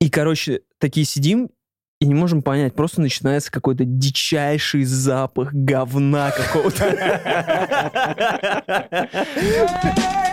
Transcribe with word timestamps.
И, 0.00 0.10
короче, 0.10 0.62
такие 0.78 1.06
сидим 1.06 1.50
и 2.00 2.06
не 2.06 2.14
можем 2.14 2.42
понять, 2.42 2.74
просто 2.74 3.00
начинается 3.00 3.50
какой-то 3.50 3.84
дичайший 3.84 4.84
запах 4.84 5.52
говна 5.52 6.30
какого-то. 6.30 6.84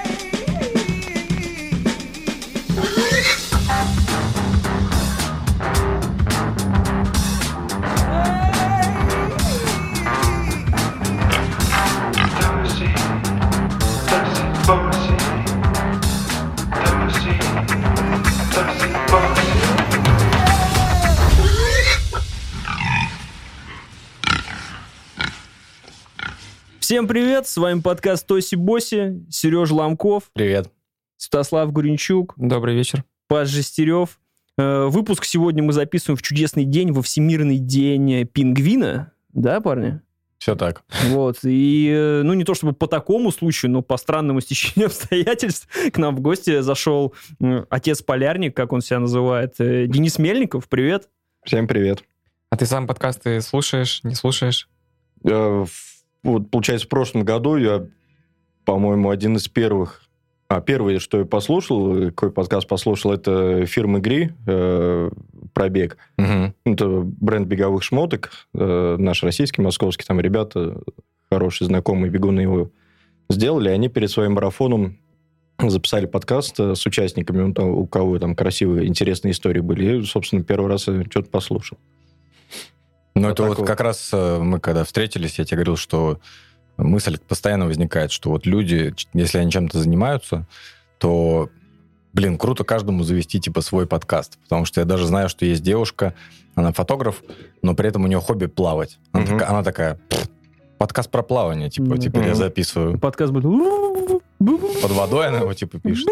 Всем 26.93 27.07
привет, 27.07 27.47
с 27.47 27.57
вами 27.57 27.81
подкаст 27.81 28.27
Тоси 28.27 28.53
Боси, 28.53 29.25
Сережа 29.27 29.73
Ломков, 29.73 30.29
Привет. 30.31 30.70
Святослав 31.17 31.71
Гуренчук, 31.71 32.35
Добрый 32.38 32.75
вечер. 32.75 33.03
Паш 33.27 33.49
Жестерев. 33.49 34.20
Э, 34.59 34.85
Выпуск 34.85 35.25
сегодня 35.25 35.63
мы 35.63 35.73
записываем 35.73 36.17
в 36.17 36.21
чудесный 36.21 36.65
день, 36.65 36.91
во 36.91 37.01
Всемирный 37.01 37.57
день 37.57 38.27
пингвина, 38.27 39.11
да, 39.29 39.59
парни? 39.59 40.01
Все 40.37 40.53
так. 40.55 40.84
Вот, 41.07 41.39
и, 41.41 41.91
э, 41.91 42.21
ну, 42.21 42.35
не 42.35 42.43
то 42.43 42.53
чтобы 42.53 42.73
по 42.73 42.85
такому 42.85 43.31
случаю, 43.31 43.71
но 43.71 43.81
по 43.81 43.98
странному 43.98 44.39
стечению 44.39 44.85
обстоятельств 44.89 45.67
к 45.91 45.98
нам 45.98 46.15
в 46.15 46.20
гости 46.21 46.62
зашел 46.62 47.15
м, 47.41 47.65
отец-полярник, 47.71 48.55
как 48.55 48.71
он 48.71 48.81
себя 48.81 48.99
называет, 48.99 49.55
э, 49.57 49.87
Денис 49.87 50.20
Мельников, 50.20 50.70
привет. 50.70 51.09
Всем 51.43 51.67
привет. 51.67 52.03
А 52.51 52.55
ты 52.55 52.67
сам 52.67 52.85
подкасты 52.85 53.41
слушаешь, 53.41 54.03
не 54.03 54.13
слушаешь? 54.13 54.70
В- 56.24 56.27
Вот, 56.27 56.49
получается, 56.49 56.88
в 56.88 56.90
прошлом 56.90 57.24
году 57.24 57.57
я, 57.57 57.85
по-моему, 58.66 59.10
один 59.10 59.35
из 59.35 59.48
первых... 59.48 60.02
А, 60.49 60.62
первое, 60.62 60.99
что 60.99 61.20
я 61.20 61.26
послушал, 61.26 62.12
какой 62.12 62.32
подкаст 62.32 62.68
послушал, 62.68 63.13
это 63.13 63.65
фирмы 63.65 63.99
Гри, 64.02 64.32
э, 64.46 65.10
пробег. 65.54 65.98
Мгм. 66.18 66.54
Это 66.66 66.88
бренд 67.04 67.48
беговых 67.48 67.82
шмоток, 67.82 68.32
э, 68.54 68.96
наш 69.00 69.24
российский, 69.24 69.62
московский, 69.62 70.06
там 70.06 70.20
ребята, 70.20 70.80
хорошие 71.32 71.68
знакомые 71.68 72.12
бегуны 72.12 72.42
его 72.42 72.70
сделали. 73.30 73.70
Они 73.70 73.88
перед 73.90 74.12
своим 74.12 74.34
марафоном 74.34 75.00
записали 75.60 76.06
подкаст 76.06 76.60
э, 76.60 76.76
с 76.76 76.86
участниками, 76.86 77.54
ну, 77.58 77.80
у 77.80 77.88
кого 77.88 78.20
там 78.20 78.36
красивые, 78.36 78.88
интересные 78.88 79.32
истории 79.32 79.62
были. 79.62 80.02
И, 80.02 80.04
собственно, 80.04 80.44
первый 80.44 80.70
раз 80.70 80.88
я 80.88 81.04
что-то 81.10 81.30
послушал. 81.30 81.78
Ну, 83.16 83.28
Вот 83.28 83.31
это 83.33 83.44
вот 83.44 83.58
вот. 83.59 83.67
как 83.67 83.80
раз 83.81 84.09
э, 84.11 84.39
мы 84.39 84.59
когда 84.59 84.83
встретились, 84.83 85.38
я 85.39 85.45
тебе 85.45 85.58
говорил, 85.58 85.78
что 85.78 86.19
мысль 86.78 87.17
постоянно 87.19 87.66
возникает, 87.66 88.11
что 88.11 88.30
вот 88.31 88.45
люди, 88.47 88.94
если 89.14 89.38
они 89.38 89.52
чем-то 89.52 89.80
занимаются, 89.80 90.47
то, 90.97 91.50
блин, 92.14 92.38
круто 92.38 92.64
каждому 92.64 93.03
завести 93.03 93.39
типа 93.39 93.61
свой 93.61 93.86
подкаст. 93.86 94.39
Потому 94.44 94.66
что 94.66 94.80
я 94.81 94.86
даже 94.86 95.06
знаю, 95.06 95.30
что 95.30 95.45
есть 95.45 95.61
девушка, 95.61 96.16
она 96.56 96.72
фотограф, 96.73 97.22
но 97.61 97.75
при 97.75 97.89
этом 97.89 98.03
у 98.03 98.08
нее 98.08 98.19
хобби 98.19 98.47
плавать. 98.47 98.97
Она, 99.11 99.23
Мгм. 99.23 99.31
такая, 99.38 99.50
она 99.50 99.64
такая, 99.64 100.00
«Пф, 100.09 100.28
подкаст 100.80 101.11
про 101.11 101.22
плавание, 101.23 101.69
типа, 101.69 101.86
Мгм. 101.91 102.00
теперь 102.00 102.23
я 102.23 102.30
Мгм. 102.30 102.38
записываю. 102.38 103.00
Подкаст 103.00 103.31
будет... 103.31 104.22
Под 104.82 104.92
водой 104.92 105.28
она 105.28 105.40
его 105.40 105.54
типа 105.54 105.80
пишет. 105.80 106.08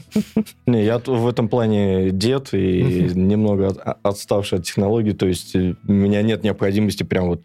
Не, 0.66 0.84
я 0.84 0.98
в 0.98 1.28
этом 1.28 1.48
плане 1.48 2.10
дед 2.10 2.52
и 2.52 3.10
немного 3.14 3.68
от- 3.68 3.98
отставший 4.02 4.58
от 4.58 4.64
технологий, 4.64 5.12
то 5.12 5.26
есть 5.26 5.54
э, 5.54 5.74
у 5.86 5.92
меня 5.92 6.22
нет 6.22 6.42
необходимости 6.42 7.02
прям 7.02 7.26
вот 7.26 7.42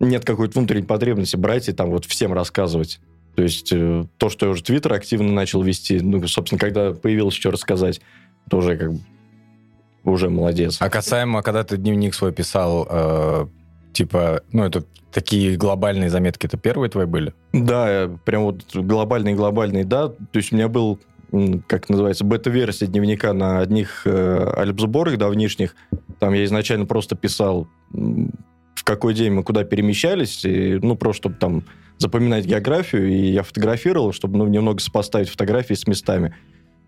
нет 0.00 0.24
какой-то 0.24 0.58
внутренней 0.58 0.86
потребности 0.86 1.36
брать 1.36 1.68
и 1.68 1.72
там 1.72 1.90
вот 1.90 2.04
всем 2.04 2.32
рассказывать. 2.32 3.00
То 3.34 3.42
есть 3.42 3.72
э, 3.72 4.04
то, 4.16 4.28
что 4.28 4.46
я 4.46 4.52
уже 4.52 4.62
Твиттер 4.62 4.92
активно 4.92 5.32
начал 5.32 5.62
вести, 5.62 6.00
ну, 6.00 6.26
собственно, 6.28 6.58
когда 6.58 6.92
появилось 6.92 7.34
что 7.34 7.50
рассказать, 7.50 8.00
то 8.50 8.58
уже 8.58 8.76
как 8.76 8.92
бы 8.92 9.00
уже 10.04 10.30
молодец. 10.30 10.78
А 10.80 10.88
касаемо, 10.90 11.42
когда 11.42 11.64
ты 11.64 11.76
дневник 11.76 12.14
свой 12.14 12.32
писал, 12.32 12.86
э, 12.88 13.46
типа, 13.98 14.42
ну, 14.52 14.62
это 14.62 14.84
такие 15.12 15.56
глобальные 15.56 16.08
заметки, 16.08 16.46
это 16.46 16.56
первые 16.56 16.88
твои 16.88 17.06
были? 17.06 17.34
Да, 17.52 18.08
прям 18.24 18.44
вот 18.44 18.62
глобальный-глобальный, 18.72 19.82
да. 19.82 20.08
То 20.08 20.36
есть 20.36 20.52
у 20.52 20.56
меня 20.56 20.68
был, 20.68 21.00
как 21.66 21.88
называется, 21.88 22.24
бета-версия 22.24 22.86
дневника 22.86 23.32
на 23.32 23.58
одних 23.58 24.02
э, 24.04 24.52
альбсборах 24.56 25.18
давнишних. 25.18 25.74
Там 26.20 26.32
я 26.34 26.44
изначально 26.44 26.86
просто 26.86 27.16
писал, 27.16 27.66
в 27.90 28.84
какой 28.84 29.14
день 29.14 29.32
мы 29.32 29.42
куда 29.42 29.64
перемещались, 29.64 30.44
и, 30.44 30.78
ну, 30.80 30.94
просто 30.94 31.22
чтобы 31.22 31.36
там 31.36 31.64
запоминать 31.98 32.46
географию, 32.46 33.08
и 33.08 33.32
я 33.32 33.42
фотографировал, 33.42 34.12
чтобы 34.12 34.38
ну, 34.38 34.46
немного 34.46 34.80
сопоставить 34.80 35.28
фотографии 35.28 35.74
с 35.74 35.88
местами. 35.88 36.36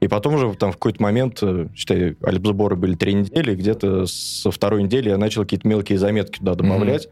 И 0.01 0.09
потом 0.09 0.35
уже 0.35 0.55
там 0.55 0.73
в 0.73 0.77
какой-то 0.77 1.03
момент, 1.03 1.39
э, 1.43 1.69
считай, 1.75 2.17
альбсборы 2.23 2.75
были 2.75 2.95
три 2.95 3.15
недели, 3.15 3.55
где-то 3.55 4.07
со 4.07 4.51
второй 4.51 4.83
недели 4.83 5.11
я 5.11 5.19
начал 5.19 5.43
какие-то 5.43 5.69
мелкие 5.69 5.99
заметки 5.99 6.39
туда 6.39 6.55
добавлять. 6.55 7.09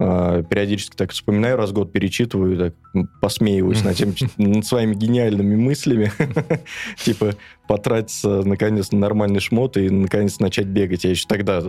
А, 0.00 0.44
периодически 0.44 0.94
так 0.94 1.10
вспоминаю, 1.10 1.56
раз 1.56 1.70
в 1.70 1.72
год 1.72 1.90
перечитываю, 1.90 2.56
так 2.56 3.04
посмеиваюсь 3.20 3.82
над, 3.82 3.96
тем, 3.96 4.14
над 4.36 4.64
своими 4.64 4.94
гениальными 4.94 5.56
мыслями. 5.56 6.12
Типа 7.04 7.34
потратиться, 7.66 8.42
наконец, 8.44 8.92
на 8.92 8.98
нормальный 8.98 9.40
шмот 9.40 9.76
и, 9.76 9.90
наконец, 9.90 10.38
начать 10.38 10.66
бегать. 10.66 11.02
Я 11.02 11.10
еще 11.10 11.26
тогда 11.26 11.62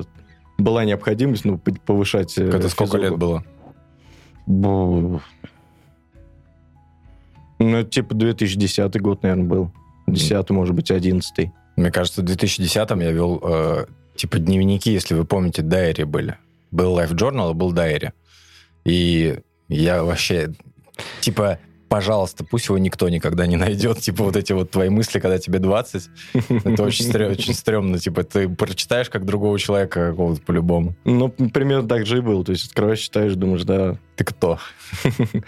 была 0.59 0.85
необходимость 0.85 1.43
ну, 1.45 1.57
повышать 1.57 2.37
э, 2.37 2.49
Это 2.49 2.69
сколько 2.69 2.97
лет 2.97 3.17
было? 3.17 3.43
Ну, 7.57 7.83
типа 7.83 8.13
2010 8.13 9.01
год, 9.01 9.23
наверное, 9.23 9.45
был. 9.45 9.71
10 10.13 10.49
может 10.51 10.75
быть, 10.75 10.91
11 10.91 11.51
Мне 11.75 11.91
кажется, 11.91 12.21
в 12.21 12.25
2010-м 12.25 12.99
я 12.99 13.11
вел, 13.11 13.39
э, 13.43 13.85
типа, 14.15 14.39
дневники, 14.39 14.91
если 14.91 15.13
вы 15.13 15.25
помните, 15.25 15.61
дайри 15.61 16.03
были. 16.03 16.37
Был 16.71 16.97
Life 16.99 17.11
Journal, 17.13 17.51
а 17.51 17.53
был 17.53 17.71
дайри. 17.71 18.11
И 18.85 19.39
я 19.67 20.03
вообще, 20.03 20.53
типа, 21.21 21.59
пожалуйста, 21.89 22.43
пусть 22.43 22.67
его 22.67 22.77
никто 22.77 23.09
никогда 23.09 23.47
не 23.47 23.55
найдет. 23.57 23.97
Типа, 24.01 24.23
вот 24.23 24.35
эти 24.35 24.53
вот 24.53 24.69
твои 24.71 24.89
мысли, 24.89 25.19
когда 25.19 25.39
тебе 25.39 25.57
20, 25.59 26.09
это 26.49 26.83
очень, 26.83 27.05
стрё- 27.09 27.31
очень 27.31 27.53
стрёмно. 27.53 27.97
Типа, 27.97 28.23
ты 28.23 28.47
прочитаешь 28.47 29.09
как 29.09 29.25
другого 29.25 29.57
человека 29.57 30.11
какого-то 30.11 30.41
по-любому. 30.41 30.95
Ну, 31.03 31.29
примерно 31.29 31.87
так 31.87 32.05
же 32.05 32.17
и 32.17 32.21
был. 32.21 32.43
То 32.43 32.51
есть 32.51 32.67
открываешь, 32.67 32.99
читаешь, 32.99 33.33
думаешь, 33.33 33.63
да, 33.63 33.97
Ты 34.15 34.23
кто? 34.23 34.59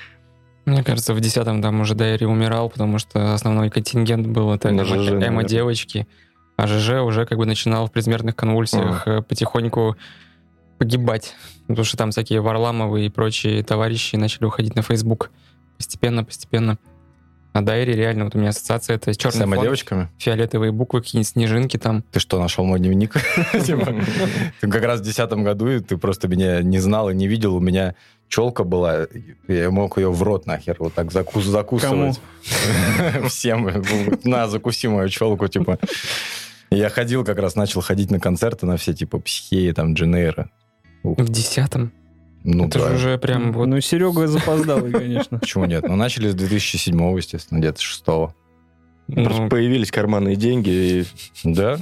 Мне 0.65 0.83
кажется, 0.83 1.13
в 1.13 1.19
десятом 1.19 1.61
там 1.61 1.81
уже 1.81 1.95
Дайри 1.95 2.25
умирал, 2.25 2.69
потому 2.69 2.99
что 2.99 3.33
основной 3.33 3.69
контингент 3.69 4.27
был 4.27 4.53
это 4.53 4.71
На 4.71 4.85
ЖЖ, 4.85 5.11
эмо-девочки. 5.11 6.07
А 6.57 6.67
ЖЖ 6.67 7.01
уже 7.01 7.25
как 7.25 7.37
бы 7.37 7.45
начинал 7.45 7.87
в 7.87 7.91
предсмертных 7.91 8.35
конвульсиях 8.35 9.07
э, 9.07 9.21
потихоньку 9.23 9.97
погибать. 10.77 11.35
Потому 11.67 11.83
что 11.85 11.97
там 11.97 12.11
всякие 12.11 12.41
Варламовы 12.41 13.05
и 13.05 13.09
прочие 13.09 13.63
товарищи 13.63 14.15
начали 14.15 14.45
уходить 14.45 14.75
на 14.75 14.83
Facebook. 14.83 15.31
Постепенно, 15.77 16.23
постепенно. 16.23 16.77
А 17.53 17.61
Дайри 17.61 17.93
реально, 17.93 18.25
вот 18.25 18.35
у 18.35 18.37
меня 18.37 18.49
ассоциация, 18.49 18.95
это 18.95 19.13
С 19.13 19.17
черный 19.17 19.45
фон, 19.45 19.63
девочками? 19.63 20.09
фиолетовые 20.17 20.71
буквы, 20.71 21.01
какие-нибудь 21.01 21.27
снежинки 21.27 21.77
там. 21.77 22.03
Ты 22.11 22.21
что, 22.21 22.39
нашел 22.39 22.63
мой 22.63 22.79
дневник? 22.79 23.13
Типа, 23.65 23.93
ты 24.61 24.69
как 24.69 24.83
раз 24.83 25.01
в 25.01 25.03
2010 25.03 25.31
году, 25.43 25.67
и 25.67 25.79
ты 25.81 25.97
просто 25.97 26.29
меня 26.29 26.61
не 26.61 26.79
знал 26.79 27.09
и 27.09 27.13
не 27.13 27.27
видел. 27.27 27.55
У 27.55 27.59
меня 27.59 27.95
челка 28.29 28.63
была, 28.63 29.07
я 29.49 29.69
мог 29.69 29.97
ее 29.97 30.11
в 30.11 30.23
рот 30.23 30.45
нахер 30.45 30.77
вот 30.79 30.93
так 30.93 31.11
закус 31.11 31.43
закусывать. 31.43 32.21
Всем. 33.27 33.69
На, 34.23 34.47
закуси 34.47 34.87
мою 34.87 35.09
челку, 35.09 35.47
типа. 35.49 35.77
Я 36.69 36.89
ходил 36.89 37.25
как 37.25 37.37
раз, 37.37 37.55
начал 37.55 37.81
ходить 37.81 38.11
на 38.11 38.21
концерты 38.21 38.65
на 38.65 38.77
все, 38.77 38.93
типа, 38.93 39.19
Психеи, 39.19 39.71
там, 39.73 39.93
Дженейра. 39.93 40.49
В 41.03 41.27
десятом. 41.27 41.91
Ну, 42.43 42.67
это 42.67 42.79
да. 42.79 42.89
же 42.89 42.95
уже 42.95 43.17
прям 43.17 43.51
вот... 43.51 43.67
Ну, 43.67 43.79
Серега 43.81 44.27
запоздалый, 44.27 44.91
конечно. 44.91 45.39
Почему 45.39 45.65
нет? 45.65 45.87
Ну, 45.87 45.95
начали 45.95 46.29
с 46.29 46.35
2007 46.35 47.17
естественно, 47.17 47.59
где-то 47.59 47.81
6 47.81 48.03
Просто 48.03 49.41
ну, 49.41 49.49
появились 49.49 49.91
карманные 49.91 50.35
деньги, 50.35 50.69
и 50.69 51.05
Да? 51.43 51.77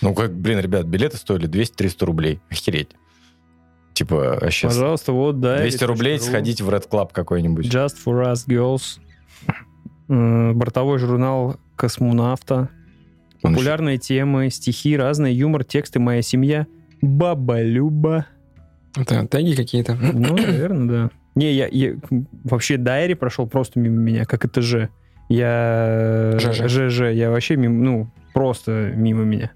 Ну, 0.00 0.14
как, 0.14 0.34
блин, 0.34 0.58
ребят, 0.58 0.86
билеты 0.86 1.16
стоили 1.16 1.48
200-300 1.48 2.04
рублей. 2.04 2.40
Охереть. 2.50 2.88
Типа, 3.94 4.38
вообще... 4.40 4.68
Пожалуйста, 4.68 5.12
вот, 5.12 5.40
да. 5.40 5.58
200 5.58 5.84
рублей 5.84 6.18
сходить 6.18 6.60
в 6.60 6.68
Red 6.68 6.88
Club 6.90 7.10
какой-нибудь. 7.12 7.66
Just 7.66 7.96
for 8.04 8.24
us 8.24 8.46
girls. 8.48 8.98
М, 10.08 10.58
Бортовой 10.58 10.98
журнал 10.98 11.56
космонавта. 11.76 12.68
Он 13.42 13.54
Популярные 13.54 13.98
темы, 13.98 14.50
стихи, 14.50 14.96
разные, 14.96 15.36
юмор, 15.36 15.64
тексты, 15.64 15.98
моя 15.98 16.22
семья. 16.22 16.66
Баба 17.00 17.62
Люба. 17.62 18.26
Это 18.96 19.26
теги 19.26 19.54
какие-то. 19.54 19.94
Ну, 19.94 20.36
наверное, 20.36 20.88
да. 20.88 21.10
Не, 21.34 21.52
я, 21.52 21.66
я- 21.70 21.94
вообще 22.44 22.76
Дайри 22.76 23.14
прошел 23.14 23.46
просто 23.46 23.78
мимо 23.80 23.96
меня, 23.96 24.24
как 24.24 24.44
это 24.44 24.60
же. 24.62 24.90
Я... 25.28 26.36
ЖЖ. 26.38 26.68
ЖЖ. 26.68 27.00
Я 27.12 27.30
вообще 27.30 27.56
мимо, 27.56 27.74
ну, 27.82 28.10
просто 28.34 28.92
мимо 28.94 29.24
меня. 29.24 29.50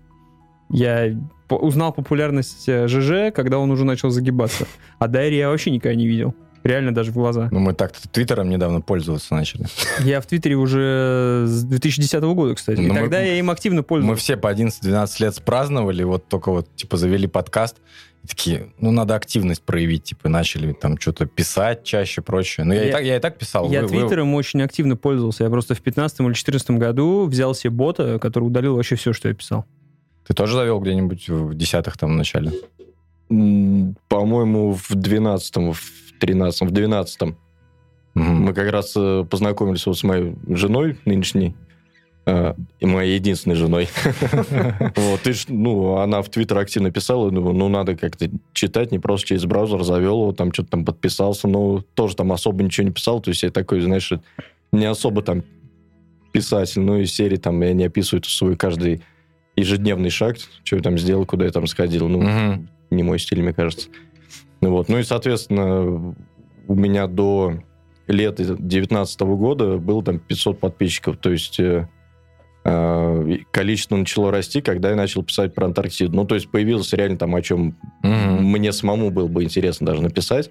Я 0.70 1.14
по- 1.48 1.54
узнал 1.56 1.92
популярность 1.92 2.68
э, 2.68 2.88
ЖЖ, 2.88 3.32
когда 3.34 3.58
он 3.58 3.70
уже 3.70 3.84
начал 3.84 4.10
загибаться. 4.10 4.66
А 4.98 5.06
Дайри 5.06 5.36
я 5.36 5.48
вообще 5.50 5.70
никогда 5.70 5.94
не 5.94 6.06
видел. 6.06 6.34
Реально 6.64 6.92
даже 6.92 7.12
в 7.12 7.14
глаза. 7.14 7.48
Ну, 7.52 7.60
мы 7.60 7.74
так-то 7.74 8.08
Твиттером 8.08 8.48
недавно 8.48 8.80
пользоваться 8.80 9.32
начали. 9.34 9.66
Я 10.00 10.20
в 10.20 10.26
Твиттере 10.26 10.56
уже 10.56 11.44
с 11.46 11.62
2010 11.62 12.20
года, 12.34 12.56
кстати. 12.56 12.80
И 12.80 12.86
Ну, 12.88 12.94
мы- 12.94 13.00
тогда 13.02 13.20
я 13.20 13.38
им 13.38 13.50
активно 13.50 13.80
Мы 13.80 13.84
пользовался. 13.84 14.20
все 14.22 14.36
по 14.36 14.48
11-12 14.52 15.20
лет 15.20 15.40
праздновали, 15.44 16.02
вот 16.02 16.26
только 16.26 16.50
вот, 16.50 16.74
типа, 16.74 16.96
завели 16.96 17.28
подкаст, 17.28 17.76
и 17.76 18.05
такие, 18.26 18.73
ну, 18.78 18.90
надо 18.90 19.14
активность 19.14 19.62
проявить, 19.62 20.05
типа, 20.05 20.28
начали 20.28 20.73
там 20.73 20.99
что-то 20.99 21.26
писать 21.26 21.84
чаще, 21.84 22.23
прочее. 22.23 22.64
Ну, 22.64 22.75
я, 22.75 22.82
и, 22.84 22.87
Я- 22.87 22.93
так, 22.93 23.05
я 23.05 23.17
и 23.17 23.20
так 23.20 23.38
писал. 23.38 23.70
Я 23.70 23.82
Вы- 23.82 23.87
вы- 23.88 23.99
Твиттером 24.00 24.34
очень 24.34 24.62
активно 24.62 24.96
пользовался. 24.96 25.44
Я 25.44 25.50
просто 25.50 25.75
в 25.75 25.81
15 25.81 26.28
или 26.28 26.34
14 26.34 26.78
году 26.78 27.26
взял 27.26 27.55
себе 27.55 27.70
бота, 27.70 28.19
который 28.19 28.44
удалил 28.44 28.76
вообще 28.76 28.96
все, 28.96 29.12
что 29.12 29.28
я 29.28 29.34
писал. 29.34 29.64
Ты 30.26 30.34
тоже 30.34 30.55
завел 30.56 30.81
где-нибудь 30.81 31.28
в 31.28 31.55
десятых 31.55 31.96
там 31.96 32.12
в 32.12 32.17
начале? 32.17 32.52
По-моему, 34.08 34.73
в 34.75 34.90
12-м, 34.93 35.73
в 35.73 35.82
13-м, 36.20 36.69
в 36.69 36.73
12-м. 36.73 37.37
Мгм. 38.14 38.34
Мы 38.46 38.55
как 38.55 38.70
раз 38.70 38.94
э, 38.96 39.25
познакомились 39.28 39.84
вот 39.87 39.99
с 39.99 40.02
моей 40.02 40.34
женой 40.49 40.99
нынешней, 41.05 41.55
и 42.26 42.87
моей 42.87 43.14
единственной 43.14 43.55
женой. 43.55 43.88
Вот, 44.96 45.26
и 45.26 45.32
ж, 45.32 45.44
ну, 45.49 45.99
она 45.99 46.23
в 46.23 46.28
Твиттер 46.28 46.58
активно 46.58 46.90
писала, 46.90 47.31
думаю, 47.31 47.55
ну, 47.55 47.69
надо 47.69 47.96
как-то 47.96 48.28
читать, 48.52 48.90
не 48.90 48.99
просто 48.99 49.28
через 49.28 49.44
браузер 49.44 49.82
завел 49.84 50.23
его, 50.23 50.32
там 50.32 50.52
что-то 50.52 50.70
там 50.70 50.84
подписался, 50.84 51.46
но 51.46 51.84
тоже 51.94 52.17
там 52.17 52.32
особо 52.32 52.64
ничего 52.64 52.87
не 52.87 52.93
писал, 52.93 53.20
то 53.20 53.31
есть 53.31 53.43
я 53.44 53.50
такой, 53.50 53.81
знаешь, 53.81 54.12
не 54.73 54.87
особо 54.87 55.23
там 55.23 55.44
писатель, 56.32 56.81
ну, 56.81 56.99
из 56.99 57.12
серии 57.12 57.37
там 57.37 57.61
я 57.62 57.73
не 57.73 57.84
описываю 57.84 58.25
свой 58.25 58.56
каждый 58.56 59.02
ежедневный 59.55 60.11
шаг, 60.11 60.37
что 60.64 60.76
я 60.76 60.82
там 60.82 60.99
сделал, 60.99 61.25
куда 61.26 61.44
я 61.44 61.52
там 61.52 61.67
сходил, 61.67 62.08
ну, 62.08 62.67
не 62.90 63.02
мой 63.02 63.19
стиль, 63.19 63.43
мне 63.43 63.52
кажется. 63.52 63.88
Ну 64.61 64.70
Вот. 64.70 64.88
Ну 64.88 64.99
и, 64.99 65.02
соответственно, 65.02 66.14
у 66.69 66.75
меня 66.75 67.06
до 67.06 67.62
лета 68.06 68.56
19 68.58 69.20
года 69.20 69.78
было 69.78 70.02
там 70.02 70.19
500 70.19 70.61
подписчиков. 70.61 71.17
То 71.19 71.31
есть 71.31 71.58
э, 71.61 71.61
э, 71.61 71.87
и 71.87 71.88
количество 73.52 73.96
начало 73.96 74.30
расти, 74.32 74.60
когда 74.60 74.90
я 74.90 74.96
начал 74.96 75.22
писать 75.22 75.54
про 75.54 75.66
Антарктиду. 75.66 76.16
Ну, 76.16 76.24
то 76.24 76.34
есть 76.34 76.48
появилось 76.50 76.92
реально 76.92 77.16
там, 77.16 77.34
о 77.34 77.42
чем 77.42 77.76
Мгм. 78.02 78.44
мне 78.44 78.72
самому 78.72 79.10
было 79.10 79.28
бы 79.28 79.44
интересно 79.44 79.86
даже 79.86 80.02
написать. 80.02 80.50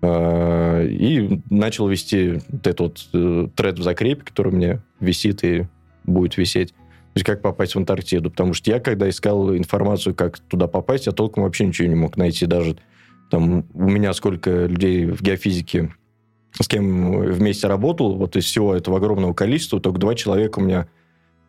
Э, 0.00 0.86
И 0.88 1.40
начал 1.50 1.88
вести 1.88 2.40
вот 2.48 2.66
этот 2.66 2.80
вот 2.80 3.08
э, 3.12 3.48
тред 3.54 3.78
в 3.78 3.82
закрепе, 3.82 4.22
который 4.22 4.52
у 4.52 4.56
меня 4.56 4.82
висит 5.00 5.44
и 5.44 5.66
будет 6.04 6.36
висеть. 6.36 6.70
То 6.70 7.18
есть 7.18 7.26
как 7.26 7.42
попасть 7.42 7.74
в 7.74 7.78
Антарктиду. 7.78 8.30
Потому 8.30 8.54
что 8.54 8.70
я, 8.70 8.80
когда 8.80 9.08
искал 9.08 9.54
информацию, 9.56 10.14
как 10.14 10.38
туда 10.38 10.66
попасть, 10.66 11.06
я 11.06 11.12
толком 11.12 11.44
вообще 11.44 11.66
ничего 11.66 11.88
не 11.88 11.94
мог 11.94 12.16
найти. 12.16 12.46
Даже 12.46 12.76
там 13.30 13.64
у 13.74 13.88
меня 13.88 14.12
сколько 14.14 14.66
людей 14.66 15.06
в 15.06 15.22
геофизике, 15.22 15.94
с 16.58 16.68
кем 16.68 17.20
вместе 17.20 17.66
работал, 17.66 18.16
вот 18.16 18.36
из 18.36 18.44
всего 18.44 18.74
этого 18.74 18.96
огромного 18.98 19.32
количества, 19.32 19.80
только 19.80 19.98
два 19.98 20.14
человека 20.14 20.58
у 20.58 20.62
меня 20.62 20.88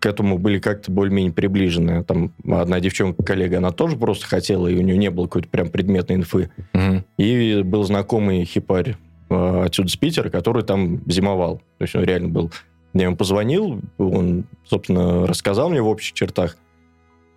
к 0.05 0.07
этому 0.07 0.37
были 0.37 0.59
как-то 0.59 0.91
более-менее 0.91 1.33
приближены. 1.33 2.03
Там 2.03 2.31
одна 2.47 2.79
девчонка, 2.79 3.23
коллега, 3.23 3.57
она 3.57 3.71
тоже 3.71 3.97
просто 3.97 4.27
хотела, 4.27 4.67
и 4.67 4.77
у 4.77 4.81
нее 4.81 4.99
не 4.99 5.09
было 5.09 5.25
какой-то 5.25 5.49
прям 5.49 5.69
предметной 5.69 6.17
инфы. 6.17 6.51
Мгм. 6.73 7.03
И 7.17 7.63
был 7.63 7.83
знакомый 7.85 8.45
хипарь 8.45 8.97
э, 9.31 9.63
отсюда 9.65 9.89
с 9.89 9.95
Питера, 9.95 10.29
который 10.29 10.61
там 10.61 11.01
зимовал. 11.07 11.57
То 11.79 11.85
есть 11.85 11.95
он 11.95 12.03
реально 12.03 12.29
был. 12.29 12.51
Я 12.93 13.05
ему 13.05 13.15
позвонил, 13.15 13.81
он, 13.97 14.45
собственно, 14.63 15.25
рассказал 15.25 15.71
мне 15.71 15.81
в 15.81 15.87
общих 15.87 16.13
чертах. 16.13 16.55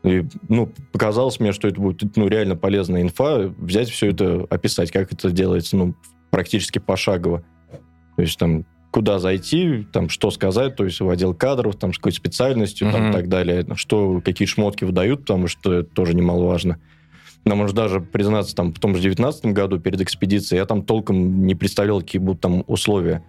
И, 0.02 0.26
ну, 0.50 0.70
показалось 0.92 1.40
мне, 1.40 1.52
что 1.52 1.68
это 1.68 1.80
будет 1.80 2.18
ну, 2.18 2.28
реально 2.28 2.54
полезная 2.54 3.00
инфа, 3.00 3.50
взять 3.56 3.88
все 3.88 4.10
это, 4.10 4.46
описать, 4.50 4.90
как 4.90 5.10
это 5.10 5.30
делается, 5.30 5.74
ну, 5.74 5.94
практически 6.28 6.80
пошагово. 6.80 7.42
То 8.16 8.22
есть 8.22 8.38
там 8.38 8.66
куда 8.90 9.18
зайти, 9.18 9.86
там 9.92 10.08
что 10.08 10.30
сказать, 10.30 10.76
то 10.76 10.84
есть 10.84 11.00
в 11.00 11.08
отдел 11.08 11.34
кадров, 11.34 11.76
там 11.76 11.92
с 11.92 11.98
какой 11.98 12.12
специальностью, 12.12 12.90
там 12.90 13.02
Мгм. 13.02 13.10
и 13.10 13.12
так 13.12 13.28
далее, 13.28 13.66
что, 13.74 14.20
какие 14.24 14.46
шмотки 14.46 14.84
выдают, 14.84 15.20
потому 15.20 15.46
что 15.46 15.74
это 15.74 15.90
тоже 15.90 16.14
немаловажно. 16.14 16.78
Нам 17.44 17.58
может 17.58 17.76
даже 17.76 18.00
признаться, 18.00 18.54
там, 18.54 18.72
в 18.74 18.78
том 18.78 18.94
же 18.96 19.02
19 19.02 19.46
году 19.46 19.78
перед 19.78 20.00
экспедицией 20.00 20.58
я 20.58 20.66
там 20.66 20.82
толком 20.82 21.46
не 21.46 21.54
представлял, 21.54 22.00
какие 22.00 22.20
будут 22.20 22.40
там 22.40 22.64
условия. 22.66 23.22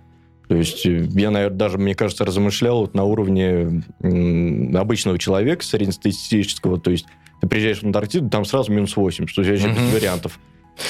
То 0.47 0.55
есть 0.55 0.83
э, 0.85 1.07
я, 1.11 1.29
наверное, 1.29 1.57
даже, 1.57 1.77
мне 1.77 1.93
кажется, 1.93 2.25
размышлял 2.25 2.79
вот 2.79 2.95
на 2.95 3.03
уровне 3.03 3.83
обычного 4.01 5.19
человека, 5.19 5.63
среднестатистического. 5.63 6.79
То 6.79 6.91
есть 6.91 7.05
ты 7.39 7.47
приезжаешь 7.47 7.79
в 7.79 7.83
Антарктиду, 7.85 8.29
там 8.29 8.45
сразу 8.45 8.71
минус 8.71 8.95
8, 8.97 9.27
что 9.27 9.43
вообще 9.43 9.69
без 9.69 9.93
вариантов. 9.93 10.39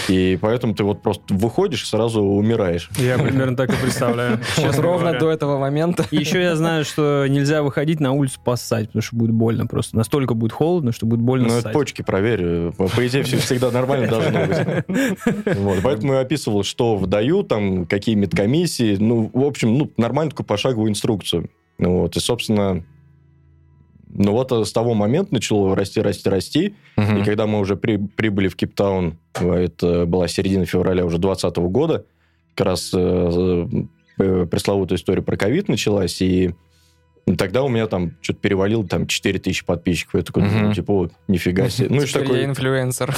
И 0.08 0.38
поэтому 0.42 0.74
ты 0.74 0.84
вот 0.84 1.02
просто 1.02 1.34
выходишь 1.34 1.84
и 1.84 1.86
сразу 1.86 2.22
умираешь. 2.22 2.90
Я 2.98 3.18
примерно 3.18 3.56
так 3.56 3.74
и 3.74 3.82
представляю. 3.82 4.40
Честно 4.56 4.82
ровно 4.82 5.18
до 5.18 5.30
этого 5.30 5.58
момента. 5.58 6.06
И 6.12 6.18
еще 6.18 6.42
я 6.42 6.56
знаю, 6.56 6.86
что 6.86 7.26
нельзя 7.28 7.64
выходить 7.64 8.00
на 8.00 8.12
улицу 8.12 8.40
поссать, 8.44 8.88
потому 8.88 9.02
что 9.02 9.16
будет 9.16 9.32
больно 9.32 9.68
просто. 9.68 9.96
Настолько 9.96 10.34
будет 10.34 10.52
холодно, 10.52 10.92
что 10.92 11.06
будет 11.06 11.22
больно 11.22 11.48
Ну, 11.48 11.58
это 11.58 11.70
почки 11.70 12.02
проверь. 12.02 12.72
По 12.72 13.08
идее, 13.08 13.24
все 13.24 13.38
всегда 13.38 13.72
нормально 13.72 14.08
должно 14.08 14.46
быть. 14.46 14.58
Вот. 15.60 15.80
Поэтому 15.84 16.14
я 16.14 16.20
описывал, 16.22 16.64
что 16.64 16.96
выдаю, 16.96 17.44
там, 17.44 17.86
какие 17.86 18.16
медкомиссии. 18.16 18.98
Ну, 19.00 19.30
в 19.34 19.44
общем, 19.44 19.78
ну, 19.78 19.92
нормально 19.98 20.32
такую 20.32 20.46
пошаговую 20.48 20.90
инструкцию. 20.90 21.50
Ну, 21.78 22.02
вот. 22.02 22.16
И, 22.16 22.20
собственно, 22.20 22.84
ну 24.20 24.34
вот 24.34 24.52
с 24.52 24.72
того 24.74 24.94
момента 24.94 25.34
начало 25.34 25.76
расти, 25.76 26.02
расти, 26.02 26.30
расти. 26.30 26.76
Мгм. 26.98 27.18
И 27.18 27.24
когда 27.24 27.48
мы 27.48 27.60
уже 27.60 27.78
при- 27.78 27.96
прибыли 27.96 28.50
в 28.50 28.56
Кейптаун, 28.58 29.18
это 29.34 30.06
была 30.06 30.28
середина 30.28 30.66
февраля 30.66 31.06
уже 31.06 31.18
2020 31.18 31.58
года, 31.72 32.06
как 32.54 32.68
раз 32.68 32.92
э, 32.94 33.68
э, 34.20 34.46
пресловутая 34.46 34.98
история 34.98 35.22
про 35.22 35.38
ковид 35.38 35.70
началась, 35.70 36.22
и 36.22 36.54
тогда 37.38 37.64
у 37.64 37.70
меня 37.70 37.88
там 37.88 38.12
что-то 38.22 38.40
перевалило, 38.40 38.86
там 38.86 39.08
4 39.08 39.40
тысячи 39.40 39.66
подписчиков. 39.66 40.16
Я 40.16 40.22
такой, 40.24 40.44
ну, 40.44 40.74
типа, 40.74 40.94
вот, 40.94 41.14
нифига 41.30 41.70
себе. 41.70 41.88
Ну, 41.90 42.02
и 42.02 42.06
Теперь 42.06 42.32
я 42.32 42.46
инфлюенсер. 42.46 43.16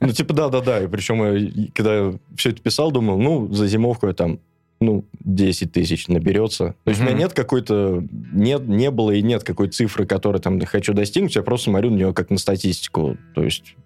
Ну, 0.00 0.12
типа, 0.12 0.34
да-да-да. 0.34 0.82
И 0.82 0.86
причем, 0.86 1.24
я, 1.24 1.68
когда 1.74 2.12
все 2.36 2.50
это 2.50 2.60
писал, 2.60 2.90
думал, 2.92 3.18
ну, 3.18 3.50
за 3.52 3.66
зимовку 3.66 4.06
я 4.08 4.12
там, 4.12 4.38
ну, 4.82 5.04
10 5.20 5.72
тысяч 5.72 6.08
наберется. 6.08 6.74
То 6.84 6.90
есть 6.90 7.00
у 7.00 7.04
меня 7.04 7.14
нет 7.14 7.32
какой-то... 7.32 8.04
Нет, 8.10 8.66
не 8.66 8.90
было 8.90 9.12
и 9.12 9.22
нет 9.22 9.44
какой 9.44 9.68
цифры, 9.68 10.06
которой 10.06 10.38
там 10.38 10.60
хочу 10.60 10.92
достигнуть. 10.92 11.36
Я 11.36 11.42
просто 11.42 11.70
смотрю 11.70 11.90
на 11.90 11.96
нее 11.96 12.14
как 12.14 12.30
на 12.30 12.38
статистику. 12.38 13.16
То 13.34 13.42
есть 13.42 13.76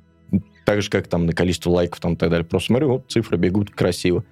так 0.65 0.83
же, 0.83 0.91
как 0.91 1.07
там 1.07 1.27
на 1.27 1.33
количество 1.33 1.71
лайков 1.71 2.01
там 2.01 2.15
и 2.15 2.17
так 2.17 2.31
далее. 2.31 2.47
Просто 2.47 2.69
смотрю, 2.69 2.89
вот 2.89 3.05
цифры 3.09 3.37
бегут 3.37 3.71
красиво. 3.71 4.25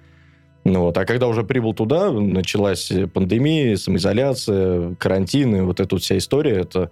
Ну 0.63 0.81
вот. 0.81 0.97
А 0.97 1.05
когда 1.05 1.27
уже 1.27 1.43
прибыл 1.43 1.73
туда, 1.73 2.11
началась 2.11 2.91
пандемия, 3.13 3.75
самоизоляция, 3.77 4.95
карантин, 4.95 5.55
и 5.55 5.61
вот 5.61 5.79
эта 5.79 5.95
вот 5.95 6.01
вся 6.01 6.17
история. 6.17 6.55
Это 6.55 6.91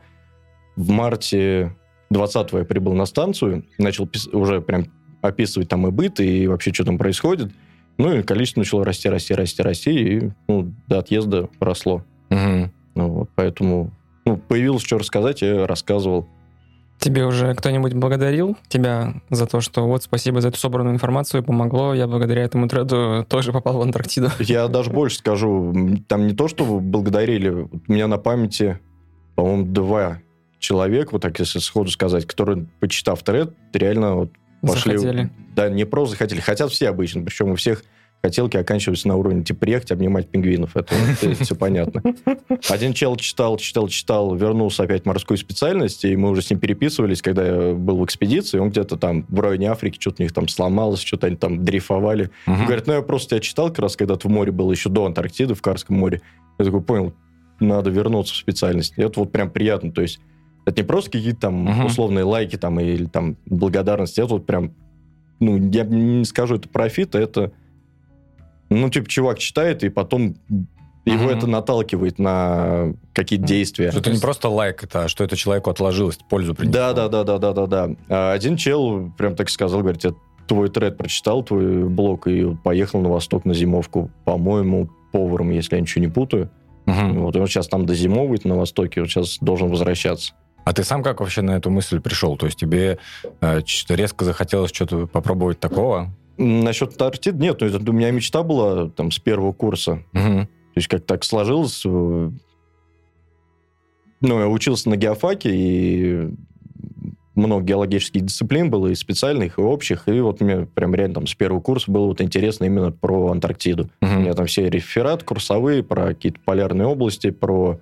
в 0.75 0.89
марте 0.89 1.75
20 2.11 2.53
я 2.53 2.63
прибыл 2.65 2.93
на 2.93 3.05
станцию, 3.05 3.65
начал 3.77 4.05
пис- 4.05 4.29
уже 4.31 4.61
прям 4.61 4.85
описывать 5.21 5.69
там 5.69 5.87
и 5.87 5.91
быт, 5.91 6.19
и 6.19 6.47
вообще, 6.47 6.71
что 6.73 6.85
там 6.85 6.97
происходит. 6.97 7.51
Ну, 7.97 8.13
и 8.13 8.23
количество 8.23 8.61
начало 8.61 8.85
расти, 8.85 9.09
расти, 9.09 9.33
расти, 9.33 9.61
расти, 9.61 9.91
и 9.91 10.31
ну, 10.47 10.73
до 10.87 10.99
отъезда 10.99 11.49
росло. 11.59 12.03
Мгм. 12.29 12.71
Ну, 12.95 13.09
вот, 13.09 13.29
поэтому 13.35 13.91
ну, 14.25 14.37
появилось 14.37 14.83
что 14.83 14.97
рассказать, 14.97 15.41
я 15.41 15.67
рассказывал. 15.67 16.27
Тебе 16.99 17.25
уже 17.25 17.53
кто-нибудь 17.53 17.93
благодарил 17.93 18.55
тебя 18.69 19.15
за 19.29 19.45
то, 19.45 19.59
что 19.59 19.85
вот 19.85 20.03
спасибо 20.03 20.39
за 20.39 20.49
эту 20.49 20.57
собранную 20.57 20.95
информацию, 20.95 21.43
помогло, 21.43 21.93
я 21.93 22.07
благодаря 22.07 22.43
этому 22.43 22.69
треду 22.69 23.25
тоже 23.27 23.51
попал 23.51 23.77
в 23.77 23.81
Антарктиду. 23.81 24.29
Я 24.39 24.67
даже 24.69 24.89
больше 24.89 25.17
скажу, 25.17 25.73
там 26.07 26.27
не 26.27 26.33
то, 26.33 26.47
что 26.47 26.63
благодарили, 26.79 27.49
у 27.49 27.69
меня 27.87 28.07
на 28.07 28.17
памяти, 28.17 28.79
по-моему, 29.35 29.65
два 29.65 30.19
человека, 30.59 31.09
вот 31.11 31.21
так 31.21 31.37
если 31.39 31.59
сходу 31.59 31.91
сказать, 31.91 32.25
которые, 32.25 32.67
почитав 32.79 33.21
тред, 33.21 33.53
реально 33.73 34.15
вот 34.15 34.29
пошли... 34.67 34.97
Захотели. 34.97 35.29
Да, 35.55 35.69
не 35.69 35.85
просто 35.85 36.13
захотели, 36.13 36.39
хотят 36.39 36.71
все 36.71 36.89
обычно, 36.89 37.23
причем 37.23 37.51
у 37.51 37.55
всех 37.55 37.83
хотелки 38.23 38.55
оканчиваются 38.55 39.09
на 39.09 39.17
уровне, 39.17 39.43
типа, 39.43 39.59
приехать, 39.59 39.91
обнимать 39.91 40.29
пингвинов. 40.29 40.77
Это, 40.77 40.95
все 41.41 41.55
понятно. 41.55 42.01
Один 42.69 42.93
чел 42.93 43.17
читал, 43.17 43.57
читал, 43.57 43.89
читал, 43.89 44.33
вернулся 44.33 44.83
опять 44.83 45.03
в 45.03 45.05
морскую 45.05 45.37
специальность, 45.37 46.05
и 46.05 46.15
мы 46.15 46.29
уже 46.29 46.41
с 46.41 46.49
ним 46.49 46.59
переписывались, 46.59 47.21
когда 47.21 47.45
я 47.45 47.73
был 47.73 47.97
в 47.97 48.05
экспедиции, 48.05 48.59
он 48.59 48.69
где-то 48.69 48.95
там 48.95 49.25
в 49.27 49.39
районе 49.41 49.69
Африки, 49.69 49.97
что-то 49.99 50.21
у 50.21 50.23
них 50.23 50.31
там 50.31 50.47
сломалось, 50.47 51.01
что-то 51.01 51.27
они 51.27 51.35
там 51.35 51.65
дрейфовали. 51.65 52.29
Он 52.47 52.65
говорит, 52.65 52.87
ну 52.87 52.93
я 52.93 53.01
просто 53.01 53.31
тебя 53.31 53.39
читал 53.41 53.67
как 53.67 53.79
раз, 53.79 53.97
когда 53.97 54.15
ты 54.15 54.29
в 54.29 54.31
море 54.31 54.53
был, 54.53 54.71
еще 54.71 54.89
до 54.89 55.05
Антарктиды, 55.05 55.53
в 55.53 55.61
Карском 55.61 55.97
море. 55.97 56.21
Я 56.59 56.65
такой, 56.65 56.81
понял, 56.81 57.13
надо 57.59 57.89
вернуться 57.89 58.33
в 58.33 58.37
специальность. 58.37 58.93
И 58.95 59.01
это 59.01 59.19
вот 59.19 59.33
прям 59.33 59.49
приятно, 59.49 59.91
то 59.91 60.01
есть 60.01 60.21
это 60.65 60.81
не 60.81 60.87
просто 60.87 61.11
какие-то 61.11 61.41
там 61.41 61.65
Мгм. 61.65 61.85
условные 61.85 62.23
лайки 62.23 62.57
там 62.57 62.79
или 62.79 63.05
там 63.05 63.37
благодарности, 63.45 64.21
это 64.21 64.33
вот 64.33 64.45
прям, 64.45 64.73
ну, 65.39 65.57
я 65.57 65.83
не 65.83 66.25
скажу, 66.25 66.55
это 66.55 66.69
профит, 66.69 67.15
а 67.15 67.19
это, 67.19 67.51
ну, 68.69 68.89
типа, 68.89 69.09
чувак 69.09 69.39
читает, 69.39 69.83
и 69.83 69.89
потом 69.89 70.35
его 71.05 71.29
это 71.29 71.47
наталкивает 71.47 72.17
на 72.17 72.93
какие-то 73.13 73.45
действия. 73.45 73.91
Что 73.91 73.99
это 73.99 74.11
не 74.11 74.19
просто 74.19 74.47
лайк, 74.47 74.83
это, 74.83 75.03
а 75.03 75.07
что 75.09 75.23
это 75.23 75.35
человеку 75.35 75.69
отложилось, 75.69 76.17
пользу 76.29 76.55
принесло. 76.55 76.73
Да, 76.73 76.93
да, 76.93 77.09
да, 77.09 77.23
да, 77.23 77.37
да, 77.39 77.53
да, 77.53 77.65
да. 77.67 77.95
А 78.07 78.31
один 78.31 78.55
чел 78.55 79.11
прям 79.17 79.35
так 79.35 79.49
сказал, 79.49 79.81
говорит, 79.81 80.03
я 80.05 80.13
твой 80.47 80.69
тред 80.69 80.97
прочитал, 80.97 81.43
твой 81.43 81.89
блог, 81.89 82.27
и 82.27 82.55
поехал 82.63 83.01
на 83.01 83.09
восток 83.09 83.43
на 83.45 83.53
зимовку, 83.53 84.11
по-моему, 84.23 84.89
поваром, 85.11 85.51
если 85.51 85.75
я 85.75 85.81
ничего 85.81 86.03
не 86.03 86.11
путаю. 86.11 86.49
Мгм. 86.85 87.19
Вот, 87.19 87.35
и 87.35 87.39
он 87.39 87.47
сейчас 87.47 87.67
там 87.67 87.85
дозимовывает 87.85 88.45
на 88.45 88.55
востоке, 88.55 89.01
вот 89.01 89.09
сейчас 89.09 89.37
должен 89.39 89.69
возвращаться. 89.69 90.33
А 90.65 90.73
ты 90.73 90.83
сам 90.83 91.03
как 91.03 91.19
вообще 91.19 91.41
на 91.41 91.51
эту 91.57 91.69
мысль 91.69 91.99
пришел? 91.99 92.37
То 92.37 92.45
есть 92.45 92.57
тебе 92.57 92.97
э, 93.41 93.61
резко 93.89 94.25
захотелось 94.25 94.71
что-то 94.71 95.07
попробовать 95.07 95.59
такого? 95.59 96.09
Насчет 96.37 96.91
Антарктиды, 96.91 97.37
нет, 97.41 97.61
ну, 97.61 97.67
это 97.67 97.89
у 97.91 97.93
меня 97.93 98.11
мечта 98.11 98.43
была 98.43 98.89
там 98.89 99.11
с 99.11 99.19
первого 99.19 99.51
курса. 99.53 100.03
Мгм. 100.13 100.45
То 100.47 100.77
есть 100.77 100.87
как 100.87 101.05
так 101.05 101.23
сложилось. 101.23 101.83
э, 101.85 102.29
Ну, 104.21 104.39
я 104.39 104.47
учился 104.47 104.89
на 104.89 104.95
геофаке, 104.95 105.49
и 105.53 106.29
много 107.35 107.63
геологических 107.65 108.21
дисциплин 108.21 108.69
было, 108.69 108.87
и 108.87 108.95
специальных, 108.95 109.57
и 109.57 109.61
общих. 109.61 110.07
И 110.07 110.19
вот 110.21 110.39
мне 110.39 110.65
прям 110.65 110.95
реально 110.95 111.15
там 111.15 111.27
с 111.27 111.33
первого 111.35 111.59
курса 111.61 111.91
было 111.91 112.05
вот 112.05 112.21
интересно 112.21 112.65
именно 112.65 112.91
про 112.91 113.31
Антарктиду. 113.31 113.89
У 114.01 114.05
Мгм. 114.05 114.21
меня 114.21 114.33
там 114.33 114.45
все 114.45 114.69
рефераты 114.69 115.25
курсовые 115.25 115.83
про 115.83 116.07
какие-то 116.07 116.39
полярные 116.45 116.87
области, 116.87 117.31
про 117.31 117.79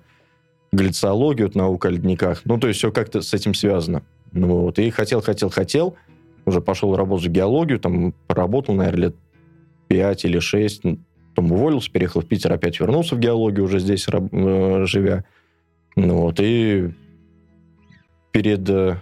глициологию, 0.72 1.48
вот 1.48 1.54
наука 1.54 1.88
о 1.88 1.90
ледниках. 1.90 2.42
Ну, 2.44 2.58
то 2.58 2.68
есть 2.68 2.78
все 2.78 2.90
как-то 2.90 3.20
с 3.20 3.34
этим 3.34 3.54
связано. 3.54 4.02
Ну, 4.32 4.48
вот. 4.62 4.78
И 4.78 4.90
хотел, 4.90 5.20
хотел, 5.20 5.50
хотел. 5.50 5.96
Уже 6.44 6.60
пошел 6.60 6.96
работать 6.96 7.28
в 7.28 7.30
геологию, 7.30 7.78
там 7.78 8.14
поработал, 8.26 8.74
наверное, 8.74 9.02
лет 9.04 9.16
5 9.88 10.24
или 10.24 10.38
6. 10.38 10.82
Потом 11.28 11.52
уволился, 11.52 11.90
переехал 11.90 12.20
в 12.20 12.26
Питер, 12.26 12.52
опять 12.52 12.80
вернулся 12.80 13.14
в 13.14 13.20
геологию, 13.20 13.64
уже 13.64 13.78
здесь 13.78 14.06
э, 14.08 14.84
живя. 14.86 15.24
Ну, 15.94 16.22
вот. 16.22 16.40
И 16.40 16.90
перед, 18.32 18.68
э, 18.68 18.96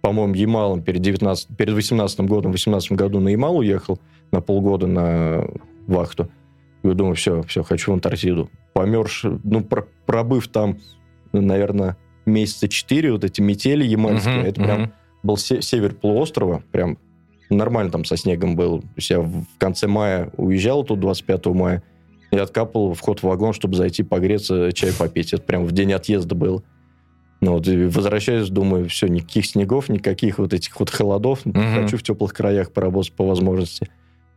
по-моему, 0.00 0.34
Ямалом, 0.34 0.82
перед, 0.82 1.00
19, 1.02 1.56
перед 1.56 1.74
18 1.74 2.20
годом, 2.20 2.50
в 2.50 2.54
18 2.54 2.92
году 2.92 3.20
на 3.20 3.28
Ямал 3.28 3.58
уехал 3.58 4.00
на 4.32 4.40
полгода 4.40 4.86
на 4.86 5.46
вахту. 5.86 6.28
И 6.84 6.88
я 6.88 6.94
думаю, 6.94 7.14
все, 7.16 7.42
все, 7.42 7.62
хочу 7.64 7.90
в 7.90 7.94
Антарктиду. 7.94 8.50
Померз, 8.74 9.22
ну, 9.42 9.62
про- 9.62 9.86
пробыв 10.06 10.46
там, 10.48 10.78
наверное, 11.32 11.96
месяца 12.26 12.68
четыре, 12.68 13.10
вот 13.12 13.24
эти 13.24 13.40
метели 13.40 13.84
ямальские, 13.84 14.36
Мгм, 14.36 14.46
это 14.46 14.62
прям 14.62 14.80
мгм. 14.82 14.92
был 15.22 15.36
се- 15.36 15.62
север 15.62 15.94
полуострова, 15.94 16.62
прям 16.72 16.98
нормально 17.50 17.90
там 17.90 18.04
со 18.04 18.16
снегом 18.16 18.54
был. 18.54 18.80
То 18.82 18.88
есть 18.96 19.10
я 19.10 19.20
в 19.20 19.44
конце 19.58 19.86
мая 19.86 20.30
уезжал 20.36 20.84
тут, 20.84 21.00
25 21.00 21.54
мая, 21.54 21.82
и 22.30 22.36
откапывал 22.36 22.94
вход 22.94 23.20
в 23.20 23.24
вагон, 23.24 23.52
чтобы 23.52 23.76
зайти 23.76 24.02
погреться, 24.02 24.72
чай 24.72 24.92
попить. 24.92 25.32
Это 25.32 25.42
прям 25.42 25.64
в 25.64 25.72
день 25.72 25.92
отъезда 25.92 26.34
было. 26.34 26.62
Ну, 27.40 27.52
вот, 27.52 27.68
и 27.68 27.84
возвращаюсь, 27.86 28.48
думаю, 28.48 28.88
все, 28.88 29.06
никаких 29.06 29.46
снегов, 29.46 29.88
никаких 29.88 30.38
вот 30.38 30.52
этих 30.52 30.78
вот 30.80 30.90
холодов. 30.90 31.44
Мгм. 31.44 31.82
Хочу 31.82 31.96
в 31.98 32.02
теплых 32.02 32.32
краях 32.32 32.72
поработать 32.72 33.12
по 33.12 33.26
возможности. 33.26 33.88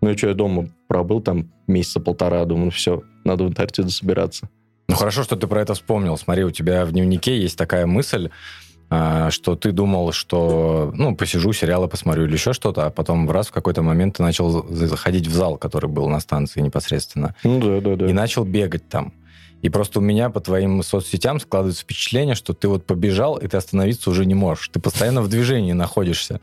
Ну 0.01 0.09
и 0.11 0.17
что, 0.17 0.27
я 0.27 0.33
дома 0.33 0.69
пробыл 0.87 1.21
там 1.21 1.51
месяца 1.67 1.99
полтора, 1.99 2.45
думаю, 2.45 2.71
все, 2.71 3.01
надо 3.23 3.43
в 3.43 3.47
Антарктиду 3.47 3.89
собираться. 3.89 4.49
Ну 4.87 4.95
хорошо, 4.95 5.23
что 5.23 5.35
ты 5.35 5.47
про 5.47 5.61
это 5.61 5.73
вспомнил. 5.73 6.17
Смотри, 6.17 6.43
у 6.43 6.51
тебя 6.51 6.85
в 6.85 6.91
дневнике 6.91 7.37
есть 7.37 7.57
такая 7.57 7.85
мысль, 7.85 8.29
а, 8.89 9.31
что 9.31 9.55
ты 9.57 9.73
думал, 9.73 10.13
что, 10.13 10.93
ну, 10.95 11.13
посижу, 11.15 11.51
сериалы 11.51 11.89
посмотрю 11.89 12.23
или 12.25 12.33
еще 12.33 12.53
что-то, 12.53 12.85
а 12.85 12.89
потом 12.89 13.27
в 13.27 13.31
раз 13.31 13.47
в 13.47 13.51
какой-то 13.51 13.81
момент 13.81 14.15
ты 14.17 14.23
начал 14.23 14.49
за- 14.49 14.87
заходить 14.87 15.27
в 15.27 15.33
зал, 15.33 15.57
который 15.57 15.89
был 15.89 16.07
на 16.07 16.21
станции 16.21 16.61
непосредственно, 16.61 17.35
Ну 17.43 17.59
да, 17.59 17.81
да, 17.81 17.95
да. 17.97 18.07
и 18.09 18.13
начал 18.13 18.45
бегать 18.45 18.87
там. 18.87 19.13
И 19.61 19.69
просто 19.69 19.99
у 19.99 20.01
меня 20.03 20.29
по 20.29 20.39
твоим 20.39 20.83
соцсетям 20.83 21.39
складывается 21.39 21.81
впечатление, 21.83 22.35
что 22.35 22.53
ты 22.53 22.67
вот 22.69 22.85
побежал, 22.85 23.37
и 23.37 23.47
ты 23.47 23.57
остановиться 23.57 24.09
уже 24.11 24.25
не 24.25 24.35
можешь. 24.35 24.69
Ты 24.69 24.79
постоянно 24.79 25.21
в 25.23 25.27
движении 25.29 25.73
находишься. 25.73 26.39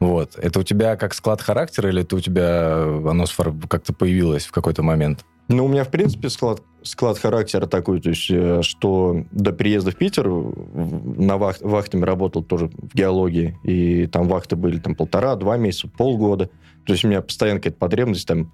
Вот. 0.00 0.36
Это 0.36 0.60
у 0.60 0.62
тебя 0.62 0.96
как 0.96 1.12
склад 1.14 1.42
характера, 1.42 1.90
или 1.90 2.02
это 2.02 2.16
у 2.16 2.20
тебя 2.20 2.82
оно 2.82 3.24
сфор- 3.24 3.54
как-то 3.68 3.92
появилось 3.92 4.46
в 4.46 4.52
какой-то 4.52 4.82
момент? 4.82 5.24
Ну, 5.48 5.64
у 5.64 5.68
меня, 5.68 5.84
в 5.84 5.88
принципе, 5.88 6.30
склад, 6.30 6.62
склад 6.82 7.18
характера 7.18 7.66
такой, 7.66 8.00
то 8.00 8.08
есть, 8.10 8.30
э, 8.30 8.62
что 8.62 9.24
до 9.32 9.52
приезда 9.52 9.90
в 9.90 9.96
Питер 9.96 10.28
на 10.28 11.36
вах, 11.36 11.56
вахтами 11.60 12.04
работал 12.04 12.42
тоже 12.42 12.68
в 12.68 12.94
геологии, 12.94 13.58
и 13.64 14.06
там 14.06 14.26
вахты 14.28 14.56
были 14.56 14.78
там 14.78 14.94
полтора-два 14.94 15.56
месяца, 15.56 15.88
полгода. 15.88 16.48
То 16.86 16.92
есть 16.92 17.04
у 17.04 17.08
меня 17.08 17.20
постоянно 17.20 17.58
какая-то 17.60 17.78
потребность 17.78 18.26
там 18.28 18.52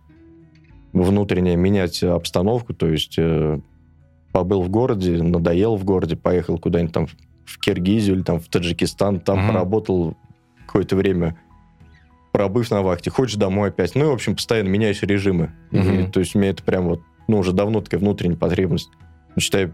внутренняя 0.92 1.56
менять 1.56 2.02
обстановку, 2.02 2.72
то 2.74 2.88
есть 2.88 3.14
э, 3.18 3.60
побыл 4.32 4.62
в 4.62 4.68
городе, 4.70 5.22
надоел 5.22 5.76
в 5.76 5.84
городе, 5.84 6.16
поехал 6.16 6.58
куда-нибудь 6.58 6.94
там 6.94 7.06
в- 7.06 7.58
Киргизию 7.60 8.16
или 8.16 8.22
там 8.22 8.40
в 8.40 8.48
Таджикистан, 8.48 9.20
там 9.20 9.38
Мгм. 9.38 9.48
поработал 9.48 10.16
какое-то 10.66 10.96
время, 10.96 11.36
пробыв 12.32 12.70
на 12.70 12.82
вахте, 12.82 13.10
хочешь 13.10 13.36
домой 13.36 13.70
опять. 13.70 13.94
Ну, 13.94 14.04
и, 14.04 14.08
в 14.08 14.12
общем, 14.12 14.36
постоянно 14.36 14.68
меняешь 14.68 15.02
режимы. 15.02 15.52
И, 15.70 15.78
Мгм. 15.78 16.10
то 16.12 16.20
есть 16.20 16.36
у 16.36 16.38
меня 16.38 16.50
это 16.50 16.62
прям 16.62 16.88
вот, 16.88 17.00
ну, 17.28 17.38
уже 17.38 17.52
давно 17.52 17.80
такая 17.80 18.00
внутренняя 18.00 18.36
потребность. 18.36 18.90
Ну, 19.34 19.40
Считай, 19.40 19.72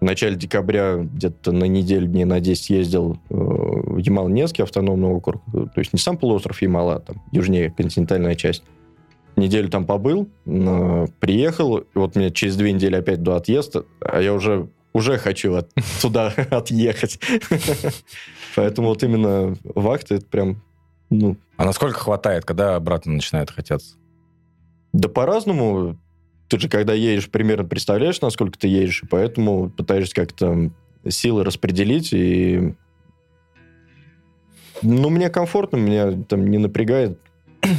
в 0.00 0.04
начале 0.04 0.36
декабря 0.36 0.96
где-то 0.96 1.52
на 1.52 1.64
неделю, 1.64 2.06
дней 2.08 2.24
на 2.24 2.40
10 2.40 2.70
ездил 2.70 3.18
э, 3.30 3.34
в 3.34 3.96
Ямал-Ненский 3.98 4.64
автономный 4.64 5.08
округ. 5.08 5.42
То 5.52 5.78
есть 5.78 5.92
не 5.92 5.98
сам 5.98 6.18
полуостров 6.18 6.60
Ямал, 6.60 6.90
а 6.90 6.98
там 6.98 7.22
южнее 7.30 7.70
континентальная 7.70 8.34
часть. 8.34 8.64
Неделю 9.36 9.70
там 9.70 9.86
побыл, 9.86 10.28
э, 10.44 11.06
приехал, 11.20 11.78
и 11.78 11.84
вот 11.94 12.16
мне 12.16 12.30
через 12.30 12.56
две 12.56 12.72
недели 12.72 12.96
опять 12.96 13.22
до 13.22 13.36
отъезда, 13.36 13.84
а 14.00 14.20
я 14.20 14.34
уже 14.34 14.68
уже 14.92 15.18
хочу 15.18 15.54
от- 15.54 15.70
туда 16.00 16.28
отъехать. 16.50 17.18
Поэтому 18.54 18.88
вот 18.88 19.02
именно 19.02 19.56
вахты 19.64 20.16
это 20.16 20.26
прям, 20.26 20.62
ну, 21.10 21.36
А 21.56 21.64
насколько 21.64 21.98
хватает, 21.98 22.44
когда 22.44 22.76
обратно 22.76 23.12
начинает 23.12 23.50
хотеться? 23.50 23.96
Да 24.92 25.08
по-разному. 25.08 25.98
Ты 26.48 26.58
же, 26.60 26.68
когда 26.68 26.92
едешь, 26.92 27.30
примерно 27.30 27.64
представляешь, 27.64 28.20
насколько 28.20 28.58
ты 28.58 28.68
едешь, 28.68 29.02
и 29.02 29.06
поэтому 29.06 29.70
пытаешься 29.70 30.14
как-то 30.14 30.70
силы 31.08 31.44
распределить, 31.44 32.12
и... 32.12 32.74
Ну, 34.82 35.10
мне 35.10 35.30
комфортно, 35.30 35.76
меня 35.76 36.12
там 36.28 36.46
не 36.48 36.58
напрягает. 36.58 37.18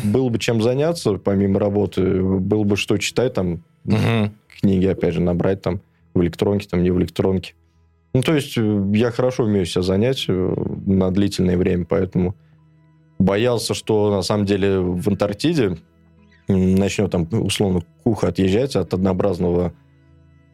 Было 0.03 0.29
бы 0.29 0.39
чем 0.39 0.61
заняться, 0.61 1.15
помимо 1.15 1.59
работы, 1.59 2.21
было 2.23 2.63
бы 2.63 2.77
что 2.77 2.97
читать, 2.97 3.33
там, 3.33 3.63
книги, 4.59 4.85
опять 4.87 5.13
же, 5.13 5.21
набрать 5.21 5.61
там 5.61 5.81
в 6.13 6.21
электронке, 6.21 6.67
там, 6.69 6.83
не 6.83 6.91
в 6.91 6.99
электронке. 6.99 7.53
Ну, 8.13 8.21
то 8.21 8.33
есть 8.35 8.57
э, 8.57 8.91
я 8.93 9.11
хорошо 9.11 9.43
умею 9.45 9.65
себя 9.65 9.81
занять 9.81 10.25
э, 10.27 10.53
на 10.85 11.11
длительное 11.11 11.57
время, 11.57 11.85
поэтому 11.85 12.35
боялся, 13.17 13.73
что 13.73 14.11
на 14.11 14.21
самом 14.21 14.45
деле 14.45 14.79
в 14.79 15.07
Антарктиде 15.07 15.77
начнет 16.47 17.11
там, 17.11 17.27
условно, 17.31 17.81
куха 18.03 18.27
отъезжать 18.27 18.75
от 18.75 18.93
однообразного 18.93 19.73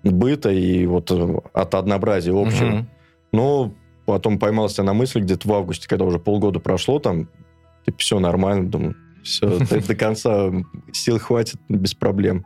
быта 0.04 0.52
и 0.52 0.86
вот 0.86 1.12
э, 1.12 1.40
от 1.54 1.74
однообразия 1.76 2.32
общего. 2.32 2.68
Мгм. 2.68 2.90
Но 3.32 3.74
потом 4.06 4.40
поймался 4.40 4.84
на 4.84 4.94
мысли 4.94 5.20
где-то 5.20 5.48
в 5.48 5.54
августе, 5.54 5.88
когда 5.88 6.06
уже 6.06 6.20
полгода 6.20 6.60
прошло, 6.60 7.00
там, 7.00 7.28
типа, 7.86 7.98
все 7.98 8.20
нормально, 8.20 8.70
думаю, 8.70 8.96
все, 9.24 9.60
до 9.88 9.96
конца 9.96 10.52
сил 10.92 11.20
хватит 11.20 11.60
без 11.70 11.94
проблем. 11.94 12.46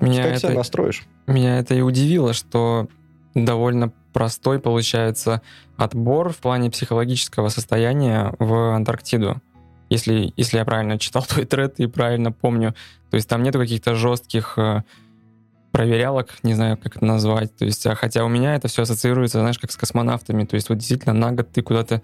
Меня 0.00 0.24
Как 0.24 0.38
себя 0.38 0.54
настроишь? 0.54 1.04
меня 1.26 1.58
это 1.58 1.74
и 1.74 1.80
удивило, 1.80 2.32
что 2.32 2.88
довольно 3.34 3.92
простой 4.12 4.58
получается 4.58 5.42
отбор 5.76 6.32
в 6.32 6.38
плане 6.38 6.70
психологического 6.70 7.48
состояния 7.48 8.34
в 8.38 8.74
Антарктиду. 8.74 9.40
Если, 9.88 10.32
если 10.36 10.58
я 10.58 10.64
правильно 10.64 10.98
читал 10.98 11.22
твой 11.28 11.44
тред 11.44 11.78
и 11.80 11.86
правильно 11.86 12.32
помню. 12.32 12.74
То 13.10 13.16
есть 13.16 13.28
там 13.28 13.42
нету 13.42 13.58
каких-то 13.58 13.94
жестких 13.94 14.54
э, 14.56 14.82
проверялок, 15.72 16.38
не 16.42 16.54
знаю, 16.54 16.76
как 16.76 16.96
это 16.96 17.04
назвать. 17.04 17.56
То 17.56 17.64
есть, 17.64 17.86
а 17.86 17.94
хотя 17.94 18.24
у 18.24 18.28
меня 18.28 18.54
это 18.54 18.68
все 18.68 18.82
ассоциируется, 18.82 19.40
знаешь, 19.40 19.58
как 19.58 19.70
с 19.70 19.76
космонавтами. 19.76 20.44
То 20.44 20.54
есть 20.54 20.68
вот 20.68 20.78
действительно 20.78 21.14
на 21.14 21.32
год 21.32 21.50
ты 21.52 21.62
куда-то... 21.62 22.02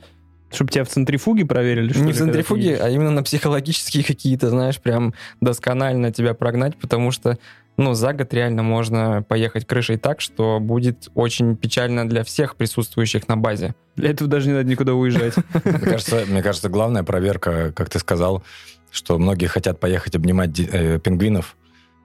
Чтобы 0.52 0.70
тебя 0.70 0.84
в 0.84 0.88
центрифуге 0.88 1.44
проверили? 1.44 1.90
что 1.90 2.00
не 2.00 2.08
ли, 2.08 2.12
в 2.12 2.18
центрифуге, 2.18 2.78
а 2.80 2.88
именно 2.88 3.10
на 3.10 3.22
психологические 3.22 4.04
какие-то, 4.04 4.50
знаешь, 4.50 4.80
прям 4.80 5.12
досконально 5.40 6.12
тебя 6.12 6.34
прогнать, 6.34 6.76
потому 6.76 7.10
что 7.10 7.38
ну, 7.76 7.92
за 7.92 8.12
год 8.14 8.32
реально 8.32 8.62
можно 8.62 9.22
поехать 9.22 9.66
крышей 9.66 9.98
так, 9.98 10.20
что 10.20 10.58
будет 10.60 11.10
очень 11.14 11.56
печально 11.56 12.08
для 12.08 12.24
всех 12.24 12.56
присутствующих 12.56 13.28
на 13.28 13.36
базе. 13.36 13.74
Для 13.96 14.10
этого 14.10 14.30
даже 14.30 14.48
не 14.48 14.54
надо 14.54 14.68
никуда 14.68 14.94
уезжать. 14.94 15.34
Мне 15.64 16.42
кажется, 16.42 16.68
главная 16.68 17.02
проверка, 17.02 17.72
как 17.74 17.90
ты 17.90 17.98
сказал, 17.98 18.42
что 18.90 19.18
многие 19.18 19.46
хотят 19.46 19.78
поехать 19.78 20.16
обнимать 20.16 20.58
э, 20.58 20.98
пингвинов. 20.98 21.56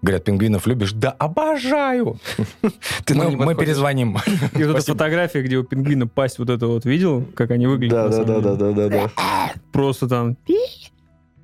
Говорят, 0.01 0.23
пингвинов 0.23 0.65
любишь? 0.65 0.93
Да, 0.93 1.11
обожаю! 1.11 2.19
Ты 3.05 3.13
мы, 3.13 3.55
перезвоним. 3.55 4.17
И 4.55 4.63
вот 4.63 4.77
эта 4.77 4.81
фотография, 4.81 5.41
где 5.43 5.57
у 5.57 5.63
пингвина 5.63 6.07
пасть 6.07 6.39
вот 6.39 6.49
это 6.49 6.65
вот, 6.67 6.85
видел, 6.85 7.25
как 7.35 7.51
они 7.51 7.67
выглядят? 7.67 8.09
Да, 8.09 8.23
да, 8.23 8.39
да, 8.39 8.55
да, 8.55 8.71
да, 8.71 8.89
да. 8.89 9.11
Просто 9.71 10.07
там 10.07 10.37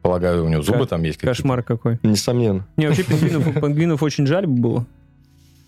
Полагаю, 0.01 0.45
у 0.45 0.47
него 0.47 0.61
зубы 0.63 0.87
там 0.87 1.03
есть 1.03 1.17
какие-то. 1.17 1.37
кошмар 1.37 1.63
какой. 1.63 1.99
Несомненно. 2.01 2.65
Не, 2.77 2.87
вообще 2.87 3.03
пингвинов, 3.03 3.53
пингвинов 3.53 4.03
очень 4.03 4.25
жаль 4.25 4.47
было. 4.47 4.85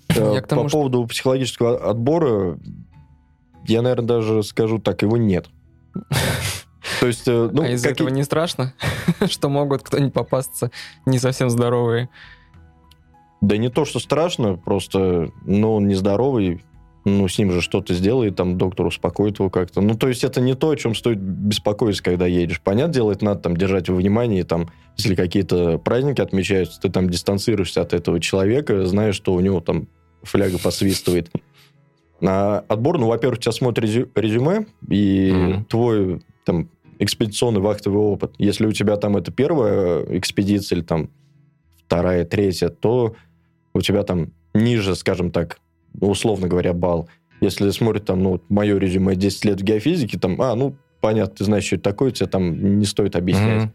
Э, 0.09 0.41
По 0.41 0.47
что- 0.47 0.69
поводу 0.69 1.05
психологического 1.05 1.89
отбора, 1.89 2.57
я, 3.65 3.81
наверное, 3.81 4.07
даже 4.07 4.43
скажу 4.43 4.79
так, 4.79 5.01
его 5.03 5.17
нет. 5.17 5.47
То 7.01 7.07
есть, 7.07 7.27
э, 7.27 7.49
ну, 7.51 7.61
а 7.63 7.67
из 7.67 7.81
какие- 7.81 7.93
этого 7.93 8.09
не 8.09 8.23
страшно, 8.23 8.73
что 9.27 9.49
могут 9.49 9.83
кто-нибудь 9.83 10.13
попасться 10.13 10.71
не 11.05 11.19
совсем 11.19 11.49
здоровые? 11.49 12.09
Да 13.41 13.57
не 13.57 13.69
то, 13.69 13.85
что 13.85 13.99
страшно, 13.99 14.55
просто, 14.55 15.31
ну, 15.45 15.73
он 15.75 15.87
нездоровый, 15.87 16.61
ну, 17.05 17.27
с 17.27 17.37
ним 17.37 17.51
же 17.51 17.61
что-то 17.61 17.93
сделает, 17.93 18.35
там, 18.35 18.57
доктор 18.57 18.85
успокоит 18.85 19.39
его 19.39 19.49
как-то. 19.49 19.79
Ну, 19.81 19.95
то 19.95 20.09
есть 20.09 20.23
это 20.23 20.41
не 20.41 20.55
то, 20.55 20.69
о 20.71 20.75
чем 20.75 20.93
стоит 20.93 21.19
беспокоиться, 21.19 22.03
когда 22.03 22.27
едешь. 22.27 22.61
Понятное 22.61 22.93
дело, 22.93 23.11
это 23.13 23.23
надо 23.23 23.41
там 23.41 23.55
держать 23.55 23.89
во 23.89 23.95
внимании, 23.95 24.43
там, 24.43 24.69
если 24.97 25.15
какие-то 25.15 25.77
праздники 25.77 26.19
отмечаются, 26.19 26.81
ты 26.81 26.89
там 26.89 27.09
дистанцируешься 27.09 27.81
от 27.81 27.93
этого 27.93 28.19
человека, 28.19 28.85
знаешь, 28.85 29.15
что 29.15 29.33
у 29.33 29.39
него 29.39 29.61
там 29.61 29.87
фляга 30.23 30.59
посвистывает. 30.59 31.31
А 32.21 32.65
отбор, 32.67 32.97
ну, 32.99 33.07
во-первых, 33.07 33.39
тебя 33.39 33.53
смотрит 33.53 33.85
резю- 33.85 34.09
резюме 34.13 34.65
и 34.89 35.31
Мгм. 35.31 35.65
твой 35.65 36.21
там 36.45 36.69
экспедиционный 36.99 37.61
вахтовый 37.61 38.01
опыт. 38.01 38.33
Если 38.37 38.65
у 38.65 38.73
тебя 38.73 38.97
там 38.97 39.15
это 39.15 39.31
первая 39.31 40.03
экспедиция 40.17 40.77
или 40.77 40.83
там 40.83 41.09
вторая, 41.85 42.25
третья, 42.25 42.67
то 42.67 43.15
у 43.79 43.81
тебя 43.81 44.03
там 44.03 44.31
ниже, 44.53 44.95
скажем 44.95 45.31
так, 45.31 45.59
ну, 45.93 46.09
условно 46.09 46.47
говоря, 46.47 46.73
балл. 46.73 47.09
Если 47.41 47.69
смотрит 47.71 48.05
там, 48.05 48.21
ну, 48.21 48.41
мое 48.49 48.77
резюме 48.77 49.15
10 49.15 49.45
лет 49.45 49.61
в 49.61 49.63
геофизике, 49.63 50.19
там, 50.19 50.41
а, 50.41 50.55
ну, 50.55 50.75
понятно, 51.01 51.35
ты 51.35 51.43
знаешь, 51.45 51.65
что 51.65 51.75
это 51.75 51.83
такое, 51.83 52.11
тебе 52.11 52.27
там 52.27 52.79
не 52.79 52.85
стоит 52.85 53.15
объяснять. 53.15 53.63
Мгм. 53.63 53.73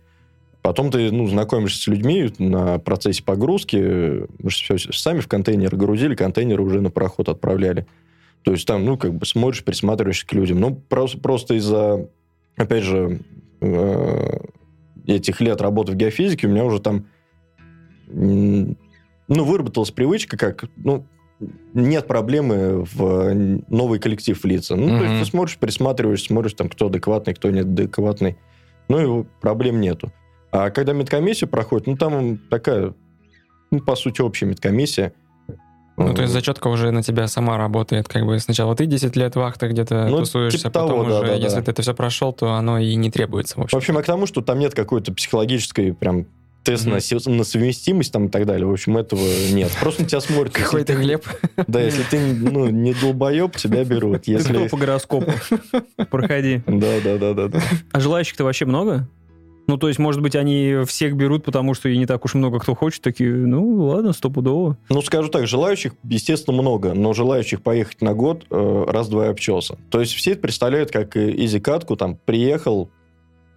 Потом 0.62 0.90
ты, 0.90 1.10
ну, 1.10 1.26
знакомишься 1.26 1.82
с 1.82 1.86
людьми 1.86 2.30
на 2.38 2.78
процессе 2.78 3.22
погрузки, 3.22 3.76
мы 4.38 4.50
же 4.50 4.76
всё 4.76 4.78
сами 4.92 5.20
в 5.20 5.28
контейнер 5.28 5.74
грузили, 5.76 6.14
контейнеры 6.14 6.62
уже 6.62 6.80
на 6.80 6.90
пароход 6.90 7.28
отправляли. 7.28 7.86
То 8.42 8.52
есть 8.52 8.66
там, 8.66 8.84
ну, 8.84 8.96
как 8.96 9.14
бы 9.14 9.26
смотришь, 9.26 9.64
присматриваешься 9.64 10.26
к 10.26 10.32
людям. 10.32 10.60
Ну, 10.60 10.74
просто, 10.74 11.18
просто 11.18 11.54
из-за, 11.54 12.08
опять 12.56 12.84
же, 12.84 13.20
э, 13.60 14.38
этих 15.06 15.40
лет 15.40 15.60
работы 15.60 15.92
в 15.92 15.96
геофизике 15.96 16.46
у 16.46 16.50
меня 16.50 16.64
уже 16.64 16.80
там, 16.80 17.06
ну, 19.28 19.44
выработалась 19.44 19.90
привычка, 19.90 20.36
как, 20.36 20.64
ну, 20.76 21.06
нет 21.74 22.06
проблемы 22.06 22.84
в 22.84 23.34
новый 23.68 23.98
коллектив 23.98 24.40
влиться. 24.42 24.76
Ну, 24.76 24.86
то 24.88 24.94
Мгм. 24.94 25.02
есть 25.04 25.18
ты 25.24 25.30
смотришь, 25.30 25.58
присматриваешься, 25.58 26.26
смотришь, 26.26 26.54
там, 26.54 26.68
кто 26.68 26.86
адекватный, 26.86 27.34
кто 27.34 27.50
неадекватный. 27.50 28.36
Ну, 28.88 29.22
и 29.22 29.24
проблем 29.40 29.80
нету. 29.80 30.12
А 30.52 30.70
когда 30.70 30.92
медкомиссия 30.92 31.48
проходит, 31.48 31.86
ну, 31.86 31.96
там 31.96 32.38
такая, 32.50 32.94
ну, 33.70 33.80
по 33.80 33.96
сути, 33.96 34.20
общая 34.20 34.46
медкомиссия. 34.46 35.12
Ну, 35.96 36.12
то 36.12 36.22
есть 36.22 36.32
зачетка 36.34 36.66
уже 36.68 36.90
на 36.90 37.02
тебя 37.04 37.28
сама 37.28 37.56
работает, 37.56 38.08
как 38.08 38.26
бы 38.26 38.38
сначала 38.40 38.74
ты 38.74 38.86
10 38.86 39.14
лет 39.14 39.36
вахты 39.36 39.68
где-то 39.68 40.08
Ну, 40.08 40.18
тусуешься, 40.20 40.58
типа 40.58 40.70
потом 40.70 40.88
того, 40.88 41.04
да, 41.04 41.18
уже, 41.20 41.26
да, 41.28 41.34
если 41.34 41.58
да. 41.58 41.62
ты 41.62 41.70
это 41.70 41.82
все 41.82 41.94
прошел, 41.94 42.32
то 42.32 42.52
оно 42.54 42.78
и 42.80 42.94
не 42.96 43.12
требуется, 43.12 43.54
в 43.54 43.58
В 43.58 43.64
общем. 43.64 43.78
общем, 43.78 43.96
я 43.96 44.02
к 44.02 44.06
тому, 44.06 44.26
что 44.26 44.40
там 44.40 44.58
нет 44.58 44.74
какой-то 44.74 45.12
психологической 45.14 45.94
прям 45.94 46.26
тест 46.64 46.86
на, 46.86 46.94
на 46.94 47.44
совместимость 47.44 48.12
там 48.12 48.26
и 48.26 48.28
так 48.28 48.46
далее. 48.46 48.66
В 48.66 48.72
общем, 48.72 48.96
этого 48.96 49.20
нет. 49.52 49.70
Просто 49.80 50.02
на 50.02 50.08
тебя 50.08 50.20
смотрят. 50.20 50.54
если 50.54 50.64
Какой-то 50.64 50.92
ты- 50.94 50.98
хлеб. 50.98 51.26
Да, 51.68 51.80
если 51.80 52.02
ты 52.02 52.18
ну, 52.18 52.68
не 52.68 52.94
долбоеб, 52.94 53.56
тебя 53.56 53.84
берут. 53.84 54.22
Ты 54.22 54.38
кто 54.38 54.52
Если... 54.54 54.68
по 54.68 54.76
гороскопу? 54.76 55.32
Проходи. 56.10 56.62
Да, 56.66 57.00
да, 57.04 57.18
да, 57.18 57.34
да, 57.34 57.48
да. 57.48 57.60
А 57.92 58.00
желающих-то 58.00 58.44
вообще 58.44 58.64
много? 58.64 59.08
Ну, 59.66 59.78
то 59.78 59.88
есть, 59.88 59.98
может 59.98 60.20
быть, 60.20 60.36
они 60.36 60.80
всех 60.86 61.16
берут, 61.16 61.44
потому 61.44 61.74
что 61.74 61.88
и 61.88 61.96
не 61.96 62.06
так 62.06 62.24
уж 62.24 62.34
много 62.34 62.58
кто 62.58 62.74
хочет, 62.74 63.02
такие, 63.02 63.32
ну, 63.32 63.86
ладно, 63.86 64.12
стопудово. 64.12 64.76
Ну, 64.90 65.00
скажу 65.00 65.28
так, 65.28 65.46
желающих, 65.46 65.92
естественно, 66.04 66.60
много, 66.60 66.92
но 66.92 67.14
желающих 67.14 67.62
поехать 67.62 68.02
на 68.02 68.12
год 68.12 68.44
э, 68.50 68.84
раз-два 68.88 69.26
и 69.26 69.30
обчелся. 69.30 69.78
То 69.90 70.00
есть 70.00 70.12
все 70.12 70.32
это 70.32 70.42
представляют 70.42 70.90
как 70.90 71.16
изи-катку, 71.16 71.96
там, 71.96 72.18
приехал, 72.26 72.90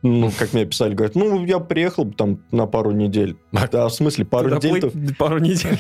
ну, 0.08 0.32
как 0.38 0.54
мне 0.54 0.66
писали, 0.66 0.94
говорят, 0.94 1.16
ну, 1.16 1.46
я 1.46 1.60
приехал 1.60 2.12
там 2.12 2.40
на 2.52 2.66
пару 2.66 2.92
недель. 2.92 3.38
Да, 3.52 3.88
в 3.88 3.94
смысле, 3.94 4.26
пару 4.26 4.50
Туда 4.50 4.68
недель 4.68 4.82
плыть 4.82 5.18
пару 5.18 5.40
недель. 5.40 5.78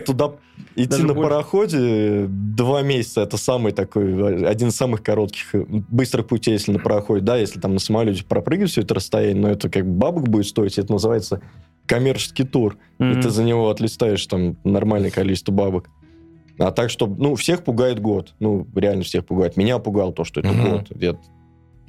туда 0.06 0.32
идти 0.76 1.02
на 1.02 1.14
пароходе 1.14 2.26
два 2.28 2.82
месяца, 2.82 3.22
это 3.22 3.36
самый 3.36 3.72
такой, 3.72 4.46
один 4.46 4.68
из 4.68 4.76
самых 4.76 5.02
коротких, 5.02 5.54
быстрых 5.68 6.26
путей, 6.26 6.52
если 6.52 6.72
на 6.72 6.78
пароходе, 6.78 7.24
да, 7.24 7.36
если 7.36 7.60
там 7.60 7.74
на 7.74 7.80
самолете 7.80 8.24
пропрыгивать 8.24 8.70
все 8.70 8.82
это 8.82 8.94
расстояние, 8.94 9.42
но 9.42 9.50
это 9.50 9.68
как 9.68 9.86
бабок 9.86 10.28
будет 10.28 10.46
стоить, 10.46 10.78
это 10.78 10.92
называется 10.92 11.40
коммерческий 11.86 12.44
тур. 12.44 12.76
и 12.98 13.14
ты 13.14 13.30
за 13.30 13.42
него 13.42 13.70
отлистаешь 13.70 14.24
там 14.26 14.56
нормальное 14.62 15.10
количество 15.10 15.52
бабок. 15.52 15.88
А 16.58 16.72
так, 16.72 16.90
что, 16.90 17.06
ну, 17.06 17.36
всех 17.36 17.62
пугает 17.62 18.00
год. 18.00 18.34
Ну, 18.40 18.66
реально 18.74 19.04
всех 19.04 19.24
пугает. 19.24 19.56
Меня 19.56 19.78
пугало 19.78 20.12
то, 20.12 20.24
что 20.24 20.40
это 20.40 20.52
год. 20.52 20.86
Я, 21.00 21.16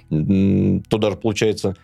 то 0.10 0.98
даже, 0.98 1.18
получается, 1.18 1.76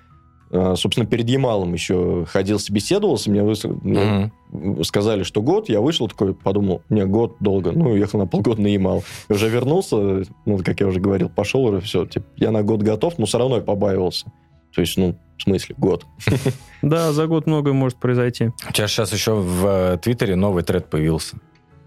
э, 0.51 0.75
собственно, 0.77 1.05
перед 1.07 1.29
Ямалом 1.29 1.73
еще 1.73 2.25
ходил, 2.27 2.59
собеседовался, 2.59 3.29
мне 3.29 3.41
выс- 3.41 3.67
Мгм. 3.67 4.83
сказали, 4.83 5.23
что 5.23 5.41
год, 5.41 5.69
я 5.69 5.81
вышел 5.81 6.07
такой, 6.07 6.33
подумал, 6.33 6.81
не, 6.89 7.05
год 7.05 7.35
долго, 7.39 7.71
ну, 7.71 7.91
уехал 7.91 8.19
на 8.19 8.27
полгода 8.27 8.61
на 8.61 8.67
Ямал. 8.67 9.03
И 9.29 9.33
уже 9.33 9.49
вернулся, 9.49 10.23
ну, 10.45 10.57
как 10.63 10.79
я 10.79 10.87
уже 10.87 10.99
говорил, 10.99 11.29
пошел 11.29 11.63
уже, 11.65 11.81
все, 11.81 12.05
типа, 12.05 12.25
я 12.37 12.51
на 12.51 12.63
год 12.63 12.81
готов, 12.81 13.17
но 13.17 13.25
все 13.25 13.37
равно 13.37 13.57
я 13.57 13.61
побаивался. 13.61 14.31
То 14.73 14.81
есть, 14.81 14.97
ну, 14.97 15.15
в 15.37 15.41
смысле, 15.43 15.75
год. 15.77 16.05
Да, 16.81 17.11
за 17.13 17.25
год 17.27 17.47
многое 17.47 17.73
может 17.73 17.97
произойти. 17.97 18.51
У 18.69 18.71
тебя 18.71 18.87
сейчас 18.87 19.11
еще 19.11 19.33
в 19.33 19.65
э, 19.65 19.97
Твиттере 20.01 20.35
новый 20.35 20.63
тред 20.63 20.87
появился. 20.89 21.37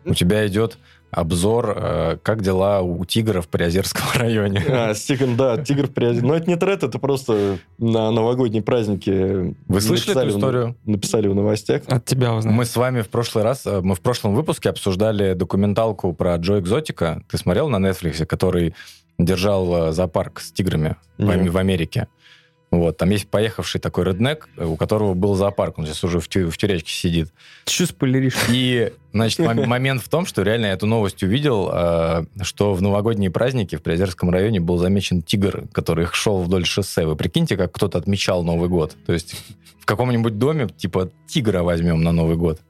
У 0.05 0.12
тебя 0.14 0.44
идет 0.48 0.79
обзор, 1.11 1.75
э, 1.77 2.18
как 2.23 2.42
дела 2.42 2.81
у 2.81 3.05
тигра 3.05 3.40
в 3.40 3.49
Приозерском 3.49 4.05
районе. 4.14 4.62
А, 4.68 4.94
Стикон, 4.94 5.37
да, 5.37 5.57
Тигр 5.57 5.88
приозер. 5.88 6.23
Но 6.23 6.35
это 6.35 6.49
не 6.49 6.57
тред, 6.57 6.83
это 6.83 6.99
просто 6.99 7.59
на 7.79 8.11
новогодние 8.11 8.62
праздники. 8.62 9.55
Вы 9.68 9.81
слышали 9.81 10.11
написали 10.11 10.29
эту 10.29 10.38
историю? 10.38 10.77
Написали 10.85 11.29
в 11.29 11.35
новостях. 11.35 11.83
От 11.87 12.05
тебя 12.05 12.35
узнать. 12.35 12.55
Мы 12.55 12.64
с 12.64 12.77
вами 12.77 13.03
в 13.03 13.09
прошлый 13.09 13.44
раз, 13.44 13.66
э, 13.66 13.81
мы 13.81 13.94
в 13.94 14.01
прошлом 14.01 14.35
выпуске 14.35 14.68
обсуждали 14.68 15.35
документалку 15.35 16.12
про 16.12 16.37
Джо 16.37 16.59
Экзотика. 16.59 17.23
Ты 17.31 17.38
смотрел 17.38 17.68
на 17.68 17.77
Netflix, 17.77 18.25
который 18.27 18.75
держал 19.18 19.88
э, 19.88 19.92
зоопарк 19.92 20.40
с 20.40 20.53
тиграми 20.53 20.97
в, 21.16 21.25
в 21.25 21.57
Америке? 21.57 22.09
Вот, 22.70 22.98
там 22.98 23.09
есть 23.09 23.28
поехавший 23.31 23.81
такой 23.81 24.04
реднек, 24.04 24.46
э, 24.59 24.64
у 24.66 24.76
которого 24.76 25.14
был 25.14 25.35
зоопарк, 25.35 25.78
он 25.78 25.87
сейчас 25.87 26.04
уже 26.04 26.20
в, 26.20 26.28
тю- 26.28 26.50
в 26.50 26.59
тюрячке 26.59 26.92
сидит. 26.92 27.28
Ты 27.64 27.72
что 27.72 27.87
спойлеришь? 27.87 28.37
И, 28.50 28.92
значит, 29.14 29.38
мом- 29.38 29.64
момент 29.66 30.02
в 30.02 30.09
том, 30.11 30.26
что 30.26 30.42
реально 30.42 30.66
я 30.66 30.72
эту 30.74 30.85
новость 30.87 31.22
увидел, 31.22 31.70
э, 31.72 32.24
что 32.42 32.74
в 32.74 32.83
новогодние 32.83 33.31
праздники 33.31 33.76
в 33.76 33.83
Приозерском 33.83 34.28
районе 34.28 34.61
был 34.61 34.76
замечен 34.76 35.22
тигр, 35.22 35.64
который 35.72 36.07
шел 36.12 36.42
вдоль 36.42 36.66
шоссе. 36.66 37.07
Вы 37.07 37.16
прикиньте, 37.16 37.57
как 37.57 37.72
кто-то 37.72 37.96
отмечал 37.96 38.44
Новый 38.44 38.68
год. 38.68 38.94
То 39.07 39.14
есть 39.14 39.35
в 39.81 39.87
каком-нибудь 39.87 40.37
доме, 40.38 40.68
типа, 40.68 41.11
тигра 41.26 41.62
возьмем 41.62 42.02
на 42.02 42.12
Новый 42.12 42.37
год 42.37 42.61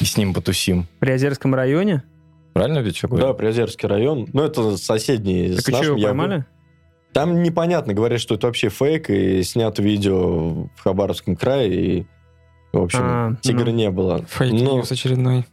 и 0.00 0.04
с 0.04 0.16
ним 0.16 0.34
потусим. 0.34 0.84
В 0.84 1.00
Приозерском 1.00 1.52
районе? 1.52 2.04
Правильно 2.52 2.78
ведь 2.78 2.96
что 2.96 3.08
говорю? 3.08 3.26
Да, 3.26 3.32
Приозерский 3.34 3.88
район. 3.88 4.28
Ну, 4.32 4.42
это 4.44 4.76
соседний 4.76 5.48
Так 5.56 5.60
с 5.64 5.68
и 5.68 5.72
что, 5.72 5.72
нашим. 5.72 5.86
его 5.96 5.98
Я 5.98 6.06
поймали? 6.08 6.44
Там 7.12 7.42
непонятно, 7.42 7.94
говорят, 7.94 8.20
что 8.20 8.34
это 8.34 8.46
вообще 8.46 8.68
фейк, 8.68 9.08
и 9.10 9.42
снято 9.42 9.82
видео 9.82 10.64
в 10.74 10.80
Хабаровском 10.82 11.34
крае, 11.36 11.74
и, 11.74 12.06
в 12.72 12.82
общем, 12.82 13.00
А, 13.02 13.34
тигра 13.40 13.66
ну. 13.70 13.72
не 13.76 13.90
было. 13.90 14.24
Fake 14.28 14.59
news 14.59 14.90
очередной. 14.92 15.44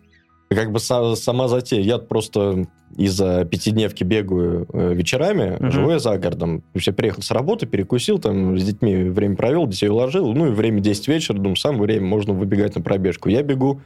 как 0.50 0.72
бы 0.72 0.78
са- 0.78 1.16
сама 1.16 1.48
затея. 1.48 1.82
Я 1.82 1.98
просто 1.98 2.68
из-за 2.96 3.44
пятидневки 3.44 4.04
бегаю 4.04 4.68
э, 4.72 4.94
вечерами, 4.94 5.56
Мгм. 5.60 5.72
живу 5.72 5.90
я 5.90 5.98
за 5.98 6.16
городом. 6.20 6.60
То 6.62 6.66
есть 6.76 6.86
я 6.86 6.94
приехал 6.94 7.24
с 7.24 7.32
работы, 7.32 7.66
перекусил, 7.66 8.20
там 8.20 8.56
с 8.60 8.64
детьми 8.64 8.96
время 9.10 9.36
провел, 9.36 9.66
детей 9.66 9.88
уложил. 9.90 10.32
Ну 10.32 10.48
и 10.48 10.52
время 10.52 10.80
10 10.80 11.08
вечера, 11.08 11.38
думаю, 11.38 11.56
самое 11.56 11.82
время 11.84 12.06
можно 12.06 12.34
выбегать 12.34 12.76
на 12.76 12.82
пробежку. 12.84 13.30
Я 13.30 13.42
бегу 13.42 13.82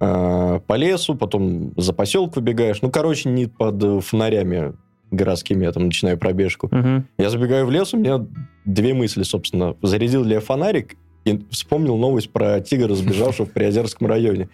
э, 0.00 0.60
по 0.66 0.74
лесу, 0.74 1.14
потом 1.14 1.74
за 1.76 1.92
поселок 1.92 2.34
выбегаешь. 2.34 2.82
Ну, 2.82 2.90
короче, 2.90 3.28
не 3.28 3.46
под 3.46 3.80
э, 3.84 4.00
фонарями 4.00 4.72
городскими 5.10 5.64
я 5.64 5.72
там 5.72 5.84
начинаю 5.86 6.18
пробежку. 6.18 6.68
Мгм. 6.70 7.06
Я 7.18 7.30
забегаю 7.30 7.66
в 7.66 7.70
лес, 7.70 7.92
у 7.94 7.98
меня 7.98 8.24
две 8.64 8.94
мысли, 8.94 9.22
собственно. 9.22 9.76
Зарядил 9.82 10.24
ли 10.24 10.34
я 10.34 10.40
фонарик 10.40 10.94
и 11.24 11.40
вспомнил 11.50 11.96
новость 11.96 12.30
про 12.30 12.60
тигра, 12.60 12.94
сбежавшего 12.94 13.46
в 13.46 13.52
Приозерском 13.52 14.06
районе. 14.06 14.48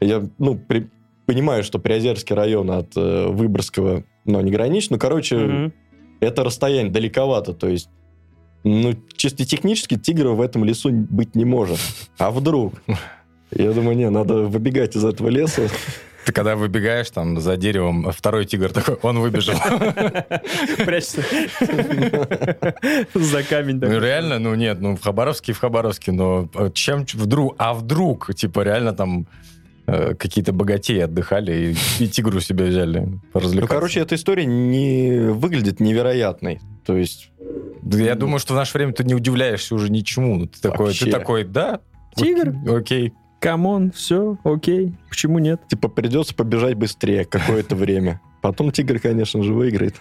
Я, 0.00 0.24
ну, 0.38 0.56
при- 0.56 0.88
понимаю, 1.26 1.62
что 1.62 1.78
Приозерский 1.78 2.34
район 2.34 2.70
от 2.70 2.96
э, 2.96 3.26
Выборгского, 3.28 4.04
но 4.24 4.40
не 4.40 4.50
граничит. 4.50 4.90
Ну, 4.92 4.98
короче, 4.98 5.36
Мгм. 5.36 5.72
это 6.20 6.44
расстояние 6.44 6.92
далековато, 6.92 7.52
то 7.52 7.68
есть 7.68 7.88
ну, 8.64 8.94
чисто 9.16 9.44
технически 9.46 9.96
тигра 9.96 10.30
в 10.30 10.40
этом 10.40 10.64
лесу 10.64 10.90
быть 10.90 11.34
не 11.36 11.44
может. 11.44 11.78
А 12.18 12.30
вдруг? 12.32 12.74
Я 13.52 13.72
думаю, 13.72 13.96
не, 13.96 14.10
надо 14.10 14.42
выбегать 14.42 14.96
из 14.96 15.04
этого 15.04 15.28
леса. 15.28 15.68
Ты 16.28 16.34
когда 16.34 16.56
выбегаешь 16.56 17.08
там 17.08 17.40
за 17.40 17.56
деревом, 17.56 18.12
второй 18.12 18.44
тигр 18.44 18.70
такой, 18.70 18.96
он 19.00 19.18
выбежал. 19.18 19.54
Прячься. 20.84 21.22
За 23.14 23.42
камень. 23.42 23.78
Ну 23.80 23.98
реально, 23.98 24.38
ну 24.38 24.54
нет, 24.54 24.78
ну 24.78 24.94
в 24.94 25.00
Хабаровске, 25.00 25.54
в 25.54 25.58
Хабаровске, 25.58 26.12
но 26.12 26.50
э, 26.54 26.70
чем 26.74 27.06
вдруг, 27.14 27.54
а 27.56 27.72
вдруг, 27.72 28.34
типа 28.34 28.60
реально 28.60 28.92
там 28.92 29.26
э, 29.86 30.12
какие-то 30.16 30.52
богатеи 30.52 30.98
отдыхали 30.98 31.72
и, 31.98 32.04
и 32.04 32.08
тигру 32.08 32.40
себе 32.40 32.66
взяли 32.66 33.08
Ну, 33.32 33.66
короче, 33.66 34.00
эта 34.00 34.14
история 34.14 34.44
не 34.44 35.32
выглядит 35.32 35.80
невероятной. 35.80 36.60
То 36.84 36.94
есть, 36.94 37.30
Да 37.80 37.96
я 37.96 38.14
думаю, 38.16 38.38
что 38.38 38.52
в 38.52 38.56
наше 38.58 38.76
время 38.76 38.92
ты 38.92 39.02
не 39.02 39.14
удивляешься 39.14 39.74
уже 39.74 39.90
ничему. 39.90 40.46
Ты 40.46 40.60
такой, 40.60 40.92
ты 40.92 41.10
такой, 41.10 41.44
да, 41.44 41.80
Тигр? 42.14 42.52
окей. 42.70 43.14
Come 43.40 43.70
on, 43.70 43.92
все, 43.92 44.36
окей. 44.44 44.94
Почему 45.08 45.38
нет? 45.38 45.60
типа, 45.68 45.88
придется 45.88 46.34
побежать 46.34 46.74
быстрее 46.74 47.24
какое-то 47.24 47.76
время. 47.76 48.20
Потом 48.40 48.70
тигр, 48.70 49.00
конечно 49.00 49.42
же, 49.42 49.52
выиграет. 49.52 49.96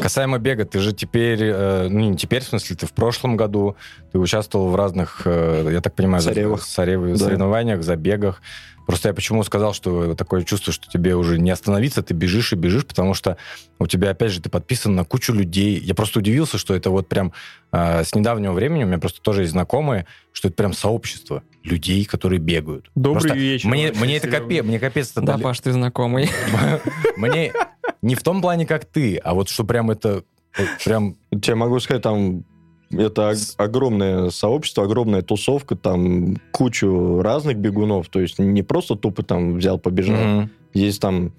Касаемо 0.00 0.38
бега, 0.38 0.64
ты 0.64 0.78
же 0.78 0.92
теперь, 0.92 1.40
э, 1.42 1.88
ну 1.88 2.10
не 2.10 2.16
теперь, 2.16 2.42
в 2.42 2.46
смысле, 2.46 2.76
ты 2.76 2.86
в 2.86 2.92
прошлом 2.92 3.36
году, 3.36 3.76
ты 4.12 4.18
участвовал 4.20 4.68
в 4.68 4.76
разных, 4.76 5.22
э, 5.24 5.68
я 5.72 5.80
так 5.80 5.94
понимаю, 5.94 6.22
за- 6.22 6.30
Соревах. 6.30 6.62
сорев- 6.62 7.12
Да. 7.12 7.24
соревнованиях, 7.24 7.82
забегах. 7.82 8.40
Просто 8.86 9.08
я 9.08 9.14
почему 9.14 9.42
сказал, 9.44 9.74
что 9.74 10.14
такое 10.14 10.42
чувство, 10.42 10.72
что 10.72 10.90
тебе 10.90 11.14
уже 11.14 11.38
не 11.38 11.50
остановиться, 11.50 12.02
ты 12.02 12.14
бежишь 12.14 12.52
и 12.52 12.56
бежишь, 12.56 12.86
потому 12.86 13.14
что 13.14 13.36
у 13.78 13.86
тебя, 13.86 14.10
опять 14.10 14.32
же, 14.32 14.40
ты 14.40 14.50
подписан 14.50 14.94
на 14.94 15.04
кучу 15.04 15.32
людей. 15.32 15.78
Я 15.78 15.94
просто 15.94 16.18
удивился, 16.18 16.58
что 16.58 16.74
это 16.74 16.90
вот 16.90 17.08
прям 17.08 17.32
э, 17.72 18.04
с 18.04 18.14
недавнего 18.14 18.52
времени, 18.52 18.84
у 18.84 18.86
меня 18.86 18.98
просто 18.98 19.20
тоже 19.20 19.42
есть 19.42 19.52
знакомые, 19.52 20.06
что 20.32 20.48
это 20.48 20.56
прям 20.56 20.72
сообщество 20.72 21.42
людей, 21.62 22.04
которые 22.04 22.38
бегают. 22.38 22.90
Добрый 22.94 23.22
Просто 23.22 23.38
вечер. 23.38 23.68
Мне, 23.68 23.92
мне 23.92 24.16
это 24.16 24.28
капец, 24.28 24.64
мне 24.64 24.78
капец 24.78 25.10
это 25.12 25.20
Да, 25.20 25.32
дали- 25.32 25.42
Паш, 25.42 25.60
ты 25.60 25.72
знакомый. 25.72 26.28
Мне 27.16 27.52
не 28.00 28.14
в 28.14 28.22
том 28.22 28.40
плане, 28.40 28.66
как 28.66 28.84
ты, 28.84 29.16
а 29.16 29.34
вот 29.34 29.48
что 29.48 29.64
прям 29.64 29.90
это 29.90 30.24
вот 30.56 30.68
прям 30.84 31.16
Я 31.30 31.56
могу 31.56 31.78
сказать, 31.80 32.02
там 32.02 32.44
это 32.92 33.30
ог- 33.30 33.54
огромное 33.56 34.30
сообщество, 34.30 34.84
огромная 34.84 35.22
тусовка, 35.22 35.76
там 35.76 36.36
кучу 36.52 37.20
разных 37.20 37.56
бегунов, 37.58 38.08
то 38.08 38.20
есть 38.20 38.38
не 38.38 38.62
просто 38.62 38.94
тупо 38.96 39.22
там 39.22 39.54
взял, 39.56 39.78
побежал. 39.78 40.16
Мгм. 40.22 40.50
Есть 40.74 41.00
там 41.00 41.32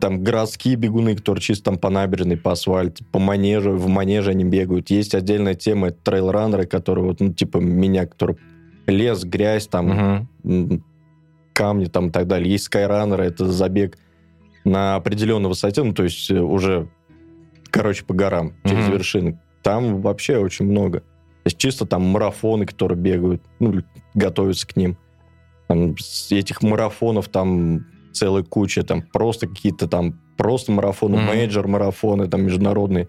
там 0.00 0.22
городские 0.22 0.76
бегуны, 0.76 1.16
которые 1.16 1.42
чисто 1.42 1.64
там 1.64 1.78
по 1.78 1.90
набережной, 1.90 2.36
по 2.36 2.52
асфальту, 2.52 3.04
по 3.10 3.18
манежу, 3.18 3.72
в 3.72 3.88
манеже 3.88 4.30
они 4.30 4.44
бегают. 4.44 4.88
Есть 4.90 5.16
отдельная 5.16 5.54
тема, 5.56 5.88
это 5.88 5.98
трейл-раннеры, 6.04 6.64
которые 6.66 7.04
вот, 7.06 7.18
ну, 7.18 7.32
типа 7.32 7.58
меня, 7.58 8.06
которые 8.06 8.36
лес, 8.86 9.24
грязь, 9.24 9.66
там, 9.66 10.28
м, 10.44 10.84
камни 11.52 11.86
там 11.86 12.08
и 12.08 12.10
так 12.12 12.28
далее. 12.28 12.52
Есть 12.52 12.64
скайраннеры, 12.64 13.24
это 13.24 13.50
забег 13.50 13.98
на 14.64 14.94
определенной 14.94 15.48
высоте, 15.48 15.82
ну, 15.82 15.92
то 15.92 16.04
есть 16.04 16.30
э, 16.30 16.38
уже, 16.38 16.88
короче, 17.72 18.04
по 18.04 18.14
горам, 18.14 18.52
через 18.64 18.84
Мгм. 18.84 18.92
вершины. 18.92 19.40
Там 19.64 20.02
вообще 20.02 20.36
очень 20.38 20.66
много. 20.66 21.00
То 21.00 21.46
есть 21.46 21.58
чисто 21.58 21.86
там 21.86 22.02
марафоны, 22.02 22.66
которые 22.66 22.98
бегают, 22.98 23.42
ну, 23.58 23.82
готовятся 24.14 24.66
к 24.68 24.76
ним. 24.76 24.96
Там, 25.66 25.94
этих 26.30 26.62
марафонов 26.62 27.28
там 27.28 27.86
целая 28.12 28.42
куча, 28.44 28.82
там 28.84 29.02
просто 29.02 29.48
какие-то 29.48 29.88
там 29.88 30.20
просто 30.36 30.70
марафоны, 30.70 31.16
Мгм. 31.16 31.26
мейджор-марафоны, 31.28 32.28
там 32.28 32.42
международные. 32.44 33.08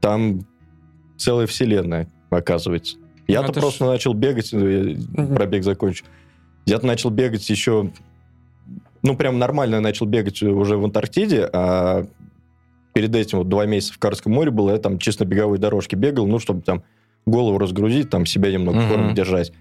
Там 0.00 0.46
целая 1.16 1.46
вселенная, 1.46 2.08
оказывается. 2.30 2.96
Я-то 3.26 3.52
ж- 3.52 3.56
просто 3.60 3.84
начал 3.86 4.14
бегать, 4.14 4.52
э, 4.54 4.94
Мгм. 5.12 5.34
пробег 5.34 5.64
закончу. 5.64 6.04
Я-то 6.66 6.86
начал 6.86 7.10
бегать 7.10 7.48
еще... 7.50 7.90
Ну, 9.02 9.16
прям 9.16 9.38
нормально 9.38 9.80
начал 9.80 10.06
бегать 10.06 10.40
уже 10.42 10.76
в 10.76 10.84
Антарктиде, 10.84 11.48
а 11.52 12.06
перед 12.96 13.14
этим 13.14 13.36
вот 13.36 13.50
два 13.50 13.66
месяца 13.66 13.92
в 13.92 13.98
Карском 13.98 14.32
море 14.32 14.50
было, 14.50 14.70
я 14.70 14.78
там 14.78 14.98
чисто 14.98 15.26
на 15.26 15.28
беговой 15.28 15.58
дорожке 15.58 15.96
бегал, 15.96 16.26
ну, 16.26 16.38
чтобы 16.38 16.62
там 16.62 16.82
голову 17.26 17.58
разгрузить, 17.58 18.08
там 18.08 18.24
себя 18.24 18.50
немного 18.50 18.78
Мгм. 18.78 18.88
форме 18.88 19.12
держать. 19.12 19.52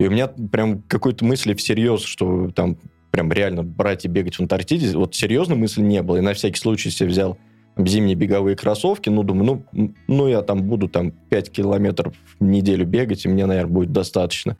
И 0.00 0.08
у 0.08 0.10
меня 0.10 0.26
прям 0.26 0.82
какой-то 0.82 1.24
мысли 1.24 1.54
всерьез, 1.54 2.02
что 2.02 2.50
там 2.50 2.78
прям 3.12 3.30
реально 3.30 3.62
брать 3.62 4.06
и 4.06 4.08
бегать 4.08 4.34
в 4.34 4.40
Антарктиде, 4.40 4.96
вот 4.96 5.14
серьезной 5.14 5.56
мысли 5.56 5.82
не 5.82 6.02
было. 6.02 6.16
И 6.16 6.20
на 6.20 6.34
всякий 6.34 6.58
случай 6.58 6.90
себе 6.90 7.10
взял 7.10 7.38
там 7.76 7.86
зимние 7.86 8.16
беговые 8.16 8.56
кроссовки, 8.56 9.08
ну, 9.08 9.22
думаю, 9.22 9.64
ну, 9.70 9.94
ну, 10.08 10.26
я 10.26 10.42
там 10.42 10.64
буду 10.64 10.88
там 10.88 11.12
5 11.12 11.48
километров 11.52 12.16
в 12.40 12.44
неделю 12.44 12.86
бегать, 12.86 13.24
и 13.24 13.28
мне, 13.28 13.46
наверное, 13.46 13.72
будет 13.72 13.92
достаточно. 13.92 14.56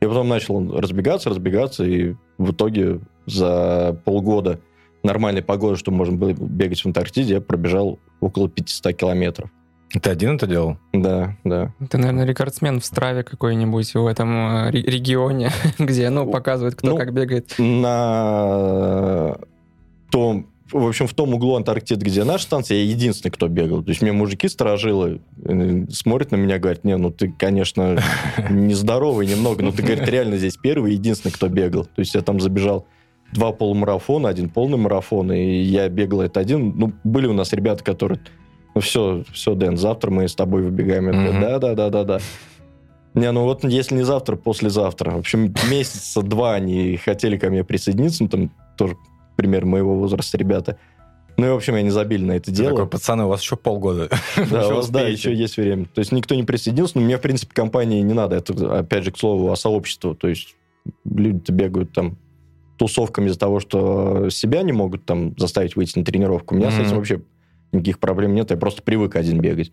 И 0.00 0.06
потом 0.06 0.26
начал 0.30 0.80
разбегаться, 0.80 1.28
разбегаться, 1.28 1.84
и 1.84 2.14
в 2.38 2.52
итоге 2.52 3.00
за 3.26 4.00
полгода 4.06 4.58
нормальной 5.04 5.42
погоды, 5.42 5.76
что 5.76 5.90
можно 5.92 6.16
было 6.16 6.32
бегать 6.32 6.80
в 6.80 6.86
Антарктиде, 6.86 7.34
я 7.34 7.40
пробежал 7.40 7.98
около 8.20 8.48
500 8.48 8.96
километров. 8.96 9.50
Ты 10.02 10.10
один 10.10 10.36
это 10.36 10.48
делал? 10.48 10.78
Да, 10.92 11.36
да. 11.44 11.72
Ты, 11.88 11.98
наверное, 11.98 12.24
рекордсмен 12.24 12.80
в 12.80 12.84
Страве 12.84 13.22
какой-нибудь 13.22 13.94
в 13.94 14.06
этом 14.06 14.30
э, 14.66 14.70
ре- 14.70 14.82
регионе, 14.82 15.50
где, 15.78 16.10
ну, 16.10 16.28
показывает, 16.28 16.74
кто 16.74 16.90
Ну, 16.90 16.96
как 16.96 17.12
бегает. 17.12 17.54
На 17.58 19.36
том, 20.10 20.48
в 20.72 20.88
общем, 20.88 21.06
в 21.06 21.14
том 21.14 21.34
углу 21.34 21.54
Антарктиды, 21.56 22.04
где 22.06 22.24
наша 22.24 22.44
станция, 22.44 22.78
я 22.78 22.84
единственный, 22.84 23.30
кто 23.30 23.46
бегал. 23.46 23.84
То 23.84 23.90
есть 23.90 24.02
мне 24.02 24.10
мужики 24.10 24.48
сторожилы 24.48 25.20
э, 25.44 25.84
смотрят 25.90 26.32
на 26.32 26.36
меня, 26.36 26.58
говорят, 26.58 26.82
не, 26.82 26.96
ну 26.96 27.10
ты, 27.12 27.30
конечно, 27.30 28.02
нездоровый 28.50 29.26
немного, 29.28 29.62
но 29.62 29.70
ты, 29.70 29.82
говорит, 29.82 30.08
реально 30.08 30.38
здесь 30.38 30.56
первый, 30.56 30.94
единственный, 30.94 31.30
кто 31.30 31.48
бегал. 31.48 31.84
То 31.84 32.00
есть 32.00 32.14
я 32.14 32.22
там 32.22 32.40
забежал 32.40 32.86
два 33.34 33.52
полумарафона, 33.52 34.28
один 34.28 34.48
полный 34.48 34.78
марафон, 34.78 35.32
и 35.32 35.60
я 35.62 35.88
бегал 35.88 36.22
это 36.22 36.40
один. 36.40 36.72
Ну, 36.76 36.92
были 37.02 37.26
у 37.26 37.32
нас 37.32 37.52
ребята, 37.52 37.84
которые, 37.84 38.20
ну 38.74 38.80
все, 38.80 39.24
все, 39.32 39.54
Дэн, 39.54 39.76
завтра 39.76 40.10
мы 40.10 40.26
с 40.26 40.34
тобой 40.34 40.62
выбегаем. 40.62 41.10
Я. 41.10 41.40
Да-да-да-да-да. 41.40 42.20
Не, 43.14 43.30
ну 43.30 43.44
вот 43.44 43.64
если 43.64 43.96
не 43.96 44.02
завтра, 44.02 44.36
послезавтра. 44.36 45.10
В 45.12 45.18
общем, 45.18 45.52
месяца 45.70 46.22
два 46.22 46.54
они 46.54 46.96
хотели 46.96 47.36
ко 47.36 47.50
мне 47.50 47.64
присоединиться, 47.64 48.22
ну, 48.22 48.28
там 48.28 48.50
тоже 48.76 48.96
пример 49.36 49.66
моего 49.66 49.96
возраста 49.96 50.38
ребята. 50.38 50.78
Ну 51.36 51.46
и, 51.46 51.50
в 51.50 51.56
общем, 51.56 51.74
они 51.74 51.90
забили 51.90 52.24
на 52.24 52.32
это 52.32 52.46
Ты 52.46 52.52
дело. 52.52 52.70
такой, 52.70 52.86
пацаны, 52.86 53.24
у 53.24 53.28
вас 53.28 53.42
еще 53.42 53.56
полгода. 53.56 54.08
Да, 54.50 54.68
у 54.72 54.76
вас, 54.76 54.88
да, 54.88 55.00
еще 55.02 55.34
есть 55.34 55.56
время. 55.56 55.86
То 55.86 55.98
есть 55.98 56.12
никто 56.12 56.36
не 56.36 56.44
присоединился, 56.44 56.98
но 56.98 57.04
мне, 57.04 57.18
в 57.18 57.20
принципе, 57.20 57.52
компании 57.52 58.00
не 58.02 58.14
надо. 58.14 58.36
Это, 58.36 58.78
опять 58.78 59.02
же, 59.02 59.10
к 59.10 59.18
слову, 59.18 59.50
о 59.50 59.56
сообществе. 59.56 60.14
То 60.14 60.28
есть 60.28 60.54
люди-то 61.04 61.52
бегают 61.52 61.92
там 61.92 62.16
тусовками 62.76 63.28
из-за 63.28 63.38
того, 63.38 63.60
что 63.60 64.30
себя 64.30 64.62
не 64.62 64.72
могут 64.72 65.04
там 65.04 65.36
заставить 65.38 65.76
выйти 65.76 65.98
на 65.98 66.04
тренировку. 66.04 66.54
У 66.54 66.58
меня 66.58 66.70
с 66.70 66.74
Мгм. 66.74 66.82
этим 66.86 66.96
вообще 66.96 67.20
никаких 67.72 67.98
проблем 67.98 68.34
нет. 68.34 68.50
Я 68.50 68.56
просто 68.56 68.82
привык 68.82 69.16
один 69.16 69.40
бегать. 69.40 69.72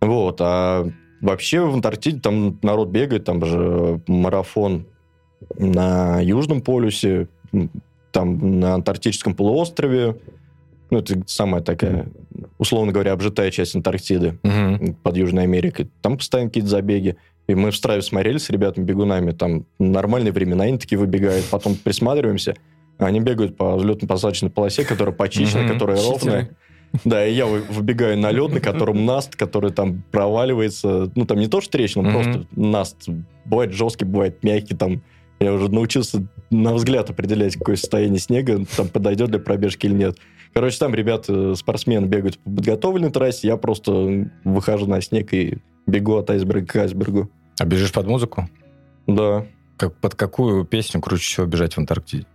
Вот. 0.00 0.38
А 0.40 0.86
вообще 1.20 1.60
в 1.60 1.74
Антарктиде 1.74 2.20
там 2.20 2.58
народ 2.62 2.88
бегает, 2.90 3.24
там 3.24 3.44
же 3.44 4.00
марафон 4.06 4.86
на 5.58 6.20
Южном 6.20 6.60
полюсе, 6.60 7.28
там 8.12 8.60
на 8.60 8.74
Антарктическом 8.74 9.34
полуострове. 9.34 10.16
Ну, 10.90 10.98
это 10.98 11.20
самая 11.26 11.62
такая, 11.62 12.06
условно 12.58 12.92
говоря, 12.92 13.12
обжитая 13.12 13.50
часть 13.50 13.74
Антарктиды 13.74 14.38
Мгм. 14.42 14.94
под 15.02 15.16
Южной 15.16 15.44
Америкой. 15.44 15.90
Там 16.00 16.16
постоянно 16.18 16.50
какие-то 16.50 16.68
забеги. 16.70 17.16
И 17.48 17.54
мы 17.54 17.70
в 17.70 17.76
Страве 17.76 18.02
смотрели 18.02 18.38
с 18.38 18.50
ребятами-бегунами, 18.50 19.30
там 19.32 19.66
нормальные 19.78 20.32
времена, 20.32 20.64
они 20.64 20.78
такие 20.78 20.98
выбегают, 20.98 21.44
потом 21.50 21.76
присматриваемся, 21.76 22.54
они 22.98 23.20
бегают 23.20 23.56
по 23.56 23.76
взлетно-посадочной 23.76 24.50
полосе, 24.50 24.84
которая 24.84 25.14
почищена, 25.14 25.62
Мгм. 25.62 25.72
которая 25.72 25.96
ровная. 26.02 26.50
Да, 27.04 27.26
и 27.26 27.34
я 27.34 27.46
вы- 27.46 27.62
выбегаю 27.68 28.16
на 28.18 28.30
лед, 28.30 28.52
на 28.52 28.60
котором 28.60 29.04
наст, 29.04 29.36
который 29.36 29.70
там 29.70 30.02
проваливается. 30.10 31.10
Ну, 31.14 31.24
там 31.26 31.38
не 31.38 31.46
то, 31.48 31.60
что 31.60 31.72
трещина, 31.72 32.04
Мгм. 32.04 32.12
просто 32.12 32.46
наст. 32.56 33.08
Бывает 33.44 33.72
жесткий, 33.72 34.04
бывает 34.06 34.42
мягкий. 34.42 34.74
Там 34.74 35.02
я 35.40 35.52
уже 35.52 35.68
научился 35.70 36.26
на 36.50 36.72
взгляд 36.74 37.10
определять, 37.10 37.56
какое 37.56 37.76
состояние 37.76 38.18
снега, 38.20 38.64
там 38.76 38.88
подойдет 38.88 39.30
для 39.30 39.38
пробежки 39.40 39.86
или 39.86 39.94
нет. 39.94 40.16
Короче, 40.54 40.78
там 40.78 40.94
ребята, 40.94 41.54
спортсмены 41.54 42.06
бегают 42.06 42.38
по 42.38 42.50
подготовленной 42.50 43.10
трассе, 43.10 43.48
я 43.48 43.56
просто 43.58 44.30
выхожу 44.44 44.86
на 44.86 45.00
снег 45.02 45.34
и 45.34 45.58
бегу 45.86 46.16
от 46.16 46.30
айсберга 46.30 46.66
к 46.66 46.76
айсбергу. 46.76 47.30
А 47.58 47.64
бежишь 47.64 47.92
под 47.92 48.06
музыку? 48.06 48.48
Да. 49.06 49.46
Как, 49.76 49.94
под 49.96 50.14
какую 50.14 50.64
песню 50.64 51.00
круче 51.00 51.24
всего 51.24 51.46
бежать 51.46 51.74
в 51.74 51.78
Антарктиде? 51.78 52.26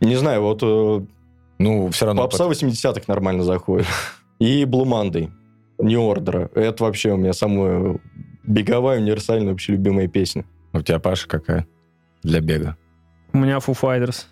Не 0.00 0.16
знаю, 0.16 0.42
вот 0.42 0.62
э, 0.62 1.06
Ну, 1.58 1.90
все 1.90 2.06
равно... 2.06 2.22
попса 2.22 2.48
80-х 2.48 3.02
нормально 3.06 3.44
заходит. 3.44 3.86
И 4.38 4.64
Блумандой, 4.64 5.30
не 5.78 5.96
ордера. 5.96 6.50
Это 6.54 6.84
вообще 6.84 7.12
у 7.12 7.16
меня 7.16 7.32
самая 7.34 7.98
беговая, 8.44 9.00
универсальная, 9.00 9.50
вообще 9.52 9.72
любимая 9.72 10.08
песня. 10.08 10.44
У 10.72 10.80
тебя, 10.80 10.98
Паша, 10.98 11.28
какая? 11.28 11.66
Для 12.22 12.40
бега. 12.40 12.76
У 13.32 13.38
меня 13.38 13.58
Foo 13.58 13.78
Fighters. 13.78 14.24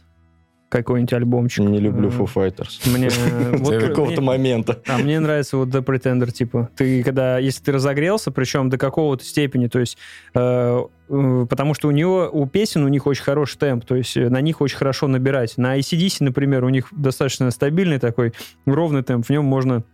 Какой-нибудь 0.69 1.13
альбомчик. 1.15 1.65
Не 1.65 1.79
люблю 1.79 2.09
Э, 2.09 2.13
Foo 2.13 2.29
Fighters. 2.33 2.91
Мне... 2.91 3.09
э, 3.31 3.57
вот 3.57 3.83
какого-то 3.83 4.21
момента. 4.21 4.81
А 4.87 4.99
мне 4.99 5.19
нравится 5.21 5.57
вот 5.57 5.69
The 5.69 5.83
Pretender, 5.83 6.31
типа. 6.31 6.71
Ты 6.77 7.03
когда, 7.03 7.39
если 7.39 7.63
ты 7.65 7.73
разогрелся, 7.73 8.31
причем 8.31 8.69
до 8.69 8.79
какого-то 8.79 9.25
степени, 9.25 9.69
то 9.69 9.79
есть, 9.79 9.97
э, 10.35 10.81
э, 11.09 11.47
потому 11.49 11.75
что 11.75 11.89
у 11.89 11.91
него, 11.91 12.29
у 12.31 12.47
песен 12.47 12.85
у 12.85 12.89
них 12.89 13.07
очень 13.07 13.25
хороший 13.25 13.59
темп, 13.59 13.85
то 13.85 13.95
есть 13.95 14.17
э, 14.17 14.29
на 14.29 14.41
них 14.41 14.61
очень 14.61 14.77
хорошо 14.77 15.09
набирать. 15.09 15.57
На 15.57 15.79
ACDC, 15.79 16.17
например, 16.21 16.65
у 16.65 16.69
них 16.69 16.89
достаточно 16.91 17.51
стабильный 17.51 17.99
такой 17.99 18.33
ровный 18.67 19.03
темп, 19.03 19.27
в 19.27 19.31
нем 19.31 19.45
можно 19.45 19.85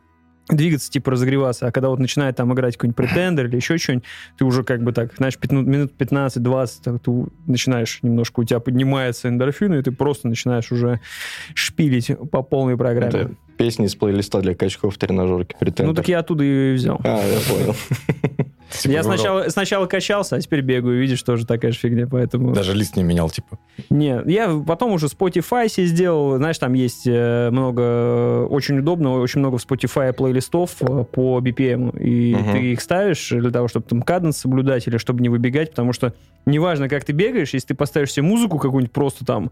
двигаться, 0.49 0.91
типа 0.91 1.13
разогреваться, 1.13 1.67
а 1.67 1.73
когда 1.73 1.89
вот 1.89 1.99
начинает 1.99 2.37
там 2.37 2.53
играть 2.53 2.77
какой-нибудь 2.77 2.97
претендер 2.97 3.47
или 3.47 3.57
еще 3.57 3.79
что-нибудь, 3.79 4.05
ты 4.37 4.45
уже 4.45 4.63
как 4.63 4.83
бы 4.83 4.93
так, 4.93 5.15
знаешь, 5.17 5.39
пятну- 5.39 5.63
минут 5.63 5.93
15-20 5.99 6.71
так, 6.83 7.03
ты 7.03 7.13
начинаешь 7.47 8.01
немножко, 8.03 8.41
у 8.41 8.45
тебя 8.45 8.61
поднимается 8.61 9.29
эндорфин, 9.29 9.75
и 9.75 9.83
ты 9.83 9.91
просто 9.93 10.29
начинаешь 10.29 10.71
уже 10.71 11.01
шпилить 11.55 12.11
по 12.31 12.43
полной 12.43 12.77
программе. 12.77 13.09
Это 13.09 13.31
песни 13.57 13.87
из 13.87 13.95
плейлиста 13.95 14.41
для 14.41 14.55
качков 14.55 14.95
в 14.95 14.99
тренажерке. 14.99 15.57
Претендер. 15.59 15.87
Ну 15.87 15.95
так 15.95 16.09
я 16.09 16.19
оттуда 16.19 16.45
и 16.45 16.75
взял. 16.75 17.01
А, 17.05 17.23
я 17.27 17.39
понял. 17.49 17.77
Типа, 18.71 18.93
я 18.93 19.03
выбрал. 19.03 19.17
сначала, 19.19 19.49
сначала 19.49 19.87
качался, 19.87 20.37
а 20.37 20.41
теперь 20.41 20.61
бегаю, 20.63 21.01
видишь, 21.01 21.23
тоже 21.23 21.47
такая 21.47 21.73
же 21.73 21.79
фигня, 21.79 22.07
поэтому... 22.07 22.53
Даже 22.53 22.75
лист 22.75 22.97
не 22.97 23.03
менял, 23.03 23.31
типа. 23.31 23.59
Не, 23.91 24.21
я 24.27 24.51
потом 24.67 24.93
уже 24.93 25.07
Spotify 25.07 25.69
себе 25.69 25.87
сделал, 25.87 26.37
знаешь, 26.39 26.59
там 26.59 26.73
есть 26.73 27.07
э, 27.07 27.51
много, 27.51 27.83
э, 27.83 28.47
очень 28.51 28.79
удобно, 28.79 29.13
очень 29.21 29.41
много 29.41 29.59
в 29.59 29.67
Spotify 29.67 30.13
плейлистов 30.13 30.77
э, 30.81 31.05
по 31.05 31.39
BPM, 31.41 31.99
и 32.01 32.35
Мгм. 32.35 32.53
ты 32.53 32.59
их 32.73 32.81
ставишь 32.81 33.29
для 33.31 33.51
того, 33.51 33.69
чтобы 33.69 33.87
там 33.87 34.03
каденс 34.03 34.39
соблюдать 34.39 34.87
или 34.89 34.97
чтобы 34.97 35.23
не 35.23 35.29
выбегать, 35.29 35.71
потому 35.71 35.93
что 35.93 36.15
неважно, 36.47 36.89
как 36.89 37.05
ты 37.05 37.13
бегаешь, 37.13 37.55
если 37.55 37.69
ты 37.69 37.75
поставишь 37.75 38.13
себе 38.13 38.27
музыку 38.27 38.59
какую-нибудь 38.59 38.93
просто 38.93 39.25
там, 39.25 39.51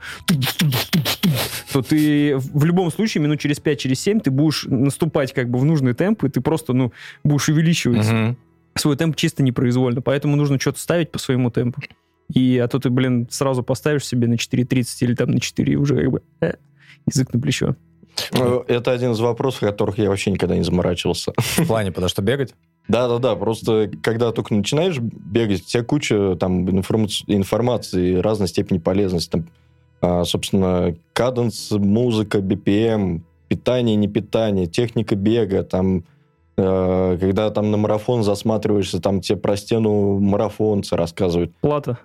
то 1.72 1.82
ты 1.82 2.36
в 2.36 2.64
любом 2.64 2.90
случае 2.90 3.22
минут 3.22 3.40
через 3.40 3.60
5, 3.60 3.78
через 3.80 4.00
7 4.00 4.20
ты 4.20 4.30
будешь 4.30 4.64
наступать 4.64 5.32
как 5.32 5.48
бы 5.48 5.58
в 5.58 5.64
нужный 5.64 5.94
темп, 5.94 6.24
и 6.24 6.28
ты 6.28 6.40
просто, 6.40 6.72
ну, 6.72 6.92
будешь 7.24 7.48
увеличивать 7.48 8.06
Мгм. 8.06 8.36
Свой 8.74 8.96
темп 8.96 9.16
чисто 9.16 9.42
непроизвольно, 9.42 10.02
поэтому 10.02 10.36
нужно 10.36 10.58
что-то 10.58 10.78
ставить 10.80 11.10
по 11.10 11.18
своему 11.18 11.50
темпу. 11.50 11.80
И 12.32 12.58
а 12.58 12.68
то 12.68 12.78
ты, 12.78 12.90
блин, 12.90 13.28
сразу 13.30 13.62
поставишь 13.62 14.06
себе 14.06 14.26
на 14.26 14.34
4.30 14.34 14.86
или 15.00 15.14
там 15.14 15.30
на 15.30 15.40
4 15.40 15.72
и 15.72 15.76
уже 15.76 15.96
как 15.96 16.10
бы 16.10 16.22
э, 16.40 16.54
язык 17.06 17.32
на 17.34 17.40
плечо. 17.40 17.76
Ну, 18.32 18.60
Это 18.68 18.92
один 18.92 19.12
из 19.12 19.20
вопросов, 19.20 19.62
о 19.62 19.66
которых 19.66 19.98
я 19.98 20.08
вообще 20.08 20.30
никогда 20.30 20.56
не 20.56 20.62
заморачивался. 20.62 21.32
В 21.36 21.66
плане, 21.66 21.92
потому 21.92 22.08
что 22.08 22.22
бегать? 22.22 22.54
Да-да-да, 22.88 23.36
просто 23.36 23.90
когда 24.02 24.32
только 24.32 24.54
начинаешь 24.54 24.98
бегать, 24.98 25.62
у 25.62 25.64
тебя 25.64 25.84
куча 25.84 26.36
там 26.36 26.68
информац- 26.68 27.24
информации 27.26 28.16
разной 28.16 28.48
степени 28.48 28.78
полезности. 28.78 29.30
Там, 29.30 29.48
а, 30.00 30.24
собственно, 30.24 30.96
каденс, 31.12 31.70
музыка, 31.70 32.38
BPM, 32.38 33.22
питание, 33.48 33.96
не 33.96 34.08
питание, 34.08 34.66
техника 34.66 35.14
бега, 35.14 35.62
там, 35.62 36.04
когда 36.56 37.50
там 37.50 37.70
на 37.70 37.76
марафон 37.76 38.22
засматриваешься, 38.22 39.00
там 39.00 39.20
тебе 39.20 39.38
про 39.38 39.56
стену 39.56 40.18
марафонцы 40.18 40.96
рассказывают. 40.96 41.52
Плата 41.60 41.98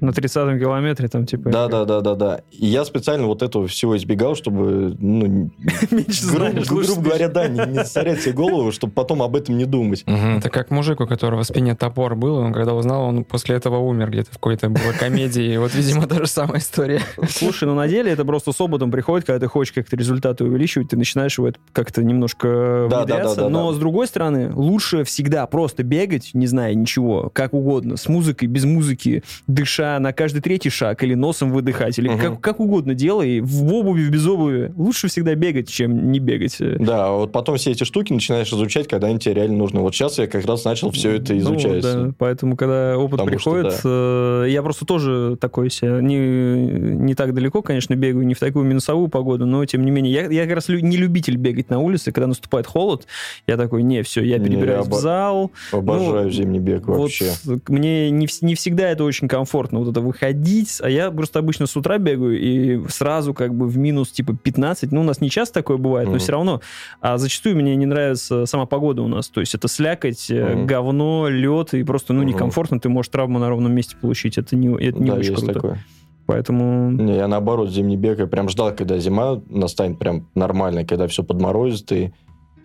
на 0.00 0.10
30-м 0.10 0.58
километре 0.58 1.08
там 1.08 1.26
типа... 1.26 1.50
Да-да-да-да-да. 1.50 2.42
И 2.50 2.66
я 2.66 2.84
специально 2.84 3.26
вот 3.26 3.42
этого 3.42 3.66
всего 3.66 3.96
избегал, 3.96 4.34
чтобы, 4.34 4.96
ну, 4.98 5.50
Меньше 5.90 6.26
грубо, 6.26 6.50
знаешь, 6.50 6.70
лучше 6.70 6.92
грубо 6.92 7.02
говоря, 7.08 7.28
да, 7.28 7.48
не, 7.48 7.74
засорять 7.74 8.22
себе 8.22 8.32
голову, 8.34 8.72
чтобы 8.72 8.92
потом 8.92 9.22
об 9.22 9.36
этом 9.36 9.56
не 9.56 9.64
думать. 9.64 10.04
Это 10.06 10.50
как 10.50 10.70
мужик, 10.70 11.00
у 11.00 11.06
которого 11.06 11.42
в 11.42 11.46
спине 11.46 11.74
топор 11.74 12.14
был, 12.16 12.36
он 12.36 12.52
когда 12.52 12.74
узнал, 12.74 13.04
он 13.04 13.24
после 13.24 13.56
этого 13.56 13.78
умер 13.78 14.10
где-то 14.10 14.30
в 14.30 14.34
какой-то 14.34 14.68
было 14.68 14.92
комедии. 14.98 15.56
Вот, 15.56 15.74
видимо, 15.74 16.06
та 16.06 16.16
же 16.18 16.26
самая 16.26 16.60
история. 16.60 17.00
Слушай, 17.28 17.64
ну 17.64 17.74
на 17.74 17.88
деле 17.88 18.12
это 18.12 18.24
просто 18.24 18.52
с 18.52 18.60
опытом 18.60 18.90
приходит, 18.90 19.26
когда 19.26 19.40
ты 19.40 19.46
хочешь 19.48 19.72
как-то 19.72 19.96
результаты 19.96 20.44
увеличивать, 20.44 20.88
ты 20.88 20.96
начинаешь 20.96 21.36
его 21.38 21.48
это 21.48 21.58
как-то 21.72 22.02
немножко 22.02 22.88
Да, 22.90 23.04
да, 23.04 23.14
внедряться. 23.16 23.36
да, 23.36 23.42
да, 23.42 23.48
но 23.48 23.70
да. 23.70 23.76
с 23.76 23.78
другой 23.78 24.06
стороны, 24.06 24.52
лучше 24.54 25.04
всегда 25.04 25.46
просто 25.46 25.82
бегать, 25.82 26.30
не 26.34 26.46
зная 26.46 26.74
ничего, 26.74 27.30
как 27.32 27.54
угодно, 27.54 27.96
с 27.96 28.08
музыкой, 28.08 28.48
без 28.48 28.64
музыки, 28.64 29.22
дыша 29.46 29.81
на 30.00 30.12
каждый 30.12 30.40
третий 30.40 30.70
шаг 30.70 31.02
или 31.02 31.14
носом 31.14 31.50
выдыхать, 31.52 31.98
или 31.98 32.08
Мгм. 32.08 32.18
как, 32.18 32.40
как 32.40 32.60
угодно 32.60 32.94
делай, 32.94 33.40
в 33.40 33.72
обуви, 33.72 34.08
без 34.08 34.26
обуви. 34.26 34.72
Лучше 34.76 35.08
всегда 35.08 35.34
бегать, 35.34 35.68
чем 35.68 36.10
не 36.12 36.18
бегать. 36.18 36.56
Да, 36.60 37.10
вот 37.12 37.32
потом 37.32 37.56
все 37.56 37.70
эти 37.72 37.84
штуки 37.84 38.12
начинаешь 38.12 38.52
изучать, 38.52 38.88
когда 38.88 39.08
они 39.08 39.18
тебе 39.18 39.34
реально 39.34 39.56
нужны. 39.56 39.80
Вот 39.80 39.94
сейчас 39.94 40.18
я 40.18 40.26
как 40.26 40.44
раз 40.44 40.64
начал 40.64 40.90
все 40.90 41.12
это 41.16 41.32
Ну, 41.34 41.38
изучать. 41.40 41.82
да, 41.82 42.12
поэтому, 42.18 42.56
когда 42.56 42.96
опыт 42.98 43.20
Потому 43.20 43.38
что, 43.38 43.50
приходит, 43.52 43.80
э, 43.84 44.46
я 44.50 44.62
просто 44.62 44.84
тоже 44.84 45.36
такой 45.40 45.70
себе, 45.70 45.98
не, 46.02 46.16
не 46.18 47.14
так 47.14 47.34
далеко, 47.34 47.62
конечно, 47.62 47.94
бегаю, 47.94 48.26
не 48.26 48.34
в 48.34 48.38
такую 48.40 48.64
минусовую 48.64 49.08
погоду, 49.08 49.46
но 49.46 49.64
тем 49.64 49.84
не 49.84 49.90
менее, 49.90 50.12
я, 50.12 50.26
я 50.30 50.44
как 50.46 50.54
раз 50.56 50.68
не 50.68 50.96
любитель 50.96 51.36
бегать 51.36 51.70
на 51.70 51.78
улице, 51.78 52.12
когда 52.12 52.26
наступает 52.26 52.66
холод, 52.66 53.06
я 53.46 53.56
такой, 53.56 53.82
не, 53.82 54.02
все, 54.02 54.22
я 54.22 54.38
Не, 54.38 54.46
перебираюсь 54.46 54.86
я 54.86 54.90
в 54.90 54.94
зал. 55.00 55.50
Обожаю 55.72 56.24
Ну, 56.24 56.30
зимний 56.30 56.58
бег 56.58 56.86
вообще. 56.86 57.30
Вот 57.44 57.68
мне 57.68 58.10
не, 58.10 58.26
не 58.40 58.54
всегда 58.54 58.88
это 58.90 59.04
очень 59.04 59.28
комфортно, 59.28 59.71
вот 59.80 59.88
это 59.88 60.00
выходить, 60.00 60.78
а 60.82 60.88
я 60.88 61.10
просто 61.10 61.38
обычно 61.38 61.66
с 61.66 61.76
утра 61.76 61.98
бегаю 61.98 62.38
и 62.40 62.80
сразу 62.88 63.34
как 63.34 63.54
бы 63.54 63.66
в 63.66 63.76
минус 63.78 64.10
типа 64.10 64.36
15, 64.36 64.92
ну 64.92 65.00
у 65.00 65.04
нас 65.04 65.20
не 65.20 65.30
часто 65.30 65.54
такое 65.54 65.76
бывает, 65.76 66.06
но 66.06 66.12
Мгм. 66.14 66.20
все 66.20 66.32
равно, 66.32 66.60
а 67.00 67.18
зачастую 67.18 67.56
мне 67.56 67.74
не 67.76 67.86
нравится 67.86 68.46
сама 68.46 68.66
погода 68.66 69.02
у 69.02 69.08
нас, 69.08 69.28
то 69.28 69.40
есть 69.40 69.54
это 69.54 69.68
слякоть, 69.68 70.30
Мгм. 70.30 70.66
говно, 70.66 71.28
лед, 71.28 71.74
и 71.74 71.82
просто, 71.84 72.12
ну, 72.12 72.20
Мгм. 72.22 72.28
некомфортно, 72.28 72.80
ты 72.80 72.88
можешь 72.88 73.10
травму 73.10 73.38
на 73.38 73.48
ровном 73.48 73.72
месте 73.72 73.96
получить, 74.00 74.38
это 74.38 74.56
не, 74.56 74.68
это 74.68 74.98
не 74.98 75.10
да, 75.10 75.16
очень 75.16 75.34
круто. 75.34 75.52
такое. 75.52 75.84
Поэтому... 76.26 76.90
Не, 76.92 77.16
я 77.16 77.26
наоборот, 77.28 77.70
зимний 77.70 77.96
бег, 77.96 78.18
я 78.18 78.26
прям 78.26 78.48
ждал, 78.48 78.74
когда 78.74 78.96
зима 78.98 79.42
настанет 79.48 79.98
прям 79.98 80.28
нормально, 80.34 80.84
когда 80.84 81.06
все 81.08 81.24
подморозит. 81.24 81.90
И, 81.92 82.12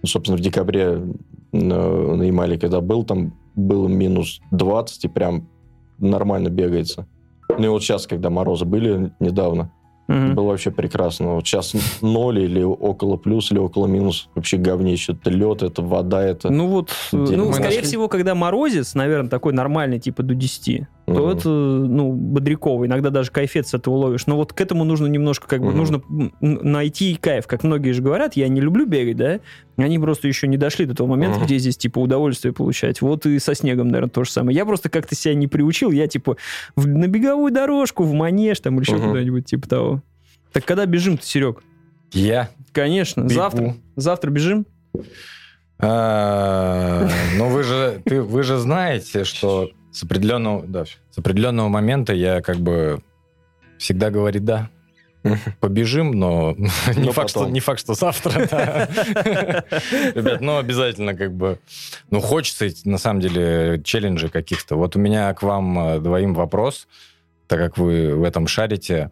ну, 0.03 0.07
собственно, 0.07 0.37
в 0.37 0.41
декабре 0.41 1.01
на, 1.51 2.15
на 2.15 2.23
Ямале, 2.23 2.59
когда 2.59 2.81
был, 2.81 3.03
там 3.03 3.33
было 3.55 3.87
минус 3.87 4.41
20, 4.51 5.05
и 5.05 5.07
прям 5.07 5.49
нормально 5.99 6.49
бегается. 6.49 7.05
Ну 7.49 7.65
и 7.65 7.67
вот 7.69 7.81
сейчас, 7.83 8.07
когда 8.07 8.29
морозы 8.29 8.65
были 8.65 9.11
недавно, 9.19 9.71
Мгм. 10.07 10.35
было 10.35 10.47
вообще 10.47 10.71
прекрасно. 10.71 11.35
Вот 11.35 11.45
сейчас 11.45 11.73
ноль 12.01 12.39
или 12.39 12.63
около 12.63 13.17
плюс, 13.17 13.51
или 13.51 13.59
около 13.59 13.87
минус. 13.87 14.29
Вообще 14.35 14.55
говнище. 14.57 15.13
Это 15.13 15.29
лед, 15.29 15.63
это 15.63 15.81
вода, 15.81 16.23
это... 16.23 16.49
Ну 16.49 16.67
вот, 16.67 16.91
э, 17.11 17.25
Дерьмо. 17.25 17.45
ну, 17.45 17.51
скорее 17.53 17.67
нашли- 17.79 17.81
всего, 17.81 18.07
когда 18.07 18.33
морозец, 18.33 18.95
наверное, 18.95 19.29
такой 19.29 19.51
нормальный, 19.53 19.99
типа 19.99 20.23
до 20.23 20.33
10, 20.33 20.87
то 21.07 21.13
Мгм. 21.13 21.29
это, 21.29 21.47
ну, 21.49 22.11
бодряковый. 22.11 22.89
Иногда 22.89 23.09
даже 23.11 23.31
кайфет 23.31 23.65
с 23.65 23.73
этого 23.73 23.95
ловишь. 23.95 24.27
Но 24.27 24.35
вот 24.35 24.51
к 24.51 24.59
этому 24.59 24.83
нужно 24.83 25.07
немножко, 25.07 25.47
как 25.47 25.61
бы, 25.61 25.67
Мгм. 25.69 25.77
нужно 25.77 26.01
найти 26.41 27.15
кайф. 27.15 27.47
Как 27.47 27.63
многие 27.63 27.91
же 27.93 28.01
говорят, 28.01 28.35
я 28.35 28.49
не 28.49 28.59
люблю 28.59 28.85
бегать, 28.85 29.15
да? 29.15 29.39
Они 29.77 29.99
просто 29.99 30.27
еще 30.27 30.47
не 30.49 30.57
дошли 30.57 30.85
до 30.85 30.95
того 30.95 31.07
момента, 31.09 31.37
Мгм. 31.37 31.45
где 31.45 31.59
здесь, 31.59 31.77
типа, 31.77 31.99
удовольствие 31.99 32.53
получать. 32.53 33.01
Вот 33.01 33.25
и 33.25 33.39
со 33.39 33.55
снегом, 33.55 33.87
наверное, 33.87 34.09
то 34.09 34.25
же 34.25 34.31
самое. 34.31 34.53
Я 34.57 34.65
просто 34.65 34.89
как-то 34.89 35.15
себя 35.15 35.33
не 35.33 35.47
приучил. 35.47 35.91
Я, 35.91 36.07
типа, 36.07 36.35
в- 36.75 36.87
на 36.87 37.07
беговую 37.07 37.53
дорожку, 37.53 38.03
в 38.03 38.11
манеж 38.11 38.59
там 38.59 38.75
или 38.75 38.81
еще 38.81 38.97
Мгм. 38.97 39.07
куда-нибудь, 39.11 39.45
типа 39.45 39.69
того. 39.69 40.03
Так 40.51 40.65
когда 40.65 40.85
бежим-то, 40.85 41.25
Серег? 41.25 41.63
Я? 42.11 42.49
Конечно, 42.73 43.21
Бегу. 43.21 43.33
завтра. 43.33 43.75
Завтра 43.95 44.29
бежим? 44.29 44.65
А, 45.79 47.07
Ну, 47.37 47.49
вы 47.49 47.63
же, 47.63 48.01
ты- 48.03 48.21
вы 48.21 48.43
же 48.43 48.57
знаете, 48.57 49.23
что 49.23 49.69
с 49.97 50.03
определенного, 50.03 50.63
да, 50.67 50.85
с 50.85 51.17
определенного 51.17 51.69
момента 51.69 52.13
я 52.13 52.41
как 52.41 52.57
бы 52.57 53.01
всегда 53.79 54.11
говорит 54.11 54.45
да. 54.45 54.69
Побежим, 55.59 56.11
но 56.11 56.55
не, 56.95 57.03
Но 57.03 57.11
факт, 57.11 57.31
что, 57.31 57.49
не 57.49 57.59
факт, 57.59 57.79
что 57.79 57.95
завтра. 57.95 58.31
Ребят, 60.13 60.41
ну 60.41 60.57
обязательно 60.57 61.15
как 61.15 61.33
бы... 61.33 61.57
Ну 62.11 62.21
хочется, 62.21 62.69
на 62.85 62.99
самом 62.99 63.21
деле, 63.21 63.81
челленджей 63.83 64.29
каких-то. 64.29 64.75
Вот 64.75 64.95
у 64.95 64.99
меня 64.99 65.33
к 65.33 65.41
вам 65.41 65.79
э, 65.79 65.99
двоим 65.99 66.35
вопрос, 66.35 66.87
так 67.47 67.57
как 67.57 67.79
вы 67.79 68.15
в 68.15 68.23
этом 68.23 68.45
шарите. 68.45 69.09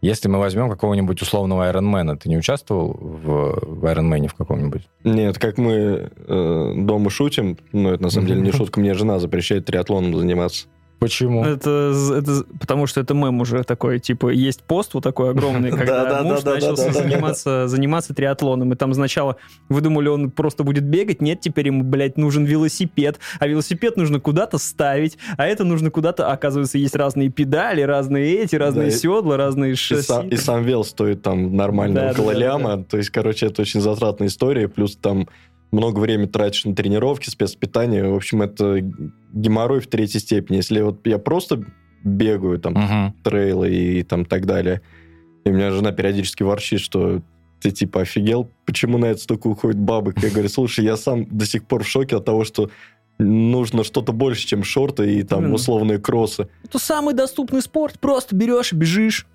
Если 0.00 0.28
мы 0.28 0.38
возьмем 0.38 0.68
какого-нибудь 0.68 1.20
условного 1.22 1.66
Айронмена, 1.66 2.16
ты 2.16 2.28
не 2.28 2.36
участвовал 2.36 2.92
в, 3.00 3.80
в 3.80 3.86
Айронмене 3.86 4.28
в 4.28 4.34
каком-нибудь? 4.34 4.82
Нет, 5.04 5.38
как 5.38 5.58
мы 5.58 6.10
э, 6.16 6.72
дома 6.76 7.10
шутим, 7.10 7.58
но 7.72 7.94
это 7.94 8.02
на 8.02 8.10
самом 8.10 8.26
деле 8.26 8.40
не 8.42 8.52
шутка, 8.52 8.80
мне 8.80 8.94
жена 8.94 9.18
запрещает 9.18 9.64
триатлоном 9.64 10.14
заниматься. 10.16 10.66
Почему? 10.98 11.44
Это, 11.44 11.92
это 12.18 12.44
потому 12.58 12.86
что 12.86 13.00
это 13.00 13.12
мем 13.14 13.40
уже 13.40 13.62
такой, 13.64 13.98
типа, 13.98 14.30
есть 14.30 14.62
пост 14.62 14.94
вот 14.94 15.04
такой 15.04 15.30
огромный, 15.30 15.70
когда 15.76 16.22
муж 16.22 16.42
начался 16.42 16.92
заниматься, 16.92 17.68
заниматься 17.68 18.14
триатлоном, 18.14 18.72
и 18.72 18.76
там 18.76 18.94
сначала 18.94 19.36
вы 19.68 19.82
думали, 19.82 20.08
он 20.08 20.30
просто 20.30 20.64
будет 20.64 20.84
бегать, 20.84 21.20
нет, 21.20 21.40
теперь 21.40 21.66
ему, 21.66 21.82
блядь, 21.82 22.16
нужен 22.16 22.44
велосипед, 22.44 23.18
а 23.38 23.46
велосипед 23.46 23.96
нужно 23.96 24.20
куда-то 24.20 24.58
ставить, 24.58 25.18
а 25.36 25.46
это 25.46 25.64
нужно 25.64 25.90
куда-то, 25.90 26.30
оказывается, 26.30 26.78
есть 26.78 26.96
разные 26.96 27.28
педали, 27.28 27.82
разные 27.82 28.36
эти, 28.42 28.56
разные 28.56 28.90
Да, 28.90 28.96
седла, 28.96 29.36
разные 29.36 29.72
И 29.72 29.74
шасси. 29.74 30.02
сам, 30.02 30.28
и 30.28 30.36
сам 30.36 30.62
вел 30.64 30.84
стоит 30.84 31.22
там 31.22 31.54
нормально 31.56 32.00
Да, 32.00 32.10
около 32.12 32.32
да, 32.32 32.38
да, 32.38 32.38
ляма. 32.38 32.84
То 32.84 32.96
есть, 32.96 33.10
короче, 33.10 33.46
это 33.46 33.62
очень 33.62 33.80
затратная 33.80 34.28
история. 34.28 34.68
Плюс 34.68 34.96
там 34.96 35.28
много 35.76 35.98
времени 36.00 36.26
тратишь 36.26 36.64
на 36.64 36.74
тренировки, 36.74 37.28
спецпитание. 37.30 38.08
В 38.08 38.14
общем, 38.16 38.42
это 38.42 38.78
геморрой 39.32 39.80
в 39.80 39.86
третьей 39.86 40.20
степени. 40.20 40.56
Если 40.56 40.80
вот 40.80 41.06
я 41.06 41.18
просто 41.18 41.64
бегаю, 42.04 42.58
там, 42.58 42.74
Мгм. 42.74 43.14
трейлы 43.22 43.70
и 43.74 44.02
там 44.02 44.24
так 44.24 44.46
далее, 44.46 44.80
и 45.44 45.50
у 45.50 45.52
меня 45.52 45.70
жена 45.70 45.92
периодически 45.92 46.42
ворчит, 46.42 46.80
что 46.80 47.20
ты 47.60 47.70
типа 47.70 48.02
офигел, 48.02 48.50
почему 48.64 48.98
на 48.98 49.06
это 49.06 49.20
столько 49.20 49.46
уходит 49.48 49.78
бабок? 49.78 50.22
Я 50.22 50.30
говорю, 50.30 50.48
слушай, 50.48 50.84
я 50.84 50.96
сам 50.96 51.26
до 51.26 51.46
сих 51.46 51.64
пор 51.64 51.84
в 51.84 51.88
шоке 51.88 52.16
от 52.16 52.24
того, 52.24 52.44
что 52.44 52.70
нужно 53.18 53.82
что-то 53.82 54.12
больше, 54.12 54.46
чем 54.46 54.62
шорты 54.62 55.14
и 55.14 55.22
там 55.22 55.40
Именно. 55.40 55.54
условные 55.54 55.98
кроссы. 55.98 56.48
Это 56.64 56.78
самый 56.78 57.14
доступный 57.14 57.62
спорт, 57.62 57.98
просто 57.98 58.36
берешь 58.36 58.72
и 58.72 58.76
бежишь. 58.76 59.26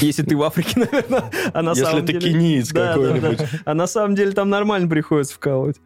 Если 0.00 0.24
ты 0.24 0.36
в 0.36 0.42
Африке, 0.42 0.72
наверное, 0.80 1.30
а 1.52 1.62
на 1.62 1.70
Если 1.70 1.84
самом 1.84 2.04
ты 2.06 2.12
деле... 2.14 2.32
кениец 2.32 2.72
Да, 2.72 2.94
да, 2.96 3.00
какой-нибудь. 3.00 3.38
да. 3.38 3.46
А 3.64 3.74
на 3.74 3.86
самом 3.86 4.16
деле 4.16 4.32
там 4.32 4.50
нормально 4.50 4.88
приходится 4.88 5.34
вкалывать. 5.34 5.76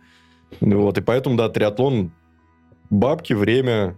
Вот, 0.61 0.99
и 0.99 1.01
поэтому, 1.01 1.37
да, 1.37 1.49
триатлон, 1.49 2.13
бабки, 2.91 3.33
время, 3.33 3.97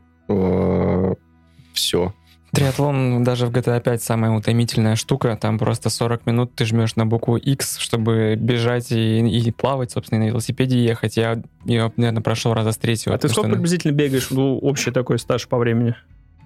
все. 1.73 2.13
Триатлон 2.55 3.25
даже 3.25 3.47
в 3.47 3.51
GTA 3.51 3.81
5 3.81 4.03
самая 4.03 4.31
утомительная 4.31 4.95
штука. 4.95 5.37
Там 5.41 5.59
просто 5.59 5.91
40 5.91 6.27
минут 6.27 6.55
ты 6.55 6.65
жмешь 6.65 6.95
на 6.95 7.05
букву 7.05 7.37
X, 7.37 7.79
чтобы 7.79 8.37
бежать 8.37 8.93
и, 8.93 9.19
и 9.19 9.51
плавать, 9.51 9.91
собственно, 9.91 10.21
и 10.21 10.27
на 10.27 10.29
велосипеде 10.31 10.83
ехать. 10.83 11.17
Я, 11.17 11.43
я 11.65 11.93
наверное, 11.97 12.23
прошел 12.23 12.55
раза 12.55 12.71
с 12.71 12.77
третьего. 12.77 13.17
А 13.17 13.19
ты 13.19 13.29
сколько 13.29 13.49
что... 13.49 13.55
приблизительно 13.55 13.93
бегаешь? 13.93 14.31
Ну, 14.31 14.57
общий 14.59 14.93
такой 14.93 15.19
стаж 15.19 15.49
по 15.49 15.59
времени? 15.59 15.97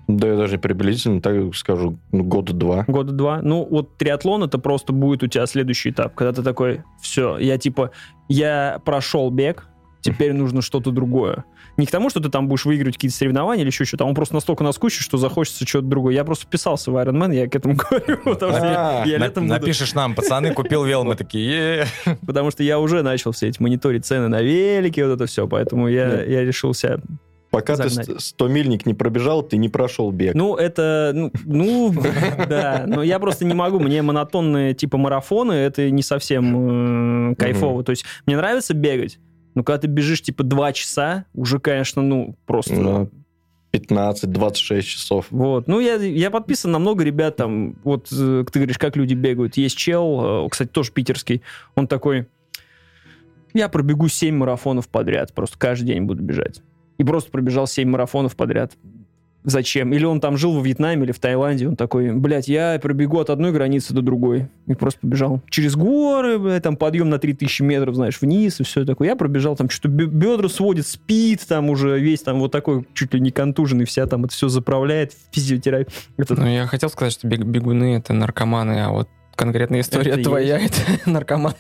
Да, 0.09 0.29
я 0.29 0.37
даже 0.37 0.57
приблизительно, 0.57 1.21
так 1.21 1.55
скажу, 1.55 1.99
ну, 2.13 2.25
года 2.25 2.55
два. 2.55 2.85
Года 2.89 3.13
два. 3.13 3.43
Ну, 3.43 3.69
вот 3.71 3.99
триатлон 3.99 4.43
это 4.43 4.59
просто 4.59 4.95
будет 4.95 5.23
у 5.23 5.27
тебя 5.27 5.45
следующий 5.45 5.91
этап, 5.91 6.15
когда 6.15 6.33
ты 6.33 6.43
такой, 6.43 6.83
все, 7.03 7.37
я 7.37 7.59
типа, 7.59 7.91
я 8.27 8.81
прошел 8.87 9.31
бег, 9.31 9.69
теперь 10.01 10.33
нужно 10.33 10.63
что-то 10.63 10.91
другое. 10.91 11.45
Не 11.77 11.87
к 11.87 11.91
тому, 11.91 12.11
что 12.11 12.21
ты 12.21 12.29
там 12.29 12.49
будешь 12.49 12.65
выигрывать 12.65 12.97
какие-то 12.97 13.17
соревнования 13.17 13.63
или 13.63 13.69
еще 13.71 13.85
что-то, 13.85 14.05
а 14.05 14.07
он 14.09 14.15
просто 14.15 14.35
настолько 14.35 14.65
наскучит, 14.65 15.01
что 15.03 15.17
захочется 15.17 15.67
что-то 15.67 15.87
другое. 15.87 16.15
Я 16.15 16.25
просто 16.25 16.47
вписался 16.47 16.91
в 16.91 16.97
Iron 16.97 17.13
Man, 17.17 17.35
я 17.35 17.49
к 17.49 17.55
этому 17.55 17.75
говорю, 17.91 18.19
потому 18.25 18.53
что 18.53 18.65
я, 18.65 19.03
я 19.07 19.19
На- 19.19 19.25
летом 19.25 19.45
буду- 19.45 19.55
Напишешь 19.61 19.95
нам, 19.95 20.15
пацаны, 20.15 20.53
купил 20.55 20.85
вел, 20.85 21.05
мы 21.05 21.15
такие. 21.15 21.87
Потому 22.27 22.51
что 22.51 22.63
я 22.63 22.79
уже 22.79 23.03
начал 23.03 23.33
все 23.33 23.49
эти 23.49 23.63
мониторить 23.63 24.05
цены 24.07 24.29
на 24.29 24.43
велики, 24.43 25.01
вот 25.01 25.13
это 25.13 25.27
все, 25.27 25.47
поэтому 25.47 25.89
я, 25.89 26.23
я 26.25 26.45
решил 26.45 26.75
себя... 26.75 26.99
Пока 27.51 27.77
Загнать. 27.77 28.07
ты 28.07 28.21
100 28.21 28.49
мильник 28.49 28.85
не 28.85 28.93
пробежал, 28.93 29.43
ты 29.43 29.57
не 29.57 29.71
прошел 29.71 30.11
бег. 30.13 30.35
Ну, 30.35 30.55
это... 30.57 31.13
Ну, 31.15 31.33
ну, 31.47 31.95
да, 32.49 32.85
но 32.87 33.03
я 33.03 33.19
просто 33.19 33.47
не 33.47 33.55
могу. 33.55 33.79
Мне 33.81 34.03
монотонные 34.03 34.75
типа 34.75 34.99
марафоны, 34.99 35.53
это 35.55 35.91
не 35.91 36.03
совсем 36.03 37.31
э, 37.31 37.35
кайфово. 37.37 37.83
То 37.85 37.91
есть 37.91 38.05
мне 38.27 38.37
нравится 38.37 38.75
бегать, 38.75 39.19
но 39.55 39.65
когда 39.65 39.79
ты 39.79 39.87
бежишь 39.89 40.23
типа 40.23 40.45
два 40.45 40.73
часа, 40.73 41.25
уже, 41.35 41.59
конечно, 41.59 42.03
ну, 42.03 42.37
просто... 42.47 42.75
Ну, 42.75 43.11
15-26 43.73 44.81
часов. 44.83 45.27
Вот. 45.31 45.69
Ну, 45.69 45.81
я, 45.81 45.97
я 45.97 46.31
подписан 46.31 46.73
на 46.73 46.79
много 46.79 47.05
ребят 47.05 47.37
там. 47.37 47.75
Вот 47.85 48.09
э, 48.11 48.45
ты 48.51 48.59
говоришь, 48.61 48.79
как 48.79 48.97
люди 48.97 49.15
бегают. 49.15 49.57
Есть 49.57 49.77
чел, 49.77 50.47
э, 50.47 50.49
кстати, 50.49 50.71
тоже 50.71 50.91
питерский. 50.91 51.43
Он 51.75 51.87
такой, 51.87 52.29
я 53.53 53.69
пробегу 53.69 54.09
7 54.09 54.35
марафонов 54.35 54.89
подряд. 54.89 55.35
Просто 55.35 55.59
каждый 55.59 55.87
день 55.87 56.03
буду 56.03 56.23
бежать. 56.23 56.63
И 56.97 57.05
просто 57.05 57.31
пробежал 57.31 57.67
7 57.67 57.89
марафонов 57.89 58.37
подряд. 58.37 58.73
Зачем? 59.49 59.95
Или 59.95 60.05
он 60.05 60.21
там 60.21 60.37
жил 60.37 60.53
во 60.53 60.63
Вьетнаме 60.63 61.05
или 61.05 61.13
в 61.13 61.19
Таиланде, 61.19 61.69
он 61.69 61.75
такой, 61.77 62.13
блядь, 62.13 62.49
я 62.49 62.79
пробегу 62.83 63.19
от 63.19 63.31
одной 63.31 63.51
границы 63.51 63.95
до 63.95 64.03
другой. 64.03 64.49
И 64.67 64.75
просто 64.75 65.01
побежал. 65.01 65.41
Через 65.49 65.75
горы, 65.75 66.39
блядь, 66.39 66.63
там 66.63 66.77
подъем 66.77 67.09
на 67.09 67.19
3000 67.19 67.63
метров, 67.63 67.95
знаешь, 67.95 68.21
вниз 68.21 68.61
и 68.61 68.65
все 68.65 68.85
такое. 68.85 69.09
Я 69.09 69.17
пробежал, 69.17 69.57
там 69.57 69.71
что-то 69.71 69.89
бе- 69.89 70.05
бедра 70.05 70.51
сводит, 70.51 70.87
спит 70.87 71.47
там 71.49 71.71
уже 71.71 71.99
весь 71.99 72.21
там 72.21 72.41
вот 72.41 72.53
такой 72.53 72.87
чуть 72.93 73.15
ли 73.15 73.21
не 73.21 73.31
контуженный, 73.31 73.87
вся 73.87 74.07
там 74.07 74.25
это 74.27 74.35
все 74.35 74.49
заправляет, 74.49 75.15
физиотерапия. 75.33 75.93
Ну, 76.29 76.47
я 76.47 76.67
хотел 76.67 76.91
сказать, 76.91 77.15
что 77.15 77.27
бег- 77.27 77.45
бегуны— 77.45 77.97
это 77.97 78.13
наркоманы, 78.13 78.81
а 78.85 78.91
вот 78.91 79.09
конкретная 79.39 79.81
история 79.81 80.13
Это 80.13 80.25
твоя— 80.25 80.59
это 80.59 80.77
наркоман. 81.07 81.55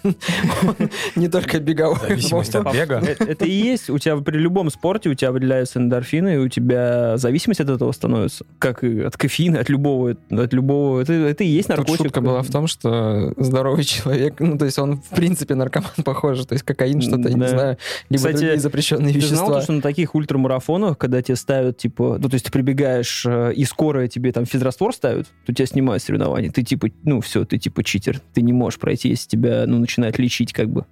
Не 1.17 1.29
только 1.29 1.61
беговой. 1.61 1.99
Зависимость 2.01 2.55
от 2.57 2.73
бега. 2.73 2.99
Это, 2.99 3.25
это 3.25 3.45
и 3.45 3.51
есть. 3.51 3.89
У 3.89 3.99
тебя 3.99 4.17
при 4.17 4.37
любом 4.37 4.69
спорте 4.71 5.09
у 5.09 5.15
тебя 5.15 5.31
выделяются 5.31 5.79
эндорфины, 5.79 6.35
и 6.35 6.37
у 6.39 6.49
тебя 6.49 7.17
зависимость 7.17 7.61
от 7.61 7.71
этого 7.71 7.93
становится. 7.93 8.45
Как 8.59 8.83
и 8.83 9.01
от 9.01 9.17
кофеина, 9.17 9.61
от 9.61 9.69
любого. 9.69 10.17
От 10.31 10.53
любого 10.53 11.01
это, 11.01 11.13
это 11.13 11.45
и 11.45 11.47
есть 11.47 11.69
Тут 11.69 11.79
наркотик. 11.79 12.07
шутка 12.07 12.21
была 12.21 12.43
в 12.43 12.51
том, 12.51 12.67
что 12.67 13.33
здоровый 13.37 13.85
человек, 13.85 14.41
ну, 14.41 14.59
то 14.59 14.65
есть 14.65 14.79
он, 14.79 15.01
в 15.01 15.11
принципе, 15.11 15.55
наркоман 15.55 15.91
похож, 16.05 16.45
то 16.47 16.55
есть 16.55 16.65
кокаин, 16.65 17.01
что-то, 17.01 17.29
я 17.29 17.35
не 17.37 17.47
знаю, 17.47 17.79
либо 18.11 18.19
Кстати, 18.19 18.37
другие 18.39 18.59
запрещенные 18.59 19.15
Ты 19.15 19.21
знал, 19.21 19.31
вещества. 19.31 19.55
то, 19.55 19.63
что 19.63 19.73
на 19.73 19.83
таких 19.83 20.17
ультрамарафонах, 20.17 20.99
когда 20.99 21.23
тебе 21.23 21.37
ставят, 21.37 21.79
типа, 21.79 22.19
ну, 22.21 22.29
то 22.29 22.35
есть 22.35 22.47
ты 22.47 22.51
прибегаешь, 22.51 23.25
э, 23.25 23.53
и 23.55 23.65
скоро 23.65 24.09
тебе 24.09 24.33
там 24.33 24.47
физраствор 24.47 24.93
ставят, 24.93 25.29
то 25.47 25.55
тебя 25.55 25.67
снимают 25.67 26.03
с 26.03 26.07
соревнований. 26.07 26.51
Ты, 26.51 26.63
типа, 26.63 26.89
ну, 27.05 27.21
все, 27.21 27.45
ты, 27.45 27.59
типа, 27.59 27.68
читер. 27.85 28.21
Ты 28.35 28.43
не 28.43 28.53
можешь 28.53 28.79
пройти, 28.79 29.11
если 29.11 29.29
тебя, 29.29 29.65
ну, 29.67 29.79
начинают 29.79 30.19
лечить, 30.19 30.53
как 30.53 30.69
бы. 30.69 30.87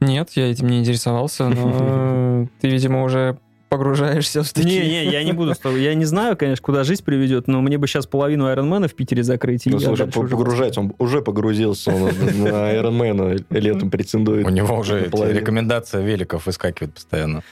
Нет, 0.00 0.30
я 0.34 0.50
этим 0.50 0.68
не 0.68 0.80
интересовался, 0.80 1.48
но 1.48 2.48
ты, 2.60 2.68
видимо, 2.68 3.04
уже 3.04 3.38
погружаешься 3.74 4.42
в 4.42 4.52
такие... 4.52 4.82
Не-не, 4.82 5.10
я 5.10 5.24
не 5.24 5.32
буду 5.32 5.54
с 5.54 5.58
тобой. 5.58 5.82
Я 5.82 5.94
не 5.94 6.04
знаю, 6.04 6.36
конечно, 6.36 6.62
куда 6.62 6.84
жизнь 6.84 7.02
приведет, 7.02 7.48
но 7.48 7.60
мне 7.60 7.76
бы 7.76 7.88
сейчас 7.88 8.06
половину 8.06 8.46
Айронмена 8.46 8.86
в 8.86 8.94
Питере 8.94 9.24
закрыть. 9.24 9.66
Ну, 9.66 9.80
слушай, 9.80 10.06
погружать, 10.06 10.78
он 10.78 10.94
уже 10.98 11.22
погрузился, 11.22 11.92
он 11.92 12.04
на 12.04 12.72
Ironman 12.72 13.44
летом 13.50 13.90
претендует. 13.90 14.46
У 14.46 14.50
него 14.50 14.78
уже 14.78 15.04
рекомендации 15.04 16.04
великов 16.04 16.46
выскакивают 16.46 16.94
постоянно. 16.94 17.42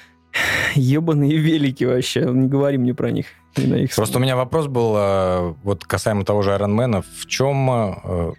Ебаные 0.74 1.36
велики 1.36 1.84
вообще. 1.84 2.22
Не 2.24 2.48
говори 2.48 2.78
мне 2.78 2.94
про 2.94 3.10
них. 3.10 3.26
И 3.56 3.66
на 3.66 3.74
их 3.76 3.94
Просто 3.94 4.18
у 4.18 4.20
меня 4.20 4.34
вопрос 4.36 4.66
был, 4.66 4.94
э, 4.96 5.54
вот 5.62 5.84
касаемо 5.84 6.24
того 6.24 6.40
же 6.42 6.50
Ironman, 6.52 7.04
в 7.20 7.26
чем, 7.26 7.70
э, 7.70 8.32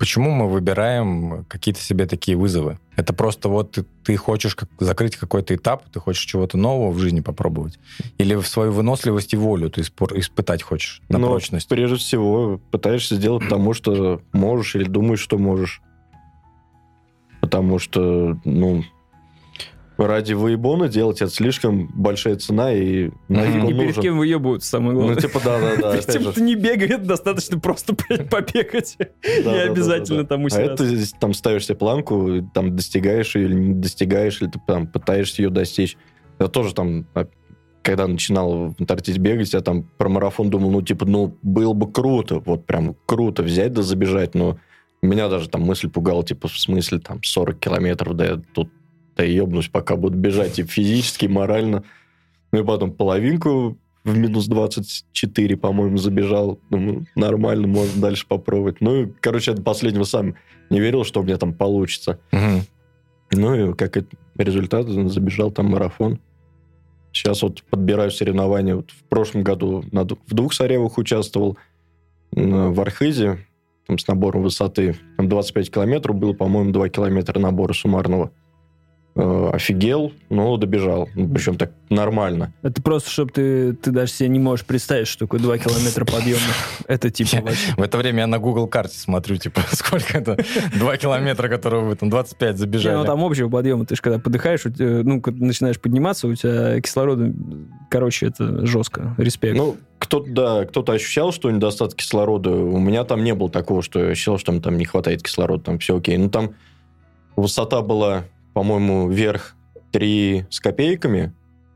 почему 0.00 0.30
мы 0.32 0.48
выбираем 0.48 1.44
какие-то 1.48 1.80
себе 1.80 2.06
такие 2.06 2.36
вызовы? 2.36 2.80
Это 2.96 3.12
просто 3.12 3.48
вот 3.48 3.70
ты, 3.72 3.84
ты 4.02 4.16
хочешь 4.16 4.56
как- 4.56 4.68
закрыть 4.80 5.14
какой-то 5.16 5.54
этап, 5.54 5.84
ты 5.92 6.00
хочешь 6.00 6.24
чего-то 6.24 6.58
нового 6.58 6.90
в 6.90 6.98
жизни 6.98 7.20
попробовать? 7.20 7.78
Или 8.18 8.34
в 8.34 8.46
свою 8.48 8.72
выносливость 8.72 9.34
и 9.34 9.36
волю 9.36 9.70
ты 9.70 9.82
испор- 9.82 10.18
испытать 10.18 10.62
хочешь 10.64 11.00
на 11.08 11.18
Но 11.18 11.28
прочность? 11.28 11.68
прежде 11.68 11.96
всего 11.96 12.60
пытаешься 12.72 13.14
сделать 13.14 13.44
потому, 13.44 13.72
что 13.72 14.20
можешь 14.32 14.74
или 14.74 14.84
думаешь, 14.84 15.20
что 15.20 15.38
можешь. 15.38 15.80
Потому 17.40 17.78
что, 17.78 18.36
ну, 18.44 18.82
ради 19.96 20.34
выебона 20.34 20.88
делать 20.88 21.22
это 21.22 21.30
слишком 21.30 21.90
большая 21.94 22.36
цена, 22.36 22.72
и 22.72 23.10
нафиг 23.28 23.54
И 23.54 23.58
он 23.60 23.66
перед 23.68 23.86
нужен. 23.86 24.02
кем 24.02 24.18
выебывают, 24.18 24.62
самое 24.62 24.92
Ну, 24.92 25.00
главное. 25.04 25.20
типа, 25.20 25.40
да-да-да. 25.42 25.92
Перед 25.92 26.06
тем, 26.06 26.24
кто 26.32 26.40
не 26.40 26.54
бегает, 26.54 27.06
достаточно 27.06 27.58
просто 27.58 27.94
побегать. 27.94 28.96
Не 28.98 29.06
Да-да-да-да-да. 29.42 29.72
обязательно 29.72 30.24
там 30.24 30.42
А 30.42 30.44
усираться. 30.46 30.84
это 30.84 31.18
там 31.18 31.32
ставишь 31.34 31.64
себе 31.66 31.76
планку, 31.76 32.28
и 32.34 32.42
там 32.54 32.76
достигаешь 32.76 33.34
ее 33.36 33.46
или 33.46 33.54
не 33.54 33.74
достигаешь, 33.74 34.40
или 34.42 34.48
ты 34.50 34.60
там 34.66 34.86
пытаешься 34.86 35.42
ее 35.42 35.50
достичь. 35.50 35.96
Я 36.38 36.48
тоже 36.48 36.74
там, 36.74 37.06
а, 37.14 37.26
когда 37.82 38.06
начинал 38.06 38.68
в 38.70 38.80
Антарктиде 38.80 39.18
бегать, 39.18 39.52
я 39.54 39.60
там 39.60 39.84
про 39.96 40.08
марафон 40.08 40.50
думал, 40.50 40.70
ну, 40.70 40.82
типа, 40.82 41.06
ну, 41.06 41.38
было 41.42 41.72
бы 41.72 41.90
круто, 41.90 42.40
вот 42.44 42.66
прям 42.66 42.94
круто 43.06 43.42
взять 43.42 43.72
да 43.72 43.82
забежать, 43.82 44.34
но 44.34 44.58
меня 45.02 45.28
даже 45.28 45.48
там 45.48 45.62
мысль 45.62 45.88
пугала, 45.88 46.24
типа, 46.24 46.48
в 46.48 46.58
смысле, 46.58 46.98
там, 46.98 47.20
40 47.22 47.58
километров, 47.58 48.14
да 48.16 48.24
я 48.26 48.42
тут 48.54 48.68
да 49.16 49.24
ебнусь, 49.24 49.68
пока 49.68 49.96
буду 49.96 50.16
бежать 50.16 50.58
и 50.58 50.64
физически, 50.64 51.24
и 51.24 51.28
морально. 51.28 51.84
Ну, 52.52 52.60
и 52.60 52.64
потом 52.64 52.92
половинку 52.92 53.78
в 54.04 54.16
минус 54.16 54.46
24, 54.46 55.56
по-моему, 55.56 55.96
забежал. 55.96 56.60
Думаю, 56.70 57.06
нормально, 57.16 57.66
можно 57.66 58.00
дальше 58.00 58.26
попробовать. 58.28 58.80
Ну, 58.80 59.02
и, 59.02 59.12
короче, 59.20 59.52
до 59.52 59.62
последнего 59.62 60.04
сам 60.04 60.36
не 60.70 60.80
верил, 60.80 61.04
что 61.04 61.20
у 61.20 61.24
меня 61.24 61.38
там 61.38 61.54
получится. 61.54 62.20
Мгм. 62.30 62.62
Ну, 63.32 63.72
и 63.72 63.74
как 63.74 63.96
результат, 64.36 64.86
забежал 64.86 65.50
там 65.50 65.66
марафон. 65.66 66.20
Сейчас 67.12 67.42
вот 67.42 67.62
подбираю 67.70 68.10
соревнования. 68.10 68.76
Вот 68.76 68.90
в 68.90 69.02
прошлом 69.04 69.42
году 69.42 69.84
на 69.90 70.04
в 70.04 70.34
двух 70.34 70.52
Саревах 70.52 70.98
участвовал 70.98 71.56
в 72.30 72.80
Архизе, 72.80 73.38
там 73.86 73.98
с 73.98 74.06
набором 74.06 74.42
высоты. 74.42 74.96
Там 75.16 75.28
25 75.28 75.70
километров 75.70 76.16
было, 76.16 76.32
по-моему, 76.34 76.72
2 76.72 76.88
километра 76.90 77.38
набора 77.38 77.72
суммарного. 77.72 78.30
Э, 79.18 79.50
офигел, 79.54 80.12
но 80.28 80.58
добежал. 80.58 81.08
Ну, 81.14 81.26
причем 81.30 81.56
так 81.56 81.72
нормально. 81.88 82.52
Это 82.60 82.82
просто, 82.82 83.08
чтобы 83.08 83.32
ты, 83.32 83.72
ты 83.72 83.90
даже 83.90 84.12
себе 84.12 84.28
не 84.28 84.38
можешь 84.38 84.66
представить, 84.66 85.08
что 85.08 85.20
такое 85.20 85.40
2 85.40 85.56
километра 85.56 86.04
подъемных. 86.04 86.54
Это 86.86 87.08
типа 87.08 87.38
вообще... 87.40 87.74
В 87.78 87.82
это 87.82 87.96
время 87.96 88.20
я 88.20 88.26
на 88.26 88.38
Google 88.38 88.66
карте 88.66 88.98
смотрю, 88.98 89.38
типа, 89.38 89.62
сколько 89.72 90.18
это? 90.18 90.36
Два 90.78 90.98
километра, 90.98 91.48
которые 91.48 91.84
вы 91.84 91.96
там 91.96 92.10
25 92.10 92.52
Не, 92.52 92.58
забежали. 92.58 92.94
ну 92.94 93.04
там 93.06 93.24
общего 93.24 93.48
подъема. 93.48 93.86
Ты 93.86 93.96
же 93.96 94.02
когда 94.02 94.18
подыхаешь, 94.18 94.64
ну, 94.64 95.22
начинаешь 95.24 95.80
подниматься, 95.80 96.28
у 96.28 96.34
тебя 96.34 96.78
кислорода, 96.82 97.32
короче, 97.88 98.26
это 98.26 98.66
жестко. 98.66 99.14
Респект. 99.16 99.56
Ну, 99.56 99.78
кто-то, 99.98 100.30
да, 100.30 100.64
кто-то 100.66 100.92
ощущал, 100.92 101.32
что 101.32 101.50
недостаток 101.50 101.96
кислорода. 101.96 102.50
У 102.50 102.78
меня 102.78 103.04
там 103.04 103.24
не 103.24 103.34
было 103.34 103.48
такого, 103.48 103.80
что 103.80 103.98
я 103.98 104.10
ощущал, 104.10 104.36
что 104.36 104.52
там, 104.52 104.60
там 104.60 104.76
не 104.76 104.84
хватает 104.84 105.22
кислорода, 105.22 105.62
там 105.64 105.78
все 105.78 105.96
окей. 105.96 106.18
Ну, 106.18 106.28
там 106.28 106.50
высота 107.34 107.80
была, 107.80 108.24
по-моему, 108.56 109.10
вверх 109.10 109.54
3 109.92 110.46
с 110.48 110.60
копейками. 110.60 111.34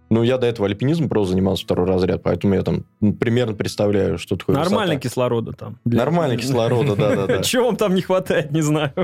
Ну, 0.08 0.22
я 0.22 0.38
до 0.38 0.46
этого 0.46 0.66
альпинизм 0.66 1.10
просто 1.10 1.32
занимался 1.32 1.64
второй 1.64 1.86
разряд, 1.86 2.22
поэтому 2.22 2.54
я 2.54 2.62
там 2.62 2.86
ну, 3.02 3.12
примерно 3.12 3.52
представляю, 3.52 4.16
что 4.16 4.38
такое 4.38 4.56
Нормально 4.56 4.94
высота. 4.94 5.00
кислорода 5.00 5.52
там. 5.52 5.78
Нормально 5.84 6.38
кислорода, 6.38 6.96
да-да-да. 6.96 7.42
Чего 7.42 7.66
вам 7.66 7.76
там 7.76 7.94
не 7.94 8.00
хватает, 8.00 8.50
не 8.50 8.62
знаю. 8.62 8.94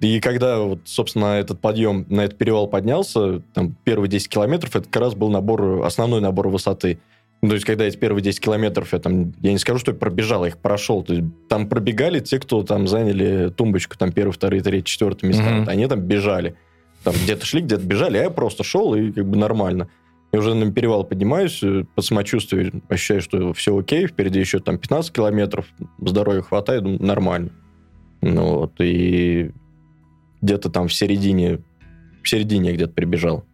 И 0.00 0.18
когда, 0.18 0.58
вот, 0.58 0.80
собственно, 0.84 1.36
этот 1.36 1.60
подъем 1.60 2.04
на 2.08 2.22
этот 2.24 2.38
перевал 2.38 2.66
поднялся, 2.66 3.40
там 3.54 3.76
первые 3.84 4.10
10 4.10 4.28
километров, 4.28 4.74
это 4.74 4.86
как 4.90 5.00
раз 5.00 5.14
был 5.14 5.30
набор, 5.30 5.84
основной 5.84 6.20
набор 6.20 6.48
высоты. 6.48 6.98
Ну, 7.42 7.48
то 7.50 7.54
есть, 7.54 7.66
когда 7.66 7.84
эти 7.84 7.96
первые 7.96 8.22
10 8.22 8.40
километров, 8.40 8.92
я 8.92 8.98
там, 8.98 9.32
я 9.42 9.52
не 9.52 9.58
скажу, 9.58 9.78
что 9.78 9.92
я 9.92 9.98
пробежал, 9.98 10.44
я 10.44 10.48
их 10.48 10.58
прошел. 10.58 11.02
То 11.02 11.14
есть, 11.14 11.26
там 11.48 11.68
пробегали 11.68 12.20
те, 12.20 12.38
кто 12.38 12.62
там 12.62 12.88
заняли 12.88 13.50
тумбочку, 13.50 13.96
там 13.96 14.10
первые, 14.10 14.32
вторые, 14.32 14.62
третьи, 14.62 14.90
четвертые 14.90 15.30
места. 15.30 15.58
Вот 15.58 15.68
они 15.68 15.86
там 15.86 16.00
бежали. 16.00 16.56
там 17.04 17.14
где-то 17.14 17.44
шли, 17.46 17.60
где-то 17.60 17.84
бежали, 17.84 18.16
а 18.18 18.22
я 18.24 18.30
просто 18.30 18.64
шел 18.64 18.94
и 18.94 19.12
как 19.12 19.26
бы 19.26 19.36
нормально. 19.36 19.88
Я 20.32 20.40
уже 20.40 20.54
на 20.54 20.72
перевал 20.72 21.04
поднимаюсь, 21.04 21.62
э, 21.62 21.84
по 21.94 22.02
самочувствию 22.02 22.82
ощущаю, 22.88 23.20
что 23.20 23.52
все 23.52 23.78
окей, 23.78 24.06
впереди 24.06 24.40
еще 24.40 24.58
там 24.58 24.76
15 24.76 25.12
километров, 25.12 25.66
здоровья 25.98 26.42
хватает, 26.42 26.82
думаю, 26.82 27.02
нормально. 27.02 27.50
Ну 28.22 28.58
вот, 28.58 28.72
и 28.80 29.52
где-то 30.42 30.68
там 30.68 30.88
в 30.88 30.92
середине, 30.92 31.60
в 32.22 32.28
середине 32.28 32.70
я 32.70 32.76
где-то 32.76 32.92
прибежал. 32.92 33.44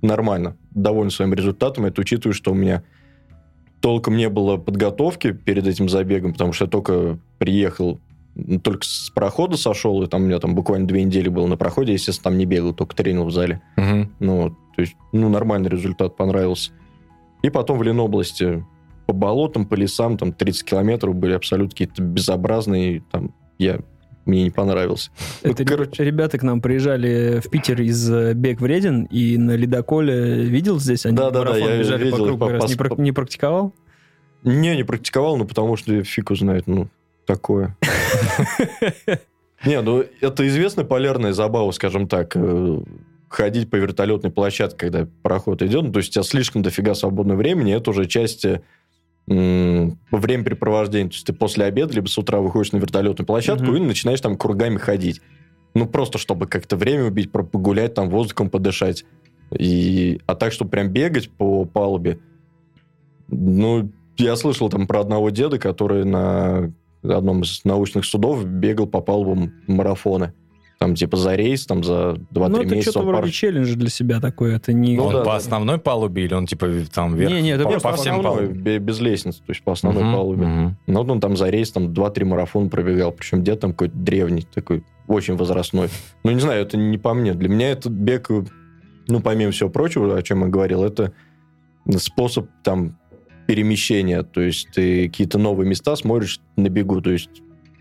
Нормально, 0.00 0.56
доволен 0.74 1.10
своим 1.10 1.34
результатом. 1.34 1.86
Это 1.86 2.00
учитывая, 2.00 2.34
что 2.34 2.52
у 2.52 2.54
меня 2.54 2.82
толком 3.80 4.16
не 4.16 4.28
было 4.28 4.56
подготовки 4.56 5.32
перед 5.32 5.66
этим 5.66 5.88
забегом, 5.88 6.32
потому 6.32 6.52
что 6.52 6.64
я 6.64 6.70
только 6.70 7.18
приехал, 7.38 8.00
только 8.62 8.84
с 8.84 9.10
прохода 9.10 9.56
сошел, 9.56 10.02
и 10.02 10.06
там 10.06 10.22
у 10.22 10.26
меня 10.26 10.38
там 10.38 10.54
буквально 10.54 10.88
две 10.88 11.04
недели 11.04 11.28
было 11.28 11.46
на 11.46 11.56
проходе, 11.56 11.92
естественно, 11.92 12.30
там 12.30 12.38
не 12.38 12.46
бегал, 12.46 12.74
только 12.74 12.96
тренил 12.96 13.24
в 13.24 13.30
зале. 13.30 13.60
Мгм. 13.76 14.10
Ну, 14.18 14.56
то 14.74 14.80
есть, 14.80 14.96
ну, 15.12 15.28
нормальный 15.28 15.68
результат 15.68 16.16
понравился. 16.16 16.72
И 17.42 17.50
потом 17.50 17.78
в 17.78 17.82
Ленобласти 17.82 18.64
по 19.06 19.12
болотам, 19.12 19.66
по 19.66 19.74
лесам, 19.74 20.16
там 20.16 20.32
30 20.32 20.64
километров 20.64 21.14
были 21.14 21.34
абсолютно 21.34 21.70
какие-то 21.70 22.02
безобразные, 22.02 23.02
там, 23.12 23.34
я, 23.58 23.80
мне 24.26 24.44
не 24.44 24.50
понравился. 24.50 25.10
Это 25.42 25.62
Ну, 25.62 25.68
короче, 25.68 26.04
ребята 26.04 26.38
к 26.38 26.42
нам 26.42 26.60
приезжали 26.60 27.40
в 27.44 27.50
Питер 27.50 27.80
из 27.80 28.10
э, 28.10 28.34
Бег 28.34 28.60
Вреден, 28.60 29.04
и 29.04 29.36
на 29.36 29.56
ледоколе 29.56 30.44
видел 30.44 30.78
здесь 30.80 31.06
они 31.06 31.16
Да-да-да, 31.16 31.50
марафон 31.50 31.68
я 31.70 31.78
бежали 31.78 32.04
видел 32.04 32.16
по 32.18 32.24
кругу, 32.24 32.38
по- 32.38 32.52
раз 32.52 32.70
не, 32.70 32.76
по- 32.76 33.00
не 33.00 33.12
практиковал? 33.12 33.74
не, 34.42 34.76
не 34.76 34.84
практиковал, 34.84 35.36
ну, 35.36 35.44
потому 35.46 35.76
что 35.76 36.02
фиг 36.04 36.30
его 36.30 36.36
знает, 36.36 36.66
ну, 36.66 36.88
такое. 37.26 37.76
Не, 39.64 39.80
ну, 39.80 40.04
это 40.20 40.46
известная 40.46 40.84
полярная 40.84 41.32
забава, 41.32 41.70
скажем 41.70 42.06
так, 42.06 42.32
э, 42.36 42.80
ходить 43.28 43.70
по 43.70 43.76
вертолетной 43.76 44.30
площадке, 44.30 44.76
когда 44.76 45.08
пароход 45.22 45.62
идет, 45.62 45.84
ну, 45.84 45.92
то 45.92 45.98
есть 46.00 46.10
у 46.10 46.12
тебя 46.14 46.22
слишком 46.22 46.62
дофига 46.62 46.94
свободного 46.94 47.38
времени, 47.38 47.74
это 47.74 47.90
уже 47.90 48.04
часть 48.04 48.44
м, 49.28 49.98
времяпрепровождения. 50.10 51.08
То 51.08 51.14
есть 51.14 51.26
ты 51.26 51.32
после 51.32 51.64
обеда 51.64 51.94
либо 51.94 52.06
с 52.06 52.18
утра 52.18 52.40
выходишь 52.40 52.72
на 52.72 52.78
вертолетную 52.78 53.26
площадку 53.26 53.66
Мгм. 53.66 53.76
и 53.76 53.80
начинаешь 53.80 54.20
там 54.20 54.36
кругами 54.36 54.76
ходить. 54.78 55.20
Ну, 55.74 55.86
просто 55.86 56.18
чтобы 56.18 56.46
как-то 56.46 56.76
время 56.76 57.04
убить, 57.04 57.32
погулять, 57.32 57.94
там 57.94 58.10
воздухом 58.10 58.50
подышать. 58.50 59.04
И... 59.58 60.20
А 60.26 60.34
так, 60.34 60.52
чтобы 60.52 60.70
прям 60.70 60.88
бегать 60.88 61.30
по 61.30 61.64
палубе, 61.64 62.18
ну, 63.28 63.90
я 64.16 64.36
слышал 64.36 64.68
там 64.68 64.86
про 64.86 65.00
одного 65.00 65.30
деда, 65.30 65.58
который 65.58 66.04
на 66.04 66.72
одном 67.02 67.42
из 67.42 67.64
научных 67.64 68.04
судов 68.04 68.44
бегал 68.44 68.86
по 68.86 69.00
палубам 69.00 69.52
марафоны. 69.66 70.32
Там 70.84 70.94
типа 70.94 71.16
за 71.16 71.34
рейс, 71.34 71.64
там 71.66 71.82
за 71.82 72.16
2-3 72.32 72.48
Ну, 72.48 72.56
это 72.60 72.74
месяца. 72.74 72.90
что-то 72.90 73.06
вроде 73.06 73.22
пар- 73.22 73.30
челлендж 73.30 73.74
для 73.74 73.88
себя 73.88 74.20
такой, 74.20 74.54
это 74.54 74.72
не... 74.72 74.96
Ну 74.96 75.04
он 75.04 75.12
да, 75.14 75.18
по 75.20 75.24
да. 75.26 75.36
основной 75.36 75.78
палубе 75.78 76.24
или 76.24 76.34
он 76.34 76.46
типа 76.46 76.68
там 76.94 77.14
вверх? 77.16 77.32
Не, 77.32 77.40
не, 77.42 77.50
это 77.50 77.64
по, 77.64 77.70
по 77.80 77.92
всем 77.94 78.16
основной, 78.16 78.22
палубам? 78.46 78.62
бе- 78.62 78.78
без 78.78 79.00
лестницы, 79.00 79.38
то 79.38 79.50
есть 79.50 79.62
по 79.62 79.72
основной 79.72 80.02
Мгм, 80.04 80.12
палубе. 80.14 80.46
мгм. 80.46 80.76
Ну, 80.86 80.98
вот 81.02 81.10
он 81.10 81.20
там 81.20 81.36
за 81.36 81.48
рейс 81.48 81.70
там 81.72 81.92
2-3 81.92 82.24
марафона 82.24 82.68
пробегал, 82.68 83.12
причем 83.12 83.42
дед 83.42 83.60
там 83.60 83.72
какой-то 83.72 83.96
древний, 83.96 84.42
такой 84.54 84.84
очень 85.08 85.36
возрастной. 85.36 85.88
Ну, 86.22 86.30
не 86.32 86.40
знаю, 86.40 86.60
это 86.62 86.76
не 86.76 86.98
по 86.98 87.14
мне. 87.14 87.32
Для 87.34 87.48
меня 87.48 87.70
этот 87.70 87.92
бег, 87.92 88.28
ну, 89.08 89.20
помимо 89.20 89.52
всего 89.52 89.70
прочего, 89.70 90.16
о 90.16 90.22
чем 90.22 90.42
я 90.42 90.48
говорил, 90.48 90.84
это 90.84 91.12
способ 91.96 92.48
там 92.62 92.96
перемещения, 93.46 94.22
то 94.22 94.40
есть 94.40 94.68
ты 94.74 95.08
какие-то 95.08 95.38
новые 95.38 95.68
места 95.68 95.96
смотришь 95.96 96.40
на 96.56 96.68
бегу, 96.68 97.00
то 97.02 97.10
есть 97.10 97.28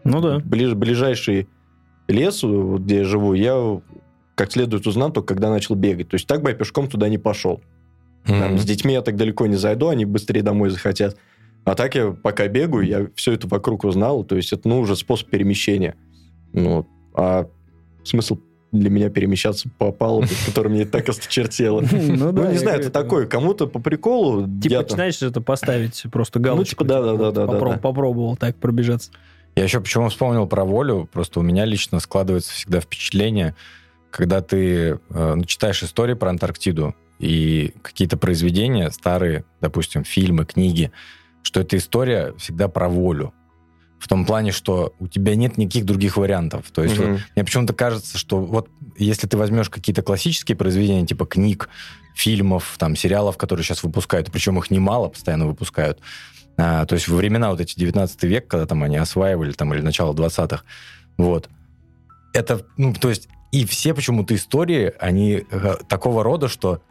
Ну 0.03 0.19
да. 0.21 0.37
ближ- 0.39 0.75
ближайший 0.75 1.47
лес, 2.07 2.43
вот 2.43 2.81
где 2.81 2.97
я 2.99 3.03
живу, 3.03 3.33
я 3.33 3.81
как 4.35 4.51
следует 4.51 4.85
узнал 4.87 5.11
только 5.11 5.33
когда 5.35 5.49
начал 5.49 5.75
бегать. 5.75 6.09
То 6.09 6.15
есть 6.15 6.27
так 6.27 6.41
бы 6.41 6.49
я 6.49 6.55
пешком 6.55 6.87
туда 6.87 7.07
не 7.09 7.17
пошел. 7.17 7.61
Там, 8.25 8.51
Мгм. 8.53 8.57
с 8.57 8.65
детьми 8.65 8.93
я 8.93 9.01
так 9.01 9.15
далеко 9.17 9.45
не 9.47 9.55
зайду, 9.55 9.89
они 9.89 10.05
быстрее 10.05 10.41
домой 10.41 10.69
захотят. 10.69 11.17
А 11.65 11.75
так 11.75 11.95
я 11.95 12.11
пока 12.11 12.47
бегаю, 12.47 12.85
я 12.85 13.07
все 13.15 13.33
это 13.33 13.47
вокруг 13.47 13.83
узнал. 13.83 14.23
То 14.23 14.35
есть 14.35 14.51
это, 14.53 14.67
ну, 14.67 14.79
уже 14.79 14.95
способ 14.95 15.29
перемещения. 15.29 15.95
Ну, 16.53 16.85
а 17.13 17.47
смысл 18.03 18.37
для 18.71 18.89
меня 18.89 19.09
перемещаться 19.09 19.69
по 19.77 19.91
палубе, 19.91 20.29
которая 20.47 20.73
мне 20.73 20.85
так 20.85 21.07
осточертела. 21.09 21.81
Ну 21.91 22.31
да, 22.31 22.43
Ну, 22.43 22.51
не 22.51 22.57
знаю, 22.57 22.79
это 22.79 22.89
такое, 22.89 23.27
кому-то 23.27 23.67
по 23.67 23.79
приколу. 23.79 24.47
Типа, 24.61 24.75
там- 24.75 24.83
начинаешь 24.83 25.21
это 25.21 25.41
поставить 25.41 26.03
просто 26.11 26.39
галочку. 26.39 26.83
типа, 26.83 26.85
да-да-да-да-да. 26.85 27.53
попро- 27.53 27.79
Попробовал 27.79 28.35
так 28.35 28.55
пробежаться. 28.55 29.11
Я 29.55 29.63
еще 29.63 29.79
почему 29.79 30.09
вспомнил 30.09 30.47
про 30.47 30.63
волю, 30.65 31.07
просто 31.11 31.39
у 31.39 31.43
меня 31.43 31.65
лично 31.65 31.99
складывается 31.99 32.51
всегда 32.53 32.79
впечатление, 32.79 33.55
когда 34.09 34.41
ты 34.41 34.99
э, 35.09 35.33
ну, 35.35 35.43
читаешь 35.45 35.83
истории 35.83 36.15
про 36.15 36.29
Антарктиду 36.29 36.95
и 37.19 37.73
какие-то 37.81 38.17
произведения, 38.17 38.89
старые, 38.91 39.45
допустим, 39.61 40.03
фильмы, 40.03 40.45
книги, 40.45 40.91
что 41.43 41.59
эта 41.61 41.77
история 41.77 42.33
всегда 42.37 42.67
про 42.67 42.89
волю. 42.89 43.33
В 43.99 44.07
том 44.07 44.25
плане, 44.25 44.51
что 44.51 44.93
у 44.99 45.07
тебя 45.07 45.35
нет 45.35 45.57
никаких 45.57 45.85
других 45.85 46.17
вариантов. 46.17 46.65
То 46.71 46.83
есть 46.83 46.97
вот 46.97 47.07
Мгм. 47.07 47.19
мне 47.35 47.45
почему-то 47.45 47.73
кажется, 47.73 48.17
что 48.17 48.39
вот 48.39 48.69
если 48.97 49.27
ты 49.27 49.37
возьмешь 49.37 49.69
какие-то 49.69 50.01
классические 50.01 50.57
произведения, 50.57 51.05
типа 51.05 51.25
книг, 51.25 51.69
фильмов, 52.15 52.75
там, 52.77 52.95
сериалов, 52.95 53.37
которые 53.37 53.63
сейчас 53.63 53.83
выпускают, 53.83 54.31
причем 54.31 54.57
их 54.59 54.71
немало 54.71 55.09
постоянно 55.09 55.47
выпускают, 55.47 55.99
а, 56.57 56.85
то 56.85 56.95
есть 56.95 57.07
во 57.07 57.17
времена 57.17 57.49
вот 57.49 57.59
эти 57.59 57.77
19 57.77 58.23
век, 58.23 58.47
когда 58.47 58.65
там 58.65 58.83
они 58.83 58.97
осваивали, 58.97 59.51
там, 59.51 59.73
или 59.73 59.81
начало 59.81 60.13
20-х, 60.13 60.63
вот, 61.17 61.49
это, 62.33 62.65
ну, 62.77 62.93
то 62.93 63.09
есть 63.09 63.27
и 63.51 63.65
все 63.65 63.93
почему-то 63.93 64.33
истории, 64.33 64.93
они 64.99 65.45
э, 65.49 65.75
такого 65.87 66.23
рода, 66.23 66.47
что 66.47 66.81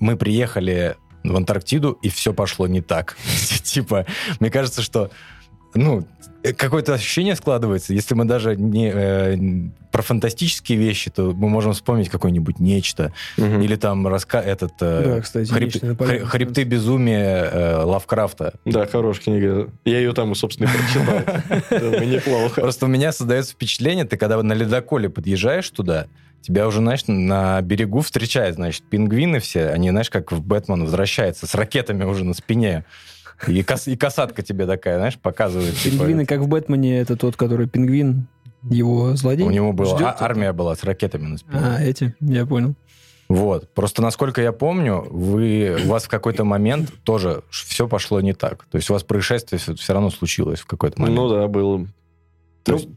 мы 0.00 0.16
приехали 0.16 0.96
в 1.22 1.36
Антарктиду, 1.36 1.92
и 2.02 2.08
все 2.08 2.34
пошло 2.34 2.66
не 2.66 2.80
так. 2.80 3.16
Типа, 3.62 4.04
мне 4.40 4.50
кажется, 4.50 4.82
что 4.82 5.10
ну, 5.74 6.06
э, 6.42 6.52
какое-то 6.52 6.94
ощущение 6.94 7.36
складывается. 7.36 7.92
Если 7.92 8.14
мы 8.14 8.24
даже 8.24 8.56
не 8.56 8.90
э, 8.92 9.36
про 9.90 10.02
фантастические 10.02 10.78
вещи, 10.78 11.10
то 11.10 11.32
мы 11.32 11.48
можем 11.48 11.72
вспомнить 11.72 12.08
какое-нибудь 12.08 12.58
нечто. 12.58 13.12
Мгм. 13.36 13.60
Или 13.60 13.76
там 13.76 14.06
раска... 14.06 14.40
этот... 14.40 14.72
э, 14.80 15.02
Да, 15.04 15.20
кстати, 15.20 15.50
хребты, 15.50 15.80
нечто 15.86 16.26
хребты 16.26 16.64
безумия 16.64 17.44
э, 17.44 17.82
Лавкрафта. 17.82 18.54
Да, 18.64 18.86
хорошая 18.86 19.24
книга. 19.24 19.70
Я 19.84 19.98
ее 19.98 20.12
там, 20.12 20.34
собственно, 20.34 20.68
и 20.68 20.70
прочитал. 20.70 22.00
Неплохо. 22.04 22.60
Просто 22.60 22.86
у 22.86 22.88
меня 22.88 23.12
создается 23.12 23.52
впечатление, 23.52 24.04
ты 24.04 24.16
когда 24.16 24.42
на 24.42 24.52
ледоколе 24.52 25.08
подъезжаешь 25.08 25.68
туда, 25.70 26.06
тебя 26.44 26.66
уже, 26.68 26.78
знаешь, 26.78 27.04
на 27.06 27.60
берегу 27.62 28.00
встречают, 28.02 28.56
значит, 28.56 28.82
пингвины 28.84 29.40
все, 29.40 29.68
они, 29.68 29.90
знаешь, 29.90 30.10
как 30.10 30.30
в 30.30 30.42
Бэтмен 30.42 30.82
возвращаются 30.82 31.46
с 31.46 31.54
ракетами 31.54 32.04
уже 32.04 32.24
на 32.24 32.34
спине. 32.34 32.84
И, 33.48 33.62
кос- 33.62 33.88
и 33.88 33.96
касатка 33.96 34.42
тебе 34.42 34.66
такая, 34.66 34.96
знаешь, 34.98 35.18
показывает. 35.18 35.74
типа, 35.76 35.96
Пингвины, 35.98 36.26
как 36.26 36.40
в 36.40 36.48
Бэтмене, 36.48 36.98
это 37.00 37.16
тот, 37.16 37.36
который 37.36 37.68
пингвин, 37.68 38.26
его 38.70 39.14
злодей. 39.16 39.46
У 39.46 39.50
него 39.50 39.72
была 39.72 39.96
ждет 39.96 40.06
а- 40.18 40.24
армия 40.24 40.52
была 40.52 40.74
с 40.74 40.84
ракетами 40.84 41.26
на 41.26 41.38
спине. 41.38 41.58
А, 41.62 41.82
эти, 41.82 42.14
я 42.20 42.46
понял. 42.46 42.74
Вот. 43.28 43.72
Просто, 43.72 44.02
насколько 44.02 44.42
я 44.42 44.52
помню, 44.52 45.06
вы, 45.10 45.76
у 45.84 45.88
вас 45.88 46.04
в 46.04 46.08
какой-то 46.08 46.44
момент 46.44 46.92
тоже 47.04 47.42
все 47.50 47.88
пошло 47.88 48.20
не 48.20 48.34
так. 48.34 48.66
То 48.70 48.76
есть 48.76 48.90
у 48.90 48.92
вас 48.92 49.02
происшествие 49.02 49.58
все, 49.58 49.92
равно 49.92 50.10
случилось 50.10 50.60
в 50.60 50.66
какой-то 50.66 51.00
момент. 51.00 51.16
Ну 51.18 51.28
да, 51.30 51.48
было. 51.48 51.86
То 52.64 52.72
Ну, 52.72 52.78
есть- 52.78 52.88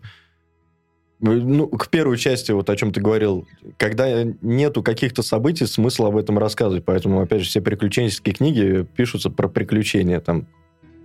Ну, 1.19 1.67
к 1.67 1.89
первой 1.89 2.17
части, 2.17 2.51
вот 2.51 2.69
о 2.69 2.75
чем 2.75 2.91
ты 2.91 3.01
говорил, 3.01 3.47
когда 3.77 4.23
нету 4.41 4.83
каких-то 4.83 5.23
событий, 5.23 5.65
смысла 5.65 6.09
об 6.09 6.17
этом 6.17 6.37
рассказывать. 6.37 6.85
Поэтому, 6.85 7.21
опять 7.21 7.41
же, 7.41 7.47
все 7.47 7.61
приключенческие 7.61 8.35
книги 8.35 8.85
пишутся 8.95 9.31
про 9.31 9.47
приключения. 9.47 10.19
Там, 10.19 10.45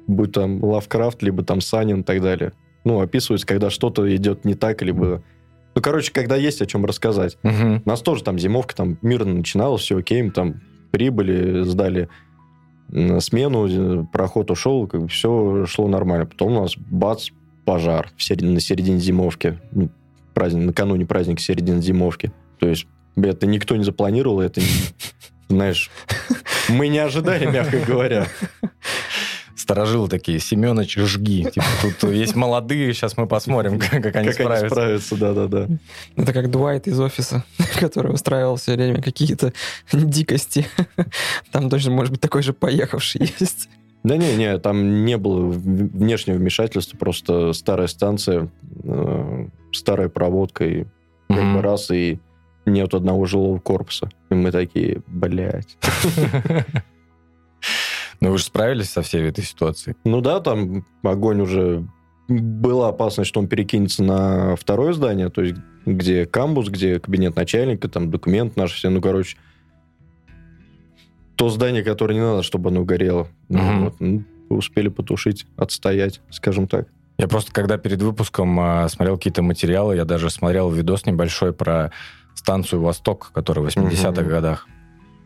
будь 0.06 0.32
там 0.32 0.62
Лавкрафт, 0.62 1.22
либо 1.22 1.42
там 1.42 1.62
Санин 1.62 2.00
и 2.00 2.04
так 2.04 2.20
далее. 2.20 2.52
Ну, 2.84 3.00
описывается, 3.00 3.46
когда 3.46 3.70
что-то 3.70 4.14
идет 4.14 4.44
не 4.44 4.54
так, 4.54 4.82
либо... 4.82 5.22
Ну, 5.74 5.80
короче, 5.80 6.12
когда 6.12 6.36
есть 6.36 6.60
о 6.60 6.66
чем 6.66 6.84
рассказать. 6.84 7.38
Мгм. 7.42 7.82
У 7.84 7.88
нас 7.88 8.02
тоже 8.02 8.22
там 8.22 8.38
зимовка 8.38 8.76
там 8.76 8.98
мирно 9.00 9.34
начиналась, 9.34 9.80
все 9.80 9.96
окей, 9.96 10.22
мы 10.22 10.30
там 10.30 10.60
прибыли, 10.90 11.62
сдали 11.62 12.10
смену, 13.20 13.66
э, 13.66 14.04
проход 14.12 14.50
ушел, 14.50 14.86
как 14.86 15.02
бы 15.02 15.08
все 15.08 15.64
шло 15.64 15.88
нормально. 15.88 16.26
Потом 16.26 16.56
у 16.56 16.60
нас 16.60 16.76
бац, 16.76 17.30
пожар 17.64 18.10
в 18.16 18.22
середине, 18.22 18.54
на 18.54 18.60
середине 18.60 18.98
зимовки. 18.98 19.58
Праздник, 20.34 20.66
накануне 20.66 21.06
праздника 21.06 21.40
середины 21.40 21.82
зимовки. 21.82 22.32
То 22.58 22.68
есть 22.68 22.86
это 23.16 23.46
никто 23.46 23.76
не 23.76 23.84
запланировал, 23.84 24.40
это, 24.40 24.60
знаешь, 25.48 25.90
мы 26.68 26.88
не 26.88 26.98
ожидали, 26.98 27.46
мягко 27.46 27.78
говоря. 27.80 28.26
Сторожилы 29.54 30.08
такие, 30.08 30.40
Семенович, 30.40 30.96
жги. 30.96 31.44
Типа, 31.44 31.66
тут 31.82 32.10
есть 32.10 32.34
молодые, 32.34 32.92
сейчас 32.94 33.16
мы 33.16 33.28
посмотрим, 33.28 33.78
как, 33.78 33.90
как 34.02 34.04
они 34.04 34.12
Как 34.12 34.16
они 34.16 34.32
справятся. 34.32 34.68
справятся, 34.70 35.16
да-да-да. 35.16 35.68
Это 36.16 36.32
как 36.32 36.50
Дуайт 36.50 36.88
из 36.88 36.98
офиса, 36.98 37.44
который 37.78 38.12
устраивал 38.12 38.56
все 38.56 38.74
время 38.74 39.00
какие-то 39.00 39.52
дикости. 39.92 40.66
Там 41.52 41.70
точно, 41.70 41.92
может 41.92 42.10
быть, 42.10 42.20
такой 42.20 42.42
же 42.42 42.52
поехавший 42.52 43.20
есть. 43.38 43.68
Да 44.02 44.16
не, 44.16 44.34
не, 44.34 44.58
там 44.58 45.04
не 45.04 45.16
было 45.16 45.46
внешнего 45.46 46.36
вмешательства, 46.36 46.96
просто 46.96 47.52
старая 47.52 47.86
станция, 47.86 48.48
э, 48.82 49.46
старая 49.72 50.08
проводка, 50.08 50.64
и 50.64 50.84
как 51.28 51.38
Мгм. 51.42 51.56
бы 51.56 51.62
раз, 51.62 51.90
и 51.90 52.20
нет 52.66 52.94
одного 52.94 53.24
жилого 53.26 53.58
корпуса. 53.58 54.08
И 54.30 54.34
мы 54.34 54.50
такие, 54.52 55.02
блядь. 55.06 55.76
Ну 58.20 58.30
вы 58.30 58.38
же 58.38 58.44
справились 58.44 58.90
со 58.90 59.02
всей 59.02 59.22
этой 59.28 59.42
ситуацией. 59.44 59.96
Ну 60.04 60.20
да, 60.20 60.40
там 60.40 60.84
огонь 61.02 61.40
уже... 61.40 61.84
Была 62.28 62.88
опасность, 62.88 63.28
что 63.28 63.40
он 63.40 63.48
перекинется 63.48 64.02
на 64.04 64.54
второе 64.56 64.92
здание, 64.92 65.28
то 65.28 65.42
есть 65.42 65.56
где 65.84 66.24
камбус, 66.24 66.68
где 66.68 67.00
кабинет 67.00 67.34
начальника, 67.34 67.88
там 67.88 68.10
документ 68.10 68.56
наши 68.56 68.76
все, 68.76 68.88
ну, 68.90 69.02
короче, 69.02 69.36
то 71.34 71.48
здание, 71.50 71.82
которое 71.82 72.14
не 72.14 72.20
надо, 72.20 72.42
чтобы 72.44 72.70
оно 72.70 72.84
горело. 72.84 73.26
Ну, 73.48 73.58
Мгм. 73.58 73.84
вот, 73.84 73.94
ну, 74.00 74.24
успели 74.50 74.88
потушить, 74.88 75.46
отстоять, 75.56 76.20
скажем 76.30 76.68
так. 76.68 76.86
Я 77.22 77.28
просто, 77.28 77.52
когда 77.52 77.78
перед 77.78 78.02
выпуском 78.02 78.58
а, 78.58 78.88
смотрел 78.88 79.16
какие-то 79.16 79.42
материалы, 79.42 79.94
я 79.94 80.04
даже 80.04 80.28
смотрел 80.28 80.68
видос 80.70 81.06
небольшой 81.06 81.52
про 81.52 81.92
станцию 82.34 82.82
«Восток», 82.82 83.30
которая 83.32 83.64
в 83.64 83.68
80-х 83.68 84.22
Мгм. 84.22 84.28
годах. 84.28 84.66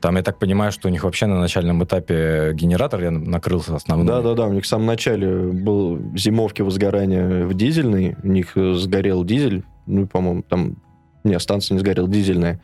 Там, 0.03 0.17
я 0.17 0.23
так 0.23 0.39
понимаю, 0.39 0.73
что 0.73 0.89
у 0.89 0.91
них 0.91 1.05
вообще 1.05 1.25
на 1.25 1.41
начальном 1.41 1.83
этапе 1.83 2.53
генератор 2.53 3.03
я 3.03 3.11
накрылся 3.11 3.75
основной. 3.75 4.09
Да-да-да, 4.09 4.45
у 4.45 4.53
них 4.53 4.65
в 4.65 4.67
самом 4.67 4.85
начале 4.85 5.39
был 5.39 5.99
зимовки 6.15 6.61
возгорания 6.61 7.47
в 7.47 7.55
дизельной, 7.55 8.15
у 8.23 8.29
них 8.29 8.59
э, 8.59 8.75
сгорел 8.75 9.25
дизель, 9.25 9.65
ну, 9.87 10.07
по-моему, 10.07 10.43
там... 10.43 10.77
Не, 11.25 11.41
станция 11.41 11.77
не 11.77 11.81
сгорела, 11.81 12.09
дизельная. 12.09 12.61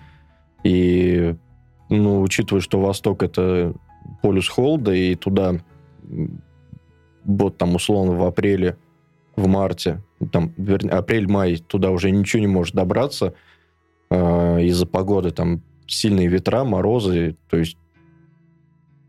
И, 0.63 1.35
ну, 1.89 2.21
учитывая, 2.21 2.61
что 2.61 2.79
Восток— 2.83 3.23
это 3.25 3.73
полюс 4.21 4.47
холода, 4.47 4.93
и 4.93 5.15
туда 5.15 5.55
вот 7.25 7.57
там 7.57 7.75
условно 7.77 8.13
в 8.13 8.27
апреле, 8.27 8.77
в 9.37 9.47
марте, 9.47 10.03
там, 10.31 10.53
вернее, 10.57 10.91
апрель-май, 10.93 11.57
туда 11.57 11.91
уже 11.91 12.11
ничего 12.11 12.41
не 12.41 12.47
может 12.47 12.75
добраться 12.75 13.35
э, 14.11 14.63
из-за 14.65 14.87
погоды, 14.87 15.31
там 15.31 15.63
сильные 15.87 16.29
ветра, 16.29 16.65
морозы, 16.65 17.37
то 17.49 17.57
есть 17.57 17.77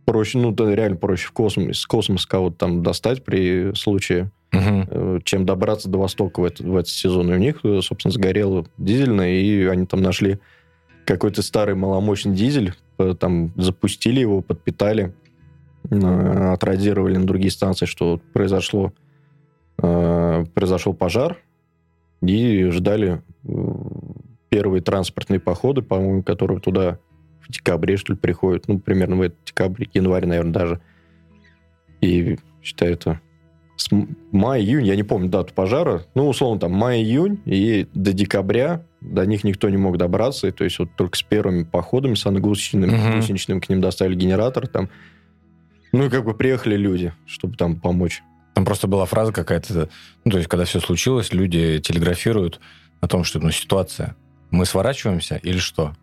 проще, 0.05 0.37
ну, 0.37 0.51
да, 0.51 0.73
реально 0.73 0.97
проще 0.97 1.27
в 1.27 1.31
космос, 1.31 1.79
с 1.79 1.85
космоса 1.85 2.27
кого-то 2.27 2.57
там 2.57 2.83
достать 2.83 3.23
при 3.23 3.73
случае, 3.75 4.31
Мгм. 4.51 4.87
э, 4.87 5.19
чем 5.23 5.45
добраться 5.45 5.89
до 5.89 5.97
Востока 5.97 6.39
в, 6.39 6.43
этот 6.45 6.59
в 6.61 6.75
этот 6.75 6.89
сезон. 6.89 7.31
И 7.31 7.33
у 7.33 7.39
них, 7.39 7.61
э, 7.63 7.79
собственно, 7.81 8.11
сгорело 8.11 8.65
дизельное, 8.77 9.31
и 9.31 9.65
они 9.65 9.87
там 9.87 10.01
нашли 10.01 10.39
какой-то 11.05 11.41
старый 11.41 11.75
маломощный 11.75 12.35
дизель, 12.35 12.73
э, 12.99 13.15
там 13.19 13.51
запустили 13.55 14.19
его, 14.19 14.41
подпитали, 14.41 15.13
э, 15.89 16.53
отрадировали 16.53 17.17
на 17.17 17.25
другие 17.25 17.51
станции, 17.51 17.87
что 17.87 18.21
произошло, 18.31 18.93
э, 19.81 20.45
произошел 20.53 20.93
пожар, 20.93 21.37
и 22.21 22.65
ждали 22.69 23.21
э, 23.43 23.51
первые 24.49 24.81
транспортные 24.81 25.39
походы, 25.39 25.81
по-моему, 25.81 26.23
которые 26.23 26.59
туда 26.59 26.99
в 27.41 27.51
декабре, 27.51 27.97
что 27.97 28.13
ли, 28.13 28.19
приходят. 28.19 28.67
Ну, 28.67 28.79
примерно 28.79 29.17
в 29.17 29.21
этот 29.21 29.43
декабре, 29.45 29.89
январь, 29.93 30.25
наверное, 30.25 30.53
даже. 30.53 30.81
И, 32.01 32.37
считаю, 32.61 32.93
это 32.93 33.19
с 33.75 33.89
мая-июнь, 34.31 34.85
я 34.85 34.95
не 34.95 35.03
помню 35.03 35.29
дату 35.29 35.53
пожара, 35.53 36.05
ну, 36.15 36.27
условно, 36.29 36.59
там, 36.59 36.71
май-июнь, 36.73 37.39
и 37.45 37.87
до 37.93 38.13
декабря 38.13 38.85
до 39.01 39.25
них 39.25 39.43
никто 39.43 39.69
не 39.69 39.77
мог 39.77 39.97
добраться, 39.97 40.47
и, 40.47 40.51
то 40.51 40.63
есть 40.63 40.79
вот 40.79 40.89
только 40.95 41.17
с 41.17 41.23
первыми 41.23 41.63
походами 41.63 42.13
саногусеничными 42.13 42.95
Мгм. 42.95 43.15
гусеничным 43.17 43.61
к 43.61 43.69
ним 43.69 43.81
доставили 43.81 44.15
генератор, 44.15 44.67
там, 44.67 44.89
ну, 45.91 46.05
и 46.05 46.09
как 46.09 46.23
бы 46.23 46.33
приехали 46.33 46.77
люди, 46.77 47.13
чтобы 47.25 47.57
там 47.57 47.79
помочь. 47.79 48.23
Там 48.53 48.65
просто 48.65 48.87
была 48.87 49.05
фраза 49.05 49.31
какая-то, 49.31 49.89
ну, 50.25 50.31
то 50.31 50.37
есть, 50.37 50.49
когда 50.49 50.65
все 50.65 50.79
случилось, 50.79 51.33
люди 51.33 51.79
телеграфируют 51.79 52.59
о 53.01 53.07
том, 53.07 53.23
что, 53.23 53.39
ну, 53.39 53.51
ситуация. 53.51 54.15
Мы 54.51 54.65
сворачиваемся 54.65 55.37
или 55.37 55.57
что? 55.57 55.95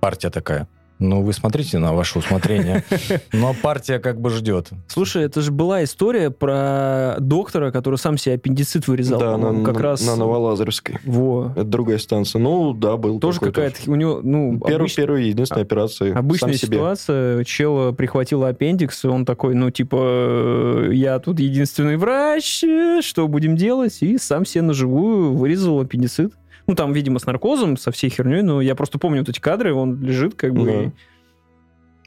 Партия 0.00 0.30
такая. 0.30 0.68
Ну, 0.98 1.22
вы 1.22 1.32
смотрите 1.32 1.78
на 1.78 1.92
ваше 1.92 2.18
усмотрение. 2.18 2.84
Но 3.32 3.54
партия 3.54 3.98
как 3.98 4.20
бы 4.20 4.30
ждет. 4.30 4.70
Слушай, 4.88 5.24
это 5.24 5.40
же 5.40 5.52
была 5.52 5.84
история 5.84 6.30
про 6.30 7.16
доктора, 7.20 7.70
который 7.70 7.96
сам 7.96 8.18
себе 8.18 8.34
аппендицит 8.34 8.88
вырезал. 8.88 9.20
да, 9.20 9.36
на, 9.36 9.64
как 9.64 9.76
на- 9.76 9.82
раз... 9.82 10.06
на 10.06 10.16
Новолазаревской. 10.16 10.96
Во. 11.04 11.52
Это 11.54 11.64
другая 11.64 11.98
станция. 11.98 12.40
Ну, 12.40 12.72
да, 12.72 12.96
был 12.96 13.20
Тоже 13.20 13.38
такой 13.38 13.52
какая-то 13.52 13.90
у 13.90 13.94
него, 13.94 14.20
ну, 14.22 14.60
Первый, 14.66 14.86
обыч- 14.88 14.96
первая 14.96 15.22
единственная 15.22 15.62
операция. 15.62 16.16
Обычная 16.16 16.52
сам 16.54 16.58
себе. 16.58 16.76
ситуация, 16.78 17.44
чела 17.44 17.92
прихватила 17.92 18.48
аппендикс, 18.48 19.04
и 19.04 19.08
он 19.08 19.24
такой, 19.24 19.54
ну, 19.54 19.70
типа, 19.70 19.96
э, 20.00 20.90
я 20.94 21.18
тут 21.20 21.38
единственный 21.38 21.96
врач, 21.96 22.64
э, 22.64 23.00
что 23.02 23.28
будем 23.28 23.56
делать? 23.56 23.98
И 24.00 24.18
сам 24.18 24.44
себе 24.44 24.62
на 24.62 24.72
живую 24.72 25.34
вырезал 25.34 25.80
аппендицит. 25.80 26.32
Ну, 26.68 26.74
там, 26.74 26.92
видимо, 26.92 27.18
с 27.18 27.26
наркозом, 27.26 27.76
со 27.76 27.90
всей 27.90 28.10
херней, 28.10 28.42
но 28.42 28.60
я 28.60 28.74
просто 28.76 28.98
помню 28.98 29.20
вот 29.22 29.28
эти 29.30 29.40
кадры, 29.40 29.74
он 29.74 30.00
лежит 30.00 30.34
как 30.36 30.52
бы... 30.54 30.64
Да. 30.64 30.82
и- 30.82 30.90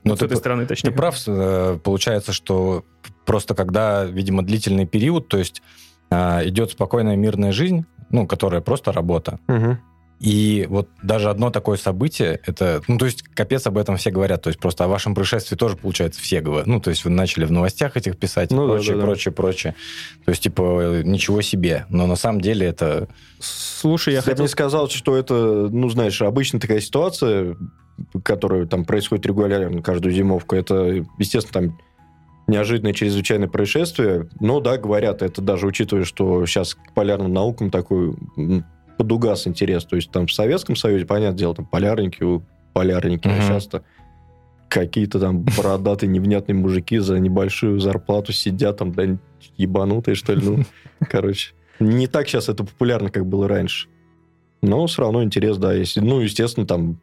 Но 0.03 0.15
с 0.15 0.19
ты, 0.19 0.25
этой 0.25 0.37
стороны, 0.37 0.65
точнее. 0.65 0.91
ты 0.91 0.95
прав, 0.95 1.15
э, 1.27 1.79
получается, 1.83 2.31
что 2.31 2.85
просто 3.25 3.55
когда, 3.55 4.05
видимо, 4.05 4.43
длительный 4.43 4.85
период, 4.85 5.27
то 5.27 5.37
есть 5.37 5.61
э, 6.11 6.47
идет 6.47 6.71
спокойная 6.71 7.15
мирная 7.15 7.51
жизнь, 7.51 7.85
ну, 8.11 8.27
которая 8.27 8.61
просто 8.61 8.91
работа, 8.91 9.39
Мгм. 9.47 9.79
И 10.21 10.67
вот 10.69 10.87
даже 11.01 11.31
одно 11.31 11.49
такое 11.49 11.77
событие, 11.77 12.39
это, 12.45 12.83
ну, 12.87 12.99
то 12.99 13.05
есть, 13.05 13.23
капец 13.23 13.65
об 13.65 13.75
этом 13.79 13.97
все 13.97 14.11
говорят, 14.11 14.43
то 14.43 14.49
есть 14.49 14.59
просто 14.59 14.83
о 14.83 14.87
вашем 14.87 15.15
происшествии 15.15 15.55
тоже, 15.55 15.77
получается, 15.77 16.21
все 16.21 16.41
говорят. 16.41 16.67
Ну, 16.67 16.79
то 16.79 16.91
есть 16.91 17.03
вы 17.05 17.09
начали 17.09 17.43
в 17.43 17.51
новостях 17.51 17.97
этих 17.97 18.17
писать, 18.17 18.51
Ну 18.51 18.65
и 18.65 18.67
да, 18.67 18.73
прочее, 18.73 18.93
да, 18.93 19.01
да. 19.01 19.07
прочее, 19.07 19.31
прочее. 19.31 19.75
То 20.23 20.29
есть, 20.29 20.43
типа, 20.43 21.01
ничего 21.03 21.41
себе. 21.41 21.87
Но 21.89 22.05
на 22.05 22.15
самом 22.15 22.39
деле 22.39 22.67
это... 22.67 23.07
Слушай, 23.39 24.13
я 24.13 24.17
Я 24.17 24.21
бы 24.21 24.29
хотел... 24.29 24.43
не 24.43 24.49
сказал, 24.49 24.89
что 24.89 25.17
это, 25.17 25.33
ну, 25.71 25.89
знаешь, 25.89 26.21
обычная 26.21 26.61
такая 26.61 26.81
ситуация, 26.81 27.57
которая 28.23 28.67
там 28.67 28.85
происходит 28.85 29.25
регулярно 29.25 29.81
каждую 29.81 30.13
зимовку. 30.13 30.55
Это, 30.55 31.03
естественно, 31.17 31.69
там 31.69 31.79
неожиданное 32.45 32.93
чрезвычайное 32.93 33.47
происшествие. 33.47 34.29
Но, 34.39 34.59
да, 34.59 34.77
говорят, 34.77 35.23
это 35.23 35.41
даже 35.41 35.65
учитывая, 35.65 36.03
что 36.03 36.45
сейчас 36.45 36.75
к 36.75 36.93
полярным 36.93 37.33
наукам 37.33 37.71
такой 37.71 38.15
м, 39.01 39.07
подугас 39.07 39.47
интерес. 39.47 39.85
То 39.85 39.95
есть 39.95 40.11
там 40.11 40.27
в 40.27 40.31
Советском 40.33 40.75
Союзе, 40.75 41.05
понятное 41.05 41.37
дело, 41.37 41.55
там 41.55 41.65
полярники, 41.65 42.23
полярники, 42.73 43.27
а 43.27 43.31
Мгм. 43.31 43.41
сейчас-то 43.41 43.83
какие-то 44.69 45.19
там 45.19 45.41
бородатые 45.41 46.09
невнятные 46.09 46.55
мужики 46.55 46.97
за 46.99 47.19
небольшую 47.19 47.79
зарплату 47.79 48.31
сидят 48.31 48.77
там, 48.77 48.93
да, 48.93 49.03
ебанутые, 49.57 50.15
что 50.15 50.33
ли, 50.33 50.41
ну, 50.45 50.63
короче. 51.09 51.53
Не 51.79 52.07
так 52.07 52.27
сейчас 52.27 52.47
это 52.47 52.63
популярно, 52.63 53.09
как 53.09 53.25
было 53.25 53.47
раньше. 53.47 53.89
Но 54.61 54.85
все 54.85 55.01
равно 55.01 55.23
интерес, 55.23 55.57
да, 55.57 55.73
есть. 55.73 55.97
Ну, 55.99 56.21
естественно, 56.21 56.65
там 56.67 57.01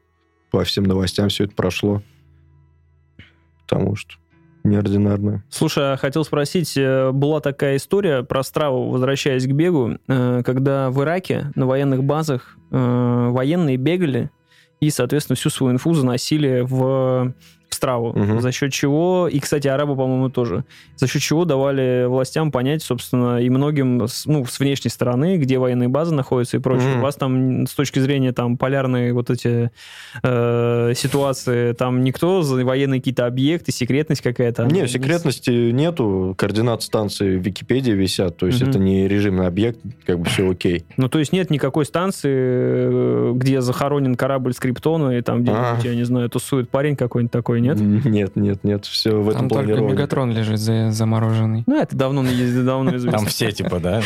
по 0.51 0.65
всем 0.65 0.85
новостям 0.85 1.29
все 1.29 1.45
это 1.45 1.55
прошло. 1.55 2.03
Потому 3.63 3.97
что 3.97 4.15
неординарно. 4.65 5.45
Слушай, 5.51 5.93
а 5.93 5.97
хотел 5.97 6.25
спросить, 6.25 6.77
э, 6.77 7.11
была 7.13 7.41
такая 7.41 7.77
история 7.77 8.23
про 8.23 8.43
страву, 8.43 8.91
возвращаясь 8.91 9.47
к 9.47 9.53
бегу, 9.53 9.99
э, 10.09 10.43
когда 10.45 10.91
в 10.91 11.03
Ираке 11.03 11.53
на 11.55 11.67
военных 11.67 12.05
базах 12.05 12.57
э, 12.71 13.29
военные 13.31 13.77
бегали 13.77 14.31
и, 14.81 14.91
соответственно, 14.91 15.37
всю 15.37 15.51
свою 15.51 15.73
инфу 15.73 15.95
заносили 15.95 16.61
в 16.61 17.35
страву, 17.79 18.13
Мгм. 18.15 18.41
за 18.41 18.53
счет 18.53 18.73
чего, 18.73 19.29
и, 19.33 19.39
кстати, 19.41 19.67
арабы, 19.69 19.97
по-моему, 19.97 20.29
тоже, 20.29 20.65
за 20.97 21.07
счет 21.07 21.23
чего 21.23 21.45
давали 21.45 22.05
властям 22.07 22.51
понять, 22.53 22.83
собственно, 22.83 23.41
и 23.41 23.49
многим, 23.51 24.03
с- 24.07 24.27
ну, 24.27 24.45
с 24.45 24.59
внешней 24.61 24.91
стороны, 24.91 25.37
где 25.39 25.59
военные 25.59 25.89
базы 25.89 26.15
находятся 26.15 26.59
и 26.59 26.61
прочее. 26.61 26.91
Мгм. 26.91 26.99
У 26.99 27.03
вас 27.03 27.17
там 27.17 27.67
с 27.67 27.73
точки 27.75 27.99
зрения 28.01 28.33
там 28.33 28.57
полярные 28.59 29.13
вот 29.15 29.31
эти 29.31 29.71
э, 30.23 30.93
ситуации, 30.95 31.73
там 31.73 32.03
никто 32.05 32.43
за 32.43 32.65
военные 32.65 33.01
какие-то 33.01 33.27
объекты, 33.27 33.73
секретность 33.73 34.21
какая-то? 34.23 34.65
Не, 34.67 34.87
секретности 34.89 35.71
нету. 35.71 36.35
Координаты 36.37 36.83
станции 36.85 37.37
в 37.37 37.43
Википедии 37.43 37.93
висят. 37.93 38.37
То 38.37 38.47
есть 38.47 38.61
Мгм. 38.61 38.71
это 38.71 38.79
не 38.79 39.09
режимный 39.09 39.47
объект, 39.47 39.79
как 40.05 40.19
бы 40.19 40.25
все 40.27 40.51
окей. 40.51 40.85
Ну, 40.97 41.09
то 41.09 41.19
есть 41.19 41.33
нет 41.33 41.51
никакой 41.51 41.85
станции, 41.87 42.31
э, 42.33 43.33
где 43.37 43.61
захоронен 43.61 44.15
корабль 44.17 44.53
Скриптона, 44.53 45.17
и 45.19 45.23
там 45.23 45.43
где-нибудь, 45.43 45.85
А. 45.85 45.89
я 45.89 45.95
не 45.95 46.05
знаю, 46.05 46.29
тусует 46.29 46.69
парень 46.71 46.97
какой-нибудь 46.97 47.33
такой, 47.33 47.61
нет? 47.77 48.05
Нет, 48.05 48.37
нет, 48.37 48.65
нет. 48.65 48.85
Все 48.87 49.11
в 49.21 49.29
этом 49.29 49.49
Там 49.49 49.65
только. 49.67 49.81
Мегатрон 49.81 50.33
лежит 50.33 50.59
за- 50.59 50.91
замороженный. 50.91 51.65
Ну, 51.67 51.81
это 51.81 51.97
давно 51.97 52.23
на 52.23 52.29
езде, 52.31 52.63
давно 52.63 52.97
известно. 52.97 53.19
Там 53.19 53.27
все, 53.27 53.51
типа, 53.53 53.79
да? 53.81 54.03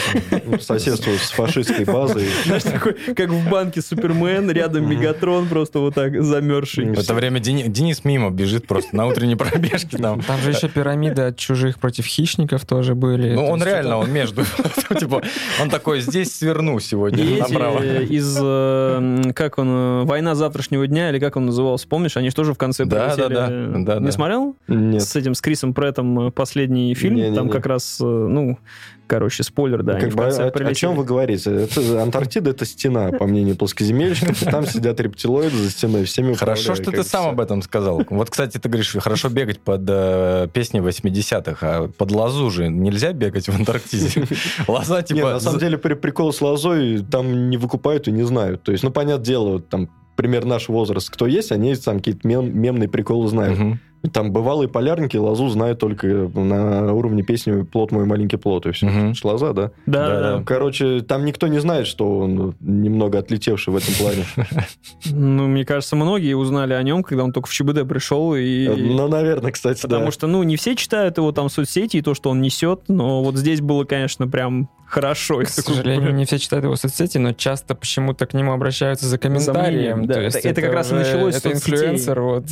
Соседство 0.60 1.10
с 1.10 1.30
фашистской 1.30 1.84
базой. 1.84 2.24
Знаешь, 2.44 2.62
такой, 2.62 2.94
как 3.14 3.30
в 3.30 3.48
банке 3.50 3.80
Супермен, 3.82 4.50
рядом 4.50 4.88
Мегатрон 4.88 5.46
просто 5.48 5.78
вот 5.80 5.94
так 5.94 6.22
замерзший. 6.22 6.92
В 6.92 6.98
это 6.98 7.14
время 7.14 7.40
Дени- 7.40 7.68
Денис 7.68 8.04
мимо 8.04 8.30
бежит 8.30 8.66
просто 8.66 8.94
на 8.96 9.06
утренней 9.06 9.36
пробежке 9.36 9.98
там. 9.98 10.20
Там 10.20 10.40
же 10.40 10.50
еще 10.50 10.68
пирамиды 10.68 11.22
от 11.22 11.36
чужих 11.36 11.78
против 11.78 12.06
хищников 12.06 12.64
тоже 12.64 12.94
были. 12.94 13.34
Ну, 13.34 13.46
он 13.46 13.62
реально, 13.62 13.98
он 13.98 14.10
между. 14.12 14.42
Типа, 14.98 15.22
он 15.60 15.70
такой, 15.70 16.00
здесь 16.00 16.34
сверну 16.36 16.78
сегодня 16.80 17.38
направо. 17.38 17.80
э, 17.82 18.04
из, 18.04 18.36
э, 18.40 19.32
как 19.34 19.58
он, 19.58 19.68
э, 19.68 20.02
«Война 20.04 20.34
завтрашнего 20.34 20.86
дня», 20.86 21.10
или 21.10 21.18
как 21.18 21.36
он 21.36 21.46
назывался, 21.46 21.88
помнишь? 21.88 22.16
Они 22.16 22.28
же 22.30 22.34
тоже 22.34 22.54
в 22.54 22.58
конце 22.58 22.84
Да, 22.84 23.08
прилетели 23.14 23.34
да, 23.34 23.48
да, 23.84 23.98
не 23.98 24.06
да. 24.06 24.12
смотрел? 24.12 24.56
Нет. 24.68 25.02
С 25.02 25.16
этим, 25.16 25.34
с 25.34 25.40
Крисом 25.40 25.74
Преттом 25.74 26.28
э, 26.28 26.30
последний 26.30 26.94
фильм, 26.94 27.16
Не-не-не. 27.16 27.36
там 27.36 27.48
как 27.48 27.66
раз, 27.66 27.98
э, 28.00 28.04
ну, 28.04 28.58
короче, 29.06 29.42
спойлер, 29.42 29.82
да, 29.82 30.00
Как 30.00 30.10
бы, 30.10 30.22
конце 30.22 30.48
о, 30.48 30.68
о 30.68 30.74
чем 30.74 30.94
вы 30.94 31.04
говорите? 31.04 31.50
Это, 31.50 32.02
Антарктида 32.02 32.50
это 32.50 32.64
стена, 32.64 33.10
по 33.10 33.26
мнению 33.26 33.56
плоскоземельщиков, 33.56 34.42
и 34.42 34.46
там 34.46 34.66
сидят 34.66 34.98
рептилоиды 35.00 35.56
за 35.56 35.70
стеной, 35.70 36.04
всеми 36.04 36.32
Хорошо, 36.34 36.74
что 36.74 36.90
ты 36.90 37.02
сам 37.02 37.28
об 37.28 37.40
этом 37.40 37.62
сказал. 37.62 38.02
Вот, 38.08 38.30
кстати, 38.30 38.58
ты 38.58 38.68
говоришь, 38.68 38.96
хорошо 38.98 39.28
бегать 39.28 39.60
под 39.60 39.82
э, 39.86 40.48
песни 40.52 40.80
80-х, 40.80 41.58
а 41.62 41.88
под 41.88 42.10
лозу 42.10 42.50
же 42.50 42.68
нельзя 42.68 43.12
бегать 43.12 43.48
в 43.48 43.54
Антарктиде. 43.54 44.26
Лоза, 44.68 44.98
Не, 44.98 45.02
типа... 45.04 45.32
на 45.32 45.40
самом 45.40 45.58
деле 45.58 45.76
при- 45.78 45.94
прикол 45.94 46.32
с 46.32 46.40
лозой 46.40 47.04
там 47.04 47.50
не 47.50 47.56
выкупают 47.56 48.08
и 48.08 48.12
не 48.12 48.22
знают. 48.22 48.62
То 48.62 48.72
есть, 48.72 48.82
ну, 48.82 48.90
понятное 48.90 49.24
дело, 49.24 49.48
вот 49.52 49.68
там 49.68 49.90
пример 50.22 50.44
наш 50.44 50.68
возраст, 50.68 51.10
кто 51.10 51.26
есть, 51.26 51.50
они 51.52 51.74
там 51.74 51.98
какие-то 51.98 52.26
мем- 52.26 52.56
мемные 52.56 52.88
приколы 52.88 53.26
знают. 53.28 53.58
Мгм. 53.58 53.80
Там 54.12 54.32
бывалые 54.32 54.68
полярники 54.68 55.16
лозу 55.16 55.48
знают 55.48 55.78
только 55.78 56.06
на 56.06 56.92
уровне 56.92 57.22
песни 57.22 57.62
«Плод 57.62 57.92
мой, 57.92 58.04
маленький 58.04 58.36
плод», 58.36 58.66
и 58.66 58.72
все. 58.72 58.86
Мгм. 58.86 59.14
Шлоза, 59.14 59.52
да? 59.52 59.70
Да, 59.86 60.08
Да, 60.08 60.20
да. 60.38 60.42
Короче, 60.44 61.00
там 61.02 61.24
никто 61.24 61.46
не 61.46 61.60
знает, 61.60 61.86
что 61.86 62.18
он 62.18 62.54
немного 62.60 63.18
отлетевший 63.18 63.72
в 63.72 63.76
этом 63.76 63.94
плане. 63.94 64.24
Ну, 65.06 65.46
мне 65.48 65.64
кажется, 65.64 65.96
многие 65.96 66.34
узнали 66.34 66.72
о 66.74 66.82
нем, 66.82 67.02
когда 67.02 67.24
он 67.24 67.32
только 67.32 67.48
в 67.48 67.52
ЧБД 67.52 67.86
пришел, 67.88 68.34
и... 68.34 68.68
Ну, 68.68 69.08
наверное, 69.08 69.52
кстати, 69.52 69.80
Потому 69.82 70.06
да. 70.06 70.10
что, 70.12 70.26
ну, 70.26 70.42
не 70.42 70.56
все 70.56 70.74
читают 70.76 71.18
его 71.18 71.32
там 71.32 71.48
в 71.48 71.52
соцсети 71.52 71.98
и 71.98 72.02
то, 72.02 72.14
что 72.14 72.30
он 72.30 72.40
несет, 72.40 72.82
но 72.88 73.22
вот 73.22 73.36
здесь 73.36 73.60
было, 73.60 73.84
конечно, 73.84 74.26
прям 74.28 74.68
хорошо. 74.86 75.38
К 75.40 75.48
сожалению, 75.48 76.14
не 76.14 76.24
все 76.26 76.38
читают 76.38 76.64
его 76.64 76.76
соцсети, 76.76 77.16
но 77.18 77.32
часто 77.32 77.74
почему-то 77.74 78.26
к 78.26 78.34
нему 78.34 78.52
обращаются 78.52 79.06
за 79.06 79.16
комментарием. 79.18 79.98
мнением, 80.00 80.06
да. 80.06 80.14
То 80.14 80.20
Это- 80.20 80.36
есть 80.36 80.46
это 80.46 80.60
как 80.60 80.72
раз 80.74 80.90
и 80.92 80.94
началось 80.94 81.34
с 81.34 81.38
Это 81.38 81.50
соцсетей. 81.50 81.74
инфлюенсер, 81.78 82.20
вот. 82.20 82.44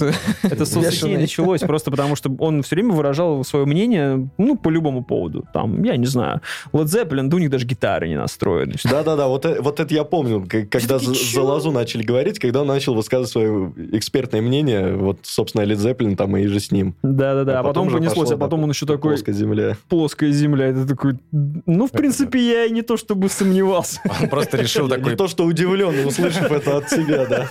Это 0.43 0.65
с 0.67 0.73
соцсетей 0.73 1.17
Бешеный. 1.17 1.17
Началось 1.41 1.61
просто 1.61 1.91
потому, 1.91 2.17
что 2.17 2.31
он 2.39 2.63
все 2.63 2.77
время 2.77 2.93
выражал 2.95 3.45
свое 3.45 3.67
мнение, 3.67 4.29
ну, 4.39 4.57
по 4.57 4.69
любому 4.69 5.03
поводу. 5.05 5.45
Там, 5.53 5.83
я 5.83 5.97
не 5.97 6.07
знаю, 6.07 6.41
Led 6.73 6.85
Zeppelin, 6.85 7.29
да 7.29 7.37
у 7.37 7.39
них 7.39 7.51
даже 7.51 7.67
гитары 7.67 8.09
не 8.09 8.17
настроены. 8.17 8.75
Да-да-да, 8.85 9.29
вот, 9.29 9.45
э- 9.45 9.61
вот 9.61 9.81
это 9.81 9.95
я 9.95 10.05
помню, 10.05 10.47
когда 10.71 10.99
за, 10.99 11.15
за 11.15 11.43
Лозу 11.43 11.71
начали 11.71 12.03
говорить, 12.03 12.39
когда 12.39 12.63
он 12.63 12.67
начал 12.67 12.95
высказывать 12.95 13.31
свое 13.31 13.73
экспертное 13.93 14.41
мнение, 14.43 14.95
вот, 14.97 15.19
собственно, 15.23 15.63
Лид 15.63 15.79
Зеппелин 15.79 16.17
там 16.17 16.37
и 16.37 16.47
же 16.47 16.61
с 16.61 16.71
ним. 16.71 16.95
Да-да-да, 17.03 17.61
а 17.61 17.63
потом, 17.63 17.91
же 17.91 17.97
понеслось, 17.97 18.29
пошло, 18.31 18.35
а 18.37 18.39
потом 18.39 18.61
да, 18.61 18.65
он 18.65 18.71
еще 18.71 18.87
такой, 18.87 19.13
Плоская 19.13 19.35
земля. 19.35 19.77
плоская 19.89 20.31
земля, 20.33 20.67
это 20.67 20.87
такой, 20.87 21.15
ну, 21.33 21.87
в 21.87 21.91
принципе, 21.91 22.39
я 22.41 22.65
и 22.67 22.71
не 22.71 22.83
то 22.83 22.97
чтобы 22.97 23.29
сомневался. 23.29 24.01
Он 24.23 24.29
просто 24.29 24.57
решил 24.57 24.89
такой... 24.89 25.13
Не 25.13 25.17
то, 25.17 25.29
что 25.29 25.45
удивлен, 25.45 26.07
услышав 26.07 26.51
это 26.51 26.79
от 26.79 26.89
тебя, 26.89 27.27
да. 27.27 27.49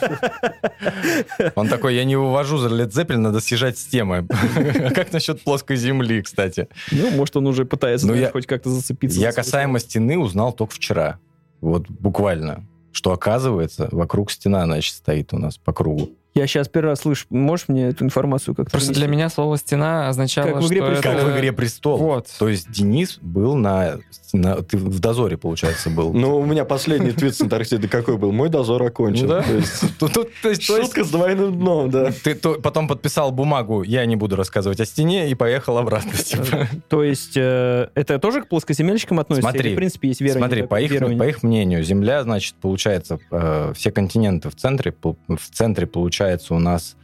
Он 1.56 1.68
такой, 1.68 1.96
я 1.96 2.04
не 2.04 2.16
увожу 2.16 2.58
за 2.58 2.70
Led 2.70 2.90
Zeppelin, 2.90 3.18
надо 3.18 3.40
съезжать 3.40 3.79
с 3.80 3.86
темы. 3.86 4.28
Как 4.96 5.12
насчет 5.12 5.42
плоской 5.44 5.76
земли, 5.76 6.22
кстати? 6.22 6.68
Ну, 6.92 7.12
может, 7.12 7.38
он 7.38 7.48
уже 7.48 7.66
пытается 7.66 8.08
Ну, 8.08 8.14
я- 8.14 8.32
хоть 8.32 8.46
как-то 8.46 8.70
зацепиться. 8.70 9.20
Я 9.20 9.32
касаемо 9.32 9.80
стены 9.80 10.18
узнал 10.18 10.54
только 10.54 10.74
вчера. 10.74 11.20
Вот 11.62 11.90
буквально. 11.90 12.66
Что 12.92 13.12
оказывается, 13.12 13.88
вокруг 13.92 14.32
стена, 14.32 14.66
значит, 14.66 14.96
стоит 14.96 15.34
у 15.34 15.38
нас 15.38 15.58
по 15.58 15.74
кругу. 15.74 16.10
Я 16.36 16.48
сейчас 16.48 16.68
первый 16.70 16.90
раз 16.90 17.02
слышу. 17.02 17.26
Можешь 17.30 17.68
мне 17.68 17.88
эту 17.88 18.06
информацию 18.06 18.56
как-то 18.56 18.72
Просто 18.72 18.94
для 18.94 19.08
меня 19.08 19.30
слово 19.30 19.58
«стена» 19.58 20.10
означало, 20.10 20.48
Как 20.54 20.62
в 20.62 20.68
«Игре 20.68 20.78
что 20.78 20.86
престолов». 20.88 21.04
Как 21.04 21.24
это- 21.24 21.26
в 21.26 21.38
«Игре 21.38 21.52
престолов». 21.52 22.00
Вот. 22.02 22.28
То 22.38 22.48
есть 22.48 22.72
Денис 22.72 23.18
был 23.22 23.56
на... 23.56 24.00
на- 24.34 24.62
Ты 24.62 24.78
в 24.78 25.00
дозоре, 25.00 25.38
получается, 25.38 25.90
был. 25.90 26.14
Ну, 26.14 26.38
у 26.40 26.46
меня 26.46 26.66
последний 26.66 27.12
твит 27.12 27.36
с 27.36 27.42
Антарктиды 27.42 27.88
какой 27.88 28.18
был? 28.18 28.32
Мой 28.32 28.50
дозор 28.50 28.84
окончен. 28.84 29.28
Да. 29.28 29.42
То 29.42 29.54
есть, 29.54 29.98
то 30.00 30.06
есть- 30.08 30.42
то 30.42 30.50
есть 30.50 30.64
Шутка 30.64 31.04
с 31.04 31.10
двойным 31.12 31.58
дном, 31.58 31.90
да. 31.90 32.12
Ты 32.24 32.36
то- 32.36 32.60
потом 32.62 32.88
подписал 32.88 33.32
бумагу, 33.32 33.84
я 33.84 34.06
не 34.06 34.16
буду 34.16 34.36
рассказывать 34.36 34.80
о 34.80 34.86
стене, 34.86 35.30
и 35.30 35.36
поехал 35.36 35.78
обратно. 35.78 36.12
типа. 36.18 36.68
То 36.90 37.04
есть 37.04 37.36
э, 37.38 37.90
это 37.96 38.20
тоже 38.20 38.42
к 38.42 38.48
плоскоземельщикам 38.48 39.20
относится? 39.20 39.50
Смотри, 39.50 39.70
Или, 39.70 39.76
в 39.76 39.78
принципе, 39.78 40.08
есть 40.10 40.22
верование? 40.22 40.48
Смотри, 40.48 40.68
по 40.68 40.80
их, 40.82 40.92
верование? 40.92 41.20
по 41.20 41.28
их 41.28 41.44
мнению, 41.44 41.84
Земля, 41.84 42.24
значит, 42.24 42.56
получается, 42.62 43.20
э, 43.32 43.74
все 43.76 43.92
континенты 43.92 44.50
в 44.50 44.56
центре, 44.56 44.94
в 45.04 45.16
центре 45.52 45.88
получается 45.88 46.54
у 46.54 46.60
нас 46.60 46.96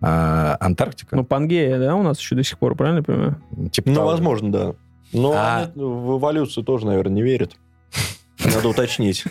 э, 0.00 0.56
Антарктика. 0.60 1.16
Ну, 1.16 1.24
Пангея, 1.24 1.78
да, 1.78 1.94
у 1.94 2.02
нас 2.02 2.18
еще 2.18 2.34
до 2.34 2.42
сих 2.44 2.58
пор, 2.58 2.74
правильно 2.74 2.98
я 2.98 3.02
понимаю? 3.04 3.36
типа 3.70 3.88
Ну, 3.88 3.94
того. 3.96 4.06
возможно, 4.08 4.52
да. 4.52 4.74
Но 5.14 5.32
А- 5.32 5.70
они 5.74 5.82
в 5.82 6.18
эволюцию 6.18 6.64
тоже, 6.64 6.86
наверное, 6.86 7.14
не 7.14 7.22
верят. 7.22 7.56
Надо 8.44 8.68
уточнить. 8.68 9.24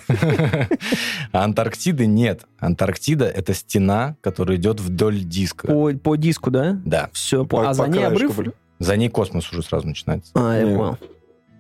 А 1.32 1.44
Антарктиды 1.44 2.06
нет. 2.06 2.46
Антарктида— 2.60 3.26
это 3.36 3.54
стена, 3.54 4.16
которая 4.22 4.58
идет 4.58 4.80
вдоль 4.80 5.20
диска. 5.20 5.68
По, 5.68 5.92
по 5.94 6.16
диску, 6.16 6.50
да? 6.50 6.80
Да. 6.86 7.10
Все, 7.14 7.46
По- 7.46 7.70
а 7.70 7.74
за 7.74 7.84
по 7.84 7.88
ней 7.88 8.06
обрыв? 8.06 8.40
За 8.80 8.98
ней 8.98 9.10
космос 9.10 9.52
уже 9.52 9.62
сразу 9.62 9.88
начинается. 9.88 10.32
А, 10.34 10.58
я 10.58 10.66
понял. 10.66 10.98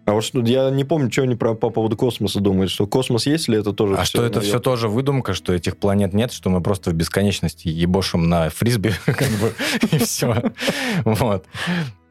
А 0.06 0.12
вот 0.12 0.24
что, 0.26 0.42
я 0.42 0.70
не 0.70 0.84
помню, 0.84 1.10
что 1.10 1.22
они 1.22 1.36
про, 1.36 1.54
по 1.54 1.70
поводу 1.70 1.96
космоса 1.96 2.42
думают, 2.42 2.70
что 2.70 2.86
космос 2.88 3.26
есть 3.26 3.48
ли 3.48 3.58
это 3.58 3.72
тоже 3.72 3.96
А 3.96 4.04
что 4.04 4.26
это 4.26 4.42
все 4.42 4.60
тоже 4.60 4.90
выдумка, 4.90 5.34
что 5.34 5.54
этих 5.54 5.78
планет 5.78 6.14
нет, 6.14 6.34
что 6.34 6.50
мы 6.50 6.60
просто 6.60 6.92
в 6.92 6.94
бесконечности 6.94 7.70
ебошим 7.70 8.28
на 8.28 8.50
фрисби, 8.50 8.92
как 9.06 9.30
бы, 9.40 9.54
и 9.92 9.98
все. 10.00 10.52
Вот. 11.06 11.46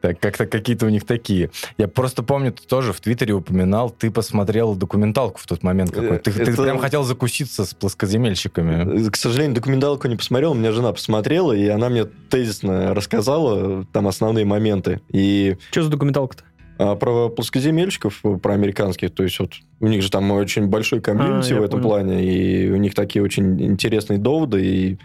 Так, 0.03 0.19
как-то 0.19 0.45
какие-то 0.45 0.85
у 0.85 0.89
них 0.89 1.05
такие. 1.05 1.49
Я 1.77 1.87
просто 1.87 2.23
помню, 2.23 2.51
ты 2.51 2.67
тоже 2.67 2.91
в 2.91 2.99
Твиттере 2.99 3.33
упоминал, 3.35 3.89
ты 3.89 4.11
посмотрел 4.11 4.75
документалку 4.75 5.39
в 5.39 5.47
тот 5.47 5.63
момент 5.63 5.91
какой. 5.91 6.19
Ты, 6.19 6.29
ты 6.33 6.41
Это- 6.41 6.61
прям 6.61 6.77
хотел 6.77 7.03
закуситься 7.03 7.63
с 7.63 7.73
плоскоземельщиками. 7.73 9.07
Э, 9.07 9.09
К 9.09 9.15
сожалению, 9.15 9.55
документалку 9.55 10.09
не 10.09 10.17
посмотрел, 10.17 10.51
у 10.51 10.55
меня 10.55 10.73
жена 10.73 10.91
посмотрела, 10.91 11.53
и 11.53 11.65
она 11.69 11.87
мне 11.87 12.03
тезисно 12.29 12.93
рассказала 12.93 13.85
там 13.93 14.09
основные 14.09 14.43
моменты. 14.43 14.99
И 15.09 15.55
Что 15.71 15.83
за 15.83 15.89
документалка-то? 15.91 16.43
а, 16.79 16.95
про 16.95 17.29
плоскоземельщиков, 17.29 18.19
э, 18.25 18.35
про 18.43 18.55
американских, 18.55 19.11
то 19.11 19.23
есть 19.23 19.39
вот 19.39 19.53
у 19.79 19.87
них 19.87 20.01
же 20.01 20.11
там 20.11 20.29
очень 20.31 20.67
большой 20.67 20.99
комьюнити 20.99 21.53
А, 21.53 21.61
в 21.61 21.63
этом 21.63 21.81
понял. 21.81 21.89
плане, 22.07 22.25
и 22.25 22.69
у 22.71 22.75
них 22.75 22.93
такие 22.93 23.23
очень 23.23 23.61
интересные 23.63 24.19
доводы, 24.19 24.65
и, 24.65 24.97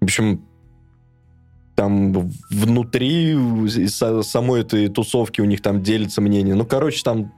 в 0.00 0.04
общем, 0.04 0.42
там 1.76 2.30
внутри 2.50 3.36
самой 4.22 4.62
этой 4.62 4.88
тусовки 4.88 5.40
у 5.40 5.44
них 5.44 5.60
там 5.62 5.82
делится 5.82 6.20
мнение. 6.20 6.54
Ну, 6.54 6.64
короче, 6.64 7.02
там 7.04 7.32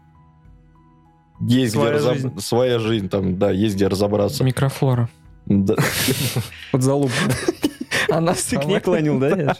есть 1.40 1.72
Своя 1.72 1.90
где 1.90 1.98
разоб- 1.98 2.14
жизнь. 2.14 2.40
своя 2.40 2.78
жизнь, 2.78 3.08
там, 3.08 3.38
да, 3.38 3.50
есть 3.50 3.74
где 3.76 3.88
разобраться. 3.88 4.44
Микрофлора. 4.44 5.08
Да. 5.46 5.74
Вот 6.72 6.82
залуп. 6.82 7.10
Она 8.10 8.34
Ты 8.34 8.56
к 8.58 8.64
ней 8.64 8.80
клонил, 8.80 9.18
да? 9.18 9.56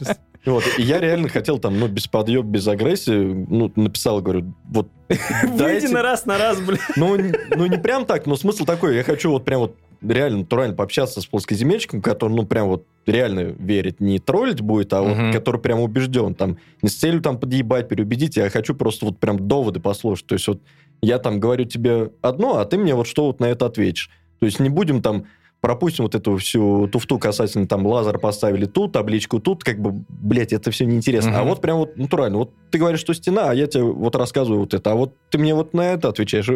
Вот, 0.47 0.65
и 0.79 0.83
я 0.83 0.99
реально 1.01 1.29
хотел 1.29 1.59
там, 1.59 1.79
ну, 1.79 1.89
без 1.89 2.07
подъеб, 2.07 2.45
без 2.45 2.67
агрессии, 2.69 3.47
ну, 3.49 3.71
написал, 3.77 4.23
говорю, 4.23 4.55
вот... 4.65 4.89
Выйди 5.45 5.87
на 5.93 6.03
раз, 6.03 6.25
на 6.25 6.39
раз, 6.39 6.61
блин. 6.61 6.79
Ну, 6.97 7.19
ну, 7.57 7.67
не 7.67 7.77
прям 7.77 8.07
так, 8.07 8.27
но 8.27 8.37
смысл 8.37 8.65
такой, 8.65 8.97
я 8.97 9.03
хочу 9.03 9.31
вот 9.31 9.45
прям 9.45 9.61
вот 9.61 9.77
реально 10.01 10.39
натурально 10.39 10.75
пообщаться 10.75 11.21
с 11.21 11.27
плоскоземельщиком, 11.27 12.03
который, 12.03 12.33
ну, 12.33 12.47
прям 12.47 12.69
вот 12.69 12.85
реально 13.07 13.41
верит, 13.41 14.01
не 14.01 14.19
троллить 14.19 14.61
будет, 14.61 14.93
а 14.93 15.03
вот 15.03 15.17
Мгм. 15.17 15.33
который 15.33 15.61
прям 15.61 15.81
убежден, 15.81 16.35
там, 16.35 16.59
не 16.83 16.89
с 16.89 16.95
целью 16.97 17.21
там 17.23 17.39
подъебать, 17.39 17.89
переубедить, 17.89 18.37
я 18.37 18.51
хочу 18.51 18.75
просто 18.75 19.07
вот 19.07 19.19
прям 19.19 19.49
доводы 19.49 19.81
послушать, 19.81 20.27
то 20.27 20.35
есть 20.35 20.47
вот 20.47 20.61
я 21.01 21.19
там 21.19 21.41
говорю 21.41 21.65
тебе 21.65 22.11
одно, 22.23 22.59
а 22.59 22.65
ты 22.65 22.77
мне 22.77 22.95
вот 22.95 23.07
что 23.07 23.27
вот 23.27 23.41
на 23.41 23.47
это 23.47 23.67
ответишь. 23.67 24.11
То 24.41 24.47
есть 24.47 24.61
не 24.61 24.69
будем 24.69 25.03
там 25.03 25.25
пропустим 25.61 26.05
вот 26.05 26.15
эту 26.15 26.37
всю 26.37 26.87
туфту 26.87 27.19
касательно 27.19 27.67
там 27.67 27.85
лазер 27.87 28.19
поставили 28.19 28.65
тут, 28.67 28.93
табличку 28.93 29.41
тут, 29.41 29.65
как 29.65 29.81
бы, 29.81 30.05
блядь, 30.09 30.53
это 30.53 30.71
все 30.71 30.85
неинтересно. 30.87 31.37
А 31.37 31.41
Мгм. 31.41 31.49
вот 31.49 31.61
прям 31.61 31.79
вот 31.79 31.97
натурально. 31.97 32.39
Вот 32.39 32.53
ты 32.71 32.79
говоришь, 32.79 33.01
что 33.01 33.13
стена, 33.13 33.51
а 33.51 33.55
я 33.55 33.67
тебе 33.67 33.83
вот 33.83 34.15
рассказываю 34.15 34.61
вот 34.61 34.75
это, 34.75 34.93
а 34.93 34.95
вот 34.95 35.15
ты 35.31 35.39
мне 35.39 35.55
вот 35.55 35.75
на 35.75 35.93
это 35.93 36.09
отвечаешь. 36.09 36.49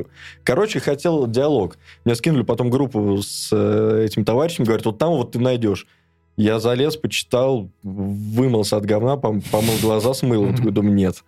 Короче, 0.45 0.79
хотел 0.79 1.27
диалог. 1.27 1.79
Мне 2.05 2.15
скинули 2.15 2.43
потом 2.43 2.71
группу 2.71 3.19
с 3.23 3.49
э, 3.53 4.05
этим 4.07 4.25
товарищем, 4.25 4.65
говорят, 4.65 4.87
вот 4.87 4.99
там 4.99 5.11
вот 5.15 5.33
ты 5.33 5.41
найдешь. 5.41 5.87
Я 6.37 6.61
залез, 6.61 6.97
почитал, 6.97 7.69
вымылся 7.83 8.79
от 8.79 8.87
говна, 8.87 9.17
пом- 9.17 9.43
помыл 9.51 9.75
глаза, 9.83 10.15
смыл. 10.15 10.47
Я 10.47 10.53
такой, 10.57 10.73
думаю, 10.73 10.95
нет. 10.95 11.25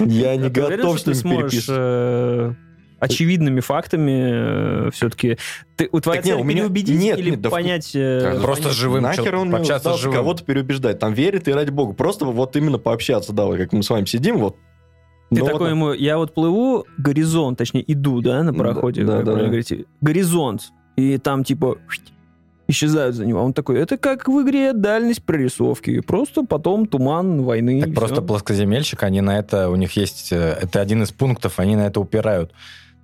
Я 0.00 0.34
не 0.36 0.46
А 0.46 0.50
готов 0.50 0.98
что 0.98 1.14
с 1.14 1.22
ним 1.22 1.36
переписывать. 1.36 2.56
Э, 3.00 3.04
очевидными 3.04 3.60
фактами 3.60 4.90
все-таки... 4.90 5.38
Ты, 5.76 5.88
у 5.92 6.00
твоя 6.00 6.20
Так 6.20 6.26
не, 6.26 6.32
цель 6.32 6.40
у 6.40 6.44
меня- 6.44 6.58
переубедить 6.62 7.00
нет, 7.00 7.18
или 7.18 7.30
нет, 7.30 7.40
да 7.40 7.50
понять... 7.50 7.90
э, 7.94 8.38
Просто 8.42 8.64
понять- 8.64 8.76
живым 8.78 9.02
Нахер 9.02 9.36
он 9.36 9.42
мне 9.48 9.52
пообщаться 9.56 9.94
с 9.94 10.00
живым. 10.00 10.16
кого-то 10.16 10.44
переубеждать. 10.44 10.98
Там 10.98 11.12
верит 11.14 11.48
и 11.48 11.52
ради 11.52 11.70
бога. 11.70 11.92
Просто 11.94 12.24
вот 12.24 12.56
именно 12.56 12.78
пообщаться, 12.78 13.32
да, 13.32 13.46
вот 13.46 13.56
как 13.58 13.72
мы 13.72 13.82
с 13.82 13.90
вами 13.90 14.04
сидим, 14.04 14.38
вот. 14.38 14.56
Ты 15.32 15.40
Ну, 15.40 15.46
такой 15.46 15.60
вот, 15.60 15.68
ему, 15.68 15.92
я 15.92 16.18
вот 16.18 16.34
плыву, 16.34 16.86
горизонт, 16.98 17.56
точнее, 17.58 17.84
иду, 17.92 18.20
да, 18.20 18.42
на 18.42 18.52
Да, 18.52 18.58
пароходе, 18.58 19.04
да, 19.04 19.18
как 19.18 19.24
да. 19.26 19.32
говорите, 19.34 19.84
горизонт, 20.00 20.72
и 20.96 21.18
там 21.18 21.44
типа 21.44 21.78
исчезают 22.66 23.16
за 23.16 23.24
него. 23.26 23.40
Он 23.42 23.52
такой, 23.52 23.78
это 23.80 23.96
как 23.96 24.28
в 24.28 24.42
игре 24.42 24.72
дальность 24.72 25.24
прорисовки, 25.24 26.00
просто 26.00 26.44
потом 26.44 26.86
туман 26.86 27.42
войны. 27.42 27.80
Так 27.80 27.90
и 27.90 27.92
просто 27.92 28.16
всё. 28.16 28.24
плоскоземельщик, 28.26 29.02
они 29.02 29.20
на 29.20 29.38
это, 29.38 29.70
у 29.70 29.76
них 29.76 29.92
есть, 29.96 30.32
э, 30.32 30.58
это 30.62 30.80
один 30.80 31.02
из 31.02 31.10
пунктов, 31.10 31.58
они 31.58 31.74
на 31.76 31.86
это 31.86 32.00
упирают. 32.00 32.52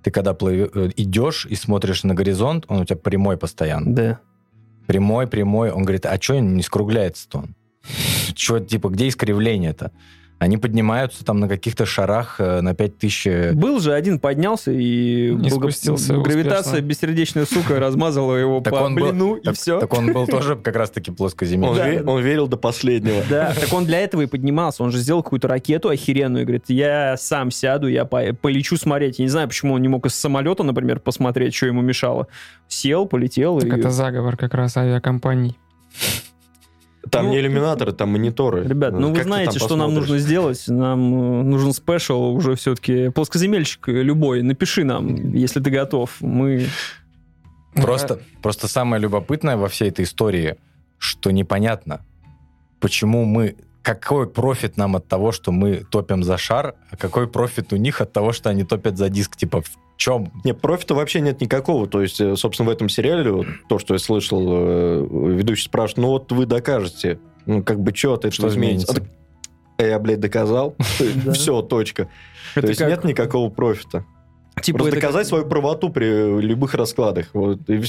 Ты 0.03 0.11
когда 0.11 0.33
плыв- 0.33 0.71
э, 0.75 0.89
идешь 0.95 1.45
и 1.45 1.55
смотришь 1.55 2.03
на 2.03 2.13
горизонт, 2.13 2.65
он 2.67 2.81
у 2.81 2.85
тебя 2.85 2.97
прямой 2.97 3.37
постоянно. 3.37 3.93
Да. 3.93 4.19
Прямой, 4.85 5.27
прямой. 5.27 5.71
Он 5.71 5.83
говорит, 5.83 6.05
а 6.05 6.19
что 6.21 6.39
не 6.39 6.63
скругляется-то 6.63 7.39
он? 7.39 7.55
Чё, 8.33 8.59
типа, 8.59 8.89
где 8.89 9.07
искривление-то? 9.07 9.91
Они 10.39 10.57
поднимаются 10.57 11.25
там 11.25 11.39
на 11.39 11.47
каких-то 11.47 11.87
шарах 11.87 12.35
э, 12.39 12.61
на 12.61 12.75
5000... 12.75 13.27
э, 13.27 13.51
Был 13.53 13.79
же 13.79 13.91
один, 13.93 14.19
поднялся 14.19 14.71
и 14.71 15.31
Не 15.33 15.49
благо- 15.49 15.71
спустился 15.71 16.13
гравитация 16.17 16.73
успешно. 16.73 16.85
бессердечная 16.87 17.45
сука 17.45 17.79
размазала 17.79 18.35
его 18.35 18.61
Так 18.61 18.71
по 18.71 18.77
он 18.77 18.93
был- 18.95 19.09
блину, 19.09 19.35
и 19.37 19.43
так, 19.43 19.55
все. 19.55 19.79
так 19.79 19.91
он 19.97 20.13
был 20.13 20.27
тоже 20.27 20.55
как 20.55 20.75
раз-таки 20.75 21.09
Он, 21.09 21.17
плоскоземельный. 21.17 21.75
Да, 21.75 21.89
ве- 21.89 22.03
да. 22.03 22.11
он 22.11 22.21
верил 22.21 22.47
до 22.47 22.55
последнего. 22.57 23.23
Да, 23.27 23.51
так 23.59 23.73
он 23.73 23.85
для 23.85 23.99
этого 24.01 24.21
и 24.21 24.25
поднимался. 24.27 24.83
Он 24.83 24.91
же 24.91 24.99
сделал 24.99 25.23
какую-то 25.23 25.47
ракету 25.47 25.89
охеренную 25.89 26.43
и 26.43 26.45
говорит, 26.45 26.65
я 26.67 27.17
сам 27.17 27.49
сяду, 27.49 27.87
я 27.87 28.05
по- 28.05 28.31
полечу 28.39 28.77
смотреть. 28.77 29.17
Я 29.17 29.25
не 29.25 29.29
знаю, 29.29 29.47
почему 29.47 29.73
он 29.73 29.81
не 29.81 29.87
мог 29.87 30.05
из 30.05 30.13
самолета, 30.13 30.61
например, 30.61 30.99
посмотреть, 30.99 31.55
что 31.55 31.65
ему 31.65 31.81
мешало. 31.81 32.27
Сел, 32.67 33.07
полетел. 33.07 33.59
Так 33.59 33.75
и... 33.75 33.79
это 33.79 33.89
заговор 33.89 34.37
как 34.37 34.53
раз 34.53 34.77
авиакомпаний. 34.77 35.57
Там 37.11 37.25
Ну, 37.25 37.31
не 37.31 37.39
иллюминаторы, 37.39 37.91
там 37.91 38.09
мониторы. 38.09 38.67
Ребят, 38.67 38.93
ну 38.93 39.09
вы 39.09 39.15
Как 39.15 39.23
ты 39.23 39.29
знаете, 39.29 39.59
что 39.59 39.75
нам 39.75 39.93
нужно 39.93 40.17
сделать. 40.17 40.63
Нам 40.67 41.39
э, 41.39 41.43
нужен 41.43 41.73
спешл 41.73 42.35
уже 42.35 42.55
все-таки. 42.55 43.09
Плоскоземельщик 43.09 43.87
любой, 43.87 44.41
напиши 44.41 44.83
нам, 44.83 45.33
если 45.33 45.59
ты 45.59 45.69
готов. 45.69 46.17
Мы... 46.21 46.67
Просто, 47.75 48.19
просто 48.41 48.67
самое 48.67 49.01
любопытное 49.01 49.55
во 49.55 49.67
всей 49.67 49.89
этой 49.89 50.05
истории, 50.05 50.57
что 50.97 51.31
непонятно, 51.31 52.01
почему 52.79 53.25
мы... 53.25 53.55
Какой 53.83 54.27
профит 54.27 54.75
нам 54.75 54.97
от 54.97 55.07
того, 55.07 55.31
что 55.31 55.53
мы 55.53 55.85
топим 55.89 56.21
за 56.21 56.37
шар, 56.37 56.75
а 56.91 56.97
какой 56.97 57.25
профит 57.27 57.71
у 57.71 57.77
них 57.77 58.01
от 58.01 58.11
того, 58.11 58.33
что 58.33 58.49
они 58.49 58.65
топят 58.65 58.97
за 58.97 59.07
диск? 59.07 59.37
Типа, 59.37 59.61
в 59.61 59.69
чем? 59.97 60.31
Нет, 60.43 60.61
профита 60.61 60.95
вообще 60.95 61.19
нет 61.21 61.41
никакого. 61.41 61.87
То 61.87 62.01
есть, 62.01 62.21
э, 62.21 62.35
собственно, 62.35 62.69
в 62.69 62.71
этом 62.73 62.87
сериале, 62.89 63.31
вот 63.31 63.47
то, 63.67 63.79
что 63.79 63.93
я 63.95 63.99
слышал, 63.99 64.41
э, 64.49 65.07
ведущий 65.35 65.65
спрашивает, 65.65 65.97
ну 65.97 66.07
вот 66.09 66.31
вы 66.31 66.45
докажете, 66.45 67.19
ну 67.45 67.63
как 67.63 67.79
бы 67.81 67.93
что 67.95 68.15
этого 68.15 68.31
Что 68.31 68.47
изменится? 68.47 68.93
изменится? 68.93 69.13
А 69.79 69.83
«Э, 69.83 69.89
Я, 69.89 69.99
блядь, 69.99 70.19
доказал. 70.19 70.75
Все, 71.33 71.61
точка. 71.61 72.07
То 72.55 72.65
есть 72.67 72.79
нет 72.79 73.03
никакого 73.03 73.49
профита. 73.49 74.05
Типа 74.61 74.79
Просто 74.79 74.95
это 74.97 75.01
как- 75.01 75.09
доказать 75.11 75.27
свою 75.27 75.45
правоту 75.45 75.89
при 75.89 76.39
любых 76.41 76.73
раскладах. 76.73 77.27
Вот, 77.33 77.59
и 77.69 77.79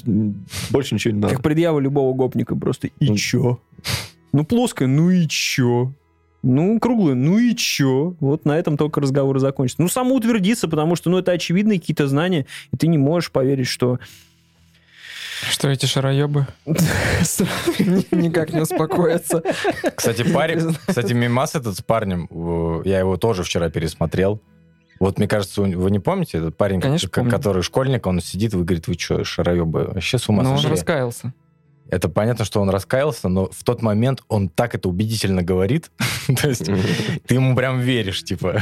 больше 0.71 0.95
ничего 0.95 1.15
не 1.15 1.21
надо. 1.21 1.33
Как 1.35 1.43
предъява 1.43 1.79
любого 1.81 2.13
гопника 2.15 2.55
просто. 2.57 2.89
И 2.89 3.09
Ну. 3.09 3.17
чё? 3.17 3.59
Ну, 4.33 4.45
плоская, 4.45 4.87
ну 4.87 5.09
и 5.11 5.27
чё? 5.27 5.93
Ну, 6.43 6.79
круглая, 6.79 7.15
ну 7.15 7.39
и 7.39 7.55
чё? 7.55 8.15
Вот 8.21 8.45
на 8.45 8.57
этом 8.59 8.77
только 8.77 9.01
разговор 9.01 9.37
и 9.37 9.41
закончится. 9.41 9.83
Ну, 9.83 9.89
самоутвердиться, 9.89 10.69
потому 10.69 10.95
что, 10.95 11.11
ну, 11.11 11.19
это 11.19 11.33
очевидные 11.33 11.81
какие-то 11.81 12.07
знания, 12.07 12.47
и 12.73 12.77
ты 12.77 12.87
не 12.87 12.99
можешь 12.99 13.31
поверить, 13.31 13.67
что... 13.67 13.99
Что 15.51 15.69
эти 15.69 15.87
шароебы 15.87 16.49
никак 16.67 18.53
не 18.53 18.61
успокоятся. 18.61 19.43
Кстати, 19.95 20.25
парень, 20.33 20.77
кстати, 20.85 21.13
мимас 21.13 21.55
этот 21.55 21.77
с 21.77 21.83
парнем, 21.83 22.29
э, 22.29 22.83
я 22.89 22.99
его 22.99 23.17
тоже 23.17 23.45
вчера 23.45 23.71
пересмотрел. 23.71 24.41
Вот, 24.99 25.19
мне 25.19 25.29
кажется, 25.29 25.63
вы 25.63 25.91
не 25.93 26.01
помните 26.01 26.39
этот 26.39 26.57
парень, 26.57 26.81
Конечно, 26.81 27.09
который 27.09 27.63
школьник, 27.63 28.07
он 28.07 28.21
сидит, 28.21 28.53
вы 28.53 28.65
говорит, 28.65 28.89
вы 28.89 28.95
что, 28.95 29.23
шароебы, 29.23 29.85
вообще 29.93 30.19
с 30.19 30.29
ума 30.29 30.43
Но 30.43 30.51
он 30.51 30.57
сошли?» 30.57 30.73
раскаялся. 30.73 31.33
Это 31.89 32.09
понятно, 32.09 32.45
что 32.45 32.61
он 32.61 32.69
раскаялся, 32.71 33.29
но 33.29 33.49
в 33.51 33.65
тот 33.65 33.83
момент 33.83 34.23
он 34.29 34.49
так 34.49 34.75
это 34.75 34.89
убедительно 34.89 35.43
говорит. 35.43 35.91
То 36.41 36.49
есть 36.49 36.67
ты 37.27 37.35
ему 37.35 37.57
прям 37.57 37.81
веришь, 37.81 38.23
типа. 38.23 38.61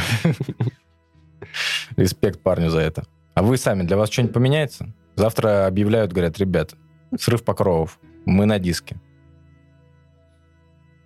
Респект 1.97 2.41
парню 2.41 2.71
за 2.71 2.81
это. 2.81 3.05
А 3.35 3.43
вы 3.43 3.57
сами, 3.57 3.83
для 3.83 3.97
вас 3.97 4.11
что-нибудь 4.11 4.35
поменяется? 4.35 4.95
Завтра 5.17 5.67
объявляют, 5.67 6.13
говорят, 6.13 6.39
ребят, 6.39 6.75
срыв 7.19 7.43
покровов, 7.45 7.99
мы 8.25 8.47
на 8.47 8.59
диске. 8.59 9.01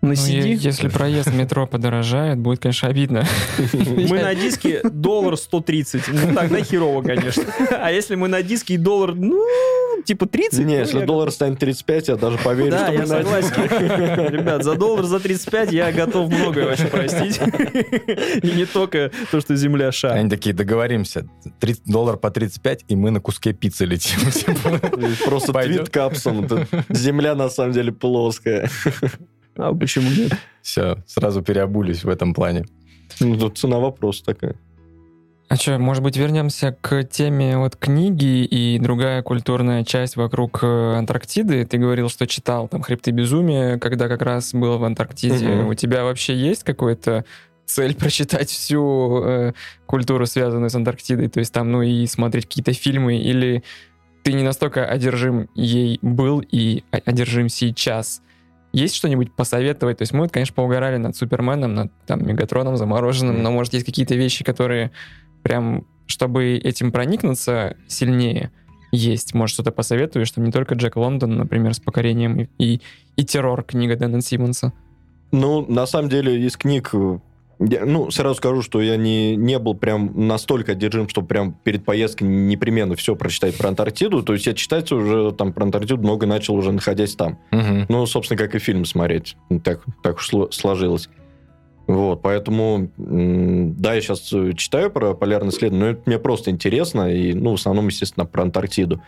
На 0.02 0.08
Ну, 0.08 0.14
CD 0.14 0.48
е- 0.48 0.54
если 0.54 0.88
проезд 0.88 1.28
в 1.28 1.34
метро 1.34 1.66
подорожает, 1.66 2.38
будет, 2.38 2.60
конечно, 2.60 2.88
обидно. 2.88 3.26
мы 3.74 4.20
на 4.22 4.34
диске 4.34 4.80
доллар 4.82 5.36
130. 5.36 6.08
Ну, 6.08 6.34
тогда 6.34 6.62
херово, 6.64 7.02
конечно. 7.02 7.44
А 7.70 7.92
если 7.92 8.14
мы 8.14 8.28
на 8.28 8.42
диске 8.42 8.74
и 8.74 8.76
доллар, 8.78 9.14
ну, 9.14 9.44
типа 10.06 10.24
30? 10.24 10.60
Не, 10.60 10.64
ну, 10.64 10.80
если 10.80 11.04
доллар 11.04 11.30
станет 11.30 11.58
35, 11.58 12.08
я 12.08 12.16
даже 12.16 12.38
поверю, 12.38 12.70
Да, 12.70 12.84
что 12.84 12.92
я 12.94 12.98
мы 13.00 13.06
на 13.06 13.22
согласен. 13.22 14.32
Ребят, 14.32 14.64
за 14.64 14.74
доллар, 14.74 15.04
за 15.04 15.20
35 15.20 15.70
я 15.72 15.92
готов 15.92 16.30
многое 16.32 16.64
вообще 16.64 16.86
простить. 16.86 17.38
И 18.42 18.50
не 18.56 18.64
только 18.64 19.10
то, 19.30 19.40
что 19.42 19.54
земля 19.54 19.92
шар. 19.92 20.12
Они 20.16 20.30
такие, 20.30 20.54
договоримся, 20.54 21.26
30 21.58 21.82
доллар 21.84 22.16
по 22.16 22.30
35, 22.30 22.86
и 22.88 22.96
мы 22.96 23.10
на 23.10 23.20
куске 23.20 23.52
пиццы 23.52 23.84
летим. 23.84 24.18
Типа, 24.30 24.80
Просто 25.26 25.52
твит 25.52 25.90
капсом. 25.90 26.48
Земля 26.88 27.34
на 27.34 27.50
самом 27.50 27.72
деле 27.72 27.92
плоская. 27.92 28.70
А 29.60 29.74
почему 29.74 30.10
нет? 30.10 30.32
Все, 30.62 31.02
сразу 31.06 31.42
переобулись 31.42 32.04
в 32.04 32.08
этом 32.08 32.34
плане. 32.34 32.64
Ну, 33.20 33.36
тут 33.38 33.58
цена 33.58 33.78
вопроса 33.78 34.24
такая. 34.24 34.56
А 35.48 35.56
что, 35.56 35.78
может 35.80 36.04
быть, 36.04 36.16
вернемся 36.16 36.76
к 36.80 37.02
теме 37.02 37.58
вот 37.58 37.74
книги 37.74 38.44
и 38.44 38.78
другая 38.78 39.20
культурная 39.22 39.82
часть 39.84 40.14
вокруг 40.14 40.60
э, 40.62 40.94
Антарктиды? 40.94 41.64
Ты 41.66 41.76
говорил, 41.76 42.08
что 42.08 42.28
читал 42.28 42.68
там 42.68 42.82
«Хребты 42.82 43.10
безумия», 43.10 43.76
когда 43.78 44.06
как 44.06 44.22
раз 44.22 44.54
был 44.54 44.78
в 44.78 44.84
Антарктиде. 44.84 45.48
Мгм. 45.48 45.66
У 45.66 45.74
тебя 45.74 46.04
вообще 46.04 46.36
есть 46.36 46.62
какой-то 46.62 47.24
цель 47.66 47.96
прочитать 47.96 48.48
всю 48.48 49.22
э, 49.24 49.52
культуру, 49.86 50.24
связанную 50.26 50.70
с 50.70 50.74
Антарктидой? 50.76 51.28
То 51.28 51.40
есть 51.40 51.52
там, 51.52 51.72
ну 51.72 51.82
и 51.82 52.06
смотреть 52.06 52.46
какие-то 52.46 52.72
фильмы? 52.72 53.16
Или 53.18 53.64
ты 54.22 54.34
не 54.34 54.44
настолько 54.44 54.86
одержим 54.86 55.48
ей 55.56 55.98
был 56.00 56.44
и 56.48 56.84
одержим 56.92 57.48
сейчас? 57.48 58.22
Есть 58.72 58.94
что-нибудь 58.94 59.32
посоветовать? 59.32 59.98
То 59.98 60.02
есть 60.02 60.12
мы, 60.12 60.28
конечно, 60.28 60.54
поугорали 60.54 60.96
над 60.96 61.16
Суперменом, 61.16 61.74
над 61.74 61.92
там, 62.06 62.26
Мегатроном 62.26 62.76
замороженным, 62.76 63.42
но, 63.42 63.50
может, 63.50 63.74
есть 63.74 63.86
какие-то 63.86 64.14
вещи, 64.14 64.44
которые 64.44 64.92
прям, 65.42 65.86
чтобы 66.06 66.56
этим 66.56 66.92
проникнуться 66.92 67.76
сильнее, 67.88 68.50
есть. 68.92 69.34
Может, 69.34 69.54
что-то 69.54 69.72
посоветуешь, 69.72 70.30
там 70.30 70.44
не 70.44 70.52
только 70.52 70.74
Джек 70.74 70.96
Лондон, 70.96 71.36
например, 71.36 71.74
с 71.74 71.80
покорением 71.80 72.40
и, 72.40 72.48
и, 72.58 72.80
и 73.16 73.24
террор 73.24 73.62
книга 73.62 73.96
Дэна 73.96 74.20
Симмонса. 74.20 74.72
Ну, 75.32 75.64
на 75.68 75.86
самом 75.86 76.08
деле, 76.08 76.44
из 76.44 76.56
книг... 76.56 76.92
э, 77.60 77.64
я- 77.68 77.84
ну, 77.86 78.10
сразу 78.10 78.34
скажу, 78.36 78.62
что 78.62 78.80
я 78.80 78.96
не, 78.96 79.36
не 79.36 79.58
был 79.58 79.74
прям 79.74 80.12
настолько 80.26 80.72
одержим, 80.72 81.08
чтобы 81.08 81.28
прям 81.28 81.52
перед 81.64 81.84
поездкой 81.84 82.26
непременно 82.28 82.96
все 82.96 83.14
прочитать 83.14 83.56
про 83.56 83.68
Антарктиду. 83.68 84.22
То 84.22 84.32
есть 84.32 84.46
я 84.46 84.54
читать 84.54 84.90
уже 84.92 85.32
там 85.32 85.52
про 85.52 85.64
Антарктиду 85.64 86.02
много 86.02 86.26
начал, 86.26 86.54
уже 86.54 86.72
находясь 86.72 87.14
там. 87.14 87.38
Мгм. 87.50 87.86
Ну, 87.88 88.06
собственно, 88.06 88.38
как 88.38 88.54
и 88.54 88.58
фильм 88.58 88.84
смотреть. 88.84 89.36
Так, 89.62 89.84
так 90.02 90.16
уж 90.16 90.32
сло- 90.32 90.50
сложилось. 90.50 91.08
Вот, 91.86 92.22
поэтому, 92.22 92.90
да, 92.96 93.94
я 93.94 94.00
сейчас 94.00 94.20
читаю 94.56 94.90
про 94.92 95.14
полярное 95.14 95.50
исследование, 95.50 95.86
но 95.86 95.90
это 95.98 96.02
мне 96.06 96.18
просто 96.20 96.52
интересно, 96.52 97.12
и, 97.12 97.32
ну, 97.34 97.50
в 97.50 97.54
основном, 97.54 97.88
естественно, 97.88 98.26
про 98.26 98.42
Антарктиду. 98.42 99.02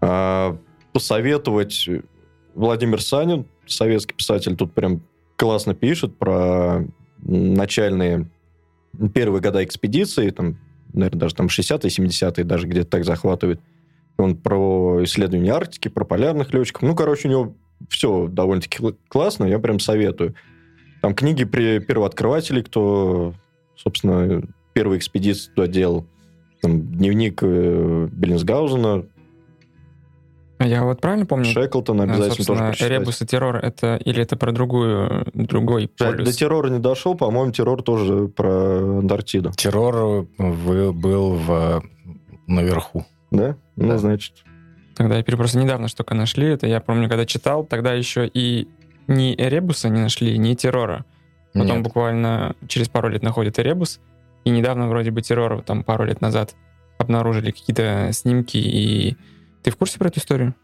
А, 0.00 0.56
посоветовать 0.94 1.86
Владимир 2.54 3.02
Санин, 3.02 3.44
советский 3.66 4.14
писатель, 4.14 4.56
тут 4.56 4.72
прям 4.72 5.02
классно 5.36 5.74
пишет 5.74 6.16
про 6.16 6.86
начальные 7.22 8.28
первые 9.14 9.40
года 9.40 9.62
экспедиции, 9.64 10.30
там, 10.30 10.58
наверное, 10.92 11.20
даже 11.20 11.34
там 11.34 11.46
60-е, 11.46 11.88
70-е, 11.88 12.44
даже 12.44 12.66
где-то 12.66 12.90
так 12.90 13.04
захватывает. 13.04 13.60
Он 14.16 14.36
про 14.36 15.04
исследование 15.04 15.52
Арктики, 15.52 15.88
про 15.88 16.04
полярных 16.04 16.52
летчиков. 16.52 16.82
Ну, 16.82 16.94
короче, 16.96 17.28
у 17.28 17.30
него 17.30 17.54
все 17.88 18.26
довольно-таки 18.26 18.78
кл- 18.78 18.96
классно, 19.08 19.44
я 19.44 19.58
прям 19.58 19.78
советую. 19.78 20.34
Там 21.00 21.14
книги 21.14 21.44
при 21.44 21.78
первооткрывателей, 21.78 22.62
кто, 22.62 23.34
собственно, 23.76 24.42
первые 24.72 24.98
экспедиции 24.98 25.50
туда 25.50 25.68
делал. 25.68 26.06
Там 26.60 26.82
дневник 26.82 27.40
э, 27.42 28.08
Беллинсгаузена, 28.10 29.06
Я 30.60 30.84
вот 30.84 31.00
правильно 31.00 31.24
помню? 31.26 31.44
Шеклтона 31.46 32.02
э, 32.02 32.04
обязательно 32.04 32.46
тоже 32.46 32.60
прочитать. 32.64 32.90
Ребус 32.90 33.22
и 33.22 33.26
террор 33.26 33.56
это 33.56 33.96
или 33.96 34.22
это 34.22 34.36
про 34.36 34.52
другую, 34.52 35.26
другой 35.34 35.90
Да, 35.98 36.06
полюс? 36.06 36.28
До 36.28 36.36
террора 36.36 36.68
не 36.68 36.78
дошел, 36.80 37.14
по-моему, 37.14 37.52
террор 37.52 37.82
тоже 37.82 38.28
про 38.28 38.98
Антарктиду. 38.98 39.52
Террор 39.52 40.26
был 40.36 41.34
в, 41.34 41.82
наверху. 42.46 43.06
Да? 43.30 43.56
Ну, 43.76 43.88
Да. 43.88 43.98
значит. 43.98 44.44
Тогда 44.96 45.16
я 45.16 45.22
просто 45.22 45.58
недавно 45.58 45.86
что-то 45.86 46.14
нашли. 46.14 46.48
Это 46.48 46.66
я 46.66 46.80
помню, 46.80 47.08
когда 47.08 47.24
читал, 47.24 47.64
тогда 47.64 47.92
еще 47.92 48.26
и 48.26 48.66
ни 49.06 49.34
Эребуса 49.38 49.88
не 49.88 50.00
нашли, 50.00 50.36
ни 50.38 50.54
террора. 50.54 51.04
Потом 51.54 51.76
Нет. 51.78 51.82
буквально 51.82 52.56
через 52.66 52.88
пару 52.88 53.08
лет 53.08 53.22
находят 53.22 53.58
Эребус, 53.58 54.00
и 54.44 54.50
недавно 54.50 54.88
вроде 54.88 55.10
бы 55.12 55.22
террор, 55.22 55.62
там 55.62 55.82
пару 55.84 56.04
лет 56.04 56.20
назад, 56.20 56.54
обнаружили 56.98 57.52
какие-то 57.52 58.10
снимки, 58.12 58.56
и... 58.58 59.16
Ты 59.68 59.72
в 59.72 59.76
курсе 59.76 59.98
про 59.98 60.08
эту 60.08 60.18
историю? 60.18 60.54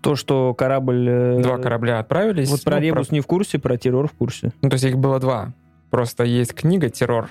То, 0.00 0.16
что 0.16 0.54
корабль... 0.54 1.06
э, 1.08 1.40
Два 1.40 1.58
корабля 1.58 2.00
отправились. 2.00 2.48
Вот 2.48 2.64
про 2.64 2.74
ну, 2.78 2.82
Ребус 2.82 3.12
не 3.12 3.20
в 3.20 3.28
курсе, 3.28 3.60
про 3.60 3.76
террор 3.76 4.08
в 4.08 4.12
курсе. 4.12 4.52
Ну, 4.60 4.70
то 4.70 4.74
есть 4.74 4.84
их 4.84 4.98
было 4.98 5.20
два. 5.20 5.54
Просто 5.90 6.24
есть 6.24 6.52
книга 6.52 6.88
«Террор», 6.88 7.30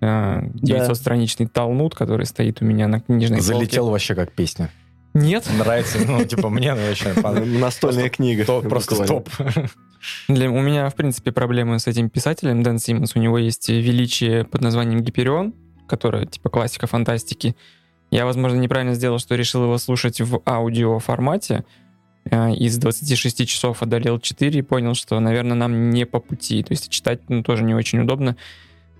э, 0.00 0.06
900-страничный 0.06 1.48
талмуд, 1.48 1.94
который 1.94 2.24
стоит 2.24 2.62
у 2.62 2.64
меня 2.64 2.88
на 2.88 3.00
книжной 3.00 3.40
Залетел 3.40 3.90
вообще 3.90 4.14
как 4.14 4.32
песня. 4.32 4.70
полке. 5.12 5.26
Нет. 5.26 5.46
Нравится, 5.58 5.98
ну, 6.06 6.24
типа, 6.24 6.48
мне 6.48 6.74
вообще. 6.74 7.12
Настольная 7.60 8.08
книга. 8.08 8.46
Просто 8.46 9.06
топ. 9.06 9.28
Для, 10.28 10.50
у 10.50 10.62
меня, 10.62 10.88
в 10.88 10.94
принципе, 10.94 11.30
проблемы 11.30 11.78
с 11.78 11.86
этим 11.86 12.08
писателем, 12.08 12.62
Дэн 12.62 12.78
Симмонс. 12.78 13.16
У 13.16 13.18
него 13.18 13.36
есть 13.36 13.68
величие 13.68 14.44
под 14.44 14.62
названием 14.62 15.02
Гиперион, 15.02 15.52
которая 15.86 16.24
типа 16.24 16.48
классика 16.48 16.86
фантастики. 16.86 17.54
Я, 18.10 18.24
возможно, 18.24 18.56
неправильно 18.56 18.94
сделал, 18.94 19.18
что 19.18 19.34
решил 19.34 19.64
его 19.64 19.78
слушать 19.78 20.20
в 20.20 20.40
аудио 20.46 20.98
формате. 20.98 21.64
Э, 22.30 22.52
из 22.52 22.78
26 22.78 23.46
часов 23.46 23.82
одолел 23.82 24.18
4 24.18 24.58
и 24.58 24.62
понял, 24.62 24.94
что, 24.94 25.18
наверное, 25.20 25.56
нам 25.56 25.90
не 25.90 26.06
по 26.06 26.20
пути. 26.20 26.62
То 26.62 26.72
есть 26.72 26.88
читать 26.88 27.20
ну, 27.28 27.42
тоже 27.42 27.64
не 27.64 27.74
очень 27.74 28.00
удобно, 28.00 28.36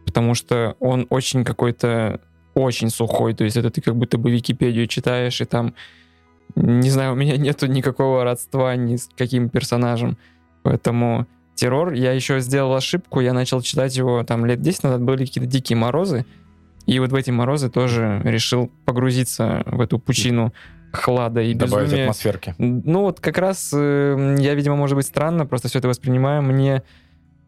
потому 0.04 0.34
что 0.34 0.76
он 0.78 1.06
очень 1.10 1.44
какой-то 1.44 2.20
очень 2.54 2.90
сухой. 2.90 3.34
То 3.34 3.44
есть 3.44 3.56
это 3.56 3.70
ты 3.70 3.80
как 3.80 3.96
будто 3.96 4.18
бы 4.18 4.30
Википедию 4.30 4.86
читаешь, 4.86 5.40
и 5.40 5.44
там, 5.44 5.74
не 6.54 6.90
знаю, 6.90 7.12
у 7.12 7.16
меня 7.16 7.36
нету 7.36 7.66
никакого 7.66 8.24
родства 8.24 8.76
ни 8.76 8.96
с 8.96 9.08
каким 9.16 9.48
персонажем. 9.48 10.18
Поэтому 10.62 11.26
террор, 11.54 11.92
я 11.92 12.12
еще 12.12 12.40
сделал 12.40 12.74
ошибку, 12.74 13.20
я 13.20 13.32
начал 13.32 13.62
читать 13.62 13.96
его 13.96 14.22
там 14.24 14.44
лет 14.44 14.60
10 14.60 14.82
назад, 14.82 15.02
были 15.02 15.24
какие-то 15.24 15.48
дикие 15.48 15.76
морозы, 15.76 16.26
и 16.88 16.98
вот 16.98 17.12
в 17.12 17.14
эти 17.14 17.30
морозы 17.30 17.68
тоже 17.70 18.20
решил 18.24 18.70
погрузиться 18.84 19.62
в 19.66 19.80
эту 19.80 19.98
пучину 19.98 20.52
хлада 20.92 21.42
и 21.42 21.52
Добавить 21.54 21.84
безумия. 21.86 22.04
атмосферки. 22.04 22.54
Ну 22.58 23.02
вот 23.02 23.20
как 23.20 23.36
раз 23.38 23.70
э, 23.74 24.36
я, 24.40 24.54
видимо, 24.54 24.74
может 24.76 24.96
быть 24.96 25.06
странно, 25.06 25.44
просто 25.46 25.68
все 25.68 25.78
это 25.80 25.88
воспринимаю. 25.88 26.42
Мне 26.42 26.82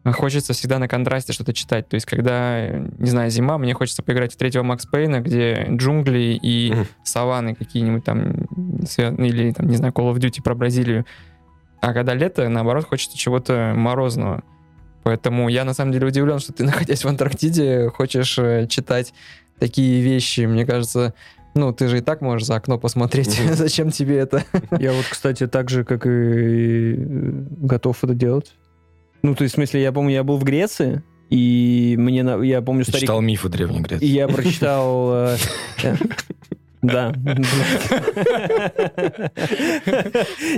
хочется 0.05 0.53
всегда 0.53 0.77
на 0.79 0.87
контрасте 0.87 1.33
что-то 1.33 1.53
читать. 1.53 1.87
То 1.89 1.95
есть, 1.95 2.05
когда, 2.05 2.69
не 2.69 3.09
знаю, 3.09 3.29
зима, 3.31 3.57
мне 3.57 3.73
хочется 3.73 4.03
поиграть 4.03 4.33
в 4.33 4.37
третьего 4.37 4.63
Макс 4.63 4.85
Пейна, 4.85 5.21
где 5.21 5.67
джунгли 5.69 6.39
и 6.41 6.71
Мгм. 6.71 6.85
саванны 7.03 7.55
какие-нибудь 7.55 8.03
там, 8.03 8.31
свя- 8.83 9.15
или, 9.23 9.51
там, 9.53 9.67
не 9.67 9.75
знаю, 9.77 9.93
Call 9.93 10.11
of 10.13 10.17
Duty 10.17 10.41
про 10.43 10.53
Бразилию. 10.55 11.05
А 11.81 11.93
когда 11.93 12.13
лето, 12.13 12.47
наоборот, 12.47 12.85
хочется 12.85 13.17
чего-то 13.17 13.73
морозного. 13.75 14.43
Поэтому 15.03 15.49
я, 15.49 15.65
на 15.65 15.73
самом 15.73 15.91
деле, 15.91 16.07
удивлен, 16.07 16.39
что 16.39 16.53
ты, 16.53 16.63
находясь 16.65 17.03
в 17.03 17.07
Антарктиде, 17.07 17.89
хочешь 17.89 18.37
э, 18.37 18.67
читать 18.67 19.13
такие 19.59 20.01
вещи. 20.01 20.41
Мне 20.41 20.65
кажется, 20.65 21.13
ну, 21.53 21.73
ты 21.73 21.87
же 21.87 21.99
и 21.99 22.01
так 22.01 22.21
можешь 22.21 22.47
за 22.47 22.55
окно 22.55 22.77
посмотреть. 22.77 23.39
Мгм. 23.39 23.53
Зачем 23.55 23.91
тебе 23.91 24.17
это? 24.17 24.43
Я 24.79 24.93
вот, 24.93 25.05
кстати, 25.09 25.47
так 25.47 25.69
же, 25.69 25.83
как 25.83 26.05
и 26.05 26.09
э, 26.09 26.95
готов 27.61 28.03
это 28.03 28.13
делать. 28.13 28.53
Ну, 29.23 29.35
то 29.35 29.43
есть, 29.43 29.53
в 29.53 29.57
смысле, 29.57 29.83
я 29.83 29.91
помню, 29.91 30.13
я 30.13 30.23
был 30.23 30.37
в 30.37 30.43
Греции, 30.43 31.03
и 31.29 31.95
мне, 31.97 32.25
я 32.43 32.61
помню, 32.61 32.83
старик... 32.83 33.01
читал 33.01 33.21
мифы 33.21 33.49
Древней 33.49 33.79
И 33.79 33.81
Греции. 33.81 34.05
я 34.05 34.27
прочитал... 34.27 35.37
Да. 36.81 37.13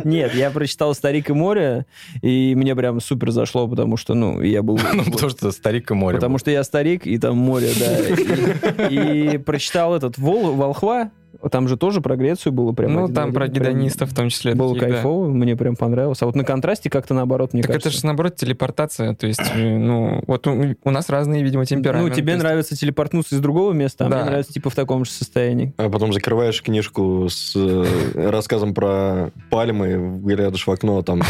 Нет, 0.03 0.33
я 0.35 0.51
прочитал 0.51 0.95
«Старик 0.95 1.29
и 1.29 1.33
море», 1.33 1.85
и 2.21 2.55
мне 2.55 2.75
прям 2.75 2.99
супер 3.01 3.31
зашло, 3.31 3.67
потому 3.67 3.97
что, 3.97 4.13
ну, 4.13 4.41
я 4.41 4.61
был... 4.63 4.79
Ну, 4.93 5.03
потому 5.05 5.29
что 5.29 5.51
старик 5.51 5.91
и 5.91 5.93
море. 5.93 6.17
Потому 6.17 6.37
что 6.37 6.51
я 6.51 6.63
старик, 6.63 7.05
и 7.07 7.17
там 7.17 7.37
море, 7.37 7.69
да. 7.77 8.87
И, 8.89 9.37
прочитал 9.37 9.95
этот 9.95 10.17
Вол, 10.17 10.53
«Волхва», 10.53 11.11
там 11.49 11.67
же 11.67 11.77
тоже 11.77 12.01
про 12.01 12.15
Грецию 12.15 12.53
было 12.53 12.71
прям. 12.71 12.93
Ну, 12.93 13.03
один 13.05 13.15
там 13.15 13.33
про 13.33 13.45
один, 13.45 13.61
прям 13.63 13.73
гедонистов 13.75 14.09
в 14.11 14.15
том 14.15 14.29
числе. 14.29 14.55
Было 14.55 14.73
таких, 14.73 14.87
да. 14.89 14.93
кайфово, 14.95 15.27
мне 15.27 15.55
прям 15.55 15.75
понравилось. 15.75 16.21
А 16.21 16.25
вот 16.25 16.35
на 16.35 16.43
контрасте 16.43 16.89
как-то 16.89 17.13
наоборот, 17.13 17.53
мне 17.53 17.61
Так 17.61 17.71
это 17.71 17.83
кажется. 17.83 18.01
же, 18.01 18.05
наоборот, 18.07 18.35
телепортация. 18.35 19.13
То 19.15 19.27
есть, 19.27 19.41
э, 19.53 19.77
ну, 19.77 20.23
вот 20.27 20.47
у, 20.47 20.75
у 20.83 20.89
нас 20.91 21.09
разные, 21.09 21.43
видимо, 21.43 21.65
темпераменты. 21.65 22.09
Ну, 22.09 22.15
тебе 22.15 22.33
есть- 22.33 22.43
нравится 22.43 22.75
телепортнуться 22.75 23.35
из 23.35 23.39
другого 23.39 23.73
места, 23.73 24.05
а 24.05 24.09
Да. 24.09 24.17
мне 24.17 24.25
нравится 24.25 24.53
типа 24.53 24.69
в 24.69 24.75
таком 24.75 25.05
же 25.05 25.11
состоянии. 25.11 25.73
А 25.77 25.89
потом 25.89 26.13
закрываешь 26.13 26.61
книжку 26.61 27.27
с 27.29 27.53
э, 27.55 28.29
рассказом 28.29 28.73
про 28.73 29.31
пальмы, 29.49 30.19
глядишь 30.23 30.65
в 30.67 30.71
окно, 30.71 30.97
а 30.99 31.03
там 31.03 31.21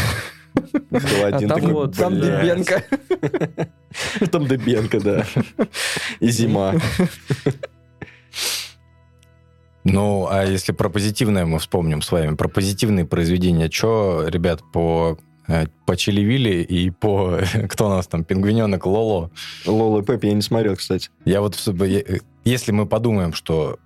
А 0.92 1.26
один 1.26 1.48
там, 1.48 1.58
такой, 1.60 1.72
вот, 1.72 1.96
там 1.96 2.14
«Блядь». 2.14 2.42
Дебенко. 2.42 2.84
Там 4.30 4.46
Дебенко, 4.46 5.00
да. 5.00 5.24
И 6.20 6.28
зима. 6.30 6.74
Ну, 9.84 10.26
а 10.30 10.44
если 10.44 10.72
про 10.72 10.88
позитивное 10.88 11.44
мы 11.44 11.58
вспомним 11.58 12.00
с 12.02 12.10
вами, 12.10 12.34
про 12.36 12.48
позитивные 12.48 13.04
произведения, 13.04 13.70
что, 13.70 14.24
ребят, 14.26 14.62
по 14.72 15.18
э, 15.46 15.66
по 15.86 15.96
Чилевили 15.96 16.62
и 16.62 16.90
по... 16.90 17.40
Кто 17.68 17.86
у 17.86 17.90
нас 17.90 18.06
там? 18.06 18.24
Пингвиненок 18.24 18.86
Лоло. 18.86 19.30
Лола 19.66 20.00
и 20.00 20.04
Пеппи 20.04 20.26
я 20.26 20.32
не 20.32 20.42
смотрел, 20.42 20.76
кстати. 20.76 21.10
Я 21.26 21.42
вот... 21.42 21.56
э, 21.66 22.18
Если 22.44 22.72
мы 22.72 22.86
подумаем, 22.86 23.34
что 23.34 23.78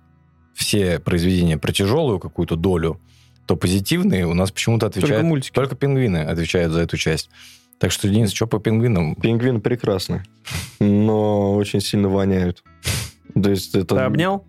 все 0.53 0.99
произведения 0.99 1.57
про 1.57 1.71
тяжелую 1.73 2.19
какую-то 2.19 2.55
долю, 2.55 2.99
то 3.45 3.55
позитивные 3.55 4.25
у 4.25 4.33
нас 4.33 4.51
почему-то 4.51 4.85
отвечают... 4.85 5.15
Только 5.15 5.25
мультики. 5.25 5.53
Только 5.53 5.75
пингвины 5.75 6.17
отвечают 6.17 6.71
за 6.71 6.81
эту 6.81 6.97
часть. 6.97 7.29
Так 7.79 7.91
что, 7.91 8.07
Денис, 8.09 8.31
что 8.31 8.45
по 8.45 8.59
пингвинам? 8.59 9.15
Пингвины 9.15 9.61
прекрасны, 9.61 10.23
но 10.79 11.55
очень 11.55 11.79
сильно 11.79 12.09
воняют. 12.09 12.63
То 13.41 13.49
есть 13.49 13.73
это... 13.73 13.95
Ты 13.95 14.01
обнял? 14.01 14.45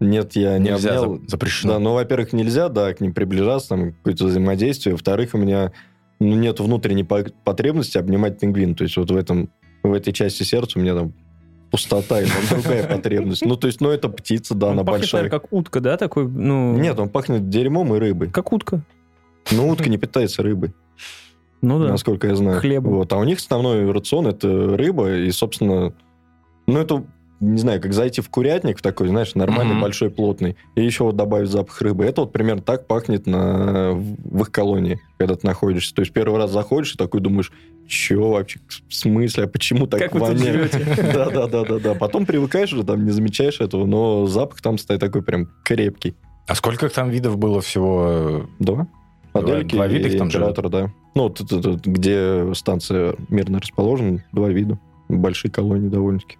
Нет, 0.00 0.36
я 0.36 0.58
не 0.58 0.70
Нельзя, 0.70 0.98
обнял. 1.00 1.16
за- 1.22 1.28
запрещено. 1.28 1.72
Да, 1.74 1.78
ну, 1.78 1.94
во-первых, 1.94 2.32
нельзя, 2.32 2.68
да, 2.68 2.92
к 2.92 3.00
ним 3.00 3.14
приближаться, 3.14 3.70
там 3.70 3.92
какое-то 3.92 4.26
взаимодействие. 4.26 4.94
Во-вторых, 4.94 5.30
у 5.34 5.38
меня 5.38 5.72
ну, 6.20 6.34
нет 6.36 6.60
внутренней 6.60 7.04
по- 7.04 7.24
потребности 7.44 7.96
обнимать 7.98 8.38
пингвин. 8.38 8.74
То 8.74 8.84
есть 8.84 8.96
вот 8.96 9.10
в 9.10 9.16
этом, 9.16 9.48
в 9.82 9.92
этой 9.92 10.12
части 10.12 10.42
сердца 10.42 10.78
у 10.78 10.82
меня 10.82 10.94
там 10.94 11.12
пустота 11.70 12.20
и 12.20 12.26
там 12.26 12.36
другая 12.50 12.86
потребность. 12.86 13.44
Ну, 13.44 13.56
то 13.56 13.66
есть, 13.66 13.80
ну, 13.80 13.90
это 13.90 14.08
птица, 14.08 14.54
да, 14.54 14.66
Он 14.68 14.72
она 14.74 14.84
пахнет, 14.84 15.00
большая. 15.02 15.22
наверное, 15.22 15.40
как 15.40 15.52
утка, 15.52 15.80
да, 15.80 15.96
такой, 15.96 16.28
ну... 16.28 16.76
Нет, 16.76 16.98
он 17.00 17.08
пахнет 17.08 17.48
дерьмом 17.48 17.94
и 17.94 17.98
рыбой. 17.98 18.30
Как 18.30 18.52
утка. 18.52 18.82
Но 19.50 19.68
утка 19.68 19.88
не 19.90 19.96
питается 19.96 20.42
рыбой, 20.42 20.74
Ну 21.62 21.78
да. 21.80 21.88
насколько 21.88 22.28
я 22.28 22.36
знаю. 22.36 22.60
Хлебом. 22.60 22.94
Вот. 22.94 23.12
А 23.12 23.16
у 23.16 23.24
них 23.24 23.38
основной 23.38 23.90
рацион 23.90 24.26
это 24.28 24.76
рыба, 24.76 25.12
и, 25.16 25.30
собственно, 25.30 25.92
ну, 26.66 26.78
это, 26.78 27.04
не 27.40 27.58
знаю, 27.58 27.80
как 27.80 27.92
зайти 27.92 28.20
в 28.22 28.28
курятник 28.30 28.78
в 28.78 28.82
такой, 28.82 29.08
знаешь, 29.08 29.34
нормальный, 29.34 29.72
Мгм. 29.74 29.82
большой, 29.82 30.10
плотный, 30.10 30.56
и 30.74 30.82
еще 30.84 31.04
вот 31.04 31.16
добавить 31.16 31.50
запах 31.50 31.80
рыбы. 31.82 32.04
Это 32.04 32.22
вот 32.22 32.32
примерно 32.32 32.62
так 32.62 32.86
пахнет 32.86 33.26
на, 33.26 33.92
в 33.92 34.40
их 34.42 34.50
колонии, 34.50 35.00
когда 35.18 35.34
ты 35.34 35.46
находишься. 35.46 35.94
То 35.94 36.00
есть 36.00 36.12
первый 36.12 36.38
раз 36.38 36.50
заходишь 36.50 36.94
и 36.94 36.96
такой 36.96 37.20
думаешь, 37.20 37.52
чё 37.86 38.30
вообще, 38.30 38.58
в 38.88 38.94
смысле, 38.94 39.44
а 39.44 39.46
почему 39.46 39.86
так 39.86 40.00
Как 40.00 40.14
воняет? 40.14 40.72
Да-да-да-да-да. 41.14 41.94
Потом 42.00 42.26
привыкаешь 42.26 42.72
уже, 42.72 42.84
там 42.84 43.04
не 43.04 43.10
замечаешь 43.10 43.60
этого, 43.60 43.86
но 43.86 44.26
запах 44.26 44.60
там 44.60 44.78
стоит 44.78 45.00
такой 45.00 45.22
прям 45.22 45.48
крепкий. 45.64 46.14
А 46.46 46.54
сколько 46.54 46.88
там 46.88 47.10
видов 47.10 47.36
было 47.38 47.60
всего? 47.60 48.46
Два. 48.58 48.86
Два- 49.34 49.42
Адельки 49.42 49.74
два 49.74 49.86
вида 49.86 50.08
их 50.08 50.16
там 50.18 50.28
император, 50.28 50.68
да. 50.70 50.90
Ну, 51.14 51.24
вот 51.24 51.40
где 51.84 52.54
станция 52.54 53.16
мирно 53.28 53.60
расположена, 53.60 54.24
два 54.32 54.48
вида. 54.48 54.78
Большие 55.08 55.50
колонии 55.50 55.88
довольно-таки. 55.88 56.38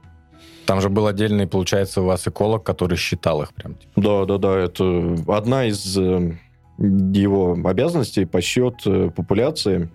Там 0.67 0.81
же 0.81 0.89
был 0.89 1.07
отдельный, 1.07 1.47
получается, 1.47 2.03
у 2.03 2.05
вас 2.07 2.27
эколог, 2.27 2.65
который 2.65 2.97
считал 2.97 3.43
их 3.43 3.53
прям. 3.55 3.75
типа. 3.75 3.93
Да, 3.97 4.25
да, 4.25 4.39
да. 4.39 4.59
Это 4.59 5.17
одна 5.29 5.67
из 5.67 5.97
э, 5.97 6.33
его 6.79 7.57
обязанностей 7.65 8.25
подсчет 8.27 8.75
э, 8.87 9.11
популяции 9.15 9.89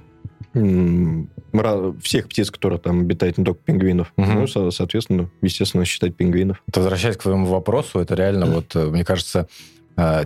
всех 2.01 2.27
птиц, 2.27 2.51
которые 2.51 2.79
там 2.79 3.01
обитают, 3.01 3.37
не 3.37 3.45
только 3.45 3.61
пингвинов. 3.63 4.11
Мгм. 4.17 4.33
Ну, 4.35 4.47
со- 4.47 4.71
соответственно, 4.71 5.29
естественно, 5.41 5.85
считать 5.85 6.15
пингвинов. 6.15 6.61
Возвращаясь 6.73 7.17
к 7.17 7.21
твоему 7.23 7.45
вопросу, 7.45 7.99
это 7.99 8.15
реально 8.15 8.45
вот, 8.47 8.75
э, 8.75 8.85
мне 8.89 9.05
кажется, 9.05 9.47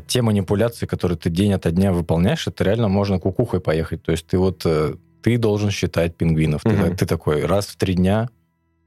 те 0.08 0.22
манипуляции, 0.22 0.86
которые 0.86 1.18
ты 1.18 1.30
день 1.30 1.52
ото 1.54 1.72
дня 1.72 1.92
выполняешь, 1.92 2.48
это 2.48 2.64
реально 2.64 2.88
можно 2.88 3.20
кукухой 3.20 3.60
поехать. 3.60 4.04
То 4.04 4.12
есть 4.12 4.26
ты 4.28 4.38
вот 4.38 4.64
ты 5.24 5.38
должен 5.40 5.72
считать 5.72 6.16
пингвинов. 6.16 6.62
Ты, 6.64 6.70
Мгм. 6.70 6.96
ты 6.96 7.06
такой 7.08 7.46
раз 7.46 7.66
в 7.68 7.76
три 7.76 7.96
дня. 7.96 8.30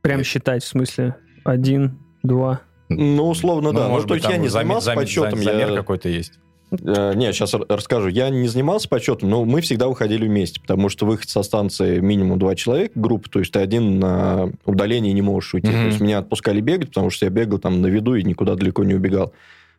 Прям 0.02 0.22
считать, 0.22 0.62
в 0.62 0.68
смысле, 0.68 1.16
один, 1.48 1.98
два. 2.22 2.60
Ну, 2.88 3.28
условно, 3.28 3.72
да. 3.72 3.84
Ну, 3.84 3.90
может 3.90 4.08
то 4.08 4.14
быть, 4.14 4.22
есть 4.22 4.34
я 4.34 4.40
не 4.40 4.48
занимался 4.48 4.86
зам- 4.86 4.94
подсчетом. 4.96 5.38
Замер 5.42 5.70
я- 5.70 5.76
какой-то 5.76 6.08
есть. 6.08 6.32
Э, 6.70 7.14
Не, 7.14 7.32
сейчас 7.32 7.54
расскажу. 7.54 8.08
Я 8.08 8.28
не 8.30 8.46
занимался 8.48 8.88
подсчетом, 8.88 9.30
но 9.30 9.44
мы 9.44 9.60
всегда 9.62 9.88
выходили 9.88 10.26
вместе, 10.26 10.60
потому 10.60 10.88
что 10.90 11.06
выход 11.06 11.28
со 11.28 11.42
станции 11.42 11.98
минимум 12.00 12.38
два 12.38 12.54
человека, 12.54 12.92
группа, 12.94 13.28
то 13.30 13.38
есть 13.38 13.52
ты 13.52 13.58
один 13.60 13.98
на 13.98 14.50
удалении 14.66 15.12
не 15.12 15.22
можешь 15.22 15.54
уйти. 15.54 15.68
Мгм. 15.68 15.76
То 15.80 15.86
есть 15.86 16.00
меня 16.00 16.18
отпускали 16.18 16.60
бегать, 16.60 16.88
потому 16.88 17.10
что 17.10 17.24
я 17.26 17.30
бегал 17.30 17.58
там 17.58 17.80
на 17.82 17.86
виду 17.86 18.14
и 18.16 18.22
никуда 18.22 18.54
далеко 18.54 18.84
не 18.84 18.94
убегал. 18.94 19.32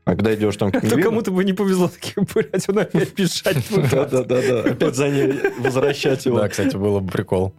А 0.05 0.15
когда 0.15 0.33
идешь 0.33 0.55
там 0.57 0.71
к 0.71 0.79
То 0.81 0.87
пингвину- 0.87 1.03
кому-то 1.03 1.31
бы 1.31 1.43
не 1.43 1.53
повезло 1.53 1.89
таких 1.89 2.15
брать, 2.33 2.67
он 2.69 2.79
опять 2.79 3.13
бежать. 3.15 3.57
Да-да-да, 3.91 4.61
опять 4.71 4.95
за 4.95 5.09
ней 5.09 5.33
возвращать 5.59 6.25
его. 6.25 6.39
Да, 6.39 6.47
кстати, 6.49 6.75
было 6.75 6.99
бы 7.01 7.11
прикол. 7.11 7.53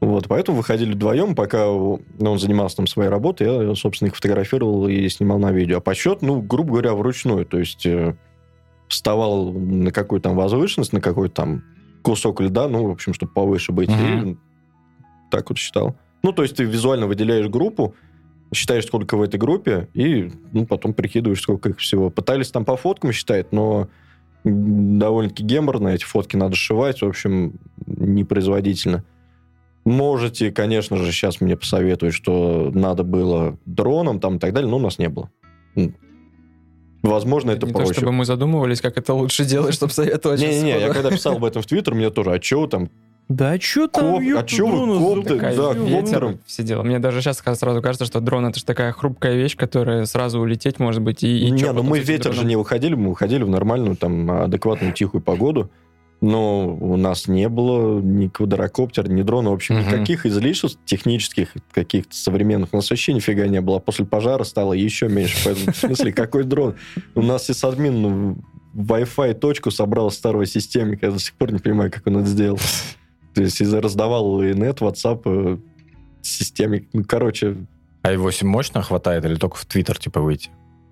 Вот, 0.00 0.28
поэтому 0.28 0.58
выходили 0.58 0.92
вдвоем, 0.92 1.34
пока 1.34 1.68
он 1.70 2.38
занимался 2.38 2.76
там 2.76 2.86
своей 2.86 3.08
работой, 3.08 3.68
я, 3.68 3.74
собственно, 3.74 4.08
их 4.08 4.16
фотографировал 4.16 4.88
и 4.88 5.08
снимал 5.08 5.38
на 5.38 5.52
видео. 5.52 5.78
А 5.78 5.80
подсчет, 5.80 6.20
ну, 6.20 6.42
грубо 6.42 6.72
говоря, 6.72 6.94
вручную. 6.94 7.46
То 7.46 7.58
есть 7.58 7.86
э, 7.86 8.14
вставал 8.88 9.52
на 9.52 9.90
какую-то 9.90 10.28
там 10.28 10.36
возвышенность, 10.36 10.92
на 10.92 11.00
какой-то 11.00 11.34
там 11.34 11.64
кусок 12.02 12.40
льда, 12.40 12.68
ну, 12.68 12.86
в 12.86 12.90
общем, 12.90 13.14
чтобы 13.14 13.32
повыше 13.32 13.72
быть, 13.72 13.88
Мгм. 13.88 14.30
и 14.32 14.36
так 15.30 15.48
вот 15.48 15.58
считал. 15.58 15.96
Ну, 16.22 16.32
то 16.32 16.42
есть 16.42 16.56
ты 16.56 16.64
визуально 16.64 17.06
выделяешь 17.06 17.48
группу, 17.48 17.94
считаешь, 18.54 18.86
сколько 18.86 19.16
в 19.16 19.22
этой 19.22 19.38
группе, 19.40 19.88
и 19.94 20.30
ну, 20.52 20.66
потом 20.66 20.92
прикидываешь, 20.92 21.40
сколько 21.40 21.70
их 21.70 21.78
всего. 21.78 22.10
Пытались 22.10 22.50
там 22.50 22.64
по 22.64 22.76
фоткам 22.76 23.12
считать, 23.12 23.50
но 23.50 23.88
довольно-таки 24.44 25.42
геморно, 25.42 25.88
эти 25.88 26.04
фотки 26.04 26.36
надо 26.36 26.54
сшивать, 26.54 27.00
в 27.02 27.06
общем, 27.06 27.54
непроизводительно. 27.86 29.04
Можете, 29.86 30.50
конечно 30.50 30.96
же, 30.96 31.12
сейчас 31.12 31.40
мне 31.40 31.56
посоветовать, 31.56 32.12
что 32.12 32.72
надо 32.74 33.04
было 33.04 33.56
дроном 33.66 34.18
там 34.18 34.36
и 34.36 34.38
так 34.40 34.52
далее, 34.52 34.68
но 34.68 34.78
у 34.78 34.80
нас 34.80 34.98
не 34.98 35.08
было. 35.08 35.30
Возможно, 37.02 37.52
это 37.52 37.66
не 37.66 37.72
проще. 37.72 37.94
то, 37.94 38.00
чтобы 38.00 38.10
мы 38.10 38.24
задумывались, 38.24 38.80
как 38.80 38.98
это 38.98 39.14
лучше 39.14 39.44
делать, 39.44 39.74
чтобы 39.74 39.92
советовать. 39.92 40.40
Не-не-не, 40.40 40.80
я 40.80 40.92
когда 40.92 41.10
писал 41.10 41.36
об 41.36 41.44
этом 41.44 41.62
в 41.62 41.66
Твиттер, 41.66 41.94
мне 41.94 42.10
тоже, 42.10 42.32
а 42.32 42.40
чё 42.40 42.66
там? 42.66 42.90
Да 43.28 43.60
что 43.60 43.86
там, 43.86 44.16
Коп- 44.16 44.22
а 44.36 44.42
чё 44.42 44.66
вы 44.66 44.98
копты? 44.98 45.38
Да, 45.38 45.72
Ветер, 45.72 46.38
все 46.46 46.64
дела. 46.64 46.82
Мне 46.82 46.98
даже 46.98 47.20
сейчас 47.22 47.38
сразу 47.38 47.80
кажется, 47.80 48.06
что 48.06 48.18
дрон 48.18 48.46
это 48.46 48.58
же 48.58 48.64
такая 48.64 48.90
хрупкая 48.90 49.36
вещь, 49.36 49.56
которая 49.56 50.04
сразу 50.06 50.40
улететь 50.40 50.80
может 50.80 51.02
быть. 51.02 51.22
И, 51.22 51.46
и 51.46 51.50
не, 51.52 51.58
чё 51.58 51.72
ну 51.72 51.84
мы 51.84 52.00
ветер 52.00 52.32
же 52.32 52.38
дроном? 52.38 52.48
не 52.48 52.56
выходили, 52.56 52.94
мы 52.94 53.10
выходили 53.10 53.44
в 53.44 53.48
нормальную, 53.48 53.96
там, 53.96 54.28
адекватную, 54.28 54.92
тихую 54.92 55.22
погоду. 55.22 55.70
Но 56.26 56.74
у 56.74 56.96
нас 56.96 57.28
не 57.28 57.48
было 57.48 58.00
ни 58.00 58.26
квадрокоптера, 58.26 59.06
ни 59.08 59.22
дрона, 59.22 59.50
в 59.50 59.54
общем, 59.54 59.76
Мгм. 59.76 59.86
никаких 59.86 60.26
излишеств 60.26 60.80
технических, 60.84 61.54
каких-то 61.70 62.16
современных 62.16 62.70
у 62.72 62.76
нас 62.76 62.90
вообще 62.90 63.12
нифига 63.12 63.46
не 63.46 63.60
было. 63.60 63.76
А 63.76 63.80
После 63.80 64.04
пожара 64.04 64.42
стало 64.42 64.72
еще 64.72 65.08
меньше. 65.08 65.36
Поэтому, 65.44 65.72
в 65.72 65.76
смысле, 65.76 66.12
какой 66.12 66.42
дрон? 66.42 66.74
У 67.14 67.22
нас 67.22 67.46
сисадмин 67.46 68.02
ну, 68.02 68.38
Wi-Fi 68.74 69.34
точку 69.34 69.70
собрал 69.70 70.10
с 70.10 70.16
старого 70.16 70.46
системника. 70.46 71.06
Я 71.06 71.12
до 71.12 71.20
сих 71.20 71.34
пор 71.34 71.52
не 71.52 71.60
понимаю, 71.60 71.92
как 71.92 72.04
он 72.08 72.16
это 72.18 72.26
сделал. 72.26 72.58
То 73.34 73.42
есть 73.42 73.60
раздавал 73.60 74.42
и 74.42 74.52
нет, 74.52 74.80
WhatsApp, 74.80 75.20
э, 75.26 75.58
системник. 76.22 76.88
Ну, 76.92 77.04
короче, 77.04 77.56
А 78.02 78.12
i8 78.12 78.44
мощно 78.46 78.82
хватает 78.82 79.24
или 79.24 79.36
только 79.36 79.56
в 79.56 79.64
Твиттер, 79.64 79.96
типа, 79.98 80.20
выйти? 80.20 80.50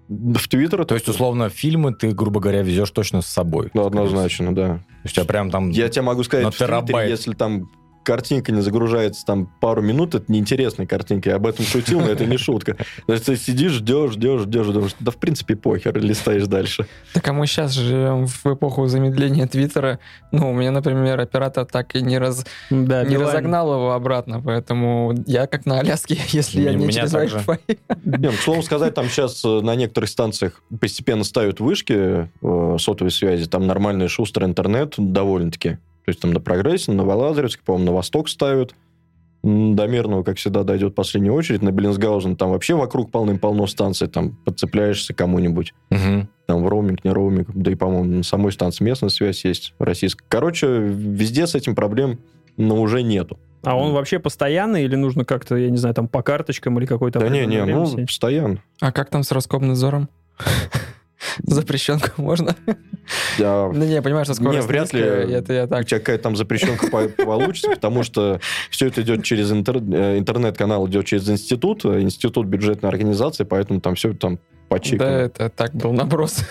В 0.08 0.48
Твиттер... 0.48 0.84
То 0.84 0.94
есть, 0.94 1.08
условно, 1.08 1.48
фильмы 1.48 1.94
ты, 1.94 2.12
грубо 2.12 2.40
говоря, 2.40 2.62
везешь 2.62 2.90
точно 2.90 3.22
с 3.22 3.26
собой. 3.26 3.70
Ну, 3.74 3.86
однозначно, 3.86 4.54
да. 4.54 4.66
То 4.66 4.84
есть, 5.04 5.16
у 5.16 5.20
тебя 5.20 5.26
прям 5.26 5.50
там... 5.50 5.70
Я 5.70 5.88
тебе 5.88 6.02
могу 6.02 6.22
сказать, 6.24 6.54
в 6.54 6.58
Твиттере, 6.58 7.08
если 7.08 7.34
там 7.34 7.70
картинка 8.04 8.52
не 8.52 8.60
загружается 8.60 9.24
там 9.24 9.46
пару 9.60 9.82
минут, 9.82 10.14
это 10.14 10.30
неинтересная 10.30 10.86
картинка. 10.86 11.30
Я 11.30 11.36
об 11.36 11.46
этом 11.46 11.64
шутил, 11.64 12.00
но 12.00 12.06
это 12.08 12.26
не 12.26 12.36
шутка. 12.36 12.76
То 13.06 13.12
есть 13.12 13.26
ты 13.26 13.36
сидишь, 13.36 13.72
ждешь, 13.72 14.12
ждешь, 14.12 14.42
ждешь, 14.42 14.66
думаешь, 14.66 14.94
да 15.00 15.10
в 15.10 15.16
принципе 15.16 15.56
похер, 15.56 15.98
листаешь 15.98 16.46
дальше. 16.46 16.86
Так 17.12 17.26
а 17.26 17.32
мы 17.32 17.46
сейчас 17.46 17.72
живем 17.72 18.26
в 18.26 18.46
эпоху 18.46 18.86
замедления 18.86 19.46
Твиттера. 19.46 19.98
Ну, 20.30 20.50
у 20.50 20.54
меня, 20.54 20.70
например, 20.70 21.18
оператор 21.20 21.64
так 21.64 21.96
и 21.96 22.02
не, 22.02 22.18
раз, 22.18 22.44
Да, 22.70 23.04
не 23.04 23.14
Билайн. 23.14 23.28
разогнал 23.28 23.72
его 23.72 23.92
обратно, 23.92 24.40
поэтому 24.40 25.14
я 25.26 25.46
как 25.46 25.66
на 25.66 25.80
Аляске, 25.80 26.18
если 26.28 26.60
я 26.62 26.72
У 26.72 26.74
не 26.74 26.92
через. 26.92 27.12
Wi-Fi. 27.12 27.78
Не, 28.04 28.28
ну, 28.28 28.32
к 28.32 28.40
слову 28.40 28.62
сказать, 28.62 28.94
там 28.94 29.08
сейчас 29.08 29.42
на 29.44 29.74
некоторых 29.74 30.10
станциях 30.10 30.62
постепенно 30.80 31.24
ставят 31.24 31.60
вышки 31.60 32.28
э, 32.42 32.76
сотовой 32.78 33.10
связи, 33.10 33.46
там 33.46 33.66
нормальный 33.66 34.08
шустрый 34.08 34.48
интернет 34.48 34.94
довольно-таки. 34.98 35.78
То 36.04 36.10
есть 36.10 36.20
там 36.20 36.32
на 36.32 36.40
Прогрессе, 36.40 36.92
на 36.92 36.98
Новолазаревске, 36.98 37.62
по-моему, 37.64 37.86
на 37.86 37.96
Восток 37.96 38.28
ставят. 38.28 38.74
До 39.42 39.86
Мирного, 39.86 40.22
как 40.22 40.38
всегда, 40.38 40.62
дойдет 40.64 40.94
последняя 40.94 41.32
очередь. 41.32 41.60
На 41.60 41.70
Беллинсгаузен 41.70 42.34
там 42.36 42.50
вообще 42.50 42.74
вокруг 42.74 43.10
полным-полно 43.10 43.66
станций, 43.66 44.08
там 44.08 44.38
подцепляешься 44.44 45.12
кому-нибудь. 45.12 45.74
Мгм. 45.90 46.28
Там 46.46 46.64
в 46.64 46.68
роуминг, 46.68 47.04
не 47.04 47.10
роуминг. 47.10 47.48
Да 47.54 47.70
и, 47.70 47.74
по-моему, 47.74 48.04
на 48.04 48.22
самой 48.22 48.52
станции 48.52 48.84
местная 48.84 49.10
связь 49.10 49.44
есть, 49.44 49.74
российская. 49.78 50.24
Короче, 50.28 50.66
везде 50.66 51.46
с 51.46 51.54
этим 51.54 51.74
проблем, 51.74 52.20
но 52.56 52.80
уже 52.80 53.02
нету. 53.02 53.38
А 53.62 53.76
он 53.76 53.92
вообще 53.92 54.18
постоянный 54.18 54.84
или 54.84 54.96
нужно 54.96 55.24
как-то, 55.24 55.56
я 55.56 55.70
не 55.70 55.78
знаю, 55.78 55.94
там 55.94 56.08
по 56.08 56.22
карточкам 56.22 56.78
или 56.78 56.86
какой-то... 56.86 57.20
да 57.20 57.28
не, 57.28 57.46
не, 57.46 57.64
ну, 57.64 58.06
постоянно. 58.06 58.62
А 58.80 58.92
как 58.92 59.10
там 59.10 59.22
с 59.22 59.32
Роскомнадзором? 59.32 60.08
Запрещенку 61.42 62.22
можно? 62.22 62.54
Я- 63.38 63.70
Ну, 63.74 63.84
не, 63.84 63.92
я 63.94 64.02
понимаю, 64.02 64.24
что 64.24 64.34
скорость 64.34 64.60
Не, 64.60 64.66
вряд 64.66 64.92
ли. 64.92 65.00
низкая, 65.00 65.26
Это 65.26 65.52
я 65.52 65.64
У 65.64 65.68
так. 65.68 65.86
тебя 65.86 65.98
какая-то 66.00 66.22
там 66.22 66.36
запрещенка 66.36 66.86
по- 66.88 67.08
получится, 67.24 67.70
потому 67.70 68.02
что 68.02 68.40
все 68.70 68.86
это 68.86 69.02
идет 69.02 69.24
через 69.24 69.50
интер- 69.52 69.82
э, 69.94 70.18
интернет-канал, 70.18 70.86
идет 70.88 71.06
через 71.06 71.28
институт, 71.28 71.84
э, 71.84 72.00
институт 72.00 72.46
бюджетной 72.46 72.88
организации, 72.90 73.44
поэтому 73.44 73.80
там 73.80 73.94
все 73.94 74.12
там 74.14 74.38
Да, 74.70 74.76
почикано. 74.76 75.06
это 75.08 75.48
так 75.50 75.74
был 75.74 75.92
наброс. 75.92 76.44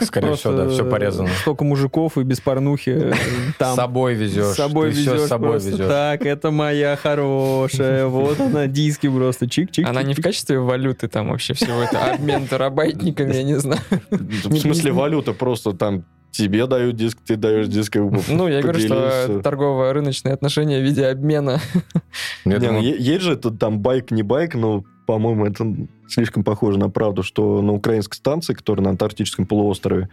Скорее 0.00 0.34
всего, 0.34 0.52
да, 0.54 0.68
все 0.68 0.84
порезано. 0.84 1.28
Столько 1.40 1.64
мужиков 1.64 2.16
и 2.18 2.22
без 2.22 2.40
порнухи 2.40 2.90
э, 2.90 3.12
там. 3.58 3.72
С 3.72 3.76
собой 3.76 4.14
везешь. 4.14 4.46
С 4.46 4.54
собой 4.56 4.90
везешь 4.90 5.20
с 5.20 5.28
собой 5.28 5.56
везешь. 5.56 5.86
Так, 5.86 6.24
это 6.24 6.50
моя 6.50 6.96
хорошая. 6.96 8.06
Вот 8.06 8.40
она, 8.40 8.66
диски 8.66 9.08
просто. 9.08 9.46
Чик-чик. 9.46 9.84
Она 9.84 10.02
не 10.02 10.14
в 10.14 10.22
качестве 10.22 10.58
валюты 10.58 11.08
там 11.08 11.30
вообще 11.30 11.54
всего 11.54 11.82
это 11.82 12.12
обмен 12.12 12.46
терабайтниками, 12.48 13.34
я 13.34 13.42
не 13.42 13.58
знаю. 13.58 13.80
В 14.10 14.58
смысле, 14.58 14.92
валюта 14.92 15.32
просто 15.32 15.72
там 15.72 16.04
тебе 16.36 16.66
дают 16.66 16.96
диск, 16.96 17.18
ты 17.26 17.36
даешь 17.36 17.66
диск. 17.66 17.96
Ну, 17.96 18.48
я 18.48 18.60
говорю, 18.60 18.78
что 18.80 19.40
торгово-рыночные 19.42 20.34
отношения 20.34 20.80
в 20.80 20.82
виде 20.82 21.06
обмена. 21.06 21.60
Я 22.44 22.58
Не, 22.58 22.70
ну, 22.70 22.80
е- 22.80 22.96
есть 22.98 23.22
же 23.22 23.36
тут 23.36 23.58
там 23.58 23.80
байк, 23.80 24.10
не 24.10 24.22
байк, 24.22 24.54
но, 24.54 24.84
по-моему, 25.06 25.46
это 25.46 25.64
слишком 26.08 26.44
похоже 26.44 26.78
на 26.78 26.88
правду, 26.88 27.22
что 27.22 27.62
на 27.62 27.72
украинской 27.72 28.16
станции, 28.16 28.54
которая 28.54 28.84
на 28.84 28.90
Антарктическом 28.90 29.46
полуострове, 29.46 30.08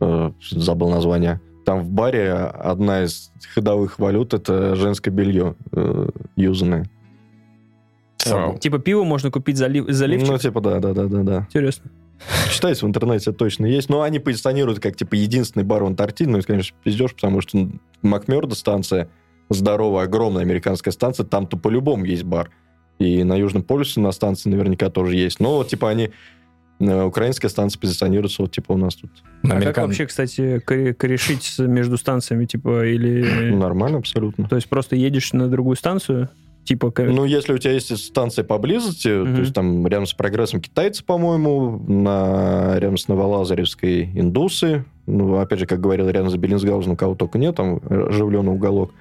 э, 0.00 0.32
забыл 0.50 0.90
название, 0.90 1.40
там 1.64 1.82
в 1.82 1.90
баре 1.90 2.32
одна 2.32 3.04
из 3.04 3.32
ходовых 3.54 3.98
валют 3.98 4.34
это 4.34 4.76
женское 4.76 5.10
белье 5.10 5.56
э, 5.72 6.08
юзанное. 6.36 6.88
Вау. 8.24 8.58
Типа 8.58 8.78
пиво 8.78 9.04
можно 9.04 9.30
купить 9.30 9.56
за, 9.56 9.66
ли- 9.66 9.84
за 9.86 10.06
Ну, 10.06 10.38
типа, 10.38 10.60
да, 10.60 10.80
да, 10.80 10.92
да, 10.92 11.06
да, 11.06 11.22
да. 11.22 11.38
Интересно. 11.48 11.90
Читайте 12.50 12.84
в 12.84 12.88
интернете, 12.88 13.32
точно 13.32 13.66
есть. 13.66 13.88
Но 13.88 14.02
они 14.02 14.18
позиционируют 14.18 14.80
как, 14.80 14.96
типа, 14.96 15.14
единственный 15.14 15.64
бар 15.64 15.82
в 15.82 15.86
Антарктиде. 15.86 16.30
Ну, 16.30 16.38
это, 16.38 16.46
конечно, 16.46 16.76
пиздеж, 16.82 17.14
потому 17.14 17.40
что 17.40 17.68
Макмердо 18.02 18.54
станция, 18.54 19.08
здоровая, 19.50 20.04
огромная 20.04 20.42
американская 20.42 20.92
станция, 20.92 21.26
там-то 21.26 21.56
по-любому 21.56 22.04
есть 22.04 22.24
бар. 22.24 22.50
И 22.98 23.24
на 23.24 23.34
Южном 23.36 23.62
полюсе 23.62 24.00
на 24.00 24.10
станции 24.12 24.48
наверняка 24.48 24.88
тоже 24.90 25.16
есть. 25.16 25.38
Но, 25.40 25.56
вот, 25.56 25.68
типа, 25.68 25.90
они... 25.90 26.10
э, 26.80 27.02
Украинская 27.04 27.50
станция 27.50 27.78
позиционируется, 27.80 28.42
вот, 28.42 28.52
типа, 28.52 28.72
у 28.72 28.76
нас 28.78 28.94
тут. 28.96 29.10
А 29.44 29.48
как 29.48 29.62
американ- 29.62 29.86
вообще, 29.86 30.06
кстати, 30.06 30.62
коре- 30.66 30.94
корешить 30.94 31.54
между 31.58 31.98
станциями, 31.98 32.46
типа, 32.46 32.86
или... 32.86 33.50
Нормально 33.54 33.98
абсолютно. 33.98 34.48
То 34.48 34.56
есть 34.56 34.68
просто 34.68 34.96
едешь 34.96 35.32
на 35.34 35.48
другую 35.48 35.76
станцию, 35.76 36.30
типа... 36.64 36.92
Ну, 36.98 37.24
если 37.26 37.52
у 37.52 37.58
тебя 37.58 37.72
есть 37.74 37.96
станция 37.96 38.44
поблизости, 38.44 39.08
Мгм. 39.08 39.34
то 39.34 39.40
есть 39.42 39.54
там 39.54 39.86
рядом 39.86 40.06
с 40.06 40.14
прогрессом 40.14 40.60
китайцы, 40.60 41.04
по-моему, 41.04 41.78
на, 41.86 42.78
рядом 42.78 42.96
с 42.96 43.08
Новолазаревской 43.08 44.04
индусы, 44.14 44.84
ну, 45.06 45.36
опять 45.38 45.60
же, 45.60 45.66
как 45.66 45.80
говорил, 45.80 46.08
рядом 46.08 46.30
с 46.30 46.34
Беллинсгаузеном 46.36 46.96
кого 46.96 47.14
только 47.14 47.38
нет, 47.38 47.54
там 47.56 47.80
оживленный 47.88 48.52
уголок. 48.52 48.92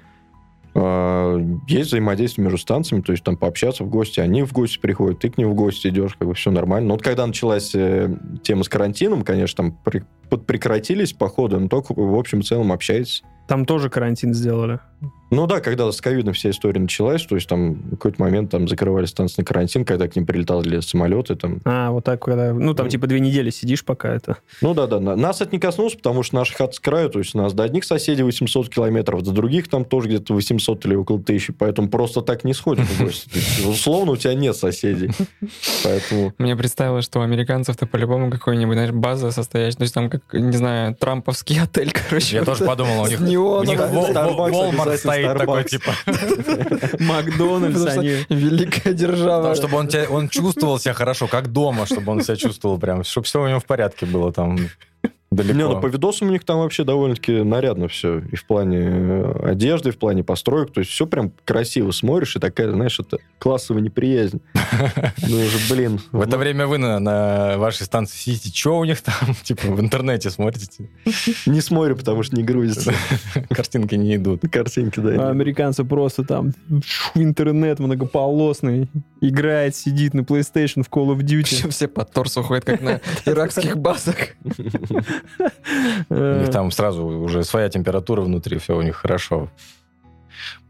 А, 0.77 1.37
Есть 1.67 1.87
взаимодействие 1.87 2.43
между 2.43 2.57
станциями, 2.57 3.01
то 3.01 3.13
есть 3.13 3.23
там 3.23 3.37
пообщаться 3.37 3.85
в 3.85 3.89
гости, 3.89 4.19
они 4.19 4.43
в 4.43 4.51
гости 4.51 4.77
приходят, 4.77 5.19
ты 5.19 5.29
к 5.29 5.37
ним 5.37 5.51
в 5.51 5.55
гости 5.55 5.87
идешь, 5.87 6.15
как 6.15 6.27
бы 6.27 6.33
все 6.33 6.51
нормально. 6.51 6.89
Но 6.89 6.93
вот 6.95 7.03
когда 7.03 7.25
началась 7.25 7.73
э, 7.73 8.13
тема 8.43 8.63
с 8.63 8.69
карантином, 8.69 9.23
конечно, 9.23 9.55
там 9.63 9.77
при- 9.85 10.03
подпрекратились 10.29 11.13
походы, 11.13 11.57
но 11.59 11.69
только 11.69 11.93
в 11.95 12.15
общем 12.15 12.43
целом 12.43 12.73
общаетесь. 12.73 13.23
Там 13.47 13.65
тоже 13.65 13.89
карантин 13.89 14.33
сделали. 14.33 14.79
Ну 15.31 15.47
да, 15.47 15.59
когда 15.59 15.91
с 15.91 15.99
ковидом 16.01 16.33
вся 16.33 16.51
история 16.51 16.79
началась, 16.79 17.25
то 17.25 17.35
есть 17.35 17.49
там 17.49 17.73
в 17.73 17.89
какой-то 17.91 18.21
момент 18.21 18.51
там 18.51 18.67
закрывали 18.67 19.05
станции 19.05 19.41
на 19.41 19.45
карантин, 19.45 19.83
когда 19.83 20.07
к 20.07 20.15
ним 20.15 20.25
прилетали 20.25 20.79
самолеты, 20.81 21.35
там. 21.35 21.59
А, 21.65 21.89
вот 21.91 22.05
так, 22.05 22.23
когда... 22.23 22.53
Ну, 22.53 22.73
там 22.73 22.85
Ну. 22.85 22.89
типа 22.91 23.07
две 23.07 23.19
недели 23.19 23.49
сидишь 23.49 23.83
пока 23.83 24.13
это... 24.13 24.37
Ну 24.61 24.73
да, 24.73 24.85
да, 24.87 24.99
на- 24.99 25.15
нас 25.15 25.41
это 25.41 25.51
не 25.51 25.59
коснулось, 25.59 25.95
потому 25.95 26.21
что 26.23 26.35
наши 26.35 26.53
хаты 26.53 26.73
с 26.73 26.79
краю, 26.79 27.09
то 27.09 27.19
есть 27.19 27.35
у 27.35 27.39
нас 27.39 27.53
до 27.53 27.63
одних 27.63 27.85
соседей 27.85 28.23
800 28.23 28.69
километров, 28.69 29.23
до 29.23 29.31
других 29.31 29.67
там 29.67 29.83
тоже 29.83 30.07
где-то 30.09 30.33
800 30.33 30.85
или 30.85 30.95
около 30.95 31.19
тысячи, 31.19 31.51
поэтому 31.51 31.89
просто 31.89 32.21
так 32.21 32.43
не 32.43 32.51
есть, 32.51 33.65
Условно 33.65 34.13
у 34.13 34.17
тебя 34.17 34.35
нет 34.35 34.55
соседей, 34.55 35.11
поэтому... 35.83 36.33
Мне 36.37 36.55
представилось, 36.55 37.05
что 37.05 37.19
у 37.19 37.23
американцев-то 37.23 37.87
по-любому 37.87 38.29
какой-нибудь, 38.31 38.75
знаешь, 38.75 38.91
база 38.91 39.31
состоящая, 39.31 39.77
то 39.77 39.83
есть 39.83 39.93
там, 39.93 40.09
как, 40.09 40.21
не 40.33 40.55
знаю, 40.55 40.95
трамповский 40.95 41.59
отель, 41.61 41.91
короче. 41.91 42.37
Я 42.37 42.45
тоже 42.45 42.63
подумал, 42.63 43.01
у 43.01 43.05
с 43.07 43.09
них, 43.35 43.51
у 43.57 43.63
них 43.63 43.79
Starbucks, 43.79 44.51
Walmart 44.51 44.97
стоит 44.97 45.37
такой, 45.37 45.63
типа, 45.65 45.91
Макдональдс, 46.99 47.85
они... 47.85 48.25
Великая 48.29 48.93
держава. 48.93 49.55
чтобы 49.55 49.77
он 49.77 50.29
чувствовал 50.29 50.79
себя 50.79 50.93
хорошо, 50.93 51.27
как 51.27 51.51
дома, 51.51 51.85
чтобы 51.85 52.11
он 52.11 52.21
себя 52.21 52.35
чувствовал 52.35 52.79
прям, 52.79 53.03
чтобы 53.03 53.25
все 53.25 53.41
у 53.41 53.47
него 53.47 53.59
в 53.59 53.65
порядке 53.65 54.05
было 54.05 54.31
там 54.31 54.57
далеко. 55.35 55.57
Не, 55.57 55.67
ну 55.67 55.81
по 55.81 55.87
видосам 55.87 56.29
у 56.29 56.31
них 56.31 56.43
там 56.43 56.59
вообще 56.59 56.83
довольно-таки 56.83 57.43
нарядно 57.43 57.87
все. 57.87 58.19
И 58.19 58.35
в 58.35 58.45
плане 58.45 58.79
э, 58.81 59.49
одежды, 59.51 59.89
и 59.89 59.91
в 59.91 59.97
плане 59.97 60.23
построек. 60.23 60.71
То 60.71 60.79
есть 60.79 60.91
все 60.91 61.05
прям 61.05 61.31
красиво 61.43 61.91
смотришь, 61.91 62.35
и 62.35 62.39
такая, 62.39 62.71
знаешь, 62.71 62.99
это 62.99 63.17
классовая 63.39 63.81
неприязнь. 63.81 64.41
Ну 65.27 65.37
уже, 65.37 65.57
блин. 65.73 65.99
В 66.11 66.21
это 66.21 66.37
время 66.37 66.67
вы 66.67 66.77
на, 66.77 67.57
вашей 67.57 67.83
станции 67.83 68.17
сидите, 68.17 68.51
что 68.53 68.77
у 68.77 68.85
них 68.85 69.01
там, 69.01 69.13
типа, 69.43 69.67
в 69.67 69.79
интернете 69.79 70.29
смотрите, 70.29 70.89
Не 71.45 71.61
смотрю, 71.61 71.95
потому 71.95 72.23
что 72.23 72.35
не 72.35 72.43
грузится. 72.43 72.93
картинки 73.49 73.95
не 73.95 74.15
идут. 74.15 74.41
Картинки, 74.51 74.99
А 74.99 75.03
да. 75.03 75.29
американцы 75.29 75.83
просто 75.83 76.23
там 76.23 76.53
интернет 77.15 77.79
многополосный, 77.79 78.89
играет, 79.27 79.75
сидит 79.75 80.13
на 80.13 80.21
PlayStation 80.21 80.83
в 80.83 80.89
Call 80.89 81.15
of 81.15 81.19
Duty. 81.19 81.41
Причем 81.49 81.69
все 81.69 81.87
под 81.87 82.11
торс 82.11 82.37
уходят, 82.37 82.65
как 82.65 82.81
на 82.81 83.01
иракских 83.25 83.77
базах. 83.85 84.15
У 86.09 86.13
Э, 86.13 86.41
них 86.41 86.51
там 86.51 86.71
сразу 86.71 87.05
уже 87.05 87.43
своя 87.43 87.69
температура 87.69 88.21
внутри, 88.21 88.57
все 88.57 88.75
у 88.75 88.81
них 88.81 88.95
хорошо. 88.95 89.49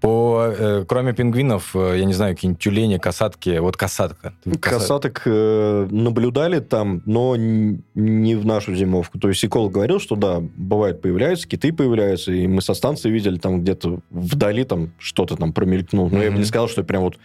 По, 0.02 0.54
э, 0.56 0.86
кроме 0.88 1.14
пингвинов, 1.14 1.76
э, 1.76 1.96
я 1.98 2.06
не 2.06 2.14
знаю, 2.14 2.36
какие-нибудь 2.36 2.62
тюлени, 2.62 2.98
касатки. 2.98 3.58
Вот 3.58 3.78
касатка. 3.78 4.34
Касаток 4.60 5.24
э, 5.26 5.88
наблюдали 5.90 6.60
там, 6.60 7.02
но 7.06 7.36
не 7.36 8.36
в 8.36 8.46
нашу 8.46 8.76
зимовку. 8.76 9.18
То 9.20 9.30
есть 9.30 9.44
эколог 9.44 9.72
говорил, 9.72 10.00
что 10.00 10.16
да, 10.16 10.40
бывает 10.40 11.02
появляются, 11.02 11.48
киты 11.48 11.74
появляются, 11.74 12.32
и 12.32 12.46
мы 12.48 12.62
со 12.62 12.74
станции 12.74 13.10
видели 13.10 13.38
там 13.38 13.62
где-то 13.62 14.00
вдали 14.12 14.64
там 14.64 14.92
что-то 15.00 15.36
там 15.36 15.54
промелькнуло. 15.54 16.10
Но 16.10 16.22
я 16.22 16.32
бы 16.32 16.38
не 16.38 16.46
сказал, 16.46 16.68
что 16.68 16.84
прям 16.84 17.02
вот 17.02 17.18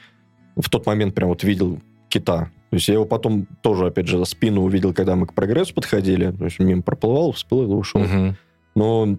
в 0.57 0.69
тот 0.69 0.87
момент 0.87 1.15
прям 1.15 1.29
вот 1.29 1.43
видел 1.45 1.81
кита. 2.09 2.51
То 2.71 2.77
есть 2.77 2.89
я 2.89 2.95
его 2.95 3.05
потом 3.05 3.47
тоже, 3.63 3.87
опять 3.87 4.07
же, 4.07 4.19
за 4.19 4.25
спину 4.25 4.63
увидел, 4.63 4.95
когда 4.95 5.17
мы 5.17 5.27
к 5.27 5.35
прогрессу 5.35 5.75
подходили. 5.75 6.31
То 6.31 6.45
есть 6.45 6.59
мимо 6.59 6.83
проплывал, 6.83 7.33
всплыл 7.33 7.73
и 7.73 7.75
ушел. 7.75 8.03
Мгм. 8.03 8.37
Но, 8.77 9.19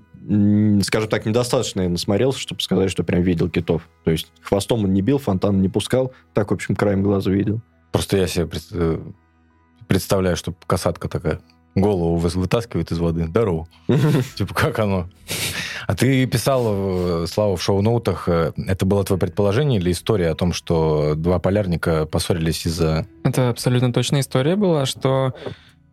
скажем 0.82 1.10
так, 1.10 1.26
недостаточно 1.26 1.82
я 1.82 1.90
насмотрелся, 1.90 2.40
чтобы 2.40 2.62
сказать, 2.62 2.90
что 2.90 3.04
прям 3.04 3.22
видел 3.22 3.50
китов. 3.50 3.90
То 4.06 4.12
есть 4.12 4.32
хвостом 4.42 4.86
он 4.86 4.94
не 4.94 5.02
бил, 5.02 5.18
фонтан 5.18 5.62
не 5.62 5.68
пускал. 5.68 6.14
Так, 6.34 6.52
в 6.52 6.54
общем, 6.54 6.76
краем 6.76 7.04
глаза 7.04 7.30
видел. 7.30 7.62
Просто 7.92 8.18
я 8.18 8.28
себе 8.28 8.48
э, 8.72 9.00
представляю, 9.88 10.38
что 10.38 10.54
касатка 10.66 11.10
такая 11.10 11.42
голову 11.76 12.16
вы- 12.18 12.30
вытаскивает 12.30 12.92
из 12.92 13.00
воды. 13.00 13.26
Здорово. 13.26 13.68
Типа, 14.36 14.54
как 14.54 14.80
оно? 14.80 15.08
А 15.88 15.96
ты 15.96 16.26
писал, 16.26 16.64
э, 16.68 17.26
Слава, 17.28 17.56
в 17.56 17.62
шоу-ноутах, 17.62 18.28
э, 18.28 18.52
это 18.68 18.86
было 18.86 19.04
твое 19.04 19.20
предположение 19.20 19.80
или 19.80 19.92
история 19.92 20.30
о 20.30 20.36
том, 20.36 20.54
что 20.54 21.16
два 21.16 21.40
полярника 21.40 22.06
поссорились 22.06 22.66
из-за... 22.66 23.06
Это 23.24 23.50
абсолютно 23.50 23.92
точная 23.94 24.22
история 24.22 24.56
была, 24.56 24.86
что 24.86 25.34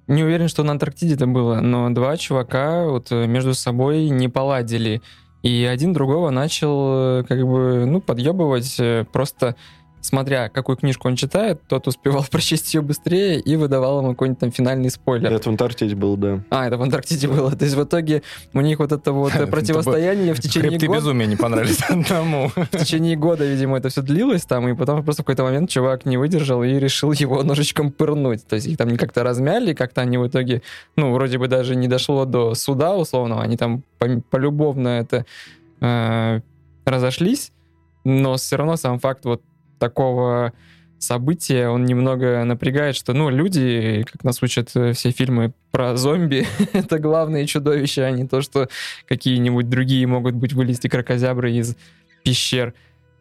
не 0.06 0.24
уверен, 0.24 0.48
что 0.48 0.62
на 0.62 0.72
Антарктиде 0.72 1.14
это 1.14 1.26
было, 1.26 1.60
но 1.60 1.90
два 1.90 2.16
чувака 2.16 2.84
вот 2.84 3.12
э, 3.12 3.26
между 3.26 3.54
собой 3.54 4.08
не 4.08 4.28
поладили. 4.28 5.02
И 5.42 5.64
один 5.64 5.92
другого 5.92 6.30
начал 6.30 7.24
как 7.24 7.46
бы, 7.46 7.84
ну, 7.86 8.00
подъебывать 8.00 8.80
просто 9.12 9.54
смотря, 10.00 10.48
какую 10.48 10.76
книжку 10.76 11.08
он 11.08 11.16
читает, 11.16 11.60
тот 11.68 11.86
успевал 11.86 12.24
прочесть 12.30 12.72
ее 12.74 12.80
быстрее 12.82 13.40
и 13.40 13.56
выдавал 13.56 14.00
ему 14.00 14.10
какой-нибудь 14.10 14.40
там 14.40 14.50
финальный 14.52 14.90
спойлер. 14.90 15.32
Это 15.32 15.44
в 15.44 15.52
Антарктиде 15.52 15.94
был, 15.94 16.16
да. 16.16 16.40
А, 16.50 16.66
это 16.66 16.76
в 16.76 16.82
Антарктиде 16.82 17.28
было. 17.28 17.54
То 17.54 17.64
есть 17.64 17.76
в 17.76 17.82
итоге 17.82 18.22
у 18.52 18.60
них 18.60 18.78
вот 18.78 18.92
это 18.92 19.12
вот 19.12 19.32
противостояние 19.50 20.34
в 20.34 20.40
течение 20.40 20.70
Хребты 20.70 20.86
года 20.86 20.98
безумия 21.00 21.26
не 21.26 21.36
понравились 21.36 21.80
одному. 21.88 22.48
в 22.54 22.78
течение 22.78 23.16
года, 23.16 23.44
видимо, 23.44 23.78
это 23.78 23.88
все 23.88 24.02
длилось 24.02 24.44
там, 24.44 24.68
и 24.68 24.74
потом 24.74 25.02
просто 25.04 25.22
в 25.22 25.26
какой-то 25.26 25.44
момент 25.44 25.70
чувак 25.70 26.04
не 26.06 26.16
выдержал 26.16 26.62
и 26.62 26.78
решил 26.78 27.12
его 27.12 27.42
ножичком 27.42 27.90
пырнуть. 27.90 28.46
То 28.46 28.56
есть 28.56 28.66
их 28.66 28.76
там 28.76 28.96
как-то 28.96 29.22
размяли, 29.22 29.74
как-то 29.74 30.00
они 30.00 30.18
в 30.18 30.26
итоге, 30.26 30.62
ну, 30.96 31.12
вроде 31.12 31.38
бы 31.38 31.48
даже 31.48 31.76
не 31.76 31.88
дошло 31.88 32.24
до 32.24 32.54
суда 32.54 32.96
условного, 32.96 33.42
они 33.42 33.56
там 33.56 33.82
по- 33.98 34.20
полюбовно 34.30 34.88
это 34.88 35.26
э, 35.80 36.40
разошлись, 36.84 37.52
но 38.04 38.36
все 38.36 38.56
равно 38.56 38.76
сам 38.76 38.98
факт 38.98 39.24
вот 39.24 39.42
такого 39.78 40.52
события, 40.98 41.68
он 41.68 41.84
немного 41.84 42.42
напрягает, 42.44 42.96
что, 42.96 43.12
ну, 43.12 43.30
люди, 43.30 44.04
как 44.10 44.24
нас 44.24 44.42
учат 44.42 44.70
э, 44.74 44.92
все 44.92 45.10
фильмы 45.10 45.52
про 45.70 45.96
зомби, 45.96 46.46
это 46.72 46.98
главные 46.98 47.46
чудовища, 47.46 48.06
а 48.06 48.10
не 48.10 48.26
то, 48.26 48.42
что 48.42 48.68
какие-нибудь 49.06 49.68
другие 49.68 50.06
могут 50.06 50.34
быть 50.34 50.52
вылезти 50.52 50.88
крокозябры 50.88 51.52
из 51.52 51.76
пещер. 52.24 52.74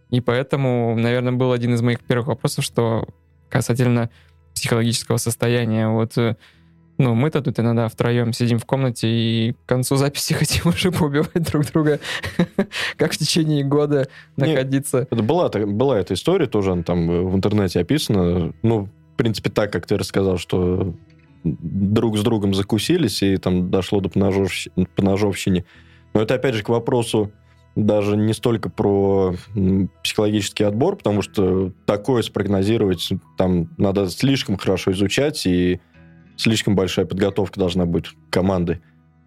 И 0.09 0.21
поэтому, 0.21 0.95
наверное, 0.97 1.33
был 1.33 1.51
один 1.51 1.73
из 1.73 1.81
моих 1.81 1.99
первых 1.99 2.27
вопросов, 2.27 2.63
что 2.63 3.07
касательно 3.49 4.09
психологического 4.55 5.17
состояния. 5.17 5.87
Вот, 5.89 6.17
э, 6.17 6.35
ну, 6.97 7.13
мы-то 7.13 7.41
тут 7.41 7.59
иногда 7.59 7.87
втроем 7.87 8.33
сидим 8.33 8.59
в 8.59 8.65
комнате 8.65 9.07
и 9.07 9.53
к 9.53 9.65
концу 9.65 9.95
записи 9.95 10.33
хотим 10.33 10.69
уже 10.69 10.91
поубивать 10.91 11.43
друг 11.51 11.65
друга, 11.65 11.99
как 12.97 13.13
в 13.13 13.17
течение 13.17 13.63
года 13.63 14.07
находиться. 14.35 15.07
Это 15.09 15.23
была, 15.23 15.49
была 15.49 15.99
эта 15.99 16.13
история, 16.13 16.47
тоже 16.47 16.71
она 16.71 16.83
там 16.83 17.07
в 17.07 17.35
интернете 17.35 17.79
описана. 17.79 18.53
Ну, 18.63 18.89
в 19.13 19.17
принципе, 19.17 19.49
так, 19.49 19.71
как 19.71 19.85
ты 19.85 19.97
рассказал, 19.97 20.37
что 20.37 20.93
друг 21.43 22.17
с 22.17 22.21
другом 22.23 22.53
закусились, 22.53 23.21
и 23.23 23.37
там 23.37 23.69
дошло 23.69 23.99
до 23.99 24.09
поножовщ- 24.09 24.69
поножовщины. 24.95 25.65
Но 26.13 26.21
это, 26.21 26.35
опять 26.35 26.55
же, 26.55 26.63
к 26.63 26.69
вопросу 26.69 27.31
даже 27.75 28.17
не 28.17 28.33
столько 28.33 28.69
про 28.69 29.35
психологический 30.03 30.63
отбор, 30.63 30.95
потому 30.95 31.21
что 31.21 31.71
такое 31.85 32.23
спрогнозировать 32.23 33.09
там 33.37 33.69
надо 33.77 34.09
слишком 34.09 34.57
хорошо 34.57 34.91
изучать, 34.93 35.45
и 35.45 35.79
слишком 36.37 36.75
большая 36.75 37.05
подготовка 37.05 37.59
должна 37.59 37.85
быть 37.85 38.05
команды. 38.29 38.79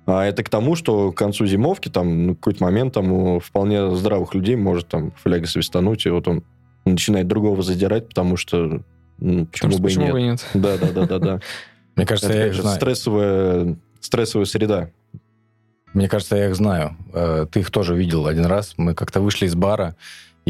А 0.06 0.24
это 0.24 0.42
к 0.42 0.48
тому, 0.48 0.74
что 0.76 1.12
к 1.12 1.16
концу 1.18 1.46
зимовки, 1.46 1.88
там, 1.88 2.26
ну, 2.26 2.34
какой-то 2.34 2.64
момент 2.64 2.94
там 2.94 3.12
у 3.12 3.38
вполне 3.40 3.94
здравых 3.94 4.34
людей 4.34 4.56
может 4.56 4.88
там 4.88 5.12
фляга 5.12 5.46
свистануть, 5.46 6.06
и 6.06 6.10
вот 6.10 6.26
он 6.26 6.42
начинает 6.84 7.28
другого 7.28 7.62
задирать, 7.62 8.08
потому 8.08 8.36
что 8.36 8.82
ну, 9.18 9.46
почему 9.46 9.72
Потому 9.72 9.82
бы 9.82 9.90
и 9.90 9.94
почему 9.94 10.04
нет. 10.04 10.12
бы 10.14 10.20
и 10.20 10.24
нет? 10.24 10.46
Да, 10.54 10.78
да, 10.78 10.92
да, 10.92 11.06
да, 11.06 11.18
да. 11.18 11.40
Мне 11.96 12.06
кажется, 12.06 12.30
Это, 12.30 12.38
я 12.38 12.46
их 12.46 12.54
знаю. 12.54 12.76
стрессовая, 12.76 13.76
стрессовая 14.00 14.46
среда. 14.46 14.90
Мне 15.92 16.08
кажется, 16.08 16.36
я 16.36 16.48
их 16.48 16.54
знаю. 16.56 16.96
Э, 17.12 17.46
Ты 17.50 17.60
их 17.60 17.70
тоже 17.70 17.94
видел 17.94 18.26
один 18.26 18.46
раз. 18.46 18.74
Мы 18.78 18.94
как-то 18.94 19.20
вышли 19.20 19.46
из 19.46 19.54
бара, 19.54 19.96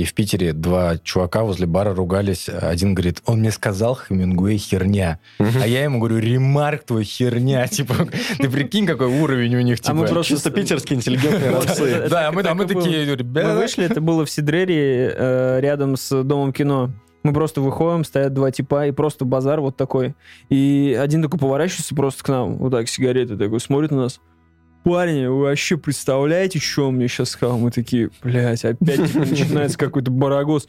и 0.00 0.04
в 0.04 0.14
Питере 0.14 0.54
два 0.54 0.96
чувака 0.96 1.42
возле 1.42 1.66
бара 1.66 1.94
ругались. 1.94 2.48
Один 2.48 2.94
говорит, 2.94 3.20
он 3.26 3.40
мне 3.40 3.50
сказал, 3.50 3.94
Хемингуэй 3.96 4.56
херня. 4.56 5.18
А 5.38 5.66
я 5.66 5.84
ему 5.84 5.98
говорю, 5.98 6.18
ремарк 6.18 6.84
твой 6.84 7.04
херня. 7.04 7.66
Типа, 7.70 7.94
ты 8.38 8.48
прикинь, 8.48 8.86
какой 8.86 9.08
уровень 9.08 9.56
у 9.56 9.60
них. 9.60 9.78
А 9.84 9.92
мы 9.92 10.04
типа. 10.06 10.14
просто 10.14 10.34
Чисто 10.34 10.50
питерские 10.50 10.96
интеллигентные 10.96 11.50
это- 11.50 12.08
Да, 12.08 12.28
а 12.28 12.32
мы, 12.32 12.42
мы 12.54 12.64
такие, 12.64 13.06
Мы 13.06 13.16
ребята... 13.16 13.54
вышли, 13.54 13.84
это 13.84 14.00
было 14.00 14.24
в 14.24 14.30
Сидрере, 14.30 15.14
э, 15.14 15.60
рядом 15.60 15.96
с 15.96 16.22
Домом 16.22 16.52
кино. 16.54 16.90
Мы 17.22 17.34
просто 17.34 17.60
выходим, 17.60 18.04
стоят 18.04 18.32
два 18.32 18.50
типа, 18.50 18.86
и 18.86 18.92
просто 18.92 19.26
базар 19.26 19.60
вот 19.60 19.76
такой. 19.76 20.14
И 20.48 20.98
один 20.98 21.22
такой 21.22 21.38
поворачивается 21.38 21.94
просто 21.94 22.24
к 22.24 22.28
нам, 22.28 22.56
вот 22.56 22.70
так, 22.70 22.88
сигареты 22.88 23.36
такой, 23.36 23.60
смотрит 23.60 23.90
на 23.90 24.02
нас. 24.04 24.20
Парни, 24.82 25.26
вы 25.26 25.40
вообще 25.40 25.76
представляете, 25.76 26.58
что 26.58 26.88
он 26.88 26.96
мне 26.96 27.08
сейчас 27.08 27.30
сказал? 27.30 27.58
Мы 27.58 27.70
такие, 27.70 28.10
блядь, 28.22 28.64
опять 28.64 29.12
типа, 29.12 29.26
начинается 29.26 29.76
какой-то 29.78 30.10
барагос. 30.10 30.68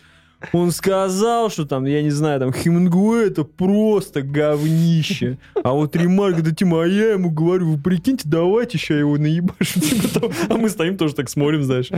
Он 0.53 0.71
сказал, 0.71 1.49
что 1.49 1.65
там, 1.65 1.85
я 1.85 2.01
не 2.01 2.09
знаю, 2.09 2.39
там, 2.39 2.51
Хемингуэй 2.51 3.27
это 3.27 3.43
просто 3.43 4.21
говнище. 4.21 5.37
А 5.63 5.71
вот 5.71 5.95
ремарк, 5.95 6.41
да, 6.41 6.51
Тима, 6.51 6.83
а 6.83 6.87
я 6.87 7.11
ему 7.13 7.29
говорю, 7.29 7.71
вы 7.71 7.77
прикиньте, 7.77 8.27
давайте 8.27 8.77
сейчас 8.77 8.99
его 8.99 9.17
наебашу. 9.17 9.79
Типа. 9.79 10.31
А 10.49 10.57
мы 10.57 10.69
стоим 10.69 10.97
тоже 10.97 11.13
так 11.13 11.29
смотрим, 11.29 11.63
знаешь. 11.63 11.89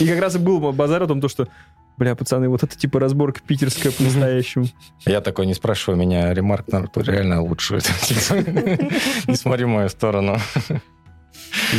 И 0.00 0.06
как 0.06 0.20
раз 0.20 0.36
и 0.36 0.38
был 0.38 0.60
базар 0.72 1.02
о 1.02 1.06
том, 1.06 1.20
то, 1.20 1.28
что, 1.28 1.48
бля, 1.96 2.14
пацаны, 2.14 2.48
вот 2.48 2.62
это 2.62 2.78
типа 2.78 3.00
разборка 3.00 3.40
питерская 3.44 3.92
по-настоящему. 3.92 4.66
Я 5.04 5.20
такой, 5.20 5.46
не 5.46 5.54
спрашиваю 5.54 5.98
меня, 5.98 6.32
ремарк 6.32 6.66
реально 6.96 7.42
лучше. 7.42 7.74
Не 9.26 9.34
смотри 9.34 9.64
в 9.64 9.68
мою 9.68 9.88
сторону. 9.88 10.38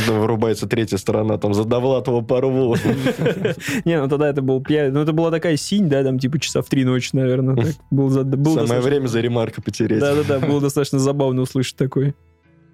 Вырубается 0.06 0.66
третья 0.66 0.96
сторона, 0.96 1.38
там 1.38 1.54
за 1.54 1.64
Довлатова 1.64 2.20
порву. 2.20 2.76
Не, 3.84 4.00
ну 4.00 4.08
тогда 4.08 4.28
это 4.28 4.42
был 4.42 4.62
пьяный. 4.62 4.92
Ну 4.92 5.00
это 5.00 5.12
была 5.12 5.30
такая 5.30 5.56
синь, 5.56 5.88
да, 5.88 6.02
там 6.04 6.18
типа 6.18 6.38
часа 6.38 6.62
в 6.62 6.68
три 6.68 6.84
ночи, 6.84 7.10
наверное. 7.12 7.74
Самое 7.90 8.80
время 8.80 9.06
за 9.06 9.20
ремарка 9.20 9.62
потереть. 9.62 10.00
Да-да-да, 10.00 10.38
было 10.40 10.60
достаточно 10.60 10.98
забавно 10.98 11.42
услышать 11.42 11.76
такой. 11.76 12.14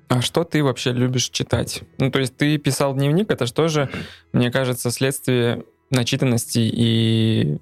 А 0.08 0.20
что 0.20 0.44
ты 0.44 0.62
вообще 0.62 0.92
любишь 0.92 1.30
читать? 1.30 1.82
Ну, 1.98 2.10
то 2.10 2.20
есть 2.20 2.36
ты 2.36 2.58
писал 2.58 2.94
дневник, 2.94 3.30
это 3.30 3.46
что 3.46 3.66
же, 3.66 3.88
мне 4.32 4.52
кажется, 4.52 4.90
следствие 4.90 5.64
начитанности 5.90 6.60
и 6.60 7.58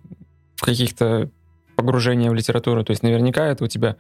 каких-то 0.58 1.30
погружения 1.76 2.30
в 2.30 2.34
литературу. 2.34 2.84
То 2.84 2.90
есть 2.90 3.02
наверняка 3.02 3.46
это 3.46 3.64
у 3.64 3.66
тебя 3.66 3.96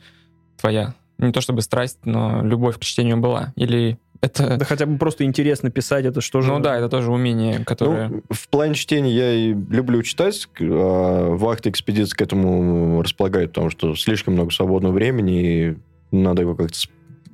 твоя, 0.60 0.94
не 1.18 1.32
то 1.32 1.40
чтобы 1.40 1.62
страсть, 1.62 1.98
но 2.04 2.42
любовь 2.42 2.78
к 2.78 2.82
чтению 2.82 3.16
была. 3.16 3.52
Или 3.56 3.98
это... 4.24 4.56
Да 4.56 4.64
хотя 4.64 4.86
бы 4.86 4.98
просто 4.98 5.24
интересно 5.24 5.70
писать, 5.70 6.04
это 6.04 6.20
что 6.20 6.40
же... 6.40 6.52
Ну 6.52 6.60
да, 6.60 6.76
это 6.76 6.88
тоже 6.88 7.10
умение, 7.10 7.64
которое... 7.64 8.08
Ну, 8.08 8.22
в 8.30 8.48
плане 8.48 8.74
чтения 8.74 9.10
я 9.10 9.32
и 9.32 9.54
люблю 9.54 10.02
читать, 10.02 10.48
а 10.60 11.34
вахта 11.34 11.70
экспедиции 11.70 12.16
к 12.16 12.20
этому 12.22 13.02
располагает, 13.02 13.50
потому 13.50 13.70
что 13.70 13.94
слишком 13.94 14.34
много 14.34 14.50
свободного 14.50 14.92
времени, 14.92 15.42
и 15.42 15.76
надо 16.10 16.42
его 16.42 16.54
как-то 16.54 16.78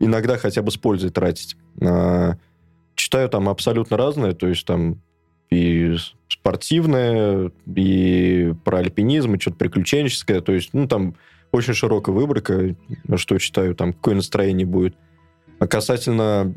иногда 0.00 0.38
хотя 0.38 0.62
бы 0.62 0.70
с 0.70 0.76
пользой 0.76 1.10
тратить. 1.10 1.56
А, 1.80 2.36
читаю 2.94 3.28
там 3.28 3.48
абсолютно 3.48 3.96
разное, 3.96 4.32
то 4.32 4.48
есть 4.48 4.66
там 4.66 5.00
и 5.50 5.96
спортивное, 6.28 7.50
и 7.66 8.54
про 8.64 8.78
альпинизм, 8.78 9.34
и 9.34 9.40
что-то 9.40 9.56
приключенческое, 9.56 10.40
то 10.40 10.52
есть, 10.52 10.70
ну, 10.72 10.86
там 10.86 11.14
очень 11.52 11.74
широкая 11.74 12.14
выборка, 12.14 12.74
что 13.16 13.38
читаю, 13.38 13.74
там, 13.74 13.92
какое 13.92 14.14
настроение 14.14 14.66
будет. 14.66 14.94
А 15.58 15.66
касательно 15.66 16.54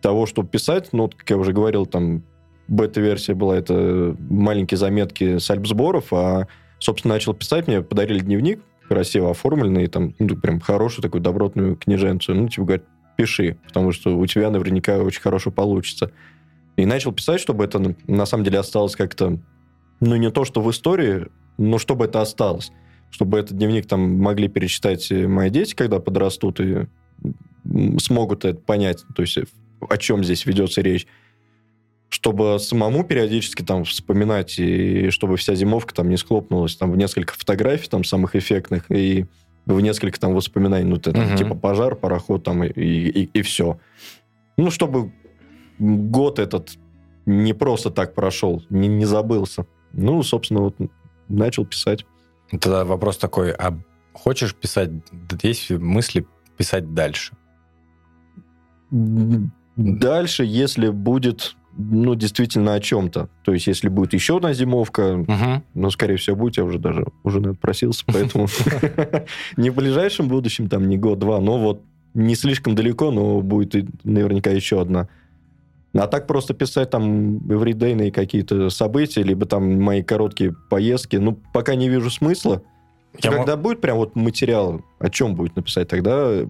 того, 0.00 0.26
чтобы 0.26 0.48
писать, 0.48 0.90
ну, 0.92 1.04
вот, 1.04 1.14
как 1.14 1.30
я 1.30 1.36
уже 1.36 1.52
говорил, 1.52 1.86
там 1.86 2.22
бета-версия 2.68 3.34
была, 3.34 3.56
это 3.56 4.16
маленькие 4.28 4.78
заметки 4.78 5.38
с 5.38 5.50
альбсборов, 5.50 6.12
а, 6.12 6.48
собственно, 6.78 7.14
начал 7.14 7.34
писать, 7.34 7.66
мне 7.66 7.82
подарили 7.82 8.20
дневник, 8.20 8.60
красиво 8.88 9.30
оформленный, 9.30 9.86
там, 9.88 10.14
ну, 10.18 10.36
прям 10.36 10.60
хорошую 10.60 11.02
такую 11.02 11.20
добротную 11.20 11.76
книженцию. 11.76 12.36
Ну, 12.36 12.48
типа, 12.48 12.64
говорят, 12.64 12.84
пиши, 13.16 13.58
потому 13.66 13.92
что 13.92 14.16
у 14.16 14.26
тебя 14.26 14.50
наверняка 14.50 14.98
очень 14.98 15.20
хорошо 15.20 15.50
получится. 15.50 16.12
И 16.76 16.84
начал 16.84 17.12
писать, 17.12 17.40
чтобы 17.40 17.64
это, 17.64 17.78
на- 17.78 17.96
на 18.06 18.26
самом 18.26 18.44
деле, 18.44 18.58
осталось 18.58 18.96
как-то 18.96 19.38
ну, 20.00 20.16
не 20.16 20.30
то, 20.30 20.44
что 20.44 20.60
в 20.60 20.70
истории, 20.70 21.26
но 21.56 21.78
чтобы 21.78 22.04
это 22.04 22.20
осталось. 22.20 22.70
Чтобы 23.10 23.38
этот 23.38 23.56
дневник 23.56 23.86
там 23.86 24.18
могли 24.18 24.48
перечитать 24.48 25.10
мои 25.10 25.48
дети, 25.48 25.74
когда 25.74 26.00
подрастут, 26.00 26.60
и 26.60 26.86
смогут 27.98 28.44
это 28.44 28.60
понять, 28.60 29.04
то 29.14 29.22
есть 29.22 29.38
о 29.80 29.96
чем 29.96 30.24
здесь 30.24 30.46
ведется 30.46 30.80
речь. 30.80 31.06
Чтобы 32.08 32.58
самому 32.60 33.02
периодически 33.04 33.62
там 33.62 33.84
вспоминать, 33.84 34.58
и 34.58 35.10
чтобы 35.10 35.36
вся 35.36 35.54
зимовка 35.54 35.92
там 35.94 36.08
не 36.08 36.16
схлопнулась 36.16 36.76
там 36.76 36.92
в 36.92 36.96
несколько 36.96 37.34
фотографий 37.34 37.88
там 37.88 38.04
самых 38.04 38.36
эффектных, 38.36 38.90
и 38.90 39.26
в 39.66 39.80
несколько 39.80 40.18
там 40.20 40.32
воспоминаний, 40.34 40.84
ну, 40.88 40.96
это, 40.96 41.10
Мгм. 41.10 41.36
типа 41.36 41.54
пожар, 41.56 41.96
пароход 41.96 42.44
там, 42.44 42.62
и, 42.62 42.68
и, 42.70 43.24
и 43.24 43.42
все. 43.42 43.80
Ну, 44.56 44.70
чтобы 44.70 45.12
год 45.78 46.38
этот 46.38 46.78
не 47.26 47.52
просто 47.52 47.90
так 47.90 48.14
прошел, 48.14 48.62
не, 48.70 48.86
не 48.86 49.04
забылся. 49.04 49.66
Ну, 49.92 50.22
собственно, 50.22 50.60
вот 50.60 50.76
начал 51.28 51.66
писать. 51.66 52.06
Тогда 52.50 52.84
вопрос 52.84 53.18
такой, 53.18 53.50
а 53.50 53.76
хочешь 54.12 54.54
писать, 54.54 54.90
есть 55.42 55.70
мысли 55.70 56.24
писать 56.56 56.94
дальше? 56.94 57.36
Дальше, 59.76 60.44
если 60.44 60.88
будет, 60.88 61.56
ну, 61.76 62.14
действительно 62.14 62.74
о 62.74 62.80
чем-то. 62.80 63.28
То 63.44 63.52
есть, 63.52 63.66
если 63.66 63.88
будет 63.88 64.14
еще 64.14 64.38
одна 64.38 64.52
зимовка, 64.54 65.16
Мгм. 65.16 65.62
ну, 65.74 65.90
скорее 65.90 66.16
всего, 66.16 66.36
будет, 66.36 66.56
я 66.56 66.64
уже 66.64 66.78
даже 66.78 67.06
уже 67.24 67.38
наверное, 67.40 67.58
просился, 67.58 68.04
поэтому 68.12 68.46
не 69.56 69.70
в 69.70 69.74
ближайшем 69.74 70.28
будущем, 70.28 70.68
там, 70.68 70.88
не 70.88 70.96
год-два, 70.96 71.40
но 71.40 71.58
вот 71.58 71.82
не 72.14 72.34
слишком 72.34 72.74
далеко, 72.74 73.10
но 73.10 73.42
будет 73.42 73.74
наверняка 74.04 74.50
еще 74.50 74.80
одна. 74.80 75.08
А 75.92 76.06
так 76.06 76.26
просто 76.26 76.54
писать 76.54 76.90
там 76.90 77.38
эвридейные 77.50 78.10
какие-то 78.10 78.70
события, 78.70 79.22
либо 79.22 79.46
там 79.46 79.80
мои 79.80 80.02
короткие 80.02 80.54
поездки, 80.70 81.16
ну, 81.16 81.38
пока 81.52 81.74
не 81.74 81.88
вижу 81.88 82.10
смысла. 82.10 82.62
Я 83.22 83.30
Когда 83.30 83.56
будет 83.56 83.80
прям 83.80 83.96
вот 83.96 84.14
материал, 84.14 84.82
о 84.98 85.08
чем 85.08 85.34
будет 85.34 85.56
написать, 85.56 85.88
тогда 85.88 86.42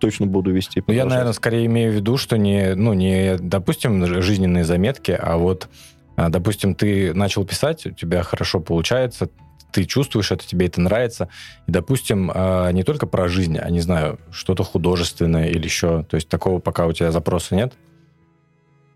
точно 0.00 0.26
буду 0.26 0.50
вести. 0.52 0.82
Ну, 0.86 0.92
я, 0.92 1.04
наверное, 1.04 1.32
скорее 1.32 1.66
имею 1.66 1.92
в 1.92 1.94
виду, 1.94 2.16
что 2.16 2.36
не, 2.36 2.74
ну, 2.74 2.92
не, 2.92 3.36
допустим, 3.38 4.04
жизненные 4.22 4.64
заметки, 4.64 5.16
а 5.18 5.36
вот, 5.36 5.68
а, 6.16 6.28
допустим, 6.28 6.74
ты 6.74 7.14
начал 7.14 7.44
писать, 7.44 7.86
у 7.86 7.90
тебя 7.90 8.22
хорошо 8.22 8.60
получается, 8.60 9.28
ты 9.72 9.84
чувствуешь 9.84 10.32
это, 10.32 10.46
тебе 10.46 10.66
это 10.66 10.80
нравится, 10.80 11.28
и, 11.66 11.70
допустим, 11.72 12.30
а, 12.34 12.70
не 12.72 12.82
только 12.82 13.06
про 13.06 13.28
жизнь, 13.28 13.58
а, 13.58 13.70
не 13.70 13.80
знаю, 13.80 14.18
что-то 14.30 14.64
художественное 14.64 15.48
или 15.48 15.64
еще, 15.64 16.02
то 16.04 16.16
есть 16.16 16.28
такого 16.28 16.58
пока 16.58 16.86
у 16.86 16.92
тебя 16.92 17.12
запроса 17.12 17.54
нет? 17.54 17.74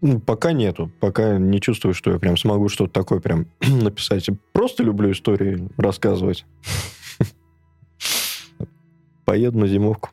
Ну, 0.01 0.21
Пока 0.21 0.53
нету. 0.53 0.93
Пока 1.01 1.39
не 1.39 1.63
чувствую, 1.63 1.95
что 1.95 2.11
я 2.11 2.19
прям 2.19 2.37
смогу 2.37 2.69
что-то 2.69 2.93
такое 2.93 3.21
прям 3.21 3.47
написать. 3.61 4.29
Просто 4.53 4.83
люблю 4.83 5.11
истории 5.11 5.67
рассказывать. 5.79 6.45
Поеду 9.25 9.61
на 9.61 9.67
зимовку. 9.67 10.11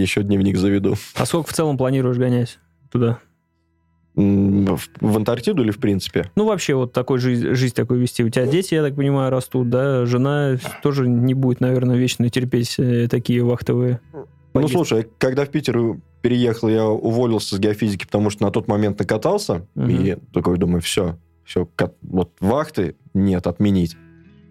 Еще 0.00 0.22
дневник 0.22 0.56
заведу. 0.56 0.94
А 1.14 1.26
сколько 1.26 1.50
в 1.50 1.52
целом 1.52 1.76
планируешь 1.76 2.16
гонять 2.16 2.58
туда? 2.90 3.18
В, 4.14 4.78
в 5.00 5.16
Антарктиду 5.16 5.62
или 5.62 5.72
в 5.72 5.78
принципе? 5.78 6.30
Ну, 6.36 6.46
вообще, 6.46 6.74
вот 6.74 6.92
такой 6.92 7.18
жизнь, 7.18 7.54
жизнь 7.54 7.74
такой 7.74 7.98
вести. 7.98 8.22
У 8.22 8.28
тебя 8.28 8.46
дети, 8.46 8.74
я 8.74 8.82
так 8.82 8.94
понимаю, 8.94 9.30
растут, 9.30 9.70
да? 9.70 10.06
Жена 10.06 10.56
тоже 10.82 11.08
не 11.08 11.34
будет, 11.34 11.60
наверное, 11.60 11.96
вечно 11.96 12.28
терпеть 12.30 12.76
э, 12.78 13.08
такие 13.08 13.42
вахтовые. 13.42 14.00
Ну, 14.54 14.68
слушай, 14.68 15.08
когда 15.18 15.44
в 15.44 15.48
Питер 15.48 15.96
переехал, 16.22 16.68
я 16.68 16.86
уволился 16.86 17.56
с 17.56 17.58
геофизики, 17.58 18.06
потому 18.06 18.30
что 18.30 18.44
на 18.44 18.52
тот 18.52 18.68
момент 18.68 19.00
накатался. 19.00 19.66
Мгм. 19.74 19.90
И 19.90 20.16
такой 20.32 20.58
думаю, 20.58 20.80
все, 20.80 21.18
все, 21.44 21.68
вот 22.02 22.30
вахты 22.40 22.94
нет, 23.14 23.46
отменить. 23.48 23.96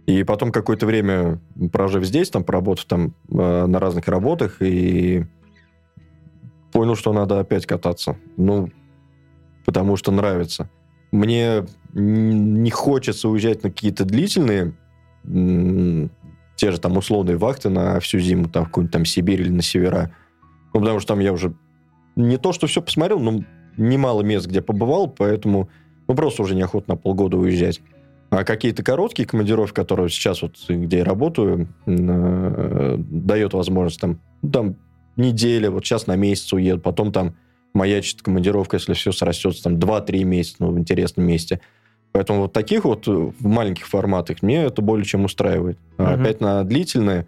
И 0.05 0.23
потом 0.23 0.51
какое-то 0.51 0.85
время, 0.85 1.39
прожив 1.71 2.03
здесь, 2.03 2.29
там, 2.29 2.43
поработав 2.43 2.85
там 2.85 3.13
э, 3.31 3.65
на 3.65 3.79
разных 3.79 4.07
работах, 4.07 4.57
и 4.61 5.25
понял, 6.73 6.95
что 6.95 7.13
надо 7.13 7.39
опять 7.39 7.65
кататься. 7.65 8.17
Ну, 8.35 8.69
потому 9.65 9.95
что 9.95 10.11
нравится. 10.11 10.69
Мне 11.11 11.65
не 11.93 12.71
хочется 12.71 13.29
уезжать 13.29 13.63
на 13.63 13.69
какие-то 13.69 14.03
длительные, 14.03 14.73
те 15.23 16.71
же 16.71 16.79
там 16.79 16.97
условные 16.97 17.37
вахты 17.37 17.69
на 17.69 17.99
всю 17.99 18.19
зиму, 18.19 18.49
там 18.49 18.63
в 18.63 18.67
какую-нибудь 18.67 18.93
там 18.93 19.05
Сибирь 19.05 19.41
или 19.41 19.49
на 19.49 19.61
севера. 19.61 20.11
Ну, 20.73 20.81
потому 20.81 20.99
что 20.99 21.09
там 21.09 21.19
я 21.19 21.31
уже 21.31 21.53
не 22.15 22.37
то, 22.37 22.51
что 22.51 22.67
все 22.67 22.81
посмотрел, 22.81 23.19
но 23.19 23.43
немало 23.77 24.21
мест, 24.21 24.47
где 24.47 24.61
побывал, 24.61 25.07
поэтому 25.07 25.69
ну, 26.07 26.15
просто 26.15 26.41
уже 26.41 26.55
неохота 26.55 26.89
на 26.89 26.95
полгода 26.95 27.37
уезжать. 27.37 27.81
А 28.37 28.43
какие-то 28.43 28.83
короткие 28.83 29.27
командировки, 29.27 29.75
которые 29.75 30.09
сейчас 30.09 30.41
вот, 30.41 30.55
где 30.67 30.97
я 30.97 31.03
работаю, 31.03 31.67
э, 31.85 32.95
дает 32.97 33.53
возможность 33.53 34.01
там, 34.01 34.19
ну, 34.41 34.49
там 34.49 34.75
неделя, 35.15 35.69
вот 35.69 35.85
сейчас 35.85 36.07
на 36.07 36.15
месяц 36.15 36.51
уеду, 36.53 36.81
потом 36.81 37.11
там 37.11 37.35
маячит 37.73 38.21
командировка, 38.21 38.77
если 38.77 38.93
все 38.93 39.11
срастется, 39.11 39.63
там 39.63 39.75
2-3 39.75 40.23
месяца, 40.23 40.57
ну, 40.59 40.71
в 40.71 40.79
интересном 40.79 41.25
месте. 41.25 41.59
Поэтому 42.11 42.41
вот 42.41 42.53
таких 42.53 42.85
вот 42.85 43.07
э, 43.07 43.11
в 43.11 43.45
маленьких 43.45 43.87
форматах 43.87 44.41
мне 44.41 44.63
это 44.63 44.81
более 44.81 45.05
чем 45.05 45.25
устраивает. 45.25 45.77
А 45.97 46.13
Мгм. 46.13 46.21
опять 46.21 46.41
на 46.41 46.63
длительные, 46.63 47.27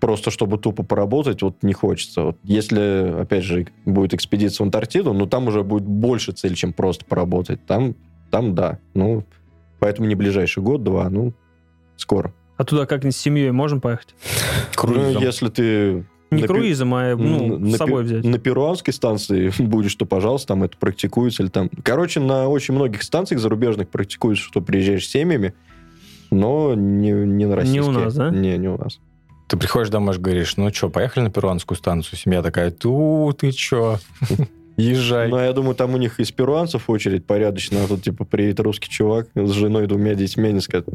просто 0.00 0.30
чтобы 0.30 0.56
тупо 0.58 0.82
поработать, 0.82 1.42
вот 1.42 1.62
не 1.62 1.74
хочется. 1.74 2.22
Вот 2.22 2.38
если, 2.42 3.20
опять 3.20 3.44
же, 3.44 3.66
будет 3.84 4.14
экспедиция 4.14 4.64
в 4.64 4.66
Антарктиду, 4.66 5.12
ну, 5.12 5.26
там 5.26 5.48
уже 5.48 5.62
будет 5.62 5.84
больше 5.84 6.32
цель, 6.32 6.54
чем 6.54 6.72
просто 6.72 7.04
поработать. 7.04 7.64
Там, 7.66 7.94
там 8.30 8.54
да. 8.54 8.78
Ну, 8.94 9.24
поэтому 9.80 10.06
не 10.08 10.14
ближайший 10.14 10.62
год-два, 10.62 11.08
ну, 11.10 11.32
скоро. 11.96 12.32
А 12.56 12.64
туда 12.64 12.86
как-нибудь 12.86 13.16
с 13.16 13.18
семьей 13.20 13.50
можем 13.50 13.80
поехать? 13.80 14.14
Круизом. 14.74 15.14
Ну, 15.14 15.20
если 15.20 15.48
ты 15.48 16.04
Не 16.30 16.42
на 16.42 16.46
пи- 16.46 16.46
круизом, 16.46 16.94
а 16.94 17.16
ну, 17.16 17.58
на 17.58 17.70
с 17.72 17.76
собой 17.76 18.02
пи- 18.04 18.08
взять. 18.08 18.24
На 18.24 18.38
перуанской 18.38 18.92
станции 18.92 19.50
будешь, 19.62 19.94
то, 19.94 20.04
пожалуйста, 20.06 20.48
там 20.48 20.62
это 20.62 20.76
практикуется. 20.76 21.42
Или 21.42 21.50
там... 21.50 21.70
Короче, 21.82 22.20
на 22.20 22.48
очень 22.48 22.74
многих 22.74 23.02
станциях 23.02 23.40
зарубежных 23.40 23.88
практикуется, 23.88 24.44
что 24.44 24.60
приезжаешь 24.60 25.06
с 25.06 25.10
семьями, 25.10 25.54
но 26.30 26.74
не, 26.74 27.12
не 27.12 27.46
на 27.46 27.56
российские. 27.56 27.82
у 27.82 27.92
нас, 27.92 28.14
да? 28.14 28.30
Не, 28.30 28.58
не 28.58 28.68
у 28.68 28.76
нас. 28.76 29.00
Ты 29.48 29.56
приходишь 29.56 29.88
домой 29.90 30.14
и 30.14 30.18
говоришь, 30.18 30.56
ну 30.56 30.72
что, 30.72 30.90
поехали 30.90 31.24
на 31.24 31.30
перуанскую 31.30 31.76
станцию? 31.76 32.18
Семья 32.18 32.40
такая, 32.42 32.70
ту, 32.70 33.34
ты 33.36 33.50
чё? 33.50 33.98
Езжай. 34.80 35.28
Ну, 35.28 35.38
я 35.38 35.52
думаю, 35.52 35.74
там 35.74 35.94
у 35.94 35.96
них 35.96 36.20
из 36.20 36.30
перуанцев 36.32 36.88
очередь 36.90 37.26
порядочная, 37.26 37.84
а 37.84 37.88
тут, 37.88 38.02
типа, 38.02 38.24
приедет 38.24 38.60
русский 38.60 38.88
чувак 38.90 39.28
с 39.34 39.50
женой 39.50 39.86
двумя 39.86 40.14
детьми, 40.14 40.48
они 40.48 40.60
скажут, 40.60 40.88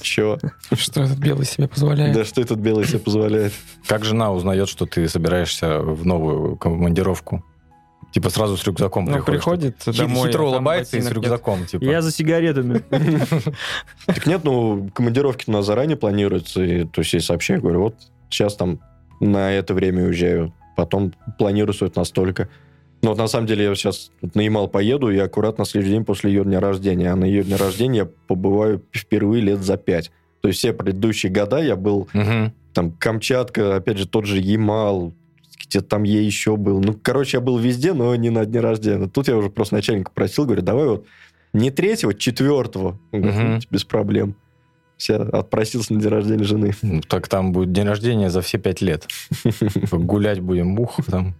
чё? 0.00 0.38
Что 0.74 1.02
этот 1.02 1.18
белый 1.18 1.46
себе 1.46 1.68
позволяет? 1.68 2.14
Да 2.14 2.24
что 2.24 2.40
этот 2.40 2.58
белый 2.58 2.86
себе 2.86 2.98
позволяет? 2.98 3.52
Как 3.86 4.04
жена 4.04 4.32
узнает, 4.32 4.68
что 4.68 4.86
ты 4.86 5.08
собираешься 5.08 5.78
в 5.80 6.04
новую 6.06 6.56
командировку? 6.56 7.44
Типа 8.12 8.28
сразу 8.28 8.58
с 8.58 8.64
рюкзаком 8.66 9.06
Ну, 9.06 9.22
приходишь. 9.22 9.32
приходит 9.42 9.76
Хит- 9.86 9.96
домой, 9.96 10.28
Хитро 10.28 10.42
а 10.42 10.48
улыбается 10.48 10.98
и 10.98 11.00
с 11.00 11.04
ботинок 11.04 11.16
нет. 11.22 11.24
рюкзаком, 11.30 11.64
типа. 11.66 11.84
Я 11.84 12.02
за 12.02 12.12
сигаретами. 12.12 12.82
Так 14.06 14.26
нет, 14.26 14.44
ну, 14.44 14.90
командировки 14.92 15.44
у 15.48 15.52
нас 15.52 15.64
заранее 15.64 15.96
планируются, 15.96 16.62
и, 16.62 16.84
то 16.84 17.00
есть 17.00 17.14
я 17.14 17.20
сообщаю, 17.20 17.62
говорю, 17.62 17.80
вот 17.80 17.94
сейчас 18.28 18.54
там 18.54 18.80
на 19.20 19.52
это 19.52 19.72
время 19.72 20.04
уезжаю, 20.04 20.52
потом 20.76 21.14
планируется 21.38 21.86
это 21.86 22.00
настолько. 22.00 22.48
Но 23.02 23.10
вот 23.10 23.18
на 23.18 23.26
самом 23.26 23.46
деле 23.48 23.64
я 23.64 23.74
сейчас 23.74 24.10
тут 24.20 24.34
на 24.36 24.40
Ямал 24.42 24.68
поеду, 24.68 25.10
и 25.10 25.18
аккуратно 25.18 25.64
следующий 25.64 25.94
день 25.94 26.04
после 26.04 26.32
ее 26.32 26.44
дня 26.44 26.60
рождения. 26.60 27.10
А 27.12 27.16
на 27.16 27.24
ее 27.24 27.42
дня 27.42 27.56
рождения 27.56 27.98
я 28.00 28.08
побываю 28.28 28.82
впервые 28.92 29.42
лет 29.42 29.60
за 29.60 29.76
пять. 29.76 30.12
То 30.40 30.48
есть 30.48 30.60
все 30.60 30.72
предыдущие 30.72 31.32
года 31.32 31.58
я 31.58 31.76
был 31.76 32.08
Мгм. 32.12 32.52
там 32.72 32.92
Камчатка, 32.92 33.76
опять 33.76 33.98
же, 33.98 34.06
тот 34.08 34.24
же 34.26 34.38
Ямал, 34.38 35.12
где-то 35.66 35.86
там 35.86 36.02
я 36.04 36.20
еще 36.20 36.56
был. 36.56 36.80
Ну, 36.80 36.94
короче, 37.00 37.38
я 37.38 37.40
был 37.40 37.58
везде, 37.58 37.92
но 37.92 38.14
не 38.14 38.30
на 38.30 38.44
дне 38.44 38.60
рождения. 38.60 39.08
Тут 39.08 39.26
я 39.28 39.36
уже 39.36 39.50
просто 39.50 39.74
начальника 39.74 40.10
просил, 40.14 40.44
говорю, 40.44 40.62
давай 40.62 40.86
вот 40.86 41.06
не 41.52 41.70
третьего, 41.70 42.14
четвертого. 42.14 42.98
«Ну, 43.12 43.58
без 43.70 43.84
проблем. 43.84 44.36
Все, 44.96 45.16
отпросился 45.16 45.92
на 45.92 46.00
день 46.00 46.08
рождения 46.10 46.44
жены. 46.44 46.72
Ну, 46.82 47.00
Так 47.00 47.26
там 47.28 47.52
будет 47.52 47.72
день 47.72 47.86
рождения 47.86 48.30
за 48.30 48.40
все 48.42 48.58
пять 48.58 48.80
лет. 48.80 49.08
Гулять 49.90 50.40
будем, 50.40 50.74
бух 50.76 50.96
там. 51.10 51.34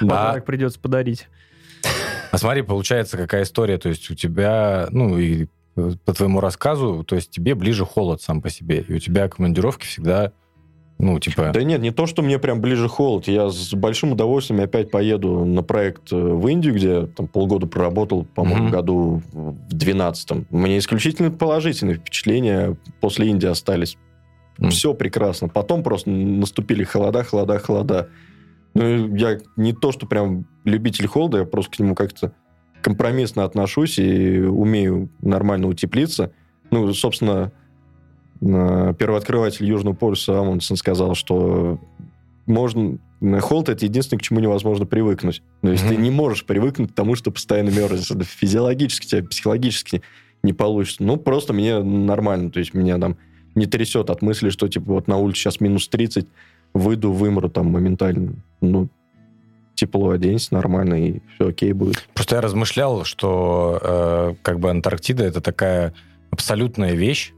Подарок 0.00 0.44
придется 0.44 0.80
подарить. 0.80 1.28
А 2.32 2.38
смотри, 2.38 2.62
получается, 2.62 3.16
какая 3.16 3.44
история. 3.44 3.78
То 3.78 3.88
есть 3.88 4.10
у 4.10 4.14
тебя, 4.14 4.88
ну, 4.90 5.16
и 5.18 5.46
э, 5.76 5.92
по 6.04 6.12
твоему 6.12 6.40
рассказу, 6.40 7.04
то 7.04 7.16
есть 7.16 7.30
тебе 7.30 7.54
ближе 7.54 7.84
холод 7.84 8.20
сам 8.20 8.42
по 8.42 8.50
себе. 8.50 8.80
И 8.86 8.94
у 8.94 8.98
тебя 8.98 9.28
командировки 9.28 9.86
всегда, 9.86 10.32
ну, 10.98 11.18
типа... 11.20 11.50
Да 11.54 11.62
нет, 11.62 11.80
не 11.80 11.92
то, 11.92 12.06
что 12.06 12.22
мне 12.22 12.38
прям 12.38 12.60
ближе 12.60 12.88
холод. 12.88 13.28
Я 13.28 13.48
с 13.50 13.72
большим 13.74 14.12
удовольствием 14.12 14.60
опять 14.62 14.90
поеду 14.90 15.44
на 15.44 15.62
проект 15.62 16.12
э, 16.12 16.16
в 16.16 16.46
Индию, 16.48 16.74
где 16.74 16.88
я 16.88 17.06
там 17.06 17.28
полгода 17.28 17.66
проработал, 17.66 18.24
по-моему, 18.34 18.64
Мгм. 18.64 18.72
году 18.72 19.22
в 19.32 19.54
12 19.74 20.46
Мне 20.50 20.78
исключительно 20.78 21.30
положительные 21.30 21.96
впечатления 21.96 22.76
после 23.00 23.28
Индии 23.28 23.46
остались. 23.46 23.96
М. 24.58 24.70
Все 24.70 24.94
прекрасно. 24.94 25.48
Потом 25.48 25.82
просто 25.82 26.10
наступили 26.10 26.82
холода, 26.82 27.22
холода, 27.24 27.58
холода. 27.58 28.08
Ну, 28.76 29.16
я 29.16 29.38
не 29.56 29.72
то, 29.72 29.90
что 29.90 30.06
прям 30.06 30.46
любитель 30.64 31.06
холода, 31.06 31.38
я 31.38 31.44
просто 31.44 31.72
к 31.72 31.78
нему 31.78 31.94
как-то 31.94 32.34
компромиссно 32.82 33.44
отношусь 33.44 33.98
и 33.98 34.40
умею 34.40 35.08
нормально 35.22 35.66
утеплиться. 35.66 36.30
Ну, 36.70 36.92
собственно, 36.92 37.52
э, 38.42 38.94
первооткрыватель 38.98 39.64
Южного 39.64 39.94
полюса 39.94 40.38
Амундсен 40.38 40.76
сказал, 40.76 41.14
что 41.14 41.80
можно... 42.44 42.98
Холод— 43.40 43.68
это 43.70 43.86
единственное, 43.86 44.18
к 44.20 44.22
чему 44.22 44.40
невозможно 44.40 44.84
привыкнуть. 44.84 45.42
То 45.62 45.70
есть 45.70 45.84
Мгм. 45.84 45.94
ты 45.94 46.00
не 46.02 46.10
можешь 46.10 46.44
привыкнуть 46.44 46.92
к 46.92 46.94
тому, 46.94 47.14
что 47.14 47.30
постоянно 47.30 47.70
мерзнешь. 47.70 48.10
Это 48.10 48.24
физиологически 48.24 49.06
тебе, 49.06 49.22
психологически 49.24 50.02
не 50.42 50.52
получится. 50.52 51.02
Ну, 51.02 51.16
просто 51.16 51.54
мне 51.54 51.82
нормально. 51.82 52.50
То 52.50 52.58
есть 52.58 52.74
меня 52.74 52.98
там 52.98 53.16
не 53.54 53.64
трясет 53.64 54.10
от 54.10 54.20
мысли, 54.20 54.50
что, 54.50 54.68
типа, 54.68 54.92
вот 54.92 55.08
на 55.08 55.16
улице 55.16 55.40
сейчас 55.40 55.60
минус 55.60 55.88
30, 55.88 56.28
выйду, 56.74 57.10
вымру 57.10 57.48
там 57.48 57.68
моментально. 57.68 58.34
Ну, 58.60 58.88
тепло 59.74 60.10
оденься 60.10 60.54
нормально, 60.54 60.94
и 60.94 61.20
все 61.34 61.48
окей 61.48 61.72
будет. 61.72 62.08
Просто 62.14 62.36
я 62.36 62.40
размышлял, 62.40 63.04
что 63.04 63.78
э, 63.82 64.34
как 64.42 64.58
бы 64.58 64.70
Антарктида 64.70 65.24
это 65.24 65.40
такая 65.40 65.94
абсолютная 66.30 66.94
вещь 66.94 67.32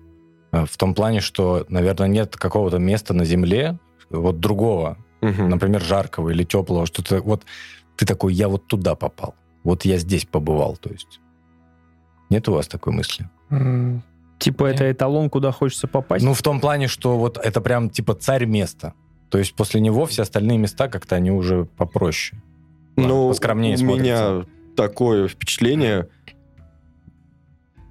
э, 0.52 0.64
в 0.64 0.76
том 0.76 0.94
плане, 0.94 1.20
что, 1.20 1.66
наверное, 1.68 2.08
нет 2.08 2.36
какого-то 2.36 2.78
места 2.78 3.12
на 3.12 3.24
Земле 3.24 3.78
вот 4.10 4.40
другого, 4.40 4.96
например, 5.20 5.82
жаркого 5.82 6.30
или 6.30 6.44
теплого, 6.44 6.86
что 6.86 7.02
ты 7.02 7.20
вот 7.20 7.44
ты 7.96 8.06
такой, 8.06 8.32
я 8.32 8.48
вот 8.48 8.66
туда 8.66 8.94
попал, 8.94 9.34
вот 9.64 9.84
я 9.84 9.98
здесь 9.98 10.24
побывал, 10.24 10.76
то 10.76 10.90
есть 10.90 11.20
нет 12.30 12.48
у 12.48 12.52
вас 12.52 12.68
такой 12.68 12.92
мысли? 12.92 13.28
Типа 14.38 14.66
это 14.66 14.90
эталон, 14.90 15.30
куда 15.30 15.50
хочется 15.50 15.88
попасть. 15.88 16.24
Ну 16.24 16.32
в 16.32 16.42
том 16.42 16.60
плане, 16.60 16.86
что 16.86 17.18
вот 17.18 17.38
это 17.38 17.60
прям 17.60 17.90
типа 17.90 18.14
царь 18.14 18.46
места, 18.46 18.94
то 19.30 19.38
есть 19.38 19.54
после 19.54 19.80
него 19.80 20.06
все 20.06 20.22
остальные 20.22 20.58
места 20.58 20.88
как-то 20.88 21.16
они 21.16 21.30
уже 21.30 21.64
попроще. 21.64 22.40
Ну, 22.96 23.28
поскромнее 23.28 23.74
у 23.74 23.78
смотрятся. 23.78 24.02
меня 24.02 24.46
такое 24.76 25.28
впечатление. 25.28 26.08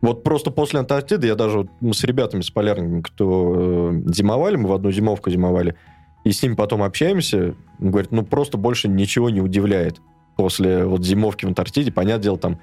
Вот 0.01 0.23
просто 0.23 0.51
после 0.51 0.79
Антарктиды 0.79 1.27
я 1.27 1.35
даже 1.35 1.67
вот, 1.81 1.95
с 1.95 2.03
ребятами, 2.03 2.41
с 2.41 2.51
полярниками, 2.51 3.01
кто 3.01 3.91
э, 3.95 4.01
зимовали, 4.13 4.55
мы 4.55 4.69
в 4.69 4.73
одну 4.73 4.91
зимовку 4.91 5.29
зимовали, 5.29 5.75
и 6.23 6.31
с 6.31 6.43
ними 6.43 6.55
потом 6.55 6.83
общаемся, 6.83 7.55
он 7.79 7.91
говорит, 7.91 8.11
ну 8.11 8.23
просто 8.23 8.57
больше 8.57 8.87
ничего 8.87 9.29
не 9.29 9.41
удивляет 9.41 10.01
после 10.35 10.85
вот 10.85 11.03
зимовки 11.03 11.45
в 11.45 11.49
Антарктиде. 11.49 11.91
Понятное 11.91 12.23
дело, 12.23 12.37
там 12.37 12.59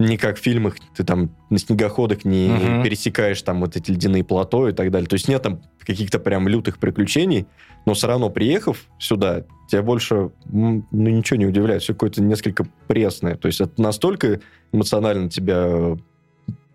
не 0.00 0.16
как 0.16 0.38
в 0.38 0.40
фильмах, 0.40 0.76
ты 0.96 1.04
там 1.04 1.30
на 1.50 1.58
снегоходах 1.58 2.24
не 2.24 2.48
Мгм. 2.48 2.82
пересекаешь 2.82 3.40
там 3.42 3.60
вот 3.60 3.76
эти 3.76 3.90
ледяные 3.90 4.24
плато 4.24 4.68
и 4.70 4.72
так 4.72 4.90
далее. 4.90 5.06
То 5.08 5.14
есть 5.14 5.28
нет 5.28 5.42
там 5.42 5.60
каких-то 5.78 6.18
прям 6.18 6.48
лютых 6.48 6.78
приключений, 6.78 7.46
но 7.86 7.92
все 7.92 8.06
равно, 8.06 8.30
приехав 8.30 8.86
сюда, 8.98 9.44
тебя 9.68 9.82
больше 9.82 10.30
ну, 10.46 10.84
ничего 10.90 11.38
не 11.38 11.46
удивляет. 11.46 11.82
Все 11.82 11.92
какое-то 11.92 12.22
несколько 12.22 12.66
пресное. 12.88 13.36
То 13.36 13.46
есть 13.46 13.60
это 13.60 13.80
настолько 13.80 14.40
эмоционально 14.72 15.28
тебя 15.28 15.96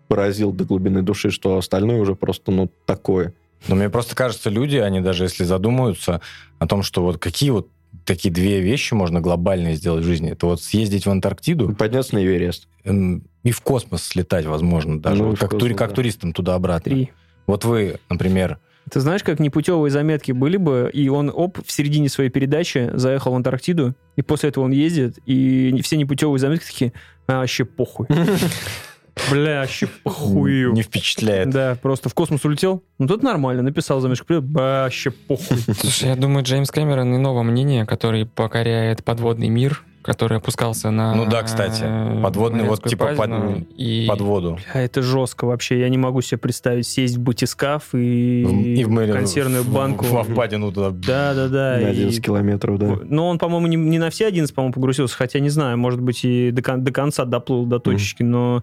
поразил 0.08 0.52
до 0.52 0.64
глубины 0.64 1.02
души, 1.02 1.30
что 1.30 1.58
остальное 1.58 2.00
уже 2.00 2.14
просто, 2.14 2.52
ну, 2.52 2.70
такое. 2.86 3.34
Но 3.66 3.74
мне 3.74 3.90
просто 3.90 4.14
кажется, 4.14 4.50
люди, 4.50 4.76
они 4.76 5.00
даже 5.00 5.24
если 5.24 5.42
задумаются 5.42 6.20
о 6.60 6.66
том, 6.68 6.82
что 6.84 7.02
вот 7.02 7.18
какие 7.18 7.50
вот 7.50 7.68
такие 8.04 8.32
две 8.32 8.60
вещи 8.60 8.94
можно 8.94 9.20
глобальные 9.20 9.74
сделать 9.76 10.04
в 10.04 10.06
жизни, 10.06 10.30
это 10.32 10.46
вот 10.46 10.62
съездить 10.62 11.06
в 11.06 11.10
Антарктиду 11.10 11.74
Подняться 11.74 12.14
на 12.14 12.24
Эверест. 12.24 12.68
м, 12.84 13.22
и 13.42 13.50
в 13.52 13.60
космос 13.60 14.02
слетать, 14.02 14.46
возможно, 14.46 15.00
даже. 15.00 15.22
Ну, 15.22 15.30
Вот 15.30 15.38
как, 15.38 15.50
космос, 15.50 15.62
тури- 15.70 15.74
как 15.74 15.90
да. 15.90 15.94
туристам 15.96 16.32
туда-обратно. 16.32 16.90
Три. 16.92 17.10
Вот 17.46 17.64
вы, 17.64 17.98
например, 18.10 18.58
Ты 18.90 19.00
знаешь, 19.00 19.22
как 19.24 19.40
непутевые 19.40 19.90
заметки 19.90 20.30
были 20.32 20.56
бы, 20.56 20.88
и 20.92 21.08
он, 21.08 21.30
оп, 21.34 21.58
в 21.64 21.72
середине 21.72 22.08
своей 22.08 22.30
передачи 22.30 22.90
заехал 22.94 23.32
в 23.32 23.34
Антарктиду, 23.34 23.94
и 24.14 24.22
после 24.22 24.50
этого 24.50 24.62
он 24.64 24.70
ездит, 24.70 25.18
и 25.26 25.80
все 25.82 25.96
непутевые 25.96 26.38
заметки 26.38 26.66
такие, 26.66 26.92
а, 27.26 27.38
вообще 27.40 27.64
похуй. 27.64 28.06
Бля, 29.30 29.60
вообще 29.60 29.86
похую. 29.86 30.72
не 30.72 30.82
впечатляет. 30.82 31.50
Да, 31.50 31.76
просто 31.80 32.08
в 32.08 32.14
космос 32.14 32.44
улетел. 32.44 32.82
Ну, 32.98 33.06
тут 33.06 33.22
нормально, 33.22 33.62
написал 33.62 34.00
заметку, 34.00 34.26
привет, 34.26 34.44
вообще 34.44 35.10
похуй. 35.10 35.58
Слушай, 35.78 36.10
я 36.10 36.16
думаю, 36.16 36.44
Джеймс 36.44 36.70
Кэмерон 36.70 37.16
иного 37.16 37.42
мнения, 37.42 37.84
который 37.86 38.26
покоряет 38.26 39.04
подводный 39.04 39.48
мир, 39.48 39.82
который 40.06 40.38
опускался 40.38 40.90
на... 40.90 41.14
Ну 41.14 41.26
да, 41.26 41.42
кстати, 41.42 41.84
подводный, 42.22 42.64
вот 42.64 42.82
типа 42.84 43.06
под- 43.06 43.14
впадину, 43.14 43.66
и... 43.76 44.06
Под 44.08 44.20
воду. 44.20 44.58
Бля, 44.72 44.82
это 44.82 45.02
жестко 45.02 45.44
вообще. 45.44 45.80
Я 45.80 45.88
не 45.88 45.98
могу 45.98 46.22
себе 46.22 46.38
представить 46.38 46.86
сесть 46.86 47.16
в 47.16 47.20
батискаф 47.20 47.94
и, 47.94 48.44
В- 48.84 48.86
в 48.86 48.90
мы- 48.90 49.08
консервную 49.08 49.62
в- 49.64 49.72
банку. 49.74 50.04
Во 50.06 50.22
впадину 50.22 50.72
туда. 50.72 50.90
Да, 50.90 51.34
да, 51.34 51.48
да. 51.48 51.78
на 51.82 51.88
и- 51.88 51.90
11 51.90 52.24
километров, 52.24 52.78
да. 52.78 52.98
Но 53.04 53.28
он, 53.28 53.38
по-моему, 53.38 53.66
не, 53.66 53.76
не 53.76 53.98
на 53.98 54.08
все 54.10 54.26
11, 54.26 54.54
по-моему, 54.54 54.72
погрузился, 54.72 55.16
хотя 55.16 55.40
не 55.40 55.50
знаю, 55.50 55.76
может 55.76 56.00
быть, 56.00 56.24
и 56.24 56.50
до, 56.52 56.62
кон- 56.62 56.84
до 56.84 56.92
конца 56.92 57.24
доплыл 57.24 57.66
до 57.66 57.78
точечки, 57.80 58.22
но 58.22 58.62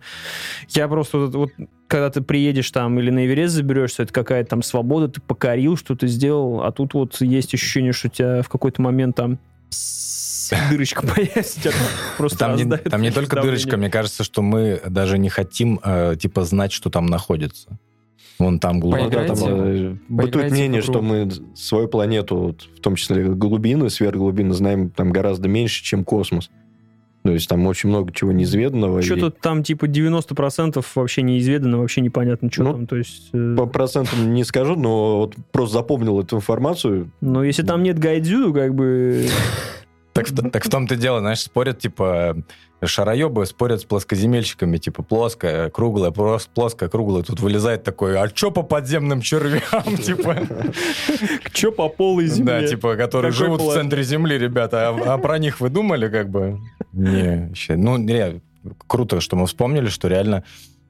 я 0.70 0.88
просто 0.88 1.18
вот, 1.20 1.36
вот 1.36 1.50
когда 1.88 2.10
ты 2.10 2.22
приедешь 2.22 2.72
там 2.72 2.98
или 3.00 3.12
на 3.12 3.26
Эверест 3.26 3.54
заберешься, 3.54 4.04
это 4.04 4.14
какая-то 4.14 4.50
там 4.52 4.64
свобода, 4.64 5.10
ты 5.10 5.22
покорил, 5.22 5.78
что-то 5.78 6.08
сделал, 6.08 6.64
а 6.64 6.72
тут 6.72 6.94
вот 6.96 7.22
есть 7.22 7.54
ощущение, 7.54 7.92
что 7.92 8.08
у 8.08 8.12
тебя 8.12 8.42
в 8.42 8.50
какой-то 8.50 8.82
момент 8.82 9.16
там 9.16 9.38
дырочка 10.70 11.06
появится, 11.06 11.62
тебя 11.62 11.72
просто 12.18 12.40
Там 12.40 12.56
не, 12.56 12.66
там 12.66 13.02
не 13.02 13.12
только 13.12 13.42
дырочка, 13.42 13.78
мне 13.78 13.90
кажется, 13.90 14.24
что 14.24 14.42
мы 14.42 14.82
даже 14.88 15.18
не 15.18 15.30
хотим, 15.30 15.80
э, 15.84 16.16
типа, 16.20 16.44
знать, 16.44 16.72
что 16.72 16.90
там 16.90 17.06
находится. 17.06 17.78
Вон 18.40 18.60
там 18.60 18.80
глубоко. 18.80 19.06
Ну 19.06 19.12
там 19.12 19.38
Поиграйте. 19.38 19.86
э, 19.86 19.96
бытует 20.10 20.52
мнение, 20.52 20.82
что 20.82 21.02
мы 21.02 21.30
свою 21.56 21.88
планету, 21.88 22.56
в 22.76 22.80
том 22.80 22.96
числе 22.96 23.26
глубины, 23.26 23.90
сверхглубины, 23.90 24.54
знаем 24.54 24.90
там 24.90 25.12
гораздо 25.12 25.48
меньше, 25.48 25.84
чем 25.84 26.04
космос. 26.04 26.50
То 27.24 27.32
есть 27.32 27.48
там 27.48 27.66
очень 27.68 27.88
много 27.88 28.12
чего 28.12 28.34
неизведанного. 28.34 29.00
и 29.00 29.02
Что-то 29.02 29.30
там 29.32 29.64
типа 29.64 29.86
90% 29.86 30.84
вообще 30.96 31.22
неизведано, 31.22 31.78
вообще 31.78 32.02
непонятно, 32.02 32.52
что 32.52 32.64
Ну, 32.64 32.72
там. 32.74 32.88
То 32.88 32.98
есть, 32.98 33.30
э, 33.32 33.56
По 33.58 33.66
процентам 33.66 34.34
не 34.34 34.44
скажу, 34.44 34.76
но 34.76 35.20
вот 35.20 35.36
просто 35.54 35.76
запомнил 35.76 36.20
эту 36.20 36.36
информацию. 36.36 37.12
но 37.22 37.44
если 37.44 37.64
там 37.64 37.82
нет 37.84 37.98
гайдзю, 37.98 38.54
как 38.54 38.76
бы... 38.76 39.26
Так, 40.14 40.30
в- 40.30 40.50
так 40.52 40.64
в 40.66 40.70
том-то 40.70 40.96
дело, 40.96 41.20
знаешь, 41.20 41.40
спорят, 41.42 41.80
типа, 41.80 42.38
шароебы 42.86 43.46
спорят 43.46 43.82
с 43.82 43.84
плоскоземельщиками, 43.86 44.78
типа, 44.78 45.02
плоская, 45.04 45.70
круглая, 45.70 46.12
прос- 46.12 46.48
плоская, 46.54 46.88
круглая. 46.90 47.24
Тут 47.24 47.40
вылезает 47.40 47.84
такой, 47.84 48.18
а 48.20 48.28
чё 48.30 48.52
по 48.52 48.62
подземным 48.64 49.22
червям, 49.22 49.98
типа? 50.04 50.38
Че 51.52 51.72
по 51.72 51.90
полой 51.90 52.28
земле? 52.28 52.62
Да, 52.62 52.68
типа, 52.68 52.96
которые 52.96 53.32
живут 53.32 53.62
в 53.62 53.74
центре 53.74 54.04
земли, 54.04 54.38
ребята. 54.38 54.90
А, 54.90 55.14
а 55.14 55.18
про 55.18 55.38
них 55.40 55.60
вы 55.60 55.70
думали, 55.70 56.08
как 56.10 56.30
бы? 56.30 56.60
Не, 56.92 57.48
вообще. 57.48 57.76
Ну, 57.76 57.98
не, 57.98 58.42
круто, 58.88 59.20
что 59.20 59.36
мы 59.36 59.48
вспомнили, 59.48 59.88
что 59.88 60.08
реально 60.08 60.44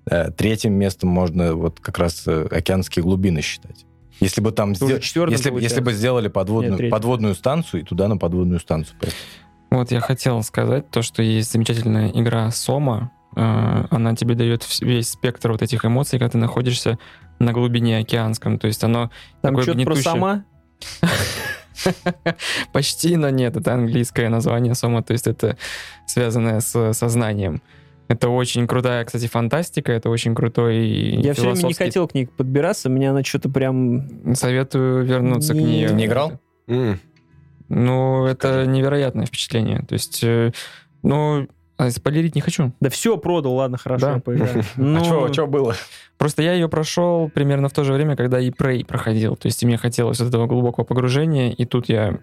э, 0.10 0.32
третьим 0.32 0.74
местом 0.74 1.10
можно 1.10 1.54
вот 1.56 1.80
как 1.80 1.98
раз 1.98 2.24
э, 2.28 2.48
океанские 2.52 3.04
глубины 3.04 3.41
считать. 3.41 3.86
Если 4.19 4.41
бы 4.41 4.52
там 4.52 4.76
сдел- 4.76 4.98
если, 4.99 5.19
получается. 5.19 5.60
если 5.60 5.81
бы 5.81 5.94
сделали 5.94 6.26
Нет, 6.26 6.34
подводную, 6.34 6.77
третьим. 6.77 6.91
подводную 6.91 7.35
станцию 7.35 7.81
и 7.81 7.84
туда 7.84 8.07
на 8.07 8.18
подводную 8.18 8.60
станцию. 8.60 8.98
Вот 9.72 9.91
я 9.91 9.99
хотел 10.02 10.41
сказать 10.44 10.90
то, 10.91 11.02
что 11.02 11.23
есть 11.23 11.52
замечательная 11.52 12.10
игра 12.10 12.49
Сома. 12.52 13.11
Э, 13.35 13.85
Она 13.90 14.15
тебе 14.15 14.35
дает 14.35 14.64
весь 14.81 15.10
спектр 15.10 15.52
вот 15.52 15.61
этих 15.64 15.84
эмоций, 15.84 16.19
когда 16.19 16.30
ты 16.31 16.38
находишься 16.38 16.99
на 17.40 17.52
глубине 17.53 17.98
океанском. 17.98 18.60
То 18.60 18.68
есть 18.68 18.84
оно 18.84 19.10
Там 19.41 19.56
такое 19.56 19.64
что-то 19.64 19.77
про 19.84 19.94
гнетущее. 19.95 20.03
сама? 20.03 20.44
Почти, 22.72 23.18
но 23.18 23.30
нет, 23.30 23.57
это 23.57 23.73
английское 23.73 24.30
название 24.30 24.76
Сома, 24.76 25.02
то 25.03 25.14
есть 25.14 25.27
это 25.27 25.57
связанное 26.06 26.60
с 26.60 26.94
сознанием. 26.94 27.61
Это 28.10 28.30
очень 28.30 28.68
крутая, 28.68 29.06
кстати, 29.06 29.28
фантастика, 29.28 29.92
это 29.92 30.10
очень 30.10 30.36
крутой 30.36 30.78
Я 30.86 31.34
все 31.34 31.42
время 31.44 31.56
не 31.56 31.60
философский- 31.62 31.84
хотел 31.86 32.08
к 32.08 32.14
ней 32.14 32.28
подбираться, 32.28 32.90
мне 32.90 33.10
она 33.10 33.24
что-то 33.24 33.50
прям... 33.50 34.36
Советую 34.36 35.06
вернуться 35.06 35.54
к 35.54 35.58
ней. 35.58 35.88
Ты 35.88 35.94
не 35.94 36.06
играл? 36.06 36.34
М, 36.68 37.00
Ну, 37.70 38.26
это 38.26 38.50
Скажи. 38.54 38.68
невероятное 38.70 39.26
впечатление. 39.26 39.84
То 39.88 39.94
есть, 39.94 40.24
э, 40.24 40.52
ну, 41.02 41.48
а 41.78 41.90
спойлерить 41.90 42.36
не 42.36 42.42
хочу. 42.42 42.72
Да 42.82 42.90
все 42.90 43.18
продал, 43.18 43.54
ладно, 43.56 43.78
хорошо, 43.78 44.06
Да. 44.16 44.20
поиграю. 44.20 44.64
Ну, 44.76 45.26
А 45.26 45.34
что 45.34 45.48
было? 45.48 45.74
Просто 46.18 46.44
я 46.44 46.54
ее 46.54 46.68
прошел 46.70 47.30
примерно 47.34 47.70
в 47.70 47.74
то 47.74 47.84
же 47.84 47.94
время, 47.94 48.16
когда 48.16 48.40
и 48.40 48.52
Prey 48.52 48.86
проходил. 48.86 49.36
То 49.38 49.48
есть, 49.48 49.64
мне 49.64 49.78
хотелось 49.78 50.20
вот 50.20 50.28
этого 50.30 50.46
глубокого 50.46 50.84
погружения, 50.84 51.52
и 51.52 51.66
тут 51.66 51.90
я 51.90 52.20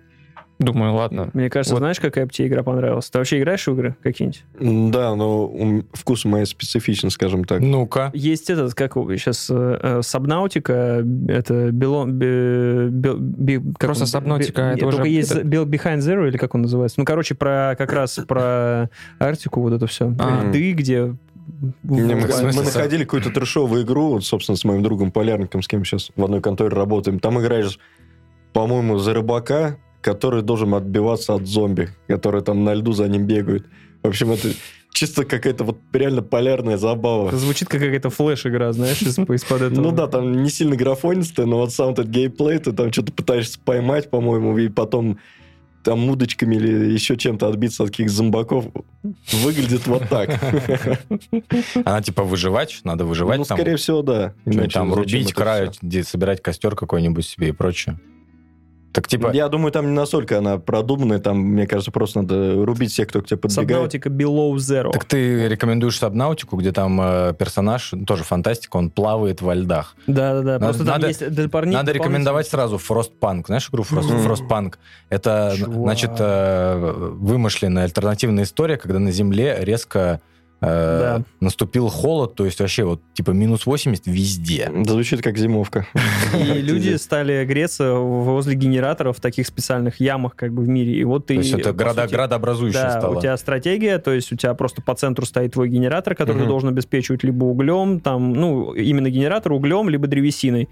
думаю, 0.61 0.95
ладно, 0.95 1.31
Мне 1.33 1.49
кажется, 1.51 1.75
Вот. 1.75 1.81
знаешь, 1.81 1.99
какая 1.99 2.27
бы 2.27 2.33
тебе 2.33 2.49
игра 2.49 2.63
понравилась? 2.63 3.09
Ты 3.11 3.19
вообще 3.19 3.39
играешь 3.39 3.67
в 3.67 3.73
игры 3.73 3.97
какие-нибудь? 4.03 4.45
Да, 4.93 5.15
но 5.17 5.83
вкус 5.93 6.25
мои 6.25 6.45
специфичен, 6.45 7.11
скажем 7.11 7.45
так. 7.45 7.61
Ну-ка. 7.61 8.11
Есть 8.15 8.51
этот, 8.51 8.75
как 8.75 8.95
сейчас, 8.95 9.51
Сабнаутика, 10.07 11.05
это 11.29 11.71
Бело... 11.73 12.05
бе- 12.07 12.89
бе- 12.91 13.17
бе- 13.17 13.61
как 13.79 13.89
Просто 13.89 14.05
Бе- 14.05 14.75
это 14.75 14.87
уже 14.87 14.97
Только 14.99 15.09
есть 15.09 15.33
это- 15.33 15.41
Behind 15.65 15.99
Zero, 15.99 16.29
или 16.29 16.37
как 16.37 16.55
он 16.55 16.63
называется? 16.63 17.01
Ну, 17.01 17.05
короче, 17.05 17.35
про 17.35 17.75
как 17.79 17.93
раз 17.93 18.21
про 18.29 18.91
Арктику, 19.19 19.61
вот 19.63 19.73
это 19.73 19.87
все. 19.87 20.15
А. 20.19 20.45
Льды, 20.49 20.73
где... 20.73 21.17
Не, 21.83 22.15
мы, 22.15 22.29
мы 22.55 22.63
находили 22.63 23.05
какую-то 23.05 23.31
трешовую 23.31 23.83
игру, 23.83 24.11
вот, 24.11 24.25
собственно, 24.25 24.57
с 24.57 24.65
моим 24.65 24.83
другом 24.83 25.11
полярником, 25.11 25.63
с 25.63 25.69
кем 25.69 25.85
сейчас 25.85 26.11
в 26.15 26.23
одной 26.25 26.41
конторе 26.41 26.75
работаем. 26.77 27.19
Там 27.19 27.41
играешь, 27.41 27.79
по-моему, 28.53 28.99
за 28.99 29.15
рыбака, 29.15 29.77
который 30.01 30.43
должен 30.43 30.75
отбиваться 30.75 31.35
от 31.35 31.47
зомби, 31.47 31.89
которые 32.09 32.43
там 32.43 32.65
на 32.65 32.75
льду 32.75 32.93
за 32.93 33.09
ним 33.09 33.27
бегают. 33.27 33.67
В 34.03 34.09
общем, 34.09 34.31
это 34.33 34.49
чисто 34.93 35.25
какая-то 35.25 35.65
вот 35.65 35.79
реально 35.93 36.23
полярная 36.23 36.77
забава. 36.79 37.29
Это 37.29 37.37
звучит 37.39 37.69
как 37.69 37.81
какая-то 37.81 38.11
флеш-игра, 38.11 38.73
знаешь, 38.73 39.03
из- 39.03 39.19
из-под 39.19 39.63
этого. 39.63 39.81
Ну 39.81 39.93
да, 39.93 40.07
там 40.07 40.43
не 40.43 40.51
сильно 40.51 40.75
графонистая, 40.77 41.47
но 41.47 41.59
вот 41.59 41.73
сам 41.73 41.91
этот 41.91 42.09
геймплей, 42.09 42.59
ты 42.59 42.73
там 42.73 42.93
что-то 42.93 43.13
пытаешься 43.13 43.59
поймать, 43.65 44.11
по-моему, 44.11 44.57
и 44.59 44.69
потом 44.69 45.19
там 45.83 46.11
удочками 46.11 46.57
или 46.57 46.93
еще 46.93 47.17
чем-то 47.17 47.49
отбиться 47.49 47.85
от 47.85 47.91
каких-то 47.91 48.13
зомбаков. 48.13 48.67
Выглядит 49.33 49.87
вот 49.87 50.03
так. 50.11 50.39
Она 51.85 52.03
типа 52.03 52.23
выживать, 52.23 52.81
надо 52.85 53.05
выживать 53.07 53.39
Ну, 53.39 53.45
там. 53.45 53.57
скорее 53.59 53.77
всего, 53.77 54.03
да. 54.03 54.35
Иначе 54.45 54.71
там 54.73 54.93
рубить, 54.93 55.35
где- 55.83 56.05
собирать 56.05 56.43
костер 56.43 56.77
какой-нибудь 56.77 57.25
себе 57.25 57.49
и 57.49 57.53
прочее. 57.53 57.99
Так 58.93 59.07
типа, 59.07 59.31
Я 59.33 59.49
думаю, 59.49 59.71
там 59.73 59.87
не 59.87 59.93
настолько 59.93 60.39
она 60.39 60.59
продуманная, 60.59 61.21
там, 61.21 61.39
мне 61.39 61.67
кажется, 61.67 61.91
просто 61.93 62.23
надо 62.23 62.65
рубить 62.65 62.91
всех, 62.91 63.09
кто 63.09 63.23
к 63.23 63.27
тебе 63.27 63.37
подбегает. 63.39 63.95
Subnautica 63.95 64.09
Below 64.11 64.55
Zero. 64.57 64.91
так 64.91 65.05
ты 65.05 65.47
рекомендуешь 65.49 65.97
Сабнаутику, 65.99 66.57
где 66.57 66.73
там 66.73 67.01
э, 67.01 67.35
персонаж, 67.39 67.93
тоже 68.07 68.25
фантастика, 68.25 68.77
он 68.77 68.91
плавает 68.91 69.43
во 69.43 69.55
льдах. 69.55 69.95
Да-да-да, 70.07 70.59
просто 70.59 70.85
там 70.85 70.95
надо- 70.95 71.07
есть 71.09 71.21
дополнительные- 71.21 71.77
Надо 71.83 71.93
рекомендовать 71.93 72.49
сразу 72.49 72.77
Frostpunk. 72.77 73.47
Знаешь 73.47 73.69
игру 73.71 73.85
Frost. 73.85 74.27
Frostpunk? 74.27 74.75
Это, 75.09 75.55
Чувак. 75.57 75.75
значит, 75.77 76.11
э, 76.19 76.93
вымышленная 77.13 77.85
альтернативная 77.85 78.45
история, 78.45 78.77
когда 78.77 78.99
на 78.99 79.13
Земле 79.13 79.57
резко 79.61 80.21
э, 80.61 80.67
Да. 81.19 81.23
наступил 81.41 81.89
холод, 81.89 82.35
то 82.35 82.45
есть 82.45 82.61
вообще 82.61 82.85
вот 82.85 83.01
типа 83.15 83.31
минус 83.31 83.67
80 83.67 84.07
везде. 84.07 84.71
Да, 84.75 84.93
звучит 84.93 85.23
как 85.23 85.39
зимовка. 85.39 85.87
И 86.39 86.45
люди 86.63 86.95
стали 86.97 87.45
греться 87.45 87.95
возле 87.95 88.55
генераторов 88.55 89.19
в 89.19 89.21
таких 89.21 89.47
специальных 89.47 90.01
ямах 90.01 90.37
как 90.37 90.53
бы 90.53 90.63
в 90.63 90.69
мире. 90.69 90.93
И 90.95 91.05
вот 91.05 91.27
ты... 91.27 91.35
То 91.35 91.41
есть 91.41 91.53
это 91.55 91.73
града, 91.73 92.03
сути, 92.03 92.13
градообразующее 92.15 92.83
Да, 92.83 92.99
стало. 92.99 93.17
у 93.19 93.21
тебя 93.21 93.37
стратегия, 93.37 93.99
то 93.99 94.13
есть 94.13 94.33
у 94.33 94.37
тебя 94.37 94.55
просто 94.55 94.83
по 94.83 94.95
центру 94.95 95.27
стоит 95.27 95.53
твой 95.53 95.69
генератор, 95.69 96.15
который 96.15 96.39
ты 96.39 96.43
Мгм. 96.45 96.49
должен 96.51 96.69
обеспечивать 96.69 97.23
либо 97.25 97.45
углем, 97.45 98.01
там, 98.01 98.33
ну, 98.33 98.73
именно 98.75 99.11
генератор 99.11 99.53
углем, 99.53 99.89
либо 99.89 100.07
древесиной. 100.07 100.69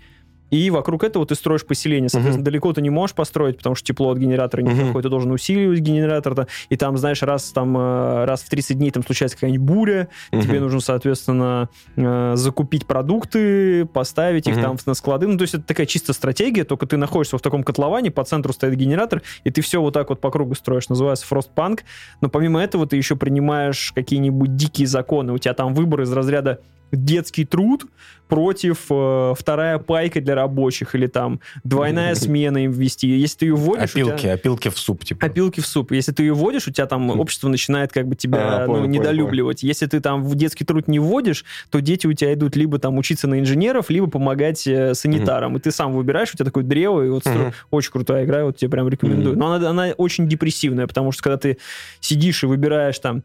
И 0.51 0.71
вокруг 0.71 1.05
этого 1.05 1.27
ты 1.27 1.35
строишь 1.35 1.67
поселение. 1.67 2.09
Соответственно, 2.09 2.45
далеко 2.45 2.73
ты 2.73 2.81
не 2.83 2.91
можешь 2.91 3.15
построить, 3.15 3.59
потому 3.59 3.75
что 3.75 3.87
тепло 3.87 4.11
от 4.11 4.19
генератора 4.19 4.63
не 4.63 4.71
Мгм. 4.71 4.79
доходит. 4.87 5.03
Ты 5.05 5.09
должен 5.11 5.31
усиливать 5.33 5.81
генератор. 5.81 6.35
да. 6.35 6.47
И 6.69 6.77
там, 6.77 6.97
знаешь, 6.97 7.23
раз, 7.23 7.51
там, 7.53 7.77
э, 7.77 8.25
раз 8.25 8.43
в 8.43 8.49
30 8.49 8.79
дней 8.79 8.91
там 8.91 9.05
случается 9.05 9.37
какая-нибудь 9.37 9.67
буря, 9.67 10.09
тебе 10.31 10.55
Мгм. 10.55 10.63
нужно, 10.63 10.81
соответственно, 10.81 11.69
э, 11.97 12.33
закупить 12.37 12.87
продукты, 12.87 13.85
поставить 13.87 14.47
их 14.47 14.55
Мгм. 14.57 14.63
там 14.63 14.77
на 14.87 14.95
склады. 14.95 15.27
Ну, 15.27 15.37
то 15.37 15.43
есть 15.43 15.55
это 15.55 15.65
такая 15.65 15.87
чисто 15.87 16.13
стратегия, 16.13 16.65
только 16.65 16.87
ты 16.87 16.97
находишься 16.97 17.37
в 17.39 17.43
таком 17.43 17.63
котловане, 17.63 18.11
по 18.11 18.25
центру 18.25 18.53
стоит 18.53 18.75
генератор, 18.75 19.23
и 19.45 19.51
ты 19.51 19.61
все 19.63 19.81
вот 19.81 19.95
так 19.95 20.09
вот 20.11 20.21
по 20.21 20.31
кругу 20.31 20.55
строишь. 20.55 20.89
Называется 20.89 21.27
Frostpunk. 21.29 21.81
Но 22.21 22.29
помимо 22.29 22.61
этого 22.63 22.87
ты 22.87 22.97
еще 22.97 23.17
принимаешь 23.17 23.93
какие-нибудь 23.95 24.57
дикие 24.57 24.87
законы. 24.87 25.33
У 25.33 25.39
тебя 25.39 25.55
там 25.55 25.75
выбор 25.75 26.03
из 26.03 26.13
разряда 26.13 26.61
детский 26.93 27.45
труд 27.45 27.85
против 28.29 28.87
э, 28.91 29.35
вторая 29.39 29.79
пайка 29.79 30.21
для 30.21 30.35
рабочих 30.35 30.95
или 30.95 31.07
там 31.07 31.41
двойная 31.65 32.15
смена 32.15 32.59
им 32.65 32.73
ввести. 32.73 33.09
Если 33.09 33.39
ты 33.39 33.47
ее 33.47 33.55
вводишь... 33.55 33.91
у 33.95 33.99
тебя- 33.99 34.05
Опилки, 34.15 34.27
опилки 34.27 34.69
в 34.69 34.79
суп, 34.79 35.03
типа. 35.05 35.25
Опилки 35.27 35.61
в 35.61 35.67
суп. 35.67 35.93
Если 35.93 36.13
ты 36.13 36.25
ее 36.25 36.35
вводишь, 36.35 36.69
у 36.69 36.71
тебя 36.71 36.85
там 36.87 37.09
общество 37.19 37.49
начинает 37.49 37.91
как 37.91 38.07
бы 38.07 38.17
тебя 38.17 38.39
А, 38.39 38.61
ну, 38.61 38.67
понял, 38.67 38.81
понял, 38.85 38.93
недолюбливать. 38.93 39.63
Если 39.63 39.87
ты 39.87 40.01
там 40.01 40.23
в 40.25 40.35
детский 40.35 40.67
труд 40.67 40.89
не 40.89 40.99
вводишь, 40.99 41.45
то 41.71 41.81
дети 41.81 42.07
у 42.07 42.13
тебя 42.13 42.35
идут 42.35 42.55
либо 42.55 42.79
там 42.79 42.99
учиться 42.99 43.29
на 43.29 43.41
инженеров, 43.41 43.89
либо 43.89 44.09
помогать 44.09 44.67
э, 44.67 44.93
санитарам. 44.95 45.57
И 45.57 45.61
ты 45.61 45.71
сам 45.71 45.93
выбираешь, 45.95 46.29
у 46.31 46.37
тебя 46.37 46.45
такое 46.45 46.65
древо, 46.65 47.03
и 47.07 47.09
вот 47.09 47.25
Мгм. 47.25 47.53
очень 47.71 47.93
крутая 47.93 48.27
игра, 48.27 48.45
вот 48.45 48.59
тебе 48.59 48.71
прям 48.71 48.91
рекомендую. 48.91 49.33
Мгм. 49.37 49.39
Но 49.41 49.53
она, 49.55 49.71
она 49.71 49.89
очень 49.97 50.29
депрессивная, 50.29 50.87
потому 50.87 51.13
что 51.13 51.23
когда 51.23 51.39
ты 51.39 51.57
сидишь 52.01 52.43
и 52.43 52.47
выбираешь 52.47 52.99
там 52.99 53.23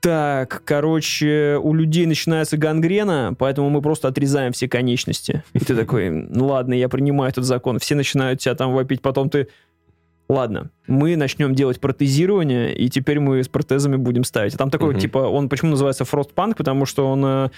так, 0.00 0.62
короче, 0.64 1.58
у 1.62 1.74
людей 1.74 2.06
начинается 2.06 2.56
гангрена, 2.56 3.34
поэтому 3.38 3.68
мы 3.70 3.82
просто 3.82 4.08
отрезаем 4.08 4.52
все 4.52 4.68
конечности. 4.68 5.42
И 5.54 5.58
ты 5.58 5.74
такой, 5.74 6.10
ну 6.10 6.46
ладно, 6.46 6.74
я 6.74 6.88
принимаю 6.88 7.30
этот 7.30 7.44
закон. 7.44 7.78
Все 7.78 7.94
начинают 7.94 8.40
тебя 8.40 8.54
там 8.54 8.72
вопить, 8.74 9.02
потом 9.02 9.28
ты, 9.28 9.48
ладно, 10.28 10.70
мы 10.86 11.16
начнем 11.16 11.54
делать 11.54 11.80
протезирование, 11.80 12.74
и 12.74 12.88
теперь 12.88 13.18
мы 13.20 13.42
с 13.42 13.48
протезами 13.48 13.96
будем 13.96 14.24
ставить. 14.24 14.54
А 14.54 14.58
там 14.58 14.70
такой, 14.70 14.90
Мгм. 14.90 15.00
типа, 15.00 15.18
он 15.18 15.48
почему 15.48 15.70
называется 15.72 16.04
Frostpunk? 16.04 16.54
Потому 16.56 16.86
что 16.86 17.08
он 17.10 17.24
э, 17.24 17.48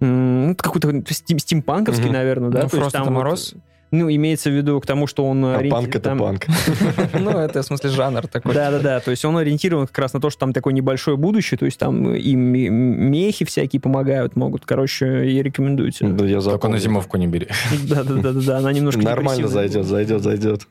ну, 0.00 0.54
какой-то 0.56 0.90
стим- 1.14 1.38
стимпанковский, 1.38 2.04
Мгм. 2.06 2.12
наверное, 2.12 2.50
да? 2.50 2.62
Ну, 2.64 2.68
То 2.68 2.76
есть 2.78 2.92
там 2.92 3.02
это 3.04 3.10
вот, 3.10 3.16
мороз? 3.18 3.54
Ну, 3.98 4.10
имеется 4.10 4.50
в 4.50 4.52
виду 4.56 4.80
к 4.80 4.86
тому, 4.86 5.06
что 5.06 5.24
он... 5.26 5.44
А 5.44 5.58
ориенти- 5.58 5.70
панк 5.70 5.88
это 5.88 6.00
там- 6.00 6.18
панк. 6.18 6.46
Ну, 7.18 7.30
это, 7.30 7.62
в 7.62 7.66
смысле, 7.66 7.90
жанр 7.90 8.26
такой. 8.26 8.54
да-да-да, 8.54 9.00
то 9.00 9.10
есть 9.10 9.24
он 9.24 9.36
ориентирован 9.36 9.86
как 9.86 9.98
раз 9.98 10.12
на 10.12 10.20
то, 10.20 10.30
что 10.30 10.40
там 10.40 10.52
такое 10.52 10.72
небольшое 10.74 11.16
будущее, 11.16 11.58
то 11.58 11.64
есть 11.66 11.78
там 11.78 12.14
и 12.14 12.34
ме- 12.34 12.68
мехи 12.68 13.44
всякие 13.44 13.80
помогают, 13.80 14.36
могут. 14.36 14.64
Короче, 14.64 15.26
и 15.30 15.42
рекомендую 15.42 15.90
тебе. 15.92 16.10
Да, 16.10 16.24
я 16.26 16.40
Только 16.40 16.68
на 16.68 16.78
зимовку 16.78 17.16
не 17.16 17.26
бери. 17.26 17.48
Да-да-да, 17.88 18.58
она 18.58 18.72
немножко 18.72 19.02
Нормально 19.02 19.48
зайдет, 19.48 19.84
зайдет, 19.86 20.22
зайдет. 20.22 20.66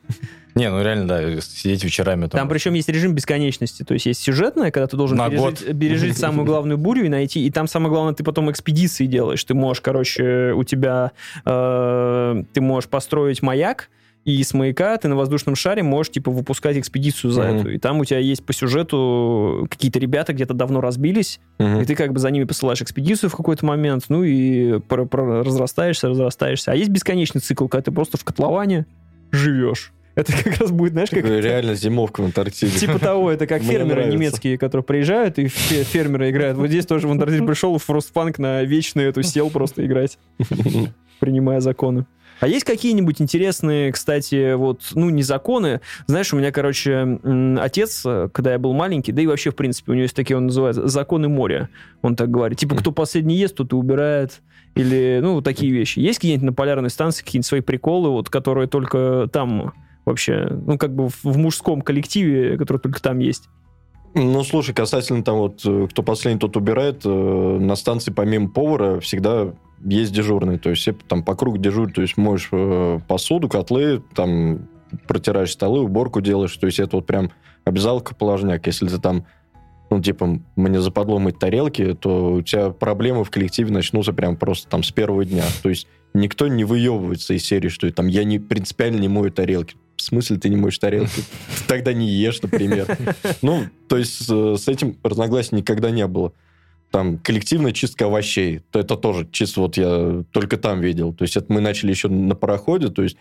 Не, 0.56 0.70
ну 0.70 0.82
реально, 0.82 1.08
да, 1.08 1.42
сидеть 1.42 1.84
вечерами 1.84 2.22
там. 2.28 2.40
Там 2.40 2.50
причем 2.50 2.74
есть 2.76 2.88
режим 2.88 3.14
бесконечности, 3.14 3.84
то 3.84 3.94
есть 3.94 4.06
есть 4.06 4.22
сюжетная, 4.22 4.72
когда 4.72 4.88
ты 4.88 4.96
должен 4.96 5.18
На 5.18 5.30
пережить, 5.30 5.66
год. 5.68 5.80
пережить 5.80 6.18
самую 6.18 6.46
главную 6.46 6.78
бурю 6.78 7.04
и 7.06 7.10
найти, 7.10 7.46
и 7.46 7.52
там 7.52 7.68
самое 7.68 7.92
главное, 7.92 8.14
ты 8.14 8.24
потом 8.24 8.50
экспедиции 8.50 9.06
делаешь, 9.06 9.44
ты 9.44 9.54
можешь, 9.54 9.82
короче, 9.82 10.54
у 10.56 10.64
тебя, 10.64 11.12
э, 11.46 12.44
ты 12.54 12.62
можешь 12.62 12.90
построить 12.90 13.42
маяк, 13.42 13.90
и 14.24 14.42
с 14.42 14.54
маяка 14.56 14.98
ты 14.98 15.08
на 15.08 15.16
воздушном 15.16 15.56
шаре 15.56 15.84
можешь, 15.84 16.12
типа, 16.12 16.32
выпускать 16.32 16.78
экспедицию 16.78 17.30
за 17.32 17.44
Мгм. 17.44 17.58
эту. 17.58 17.70
И 17.74 17.78
там 17.78 18.00
у 18.00 18.06
тебя 18.06 18.18
есть 18.20 18.44
по 18.44 18.54
сюжету 18.54 19.68
какие-то 19.70 20.00
ребята 20.00 20.34
где-то 20.34 20.54
давно 20.56 20.82
разбились, 20.82 21.40
Мгм. 21.60 21.82
и 21.82 21.86
ты 21.86 21.96
как 21.96 22.12
бы 22.12 22.20
за 22.20 22.32
ними 22.32 22.46
посылаешь 22.46 22.82
экспедицию 22.82 23.30
в 23.30 23.36
какой-то 23.36 23.66
момент, 23.66 24.06
ну 24.10 24.24
и 24.24 24.80
про- 24.80 25.06
про- 25.06 25.44
разрастаешься, 25.44 26.08
разрастаешься. 26.10 26.72
А 26.72 26.76
есть 26.76 26.90
бесконечный 26.90 27.42
цикл, 27.42 27.68
когда 27.68 27.84
ты 27.84 27.92
просто 27.92 28.18
в 28.18 28.24
котловане 28.24 28.86
живешь. 29.32 29.92
Это 30.16 30.32
как 30.44 30.58
раз 30.58 30.72
будет, 30.72 30.94
знаешь, 30.94 31.10
как... 31.10 31.24
Такая 31.24 31.42
Реально 31.42 31.76
зимовка 31.76 32.22
в 32.22 32.26
Антарктиде. 32.26 32.80
Типа 32.80 33.00
того, 33.00 33.32
это 33.32 33.48
как 33.48 33.62
фермеры 33.62 34.06
немецкие, 34.06 34.58
которые 34.58 34.84
приезжают, 34.84 35.38
и 35.40 35.46
фе- 35.46 35.84
фермеры 35.84 36.30
играют. 36.30 36.58
Вот 36.58 36.68
здесь 36.68 36.86
тоже 36.86 37.08
в 37.08 37.12
Антарктиде 37.12 37.46
пришел 37.46 37.76
Frostpunk 37.76 38.36
на 38.38 38.64
вечную 38.64 39.10
эту 39.10 39.24
сел 39.24 39.50
просто 39.50 39.86
играть, 39.86 40.18
принимая 41.20 41.60
законы. 41.60 42.06
А 42.40 42.48
есть 42.48 42.66
какие-нибудь 42.66 43.22
интересные, 43.22 43.92
кстати, 43.94 44.56
вот, 44.56 44.82
ну, 44.94 45.10
не 45.10 45.24
законы. 45.24 45.80
Знаешь, 46.08 46.34
у 46.34 46.38
меня, 46.38 46.52
короче, 46.52 47.20
отец, 47.60 48.06
когда 48.34 48.52
я 48.52 48.60
был 48.60 48.74
маленький, 48.74 49.14
да 49.14 49.22
и 49.22 49.28
вообще, 49.28 49.52
в 49.52 49.56
принципе, 49.56 49.92
у 49.92 49.96
него 49.96 50.04
есть 50.04 50.16
такие, 50.16 50.36
он 50.36 50.48
называет, 50.48 50.76
законы 50.76 51.30
моря. 51.30 51.70
Он 52.02 52.16
так 52.16 52.30
говорит. 52.30 52.60
Типа, 52.60 52.76
кто 52.76 52.92
последний 52.92 53.36
ест, 53.36 53.56
тот 53.56 53.72
и 53.72 53.76
убирает. 53.76 54.42
Или, 54.76 55.20
ну, 55.22 55.36
вот 55.36 55.46
такие 55.46 55.72
вещи. 55.72 56.00
Есть 56.00 56.20
какие-нибудь 56.20 56.48
на 56.48 56.54
полярной 56.54 56.90
станции 56.90 57.24
какие-нибудь 57.24 57.48
свои 57.48 57.62
приколы, 57.62 58.10
вот, 58.10 58.30
которые 58.30 58.68
только 58.68 59.30
там 59.32 59.74
вообще, 60.06 60.48
ну, 60.50 60.78
как 60.78 60.96
бы 60.96 61.10
в, 61.10 61.24
в 61.24 61.38
мужском 61.38 61.82
коллективе, 61.82 62.58
который 62.58 62.78
только 62.78 63.02
там 63.02 63.20
есть? 63.20 63.50
Ну, 64.14 64.44
слушай, 64.44 64.74
касательно 64.74 65.24
там 65.24 65.38
вот, 65.38 65.62
э, 65.66 65.88
кто 65.90 66.02
последний, 66.02 66.40
тот 66.40 66.56
убирает, 66.56 67.02
э, 67.04 67.10
на 67.10 67.76
станции 67.76 68.12
помимо 68.12 68.50
повара 68.50 69.02
всегда 69.02 69.54
есть 69.84 70.14
дежурный, 70.14 70.58
то 70.58 70.70
есть 70.70 70.84
все 70.84 70.94
там 70.94 71.22
по 71.22 71.36
кругу 71.36 71.58
дежурят, 71.58 71.96
то 71.96 72.02
есть 72.02 72.16
моешь 72.16 72.48
э, 72.54 73.00
посуду, 73.08 73.50
котлы, 73.50 74.02
там 74.16 74.70
протираешь 75.08 75.52
столы, 75.52 75.82
уборку 75.82 76.22
делаешь, 76.22 76.56
то 76.56 76.66
есть 76.66 76.80
это 76.80 76.96
вот 76.96 77.06
прям 77.06 77.32
обязаловка 77.66 78.16
положняк. 78.16 78.66
Если 78.68 78.88
ты 78.88 79.00
там, 79.00 79.26
ну, 79.90 80.02
типа, 80.02 80.40
мне 80.56 80.80
западло 80.80 81.20
мыть 81.20 81.38
тарелки, 81.38 81.94
то 81.94 82.36
у 82.36 82.42
тебя 82.42 82.70
проблемы 82.70 83.26
в 83.26 83.32
коллективе 83.32 83.74
начнутся 83.74 84.14
прям 84.14 84.38
просто 84.38 84.70
там 84.70 84.84
с 84.84 84.92
первого 84.92 85.26
дня. 85.26 85.44
То 85.62 85.70
есть 85.70 85.88
никто 86.14 86.48
не 86.48 86.64
выебывается 86.64 87.34
из 87.34 87.46
серии, 87.46 87.68
что 87.68 87.92
там 87.92 88.08
я 88.08 88.24
не 88.24 88.40
принципиально 88.40 89.02
не 89.02 89.10
мою 89.10 89.32
тарелки. 89.32 89.76
В 89.96 90.02
смысле 90.02 90.38
ты 90.38 90.50
не 90.50 90.56
моешь 90.58 90.78
тарелки? 90.78 91.22
Ты 91.22 91.64
тогда 91.68 91.94
не 91.94 92.10
ешь, 92.10 92.42
например. 92.42 92.98
Ну, 93.42 93.66
то 93.88 93.98
есть 93.98 94.30
э, 94.30 94.56
с 94.58 94.68
этим 94.68 94.98
разногласий 95.04 95.56
никогда 95.56 95.92
не 95.92 96.06
было. 96.08 96.34
Там 96.92 97.18
коллективная 97.18 97.72
чистка 97.72 98.06
овощей, 98.06 98.62
то 98.72 98.80
это 98.80 98.96
тоже 98.96 99.28
чисто 99.32 99.62
вот 99.62 99.78
я 99.78 100.24
только 100.32 100.58
там 100.58 100.82
видел. 100.82 101.14
То 101.14 101.24
есть 101.24 101.36
это 101.38 101.52
мы 101.52 101.62
начали 101.62 101.90
еще 101.92 102.08
на 102.10 102.36
пароходе, 102.36 102.90
то 102.90 103.04
есть 103.04 103.18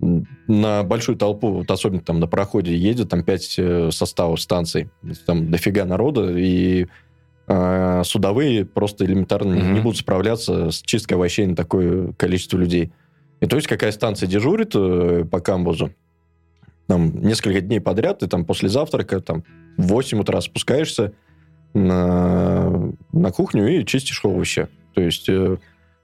на 0.00 0.84
большую 0.84 1.16
толпу, 1.16 1.50
вот 1.50 1.70
особенно 1.70 2.00
там 2.00 2.20
на 2.20 2.26
пароходе 2.26 2.76
едет, 2.76 3.08
там 3.08 3.24
пять 3.24 3.54
э, 3.58 3.90
составов 3.90 4.40
станций, 4.40 4.90
там 5.26 5.50
дофига 5.50 5.84
народа, 5.84 6.38
и 6.38 6.86
э, 7.48 8.02
судовые 8.04 8.64
просто 8.64 9.04
элементарно 9.04 9.54
Мгм. 9.56 9.74
не 9.74 9.80
будут 9.80 9.98
справляться 10.00 10.70
с 10.70 10.82
чисткой 10.82 11.16
овощей 11.16 11.46
на 11.46 11.56
такое 11.56 12.12
количество 12.12 12.58
людей. 12.58 12.92
И 13.40 13.46
то 13.46 13.56
есть 13.56 13.68
какая 13.68 13.92
станция 13.92 14.26
дежурит 14.26 14.72
э, 14.74 15.24
по 15.30 15.40
камбузу, 15.40 15.92
там 16.86 17.20
несколько 17.22 17.60
дней 17.60 17.80
подряд, 17.80 18.20
ты 18.20 18.26
там 18.26 18.44
после 18.44 18.68
завтрака 18.68 19.20
там 19.20 19.44
в 19.76 19.88
8 19.88 20.20
утра 20.20 20.40
спускаешься 20.40 21.12
на, 21.74 22.92
на 23.12 23.30
кухню 23.30 23.68
и 23.68 23.84
чистишь 23.84 24.24
овощи. 24.24 24.68
То 24.94 25.02
есть 25.02 25.28
э, 25.28 25.58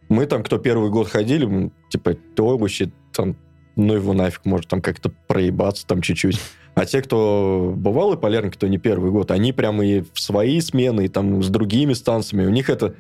мы 0.09 0.27
там, 0.27 0.43
кто 0.43 0.59
первый 0.59 0.90
год 0.90 1.09
ходили, 1.09 1.70
типа, 1.89 2.16
овощи 2.39 2.93
там, 3.12 3.36
ну 3.77 3.94
его 3.94 4.12
нафиг, 4.12 4.44
может 4.44 4.69
там 4.69 4.81
как-то 4.81 5.11
проебаться 5.27 5.86
там 5.86 6.02
чуть-чуть. 6.02 6.39
А 6.74 6.86
те, 6.86 7.02
кто 7.02 7.73
бывалые 7.77 8.19
полярники, 8.19 8.55
кто 8.55 8.66
не 8.66 8.78
первый 8.78 9.11
год, 9.11 9.31
они 9.31 9.52
прямо 9.52 9.86
и 9.86 10.02
в 10.12 10.20
свои 10.20 10.61
смены, 10.61 11.06
и 11.06 11.09
там 11.09 11.43
с 11.43 11.48
другими 11.48 11.93
станциями, 11.93 12.47
у 12.47 12.51
них 12.51 12.69
это 12.69 12.94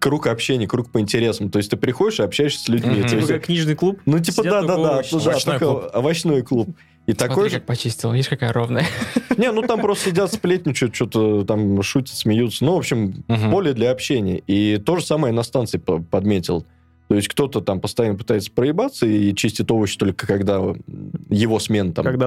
круг 0.00 0.26
общения, 0.26 0.66
круг 0.66 0.90
по 0.90 0.98
интересам. 1.00 1.50
То 1.50 1.58
есть 1.58 1.70
ты 1.70 1.76
приходишь 1.76 2.18
и 2.18 2.22
общаешься 2.24 2.64
с 2.64 2.68
людьми. 2.68 3.02
То 3.02 3.08
Типа 3.10 3.26
как 3.26 3.44
книжный 3.44 3.74
клуб. 3.76 4.00
ну, 4.06 4.18
типа, 4.18 4.42
сидят 4.42 4.52
да, 4.52 4.60
да, 4.62 4.66
только 4.74 4.82
да, 4.82 4.94
овощи. 4.94 5.14
ну, 5.14 5.20
да, 5.20 5.30
Овощной 5.30 5.58
клуб. 5.58 5.82
овощной 5.92 6.42
клуб. 6.42 6.68
И 7.06 7.12
такой 7.12 7.34
Смотри, 7.34 7.50
же... 7.50 7.56
как 7.56 7.66
почистил. 7.66 8.12
Видишь, 8.12 8.28
какая 8.28 8.52
ровная. 8.52 8.86
Не, 9.36 9.50
ну 9.52 9.62
там 9.62 9.80
просто 9.80 10.10
сидят, 10.10 10.32
сплетничают, 10.32 10.94
что-то 10.94 11.44
там 11.44 11.82
шутят, 11.82 12.14
смеются. 12.16 12.64
Ну, 12.64 12.74
в 12.74 12.78
общем, 12.78 13.24
Мгм. 13.28 13.50
поле 13.50 13.72
для 13.72 13.90
общения. 13.90 14.42
И 14.46 14.76
то 14.78 14.96
же 14.96 15.04
самое 15.04 15.32
на 15.32 15.42
станции 15.42 15.78
по- 15.78 15.98
подметил. 16.00 16.64
То 17.08 17.16
есть 17.16 17.26
кто-то 17.28 17.60
там 17.60 17.80
постоянно 17.80 18.16
пытается 18.16 18.52
проебаться 18.52 19.04
и 19.06 19.34
чистит 19.34 19.70
овощи 19.72 19.98
только 19.98 20.26
когда 20.28 20.60
его 21.28 21.58
смена 21.58 21.92
там, 21.92 22.04
когда, 22.04 22.26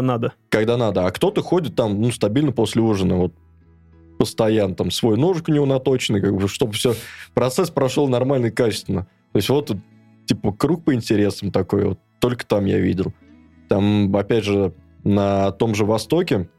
Когда 0.49 0.75
надо. 0.75 1.01
надо. 1.01 1.05
А 1.07 1.11
кто-то 1.11 1.41
ходит 1.41 1.75
там, 1.75 2.01
ну, 2.01 2.11
стабильно 2.11 2.51
после 2.51 2.81
ужина, 2.81 3.15
вот 3.15 3.33
постоянно 4.18 4.76
там 4.76 4.91
свой 4.91 5.18
ножик 5.18 5.49
у 5.49 5.52
него 5.52 5.65
наточенный, 5.65 6.22
как 6.22 6.35
бы, 6.35 6.48
чтобы 6.48 6.73
все, 6.73 6.95
процесс 7.34 7.69
прошел 7.69 8.07
нормально 8.07 8.48
и 8.48 8.52
качественно. 8.52 9.07
То 9.31 9.38
есть 9.38 9.49
вот, 9.49 9.72
типа, 10.26 10.52
круг 10.53 10.84
по 10.84 10.94
интересам 10.94 11.52
такой 11.52 11.85
вот, 11.85 11.99
только 12.19 12.45
там 12.45 12.65
я 12.65 12.80
видел. 12.80 13.14
Там, 13.69 14.15
опять 14.15 14.44
же, 14.44 14.73
на 15.03 15.52
том 15.52 15.76
же 15.76 15.85
Востоке, 15.85 16.49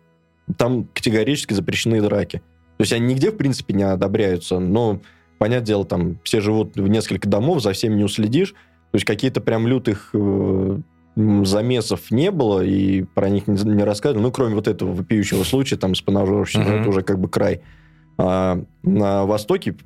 там 0.56 0.84
категорически 0.92 1.54
запрещены 1.54 2.00
драки. 2.00 2.38
То 2.76 2.82
есть 2.82 2.92
они 2.92 3.14
нигде, 3.14 3.30
в 3.30 3.36
принципе, 3.36 3.74
не 3.74 3.84
одобряются, 3.84 4.58
но, 4.58 5.00
понятное 5.38 5.66
дело, 5.66 5.84
там 5.84 6.18
все 6.24 6.40
живут 6.40 6.76
в 6.76 6.88
несколько 6.88 7.28
домов, 7.28 7.62
за 7.62 7.72
всеми 7.72 7.94
не 7.94 8.04
уследишь. 8.04 8.52
То 8.52 8.96
есть 8.96 9.04
какие-то 9.04 9.40
прям 9.40 9.66
лютых 9.66 10.10
э, 10.12 10.78
замесов 11.16 12.10
не 12.10 12.30
было, 12.30 12.60
и 12.64 13.02
про 13.02 13.28
них 13.28 13.46
не, 13.46 13.60
не 13.62 13.84
рассказывали. 13.84 14.22
Ну, 14.22 14.32
кроме 14.32 14.54
вот 14.56 14.66
этого 14.68 14.92
вопиющего 14.92 15.44
случая 15.44 15.76
там 15.76 15.94
с 15.94 16.00
поножовщиной, 16.02 16.64
Мгм. 16.66 16.80
это 16.80 16.88
уже 16.88 17.02
как 17.02 17.18
бы 17.18 17.28
край. 17.28 17.60
А 18.18 18.60
на 18.82 19.24
Востоке 19.24 19.76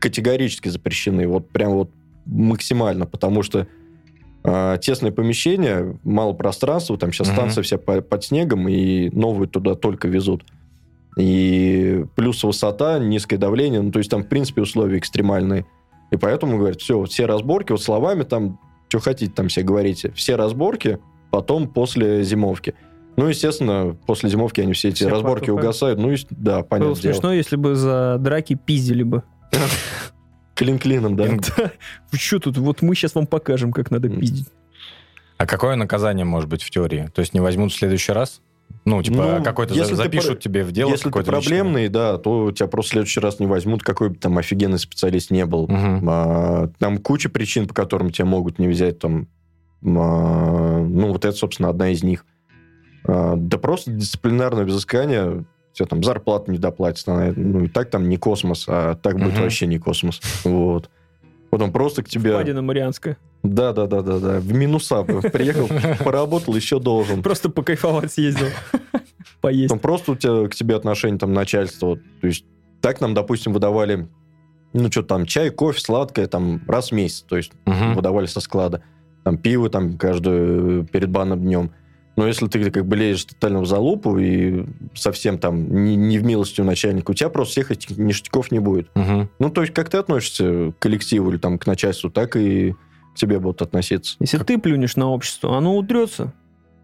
категорически 0.00 0.68
запрещены, 0.68 1.26
вот 1.28 1.48
прям 1.50 1.72
вот 1.72 1.90
максимально, 2.26 3.06
потому 3.06 3.42
что 3.42 3.66
а, 4.44 4.76
тесное 4.78 5.12
помещение, 5.12 5.98
мало 6.02 6.32
пространства, 6.32 6.98
там 6.98 7.12
сейчас 7.12 7.28
Мгм. 7.28 7.36
станция 7.36 7.62
вся 7.62 7.78
по- 7.78 8.00
под 8.00 8.24
снегом, 8.24 8.66
и 8.68 9.08
новую 9.10 9.46
туда 9.46 9.76
только 9.76 10.08
везут. 10.08 10.44
И 11.16 12.04
плюс 12.16 12.42
высота, 12.42 12.98
низкое 12.98 13.38
давление, 13.38 13.82
ну, 13.82 13.92
то 13.92 13.98
есть 13.98 14.10
там, 14.10 14.24
в 14.24 14.28
принципе, 14.28 14.62
условия 14.62 14.98
экстремальные. 14.98 15.66
И 16.10 16.16
поэтому, 16.16 16.58
говорят, 16.58 16.80
все, 16.80 16.98
вот 16.98 17.10
все 17.10 17.26
разборки, 17.26 17.70
вот 17.72 17.82
словами 17.82 18.22
там, 18.24 18.58
что 18.92 19.00
хотите 19.00 19.32
там 19.32 19.48
все 19.48 19.62
говорите, 19.62 20.12
все 20.12 20.36
разборки 20.36 20.98
потом 21.30 21.66
после 21.66 22.22
зимовки. 22.24 22.74
Ну, 23.16 23.26
естественно, 23.26 23.96
после 24.06 24.28
зимовки 24.28 24.60
они 24.60 24.74
все 24.74 24.90
эти 24.90 24.96
Все 24.96 25.08
разборки 25.08 25.46
потухают. 25.46 25.64
угасают. 25.64 25.98
Ну, 25.98 26.12
и, 26.12 26.16
да, 26.28 26.62
понятно 26.62 26.90
Было 26.92 26.94
смешно, 27.00 27.32
если 27.32 27.56
бы 27.56 27.74
за 27.74 28.18
драки 28.20 28.54
пиздили 28.54 29.02
бы. 29.02 29.22
Клин 30.54 30.78
клином, 30.78 31.16
да. 31.16 31.26
Да. 31.56 31.72
Что 32.12 32.38
тут? 32.38 32.58
Вот 32.58 32.82
мы 32.82 32.94
сейчас 32.94 33.14
вам 33.14 33.26
покажем, 33.26 33.72
как 33.72 33.90
надо 33.90 34.10
пиздить. 34.10 34.48
А 35.38 35.46
какое 35.46 35.76
наказание 35.76 36.26
может 36.26 36.50
быть 36.50 36.62
в 36.62 36.68
теории? 36.68 37.10
То 37.14 37.20
есть 37.20 37.32
не 37.32 37.40
возьмут 37.40 37.72
в 37.72 37.74
следующий 37.74 38.12
раз? 38.12 38.42
Ну, 38.84 39.02
типа, 39.02 39.36
Ну, 39.38 39.44
какой-то 39.44 39.74
если 39.74 39.94
за- 39.94 40.02
ты 40.02 40.04
запишут 40.08 40.32
про- 40.34 40.40
тебе 40.40 40.64
в 40.64 40.72
дело 40.72 40.90
Если 40.90 41.04
ты 41.04 41.10
какое-то 41.10 41.30
личное? 41.36 41.58
проблемный, 41.58 41.88
да, 41.88 42.18
то 42.18 42.50
тебя 42.52 42.66
просто 42.66 42.90
в 42.90 42.92
следующий 42.92 43.20
раз 43.20 43.38
не 43.40 43.46
возьмут, 43.46 43.82
какой 43.82 44.10
бы 44.10 44.16
там 44.16 44.38
офигенный 44.38 44.78
специалист 44.78 45.30
не 45.30 45.46
был. 45.46 45.66
Мгм. 45.68 46.08
А, 46.08 46.68
там 46.78 46.98
куча 46.98 47.28
причин, 47.28 47.66
по 47.68 47.74
которым 47.74 48.10
тебя 48.10 48.24
могут 48.26 48.58
не 48.58 48.68
взять. 48.68 48.98
Там, 48.98 49.28
а, 49.84 50.78
ну, 50.80 51.08
вот 51.12 51.24
это, 51.24 51.36
собственно, 51.36 51.68
одна 51.68 51.90
из 51.90 52.02
них. 52.02 52.24
А, 53.04 53.34
да 53.36 53.58
просто 53.58 53.90
дисциплинарное 53.90 54.64
взыскание, 54.64 55.44
тебе 55.72 55.86
там 55.86 56.02
зарплату 56.04 56.52
не 56.52 56.58
доплатят. 56.58 57.06
Ну, 57.06 57.64
и 57.64 57.68
так 57.68 57.90
там 57.90 58.08
не 58.08 58.16
космос, 58.16 58.66
а 58.68 58.94
так 58.94 59.14
будет 59.18 59.32
Мгм. 59.34 59.42
вообще 59.42 59.66
не 59.66 59.78
космос. 59.78 60.20
Вот. 60.44 60.90
Потом 61.52 61.70
просто 61.70 62.02
к 62.02 62.08
тебе... 62.08 62.32
Впадина 62.32 62.62
Марианская. 62.62 63.18
Да, 63.42 63.74
да, 63.74 63.86
да, 63.86 64.00
да, 64.00 64.18
да. 64.18 64.40
В 64.40 64.54
минуса 64.54 65.02
бы 65.02 65.20
приехал, 65.20 65.68
поработал, 66.02 66.56
еще 66.56 66.80
должен. 66.80 67.22
Просто 67.22 67.50
покайфовать 67.50 68.10
съездил. 68.10 68.46
Поесть. 69.42 69.68
Там 69.68 69.78
просто 69.78 70.12
у 70.12 70.16
тебя, 70.16 70.48
к 70.48 70.54
тебе 70.54 70.76
отношение 70.76 71.18
там 71.18 71.34
начальства. 71.34 71.88
вот. 71.88 72.00
То 72.22 72.26
есть 72.26 72.46
так 72.80 73.02
нам, 73.02 73.12
допустим, 73.12 73.52
выдавали, 73.52 74.08
ну, 74.72 74.90
что 74.90 75.02
там, 75.02 75.26
чай, 75.26 75.50
кофе, 75.50 75.78
сладкое, 75.78 76.26
там, 76.26 76.62
раз 76.66 76.88
в 76.88 76.92
месяц. 76.94 77.20
То 77.28 77.36
есть 77.36 77.52
выдавали 77.66 78.24
со 78.24 78.40
склада. 78.40 78.82
Там 79.22 79.36
пиво 79.36 79.68
там 79.68 79.98
каждую 79.98 80.86
перед 80.86 81.10
банным 81.10 81.40
днем. 81.42 81.70
Но 82.16 82.26
если 82.26 82.46
ты 82.46 82.70
как 82.70 82.86
бы 82.86 82.96
лезешь 82.96 83.24
тотально 83.24 83.60
в 83.60 83.66
залупу 83.66 84.18
и 84.18 84.66
совсем 84.94 85.38
там 85.38 85.84
не, 85.84 85.96
не 85.96 86.18
в 86.18 86.24
милости 86.24 86.60
у 86.60 86.64
начальника, 86.64 87.12
у 87.12 87.14
тебя 87.14 87.30
просто 87.30 87.52
всех 87.52 87.70
этих 87.70 87.96
ништяков 87.96 88.50
не 88.50 88.58
будет. 88.58 88.90
Мгм. 88.94 89.30
Ну, 89.38 89.50
то 89.50 89.62
есть 89.62 89.72
как 89.72 89.88
ты 89.88 89.96
относишься 89.96 90.72
к 90.72 90.78
коллективу 90.78 91.30
или 91.30 91.38
там 91.38 91.58
к 91.58 91.66
начальству, 91.66 92.10
так 92.10 92.36
и 92.36 92.74
к 93.14 93.16
тебе 93.16 93.38
будут 93.38 93.62
относиться. 93.62 94.16
Если 94.20 94.38
ты 94.38 94.58
плюнешь 94.58 94.96
на 94.96 95.08
общество, 95.08 95.56
оно 95.56 95.76
утрется. 95.76 96.32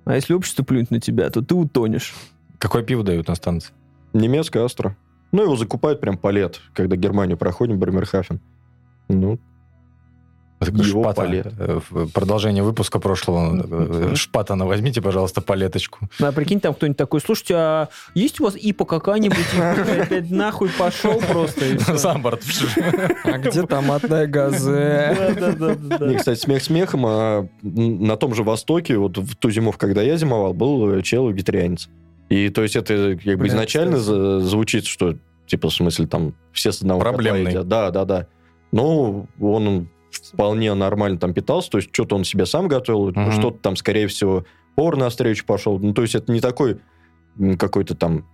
А 0.04 0.14
если 0.14 0.32
общество 0.32 0.64
плюнет 0.64 0.90
на 0.90 1.00
тебя, 1.00 1.28
то 1.28 1.42
ты 1.42 1.54
утонешь. 1.54 2.14
Какое 2.58 2.82
пиво 2.82 3.04
дают 3.04 3.28
на 3.28 3.34
станции? 3.34 3.72
Немецкая 4.14 4.64
Астра. 4.64 4.96
Ну, 5.32 5.42
его 5.42 5.56
закупают 5.56 6.00
прям 6.00 6.16
по 6.16 6.30
лет, 6.30 6.60
когда 6.72 6.96
Германию 6.96 7.36
проходим, 7.36 7.78
Бремерхафен. 7.78 8.40
Ну, 9.08 9.38
Его 10.60 11.02
шпата. 11.02 11.22
палет. 11.22 11.46
Э, 11.58 11.80
Продолжение 12.12 12.62
выпуска 12.62 12.98
прошлого. 12.98 14.10
Э, 14.10 14.14
Шпатана 14.16 14.66
возьмите, 14.66 15.00
пожалуйста, 15.00 15.40
палеточку. 15.40 16.08
Да, 16.18 16.32
прикинь, 16.32 16.60
там 16.60 16.74
кто-нибудь 16.74 16.96
такой, 16.96 17.20
слушайте, 17.20 17.54
а 17.56 17.88
есть 18.14 18.40
у 18.40 18.44
вас 18.44 18.56
ипа 18.56 18.84
какая-нибудь? 18.84 19.46
Опять 20.02 20.30
нахуй 20.30 20.68
пошел 20.70 21.20
просто. 21.20 21.78
За 21.96 22.14
борт. 22.14 22.42
А 23.24 23.38
где 23.38 23.62
томатная 23.66 24.26
газе? 24.26 25.16
Да-да-да-да. 25.38 26.06
Не, 26.06 26.16
кстати, 26.16 26.40
смех 26.40 26.62
смехом, 26.62 27.04
а 27.06 27.48
на 27.62 28.16
том 28.16 28.34
же 28.34 28.42
Востоке, 28.42 28.96
вот 28.96 29.16
в 29.18 29.36
ту 29.36 29.50
зимовку, 29.50 29.80
когда 29.80 30.02
я 30.02 30.16
зимовал, 30.16 30.54
был 30.54 30.90
э, 30.90 31.02
чел 31.02 31.28
вегетарианец. 31.28 31.88
И 32.28 32.48
то 32.50 32.62
есть 32.62 32.76
это 32.76 33.16
как 33.22 33.38
бы 33.38 33.46
изначально 33.46 33.98
звучит, 33.98 34.86
что 34.86 35.14
типа 35.46 35.70
в 35.70 35.72
смысле 35.72 36.06
там 36.06 36.34
все 36.52 36.72
с 36.72 36.82
одного 36.82 37.00
Проблемный. 37.00 37.64
Да, 37.64 37.90
да, 37.90 38.04
да. 38.04 38.26
Но 38.72 39.26
он 39.40 39.88
вполне 40.10 40.72
нормально 40.74 41.18
там 41.18 41.34
питался, 41.34 41.70
то 41.70 41.78
есть 41.78 41.90
что-то 41.92 42.16
он 42.16 42.24
себе 42.24 42.46
сам 42.46 42.68
готовил, 42.68 43.10
Мгм. 43.10 43.32
что-то 43.32 43.58
там, 43.58 43.76
скорее 43.76 44.06
всего, 44.06 44.44
повар 44.76 44.96
на 44.96 45.08
встречу 45.10 45.44
пошел. 45.46 45.78
Ну, 45.78 45.92
то 45.94 46.02
есть 46.02 46.14
это 46.14 46.32
не 46.32 46.40
такой 46.40 46.78
какой-то 47.58 47.94
там 47.94 48.26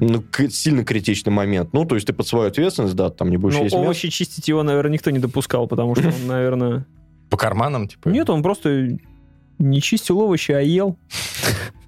ну, 0.00 0.24
сильно 0.50 0.84
критичный 0.84 1.32
момент. 1.32 1.72
Ну, 1.72 1.84
то 1.84 1.94
есть 1.94 2.06
ты 2.06 2.12
под 2.12 2.26
свою 2.26 2.46
ответственность, 2.48 2.96
да, 2.96 3.10
там 3.10 3.30
не 3.30 3.36
будешь 3.36 3.54
Ну, 3.56 3.62
есть 3.62 3.74
мясо. 3.74 3.84
овощи 3.84 4.08
чистить 4.08 4.48
его, 4.48 4.62
наверное, 4.62 4.92
никто 4.92 5.10
не 5.10 5.18
допускал, 5.20 5.68
потому 5.68 5.94
что 5.94 6.08
он, 6.08 6.14
наверное... 6.26 6.86
По 7.30 7.36
карманам, 7.36 7.86
типа? 7.88 8.08
Нет, 8.08 8.28
он 8.28 8.42
просто 8.42 8.98
не 9.58 9.80
чистил 9.80 10.18
овощи, 10.20 10.52
а 10.52 10.60
ел. 10.60 10.98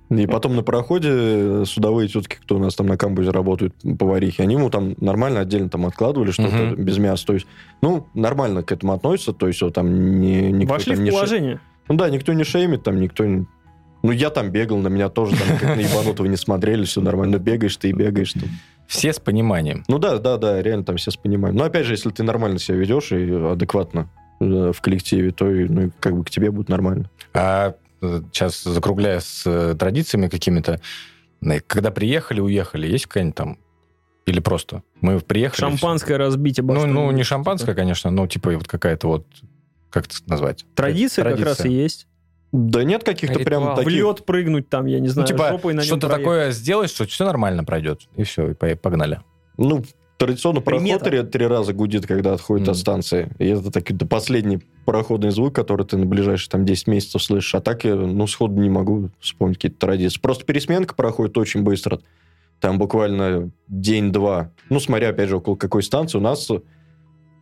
И 0.09 0.27
потом 0.27 0.55
на 0.55 0.63
проходе 0.63 1.09
э, 1.13 1.65
судовые 1.67 2.09
тетки, 2.09 2.37
кто 2.41 2.57
у 2.57 2.59
нас 2.61 2.77
там 2.77 2.87
на 2.87 2.97
камбузе 2.97 3.31
работают, 3.31 3.75
поварихи, 3.99 4.41
они 4.41 4.55
ему 4.55 4.71
там 4.71 4.95
нормально 5.01 5.41
отдельно 5.41 5.69
там 5.69 5.85
откладывали 5.87 6.31
что-то 6.31 6.55
Мгм. 6.55 6.85
без 6.85 6.99
мяса. 6.99 7.27
То 7.27 7.33
есть, 7.35 7.47
ну, 7.83 8.07
нормально 8.15 8.63
к 8.63 8.71
этому 8.71 8.93
относятся, 8.93 9.33
то 9.33 9.49
есть 9.49 9.61
вот 9.63 9.75
там 9.75 10.21
не, 10.21 10.53
никто 10.53 10.75
Вошли 10.75 10.93
там 10.95 11.01
в 11.01 11.05
не 11.05 11.11
ше- 11.11 11.17
положение. 11.17 11.61
Ну 11.89 11.97
да, 11.97 12.09
никто 12.09 12.33
не 12.33 12.45
шеймит, 12.45 12.85
там 12.85 13.01
никто 13.01 13.25
не... 13.25 13.47
Ну, 14.03 14.13
я 14.13 14.31
там 14.31 14.51
бегал, 14.51 14.79
на 14.79 14.87
меня 14.89 15.09
тоже 15.09 15.35
там 15.37 15.59
как 15.59 15.77
на 15.77 15.81
ебанутого 15.81 16.27
не 16.27 16.37
смотрели, 16.37 16.85
все 16.85 17.01
нормально. 17.01 17.39
Ну, 17.39 17.43
бегаешь 17.45 17.77
ты 17.77 17.89
и 17.89 17.93
бегаешь 17.93 18.33
ты. 18.33 18.43
Все 18.87 19.13
с 19.13 19.19
пониманием. 19.19 19.83
Ну 19.89 19.99
да, 19.99 20.19
да, 20.19 20.37
да, 20.37 20.63
реально 20.63 20.85
там 20.85 20.97
все 20.99 21.11
с 21.11 21.17
пониманием. 21.17 21.59
Но 21.59 21.65
опять 21.65 21.85
же, 21.87 21.95
если 21.95 22.11
ты 22.11 22.23
нормально 22.23 22.61
себя 22.61 22.77
ведешь 22.77 23.11
и 23.11 23.29
адекватно 23.33 24.09
э, 24.39 24.71
в 24.73 24.81
коллективе, 24.81 25.33
то 25.33 25.47
ну, 25.47 25.91
как 25.99 26.17
бы 26.17 26.23
к 26.25 26.31
тебе 26.31 26.53
будет 26.53 26.69
нормально. 26.69 27.11
А 27.35 27.75
сейчас, 28.01 28.63
закругляя 28.63 29.21
с 29.21 29.43
э, 29.47 29.75
традициями 29.79 30.29
какими-то, 30.29 30.81
когда 31.67 31.91
приехали, 31.91 32.41
уехали, 32.41 32.87
есть 32.87 33.07
какая-нибудь 33.07 33.35
там... 33.37 33.59
Или 34.27 34.41
просто 34.41 34.83
мы 35.01 35.21
приехали... 35.21 35.61
Шампанское 35.61 36.17
разбить 36.17 36.59
обо 36.59 36.75
Ну, 36.75 36.87
ну, 36.87 37.11
не 37.13 37.23
шампанское, 37.23 37.75
конечно, 37.75 38.11
но 38.11 38.27
типа 38.27 38.51
вот 38.53 38.67
какая-то 38.69 39.07
вот... 39.09 39.27
Как 39.91 40.07
это 40.07 40.17
назвать? 40.27 40.67
Традиция 40.75 41.25
как 41.25 41.37
Традиция. 41.37 41.65
раз 41.65 41.67
и 41.67 41.71
есть. 41.73 42.07
Да 42.53 42.85
нет 42.85 43.03
каких-то 43.05 43.39
прям 43.41 43.63
Ритуал. 43.63 43.75
В 43.77 43.79
таких... 43.79 43.93
лед 43.93 44.27
прыгнуть 44.27 44.69
там, 44.69 44.87
я 44.87 44.99
не 44.99 45.07
Ну, 45.09 45.13
знаю, 45.13 45.29
типа, 45.29 45.49
жопой 45.51 45.75
на 45.75 45.83
что-то 45.83 46.07
проехать. 46.09 46.25
такое 46.25 46.51
сделать, 46.53 46.91
что 46.91 47.07
все 47.07 47.25
нормально 47.25 47.65
пройдет. 47.65 48.03
И 48.17 48.25
все, 48.25 48.51
и 48.51 48.55
по- 48.55 48.75
погнали. 48.77 49.21
Ну, 49.59 49.85
традиционно 50.17 50.61
Примета. 50.61 51.05
пароход 51.05 51.31
три, 51.31 51.39
три 51.39 51.47
раза 51.47 51.73
гудит, 51.73 52.07
когда 52.07 52.33
отходит 52.35 52.63
Мгм. 52.67 52.73
от 52.73 52.77
станции. 52.79 53.31
И 53.39 53.47
это 53.47 53.71
так, 53.71 53.91
это 53.91 54.07
последний 54.07 54.61
пароходный 54.85 55.31
звук, 55.31 55.55
который 55.55 55.87
ты 55.87 55.97
на 55.97 56.07
ближайшие 56.07 56.51
там 56.51 56.65
10 56.65 56.87
месяцев 56.87 57.23
слышишь. 57.23 57.55
А 57.55 57.61
так 57.61 57.85
я, 57.85 57.95
ну, 57.97 58.27
сходу 58.27 58.61
не 58.61 58.71
могу 58.71 59.11
вспомнить 59.21 59.57
какие-то 59.57 59.79
традиции. 59.79 60.19
Просто 60.21 60.45
пересменка 60.45 60.95
проходит 60.95 61.37
очень 61.39 61.63
быстро. 61.63 62.01
Там 62.61 62.79
буквально 62.79 63.51
день-два. 63.69 64.51
Ну, 64.71 64.81
смотря, 64.81 65.11
опять 65.11 65.29
же, 65.29 65.37
около 65.37 65.57
какой 65.57 65.83
станции. 65.83 66.17
У 66.19 66.23
нас 66.23 66.51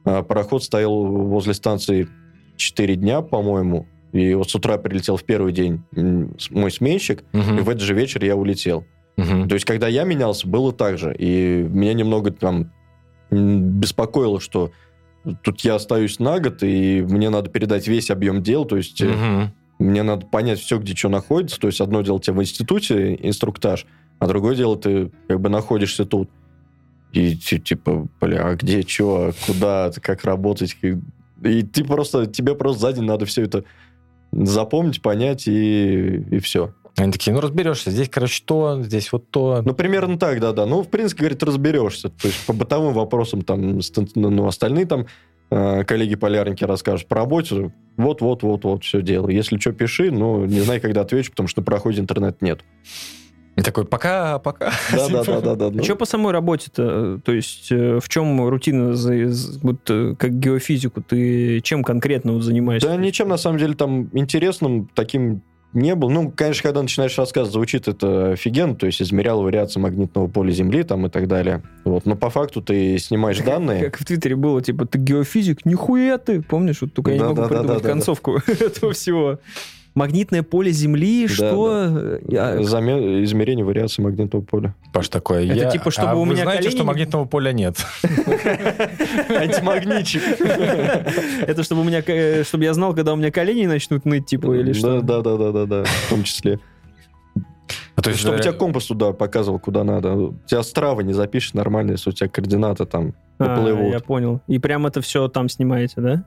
а, 0.04 0.22
пароход 0.22 0.64
стоял 0.64 1.04
возле 1.06 1.54
станции 1.54 2.08
4 2.56 2.96
дня, 2.96 3.20
по-моему. 3.20 3.86
И 4.12 4.34
вот 4.34 4.50
с 4.50 4.54
утра 4.54 4.76
прилетел 4.78 5.16
в 5.16 5.24
первый 5.24 5.52
день 5.52 5.82
мой 6.50 6.70
сменщик, 6.70 7.24
Мгм. 7.32 7.58
и 7.58 7.62
в 7.62 7.68
этот 7.68 7.82
же 7.82 7.94
вечер 7.94 8.24
я 8.24 8.36
улетел. 8.36 8.84
Мгм. 9.16 9.48
То 9.48 9.54
есть, 9.54 9.64
когда 9.64 9.86
я 9.88 10.04
менялся, 10.04 10.46
было 10.48 10.72
так 10.72 10.98
же. 10.98 11.14
И 11.16 11.62
меня 11.70 11.94
немного 11.94 12.30
там 12.32 12.70
беспокоило, 13.30 14.40
что 14.40 14.72
тут 15.42 15.60
я 15.62 15.76
остаюсь 15.76 16.18
на 16.18 16.38
год, 16.40 16.62
и 16.62 17.02
мне 17.08 17.30
надо 17.30 17.50
передать 17.50 17.86
весь 17.88 18.10
объем 18.10 18.42
дел. 18.42 18.64
То 18.64 18.76
есть, 18.76 19.00
Мгм. 19.02 19.52
мне 19.78 20.02
надо 20.02 20.26
понять 20.26 20.58
все, 20.60 20.78
где 20.78 20.94
что 20.94 21.08
находится. 21.08 21.58
То 21.60 21.68
есть, 21.68 21.80
одно 21.80 22.02
дело 22.02 22.20
тебе 22.20 22.36
в 22.36 22.42
институте 22.42 23.14
инструктаж, 23.22 23.86
а 24.18 24.26
другое 24.26 24.56
дело 24.56 24.76
ты 24.76 25.10
как 25.28 25.40
бы 25.40 25.48
находишься 25.48 26.04
тут. 26.04 26.28
И 27.12 27.36
ти- 27.36 27.60
типа, 27.60 28.08
бля, 28.20 28.48
а 28.48 28.54
где, 28.56 28.82
что, 28.82 29.32
куда, 29.46 29.90
как 30.02 30.24
работать. 30.24 30.76
И 31.44 31.62
ты 31.62 31.84
просто, 31.84 32.26
тебе 32.26 32.54
просто 32.56 32.80
за 32.82 32.92
день 32.94 33.04
надо 33.04 33.24
все 33.26 33.42
это 33.42 33.64
запомнить, 34.32 35.00
понять, 35.00 35.46
и, 35.46 36.24
и 36.30 36.38
все. 36.40 36.74
Они 36.96 37.10
такие, 37.10 37.32
ну 37.32 37.40
разберешься, 37.40 37.90
здесь, 37.90 38.08
короче, 38.08 38.42
то, 38.44 38.80
здесь 38.82 39.10
вот 39.10 39.28
то. 39.30 39.62
Ну, 39.64 39.74
примерно 39.74 40.16
так, 40.16 40.38
да-да. 40.40 40.64
Ну, 40.64 40.82
в 40.82 40.88
принципе, 40.88 41.20
говорит, 41.20 41.42
разберешься. 41.42 42.08
То 42.10 42.28
есть 42.28 42.46
по 42.46 42.52
бытовым 42.52 42.94
вопросам 42.94 43.42
там, 43.42 43.80
ст- 43.82 44.14
ну, 44.14 44.46
остальные 44.46 44.86
там 44.86 45.06
э, 45.50 45.82
коллеги-полярники 45.84 46.62
расскажут. 46.62 47.08
По 47.08 47.16
работе 47.16 47.72
вот-вот-вот-вот 47.96 48.84
все 48.84 49.02
дело. 49.02 49.28
Если 49.28 49.58
что, 49.58 49.72
пиши, 49.72 50.12
но 50.12 50.46
не 50.46 50.60
знаю, 50.60 50.80
когда 50.80 51.00
отвечу, 51.00 51.30
потому 51.30 51.48
что 51.48 51.62
на 51.62 51.64
проходе 51.64 52.00
интернет 52.00 52.40
нет. 52.42 52.60
И 53.56 53.62
такой, 53.62 53.84
пока, 53.84 54.38
пока. 54.40 54.72
Да-да-да-да. 54.92 55.80
А 55.80 55.82
что 55.82 55.96
по 55.96 56.06
самой 56.06 56.32
работе-то? 56.32 57.20
То 57.24 57.32
есть 57.32 57.70
э, 57.70 57.98
в 58.00 58.08
чем 58.08 58.48
рутина, 58.48 58.94
вот, 59.62 59.90
э, 59.90 60.14
как 60.16 60.38
геофизику? 60.38 61.02
Ты 61.02 61.60
чем 61.60 61.82
конкретно 61.82 62.32
вот 62.32 62.42
занимаешься? 62.42 62.88
Да 62.88 62.96
ничем, 62.96 63.28
на 63.28 63.36
самом 63.36 63.58
деле, 63.58 63.74
там 63.74 64.10
интересным 64.12 64.88
таким 64.94 65.42
не 65.74 65.94
был. 65.94 66.10
Ну, 66.10 66.30
конечно, 66.30 66.62
когда 66.62 66.82
начинаешь 66.82 67.16
рассказывать, 67.18 67.52
звучит 67.52 67.88
это 67.88 68.32
офигенно, 68.32 68.74
то 68.74 68.86
есть 68.86 69.02
измерял 69.02 69.42
вариации 69.42 69.80
магнитного 69.80 70.28
поля 70.28 70.52
Земли 70.52 70.82
там 70.82 71.06
и 71.06 71.10
так 71.10 71.28
далее. 71.28 71.62
Вот. 71.84 72.06
Но 72.06 72.16
по 72.16 72.30
факту 72.30 72.62
ты 72.62 72.98
снимаешь 72.98 73.38
данные. 73.40 73.84
Как 73.84 74.00
в 74.00 74.04
Твиттере 74.04 74.36
было, 74.36 74.62
типа, 74.62 74.86
ты 74.86 74.98
геофизик, 74.98 75.66
нихуя 75.66 76.18
ты. 76.18 76.40
Помнишь, 76.42 76.80
вот 76.80 76.94
только 76.94 77.10
я 77.10 77.18
не 77.18 77.24
могу 77.24 77.48
придумать 77.48 77.82
концовку 77.82 78.40
этого 78.46 78.92
всего. 78.92 79.38
Магнитное 79.94 80.42
поле 80.42 80.72
Земли, 80.72 81.26
Да, 81.28 81.32
что? 81.34 82.18
Я- 82.28 82.56
Заме- 82.62 83.22
Измерение 83.22 83.64
вариации 83.64 84.02
магнитного 84.02 84.42
поля. 84.42 84.74
Паш 84.92 85.08
такой, 85.08 85.46
Это 85.46 85.54
я... 85.56 85.70
типа, 85.70 85.90
чтобы 85.92 86.10
а 86.10 86.14
у 86.16 86.24
вы 86.24 86.32
меня 86.32 86.42
знаете, 86.42 86.62
колени 86.64 86.76
что 86.76 86.84
магнитного 86.84 87.24
поля 87.26 87.52
нет? 87.52 87.76
Антимагнитчик. 89.28 90.22
Это 91.46 91.62
чтобы 91.62 91.82
у 91.82 91.84
меня, 91.84 92.02
э, 92.06 92.42
чтобы 92.44 92.64
я 92.64 92.74
знал, 92.74 92.94
когда 92.94 93.12
у 93.12 93.16
меня 93.16 93.30
колени 93.30 93.66
начнут 93.66 94.04
ныть, 94.04 94.26
типа, 94.26 94.52
или 94.54 94.72
что? 94.72 95.00
Да, 95.00 95.20
да, 95.20 95.36
да, 95.36 95.52
да, 95.52 95.66
да, 95.66 95.84
в 95.84 96.10
том 96.10 96.24
числе. 96.24 96.58
А 97.96 98.02
то 98.02 98.10
есть, 98.10 98.20
Чтобы 98.20 98.38
э, 98.38 98.40
тебя 98.40 98.52
компас 98.52 98.86
туда 98.86 99.12
показывал, 99.12 99.60
куда 99.60 99.84
надо. 99.84 100.12
У 100.14 100.34
тебя 100.46 100.62
страва 100.64 101.02
не 101.02 101.12
запишешь 101.12 101.54
нормально, 101.54 101.92
если 101.92 102.10
у 102.10 102.12
тебя 102.12 102.28
координаты 102.28 102.84
там 102.86 103.14
А, 103.38 103.44
поплывут. 103.56 103.92
я 103.92 104.00
понял. 104.00 104.40
И 104.48 104.58
прям 104.58 104.86
это 104.86 105.00
все 105.00 105.28
там 105.28 105.48
снимаете, 105.48 106.00
да? 106.00 106.24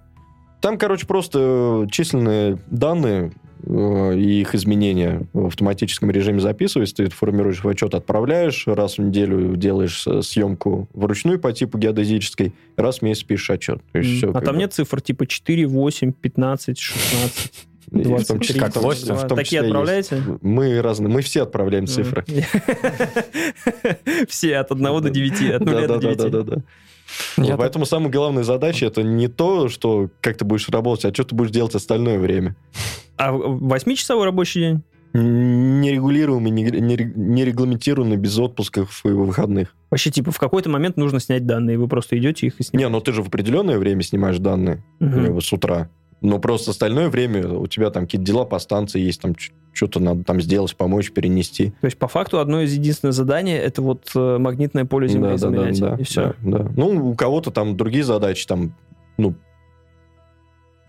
Там, 0.62 0.78
короче, 0.78 1.06
просто 1.06 1.84
э, 1.86 1.88
численные 1.92 2.60
данные 2.68 3.32
э, 3.64 4.16
и 4.18 4.42
их 4.42 4.56
изменения 4.56 5.28
в 5.34 5.48
автоматическом 5.48 6.10
режиме 6.12 6.40
записываются, 6.40 6.96
ты 6.96 7.10
формируешь 7.10 7.64
в 7.64 7.68
отчет, 7.68 7.94
отправляешь, 7.94 8.66
раз 8.68 8.98
в 8.98 9.02
неделю 9.04 9.56
делаешь 9.56 10.06
э, 10.08 10.22
съемку 10.22 10.90
вручную 10.94 11.40
по 11.40 11.52
типу 11.54 11.78
геодезической, 11.78 12.54
раз 12.76 13.00
в 13.00 13.02
месяц 13.04 13.24
пишешь 13.24 13.50
отчет. 13.52 13.82
Есть 13.94 14.10
М. 14.10 14.16
всё 14.18 14.32
а 14.34 14.42
там 14.42 14.56
бы. 14.56 14.60
нет 14.62 14.74
цифр 14.74 15.02
типа 15.02 15.28
4, 15.28 15.68
8, 15.68 16.12
15, 16.12 16.80
16, 16.80 17.54
И 17.92 18.00
в 18.00 18.04
том 18.04 18.12
23, 18.18 18.48
числе- 18.48 18.60
Как 18.62 18.72
в 18.76 18.82
том 18.82 18.92
в 18.92 19.28
Такие 19.28 19.44
числе 19.46 19.58
есть. 19.60 19.66
отправляете? 19.68 20.24
Мы 20.42 20.82
разные, 20.82 21.14
мы 21.14 21.22
все 21.22 21.44
отправляем 21.44 21.86
цифры. 21.88 22.26
Все 24.28 24.58
от 24.58 24.72
1 24.72 25.02
до 25.02 25.10
9, 25.10 25.52
от 25.56 25.66
0 25.66 25.88
до 25.88 25.98
9. 26.00 26.18
Да-да-да-да-да. 26.18 26.56
Я 26.56 26.62
Вот 27.38 27.58
Поэтому 27.58 27.86
самая 27.86 28.10
главная 28.12 28.44
задача 28.44 28.86
это 28.86 29.04
не 29.04 29.28
то, 29.28 29.70
что 29.70 30.10
как 30.22 30.38
ты 30.38 30.46
будешь 30.46 30.68
работать, 30.70 31.06
а 31.06 31.14
что 31.14 31.24
ты 31.24 31.36
будешь 31.36 31.52
делать 31.52 31.74
остальное 31.76 32.20
время. 32.20 32.56
А 33.18 33.32
8-часовой 33.32 34.26
рабочий 34.26 34.60
день? 34.62 34.84
Нерегулируемый, 35.14 36.52
не- 36.52 36.64
не- 36.64 37.12
нерегламентированный, 37.16 38.18
без 38.18 38.38
отпусков 38.38 39.02
и 39.06 39.10
выходных. 39.10 39.76
Вообще, 39.90 40.12
типа, 40.12 40.32
в 40.32 40.38
какой-то 40.38 40.70
момент 40.70 40.98
нужно 40.98 41.20
снять 41.20 41.46
данные, 41.46 41.78
вы 41.78 41.88
просто 41.88 42.18
идете 42.18 42.48
их 42.48 42.54
и 42.56 42.56
Не, 42.60 42.64
снимаете. 42.66 42.90
ну 42.92 43.02
ты 43.02 43.14
же 43.14 43.24
в 43.24 43.28
определенное 43.28 43.78
время 43.80 44.02
снимаешь 44.04 44.38
данные, 44.38 44.84
бы 45.00 45.42
с 45.42 45.52
утра. 45.54 45.90
Но 46.22 46.40
просто 46.40 46.72
остальное 46.72 47.10
время 47.10 47.48
у 47.48 47.68
тебя 47.68 47.90
там 47.92 48.04
какие-то 48.06 48.26
дела 48.26 48.44
по 48.44 48.58
станции 48.60 49.00
есть, 49.00 49.22
там 49.22 49.36
что-то 49.78 50.00
надо 50.00 50.24
там 50.24 50.42
сделать, 50.42 50.76
помочь, 50.76 51.12
перенести. 51.12 51.70
То 51.82 51.86
есть, 51.86 51.98
по 51.98 52.08
факту, 52.08 52.40
одно 52.40 52.62
из 52.62 52.74
единственных 52.74 53.14
заданий 53.14 53.54
это 53.54 53.82
вот 53.82 54.10
э, 54.16 54.38
магнитное 54.40 54.86
поле 54.86 55.08
Земли 55.08 55.30
да, 55.30 55.30
да, 55.30 55.34
да, 55.34 55.38
замерять. 55.38 55.80
да, 55.80 55.96
и 56.00 56.04
все. 56.04 56.34
да, 56.42 56.58
да. 56.60 56.72
Ну, 56.76 57.12
у 57.12 57.16
кого-то 57.16 57.52
там 57.52 57.78
другие 57.78 58.04
задачи, 58.04 58.48
там, 58.48 58.74
ну... 59.18 59.36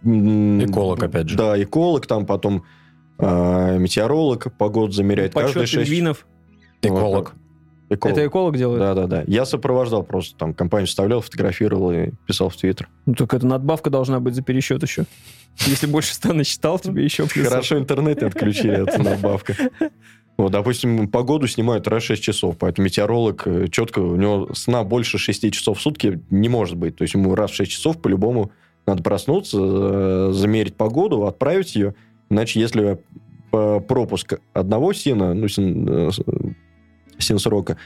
Эколог, 0.02 1.02
опять 1.02 1.28
же. 1.28 1.36
Да, 1.36 1.60
эколог, 1.60 2.06
там 2.06 2.24
потом 2.24 2.65
а, 3.19 3.77
метеоролог 3.77 4.56
погоду 4.56 4.93
замеряет. 4.93 5.32
Подсчет 5.35 5.55
каждые 5.55 5.66
шесть- 5.66 5.90
пингвинов. 5.90 6.27
Эколог. 6.81 7.35
Эколог. 7.90 8.16
Это 8.16 8.27
эколог 8.27 8.56
делает? 8.56 8.81
Да, 8.81 8.94
да, 8.94 9.06
да. 9.06 9.24
Я 9.27 9.44
сопровождал 9.44 10.02
просто 10.02 10.36
там 10.39 10.55
компанию 10.55 10.86
вставлял, 10.86 11.20
фотографировал 11.20 11.90
и 11.90 12.10
писал 12.27 12.48
в 12.48 12.56
Твиттер. 12.56 12.89
Ну, 13.06 13.15
только 13.15 13.36
это 13.36 13.47
надбавка 13.47 13.90
должна 13.90 14.20
быть 14.20 14.35
за 14.35 14.43
пересчет 14.43 14.82
еще. 14.82 15.05
Если 15.66 15.86
больше 15.86 16.14
ста 16.14 16.32
насчитал, 16.32 16.78
тебе 16.78 17.05
еще 17.05 17.26
плюс. 17.26 17.48
Хорошо 17.48 17.78
интернет 17.78 18.20
не 18.20 18.26
отключили, 18.26 18.82
это 18.82 19.02
надбавка. 19.02 19.55
Вот, 20.36 20.52
допустим, 20.52 21.09
погоду 21.09 21.48
снимают 21.48 21.89
раз 21.89 22.05
в 22.05 22.06
6 22.06 22.22
часов, 22.22 22.56
поэтому 22.59 22.85
метеоролог 22.85 23.43
э, 23.47 23.66
четко, 23.68 23.98
у 23.98 24.14
него 24.14 24.55
сна 24.55 24.85
больше 24.85 25.18
6 25.18 25.52
часов 25.52 25.78
в 25.78 25.80
сутки 25.80 26.22
не 26.30 26.48
может 26.48 26.76
быть. 26.76 26.94
То 26.94 27.02
есть 27.02 27.14
ему 27.14 27.35
раз 27.35 27.51
в 27.51 27.55
6 27.55 27.70
часов 27.70 28.01
по-любому 28.01 28.52
надо 28.86 29.02
проснуться, 29.02 29.59
э, 29.60 30.30
замерить 30.32 30.76
погоду, 30.76 31.26
отправить 31.26 31.74
ее. 31.74 31.97
Иначе, 32.30 32.60
если 32.60 33.01
э, 33.52 33.80
пропуск 33.80 34.39
одного 34.52 34.93
сина, 34.93 35.35
ну, 35.35 35.48
син, 35.48 36.12
син 37.18 37.39
срока 37.40 37.76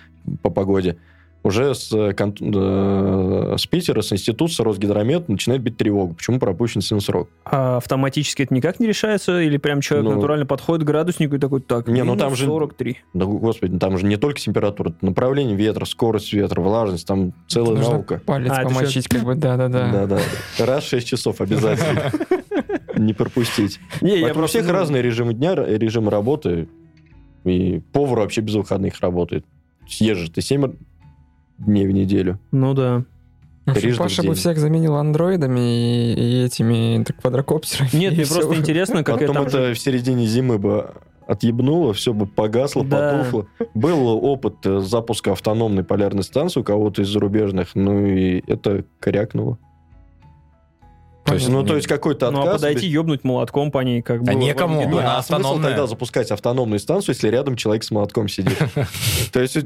по 0.42 0.50
погоде, 0.50 0.98
уже 1.44 1.74
с, 1.74 1.92
э, 1.92 2.12
э, 2.16 3.56
с 3.58 3.66
Питера, 3.66 4.00
с 4.02 4.12
института, 4.12 4.52
с 4.52 4.60
Росгидромет 4.60 5.28
начинает 5.28 5.60
бить 5.62 5.76
тревога. 5.76 6.14
Почему 6.14 6.38
пропущен 6.38 6.80
син 6.80 7.00
срок? 7.00 7.28
А 7.44 7.78
автоматически 7.78 8.42
это 8.42 8.54
никак 8.54 8.78
не 8.78 8.86
решается? 8.86 9.40
Или 9.40 9.56
прям 9.56 9.80
человек 9.80 10.08
Ну, 10.08 10.14
натурально 10.14 10.46
подходит 10.46 10.84
к 10.84 10.86
градуснику 10.86 11.34
и 11.36 11.38
такой, 11.38 11.60
так, 11.60 11.88
Не, 11.88 12.04
ну 12.04 12.16
там 12.16 12.36
же- 12.36 12.46
43. 12.46 12.98
Да, 13.12 13.24
господи, 13.24 13.78
там 13.78 13.98
же 13.98 14.06
не 14.06 14.16
только 14.16 14.40
температура, 14.40 14.90
это 14.90 14.98
направление 15.04 15.56
ветра, 15.56 15.84
скорость 15.84 16.32
ветра, 16.32 16.60
влажность, 16.60 17.06
там 17.06 17.32
целая 17.48 17.76
Нужно 17.76 17.92
наука. 17.94 18.22
палец 18.24 18.50
А, 18.52 18.60
это 18.62 18.68
помочить, 18.68 19.08
как 19.08 19.24
бы, 19.24 19.34
да-да-да. 19.34 19.90
Да-да. 20.06 20.20
Раз 20.64 20.84
в 20.84 20.88
6 20.88 21.06
часов 21.08 21.40
обязательно. 21.40 22.12
Не 22.96 23.14
пропустить. 23.14 23.80
Не, 24.00 24.16
я 24.16 24.22
Поэтому 24.22 24.30
у 24.30 24.34
просто... 24.42 24.58
всех 24.60 24.70
разные 24.70 25.02
режимы 25.02 25.34
дня, 25.34 25.54
режимы 25.54 26.10
работы. 26.10 26.68
И 27.44 27.80
повар 27.92 28.20
вообще 28.20 28.40
без 28.42 28.54
выходных 28.54 29.00
работает. 29.00 29.44
Съезжешь 29.88 30.28
ты 30.30 30.40
7 30.42 30.74
дней 31.58 31.86
в 31.86 31.92
неделю. 31.92 32.38
Ну 32.50 32.74
да. 32.74 33.04
В 33.64 33.70
общем, 33.70 33.80
Трижды 33.82 33.96
в 33.96 33.98
Паша 34.04 34.22
бы 34.24 34.34
всех 34.34 34.58
заменил 34.58 34.96
андроидами 34.96 35.60
и, 35.60 36.14
и 36.14 36.44
этими 36.44 37.04
так, 37.04 37.20
квадрокоптерами. 37.20 37.90
Нет, 37.92 38.14
мне 38.14 38.26
просто 38.26 38.54
интересно, 38.56 39.04
как 39.04 39.20
Потом 39.20 39.46
это... 39.46 39.58
это 39.58 39.74
в 39.74 39.78
середине 39.78 40.26
зимы 40.26 40.58
бы 40.58 40.90
отъебнуло, 41.28 41.92
все 41.94 42.12
бы 42.12 42.26
погасло, 42.26 42.84
Да. 42.84 43.18
потухло. 43.24 43.46
Был 43.74 44.08
опыт 44.08 44.56
э, 44.64 44.80
запуска 44.80 45.32
автономной 45.32 45.84
полярной 45.84 46.24
станции 46.24 46.58
у 46.58 46.64
кого-то 46.64 47.02
из 47.02 47.08
зарубежных, 47.08 47.76
ну 47.76 48.04
и 48.04 48.42
это 48.48 48.84
корякнуло. 48.98 49.58
То 51.24 51.34
есть, 51.34 51.48
Ну, 51.48 51.60
не- 51.62 51.68
то 51.68 51.76
есть 51.76 51.86
какой-то 51.86 52.32
Ну, 52.32 52.40
а 52.40 52.42
отказ... 52.42 52.62
подойти, 52.62 52.88
ебнуть 52.88 53.22
молотком 53.22 53.70
по 53.70 53.78
ней, 53.78 54.02
как 54.02 54.24
бы... 54.24 54.30
А 54.30 54.34
некому, 54.34 54.74
Армагеддоне. 54.74 55.06
она 55.06 55.18
а 55.18 55.22
смысл 55.22 55.40
автономная. 55.40 55.68
тогда 55.70 55.86
запускать 55.86 56.30
автономную 56.32 56.80
станцию, 56.80 57.14
если 57.14 57.28
рядом 57.28 57.54
человек 57.54 57.84
с 57.84 57.92
молотком 57.92 58.28
сидит? 58.28 58.58
То 59.32 59.40
есть 59.40 59.56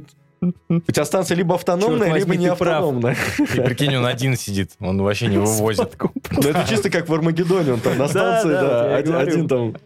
у 0.68 0.80
тебя 0.92 1.04
станция 1.04 1.36
либо 1.36 1.54
автономная, 1.54 2.08
Черт 2.08 2.18
либо 2.18 2.28
возьми, 2.28 2.36
не 2.38 2.46
автономная. 2.48 3.16
И 3.38 3.60
прикинь, 3.60 3.96
он 3.96 4.06
один 4.06 4.36
сидит, 4.36 4.72
он 4.80 5.00
вообще 5.02 5.26
не 5.28 5.38
вывозит. 5.38 5.96
Ну, 6.30 6.40
это 6.40 6.64
чисто 6.68 6.90
как 6.90 7.08
в 7.08 7.14
Армагеддоне, 7.14 7.74
он 7.74 7.80
там 7.80 7.98
на 7.98 8.08
станции, 8.08 8.50
да, 8.50 8.96
один- 8.96 9.48
там. 9.48 9.76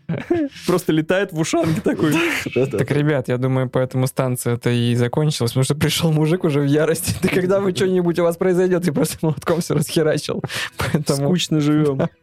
Просто 0.67 0.93
летает 0.93 1.33
в 1.33 1.39
ушанке 1.39 1.81
такой. 1.81 2.15
Так, 2.55 2.91
ребят, 2.91 3.29
я 3.29 3.37
думаю, 3.39 3.69
поэтому 3.69 4.07
станция 4.07 4.55
это 4.55 4.71
и 4.71 4.95
закончилась, 4.95 5.53
потому 5.53 5.65
что 5.65 5.75
пришел 5.75 6.13
мужик 6.13 6.45
уже 6.45 6.61
в 6.61 6.67
ярости. 6.67 7.15
Да 7.23 7.29
когда 7.29 7.61
вы 7.61 7.75
что-нибудь 7.75 8.19
у 8.19 8.23
вас 8.23 8.37
произойдет, 8.37 8.87
и 8.89 8.91
просто 8.91 9.19
молотком 9.23 9.61
все 9.61 9.75
расхерачил. 9.75 10.43
Поэтому 10.79 11.29
Скучно 11.29 11.61
живем. 11.61 12.01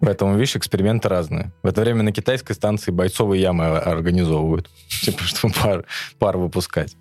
Поэтому, 0.00 0.34
видишь, 0.34 0.56
эксперименты 0.56 1.08
разные. 1.08 1.52
В 1.62 1.66
это 1.66 1.80
время 1.80 2.02
на 2.02 2.12
китайской 2.12 2.52
станции 2.54 2.90
бойцовые 2.90 3.42
ямы 3.42 3.66
организовывают. 3.66 4.68
Типа, 4.88 5.22
чтобы 5.22 5.54
пар, 5.54 5.84
пар 6.18 6.36
выпускать. 6.36 6.96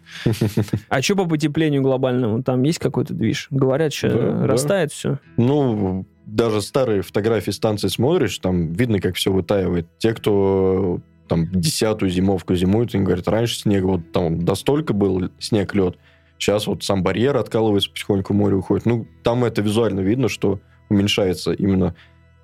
А 0.89 1.01
что 1.01 1.15
по 1.15 1.25
потеплению 1.25 1.81
глобальному? 1.81 2.43
Там 2.43 2.63
есть 2.63 2.79
какой-то 2.79 3.13
движ? 3.13 3.47
Говорят, 3.49 3.93
что 3.93 4.09
Да, 4.09 4.31
да. 4.31 4.47
растает 4.47 4.91
все. 4.91 5.19
Ну, 5.37 6.05
даже 6.25 6.61
старые 6.61 7.01
фотографии 7.01 7.51
станции 7.51 7.87
смотришь, 7.87 8.37
там 8.39 8.73
видно, 8.73 8.99
как 8.99 9.15
все 9.15 9.31
вытаивает. 9.31 9.87
Те, 9.99 10.13
кто 10.13 10.99
там 11.27 11.49
десятую 11.51 12.11
зимовку 12.11 12.55
зимуют, 12.55 12.93
они 12.95 13.03
говорят, 13.03 13.27
раньше 13.27 13.59
снег 13.59 13.83
вот 13.83 14.11
там 14.11 14.43
до 14.45 14.55
столько 14.55 14.93
был 14.93 15.29
снег, 15.39 15.73
лед, 15.73 15.97
сейчас 16.37 16.67
вот 16.67 16.83
сам 16.83 17.01
барьер 17.03 17.37
откалывается, 17.37 17.89
потихоньку 17.89 18.33
море 18.33 18.55
уходит. 18.55 18.85
Ну, 18.85 19.07
там 19.23 19.43
это 19.43 19.61
визуально 19.61 20.01
видно, 20.01 20.29
что 20.29 20.59
уменьшается 20.89 21.51
именно 21.51 21.95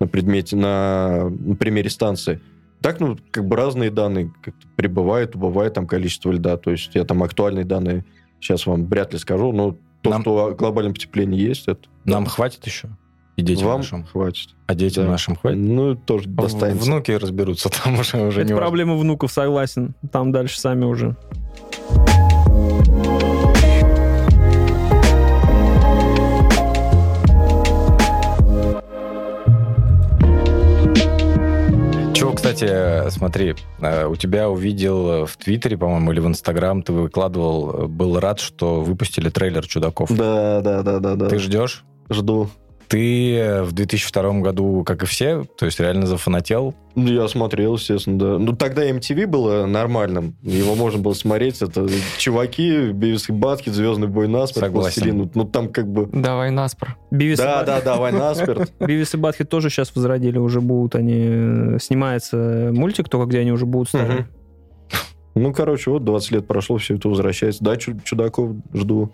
на 0.02 0.08
предмете, 0.08 0.56
на, 0.58 1.30
на 1.30 1.56
примере 1.56 1.90
станции. 1.90 2.42
Так, 2.82 3.00
ну, 3.00 3.18
как 3.32 3.48
бы 3.48 3.56
разные 3.56 3.90
данные 3.92 4.34
как 4.44 4.54
прибывают, 4.76 5.36
убывает 5.36 5.74
там 5.76 5.88
количество 5.88 6.32
льда. 6.32 6.58
То 6.58 6.72
есть 6.72 6.94
я 6.96 7.04
там 7.06 7.22
актуальные 7.24 7.64
данные 7.64 8.04
сейчас 8.40 8.66
вам 8.66 8.86
вряд 8.88 9.14
ли 9.14 9.20
скажу, 9.20 9.52
но 9.52 9.78
то, 10.02 10.10
Нам- 10.10 10.22
что 10.24 10.46
о 10.48 10.52
глобальном 10.52 10.94
потеплении 10.94 11.40
есть, 11.40 11.68
это 11.68 11.82
Нам 12.06 12.26
хватит 12.26 12.66
еще? 12.66 12.90
И 13.38 13.44
детям 13.44 13.68
вам 13.68 13.78
нашим? 13.82 14.04
хватит. 14.04 14.50
А 14.68 14.76
детям 14.76 15.06
Да. 15.06 15.12
нашим 15.12 15.36
хватит? 15.36 15.58
Ну, 15.60 15.96
тоже 15.96 16.28
достанется. 16.28 16.84
Внуки 16.86 17.12
разберутся, 17.12 17.70
там 17.70 18.00
уже, 18.00 18.18
уже 18.28 18.42
Это 18.42 18.48
не 18.50 18.54
важно. 18.54 18.58
проблема 18.68 18.96
внуков, 18.98 19.32
согласен. 19.32 19.94
Там 20.12 20.32
дальше 20.32 20.60
сами 20.60 20.84
уже. 20.86 21.16
Кстати, 32.66 33.10
смотри, 33.10 33.56
э, 33.80 34.06
у 34.06 34.16
тебя 34.16 34.50
увидел 34.50 35.26
в 35.26 35.38
Твиттере, 35.38 35.78
по-моему, 35.78 36.12
или 36.12 36.20
в 36.20 36.28
Инстаграм, 36.28 36.82
ты 36.82 36.94
выкладывал, 36.94 37.72
э, 37.72 37.88
был 37.88 38.20
рад, 38.20 38.40
что 38.40 38.82
выпустили 38.82 39.30
трейлер 39.30 39.66
«Чудаков». 39.68 40.12
Да, 40.16 40.62
да, 40.62 40.82
да, 40.84 41.00
да, 41.00 41.16
да. 41.16 41.28
Ты 41.28 41.40
ждешь? 41.40 41.84
Жду. 42.10 42.50
Ты 42.92 43.38
э, 43.38 43.64
в 43.64 43.72
2002 43.72 44.42
году, 44.42 44.84
как 44.86 45.04
и 45.04 45.06
все, 45.06 45.46
то 45.58 45.66
есть 45.66 45.80
реально 45.80 46.08
зафанател? 46.08 46.76
Ну, 46.96 47.08
Я 47.08 47.30
смотрел, 47.30 47.76
естественно, 47.76 48.20
да. 48.20 48.38
Ну, 48.38 48.54
тогда 48.54 48.86
MTV 48.86 49.28
было 49.28 49.66
нормальным. 49.66 50.36
Его 50.42 50.76
можно 50.76 51.00
было 51.00 51.14
смотреть. 51.14 51.62
Это 51.62 51.88
чуваки, 52.18 52.92
Бивис 52.92 53.30
и 53.30 53.32
Батки, 53.32 53.70
Звездный 53.70 54.10
бой 54.10 54.28
насмерть, 54.28 54.66
Согласен. 54.66 55.02
Пластилин. 55.04 55.32
Ну, 55.34 55.46
там 55.46 55.70
как 55.70 55.88
бы... 55.90 56.10
Давай 56.12 56.52
наспор. 56.52 56.98
Бивис 57.12 57.40
и 57.40 57.42
Да, 57.42 57.60
Бат- 57.60 57.66
да, 57.66 57.82
да, 57.82 57.96
война 57.96 58.20
насмерть. 58.20 58.74
Бивис 58.82 59.14
и 59.14 59.18
Батхед 59.18 59.48
тоже 59.48 59.70
сейчас 59.70 59.96
возродили, 59.96 60.38
уже 60.38 60.60
будут 60.60 60.96
они... 60.96 61.16
э, 61.18 61.78
Снимается 61.80 62.72
мультик, 62.74 63.08
только 63.08 63.28
где 63.30 63.40
они 63.40 63.54
уже 63.54 63.66
будут 63.66 63.88
старые. 63.88 64.28
Ну, 65.34 65.54
короче, 65.54 65.90
вот 65.92 66.04
20 66.04 66.32
лет 66.32 66.48
прошло, 66.48 66.78
все 66.78 66.96
это 66.96 67.08
возвращается. 67.08 67.64
Да, 67.64 67.78
чу- 67.78 67.98
чудаков 68.04 68.52
жду. 68.74 69.14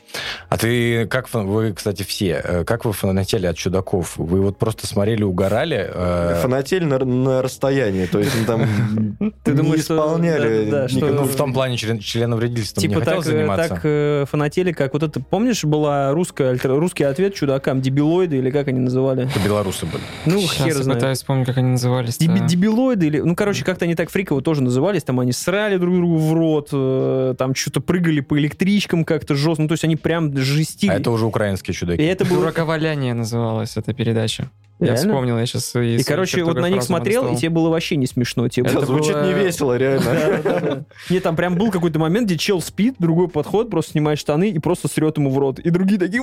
А 0.49 0.57
ты, 0.57 1.05
как 1.07 1.31
вы, 1.33 1.73
кстати, 1.73 2.03
все, 2.03 2.41
э, 2.43 2.63
как 2.63 2.85
вы 2.85 2.93
фанатели 2.93 3.45
от 3.45 3.55
«Чудаков»? 3.57 4.17
Вы 4.17 4.41
вот 4.41 4.57
просто 4.57 4.87
смотрели, 4.87 5.23
угорали? 5.23 5.89
э, 5.93 6.39
Фанатели 6.41 6.83
на, 6.85 6.99
на 7.05 7.41
расстоянии. 7.41 8.05
То 8.05 8.19
есть 8.19 8.31
ну, 8.39 8.45
там 8.45 8.61
Ты 9.43 9.51
не 9.51 9.57
думаешь, 9.57 9.83
что- 9.83 9.95
исполняли 9.95 10.65
да, 10.69 10.81
да, 10.81 10.87
что- 10.87 11.05
ну, 11.07 11.23
в 11.25 11.35
том 11.35 11.53
плане 11.53 11.77
член, 11.77 11.99
членовредительством 11.99 12.81
Типа 12.81 12.93
не 12.95 12.99
хотел 13.01 13.15
так, 13.21 13.25
э, 13.25 13.29
заниматься? 13.37 13.69
так 13.69 13.79
э, 13.83 14.25
фанатели, 14.29 14.71
как 14.71 14.93
вот 14.93 15.03
это, 15.03 15.19
помнишь, 15.19 15.63
была 15.65 16.11
русская, 16.13 16.51
альтер- 16.53 16.77
русский 16.79 17.03
ответ 17.03 17.35
чудакам, 17.35 17.81
дебилоиды 17.81 18.37
или 18.37 18.49
как 18.49 18.67
они 18.69 18.79
называли? 18.79 19.29
Это 19.29 19.39
белорусы 19.45 19.85
были. 19.85 20.01
Ну, 20.25 20.39
Сейчас 20.41 20.57
хер 20.57 20.67
я 20.77 20.83
знает. 20.83 20.99
пытаюсь 20.99 21.17
вспомнить, 21.19 21.45
как 21.45 21.57
они 21.57 21.69
назывались. 21.71 22.17
Деби- 22.17 22.47
дебилоиды 22.47 23.05
или... 23.07 23.19
Ну, 23.19 23.35
короче, 23.35 23.63
как-то 23.63 23.85
они 23.85 23.93
так 23.95 24.09
фриково 24.09 24.41
тоже 24.41 24.63
назывались. 24.63 25.03
Там 25.03 25.19
они 25.19 25.31
срали 25.31 25.77
друг 25.77 25.93
другу 25.95 26.06
в 26.15 26.33
рот, 26.33 26.69
э, 26.71 27.35
там 27.37 27.55
что-то 27.55 27.81
прыгали 27.81 28.19
по 28.21 28.37
электричкам 28.37 29.03
как-то 29.03 29.35
жестко. 29.35 29.63
Ну, 29.63 29.67
то 29.67 29.73
есть 29.73 29.83
они 29.83 29.95
прям 29.95 30.35
жестили. 30.37 30.91
А 30.91 30.95
это 30.95 31.11
уже 31.11 31.25
украинские 31.25 31.73
И 31.73 31.77
чудаки. 31.77 32.03
это 32.03 32.23
было... 32.25 32.39
Дураковаляние 32.41 33.13
называлась 33.13 33.75
эта 33.77 33.93
передача. 33.93 34.49
Я 34.79 34.87
Реально? 34.87 35.11
вспомнил, 35.11 35.37
я 35.39 35.45
сейчас... 35.47 35.75
И, 35.75 36.03
короче, 36.03 36.43
вот 36.43 36.57
на 36.57 36.69
них 36.69 36.83
смотрел, 36.83 37.33
и 37.33 37.35
тебе 37.35 37.49
было 37.49 37.69
вообще 37.69 37.95
не 37.95 38.05
смешно. 38.05 38.47
Тебе 38.47 38.67
Это 38.67 38.75
было- 38.75 38.85
Звучит 38.85 39.15
не 39.23 39.33
весело, 39.33 39.75
реально. 39.75 40.85
Нет, 41.09 41.23
там 41.23 41.35
прям 41.35 41.55
был 41.57 41.71
какой-то 41.71 41.97
момент, 41.97 42.27
где 42.27 42.37
чел 42.37 42.61
спит, 42.61 42.95
другой 42.99 43.27
подход, 43.27 43.71
просто 43.71 43.93
снимает 43.93 44.19
штаны 44.19 44.51
и 44.51 44.59
просто 44.59 44.87
срет 44.87 45.17
ему 45.17 45.31
в 45.31 45.37
рот. 45.39 45.57
И 45.59 45.69
другие 45.71 45.99
такие! 45.99 46.21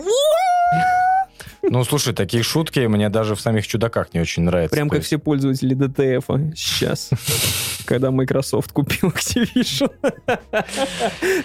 Ну, 1.70 1.84
слушай, 1.84 2.14
такие 2.14 2.42
шутки 2.42 2.80
мне 2.80 3.08
даже 3.08 3.34
в 3.34 3.40
самих 3.40 3.66
чудаках 3.66 4.12
не 4.14 4.20
очень 4.20 4.42
нравятся. 4.44 4.74
Прям 4.74 4.88
как 4.88 5.02
все 5.02 5.18
пользователи 5.18 5.76
DTF 5.76 6.54
сейчас, 6.54 7.10
когда 7.86 8.10
Microsoft 8.10 8.72
купил 8.72 9.10
Activision. 9.10 9.90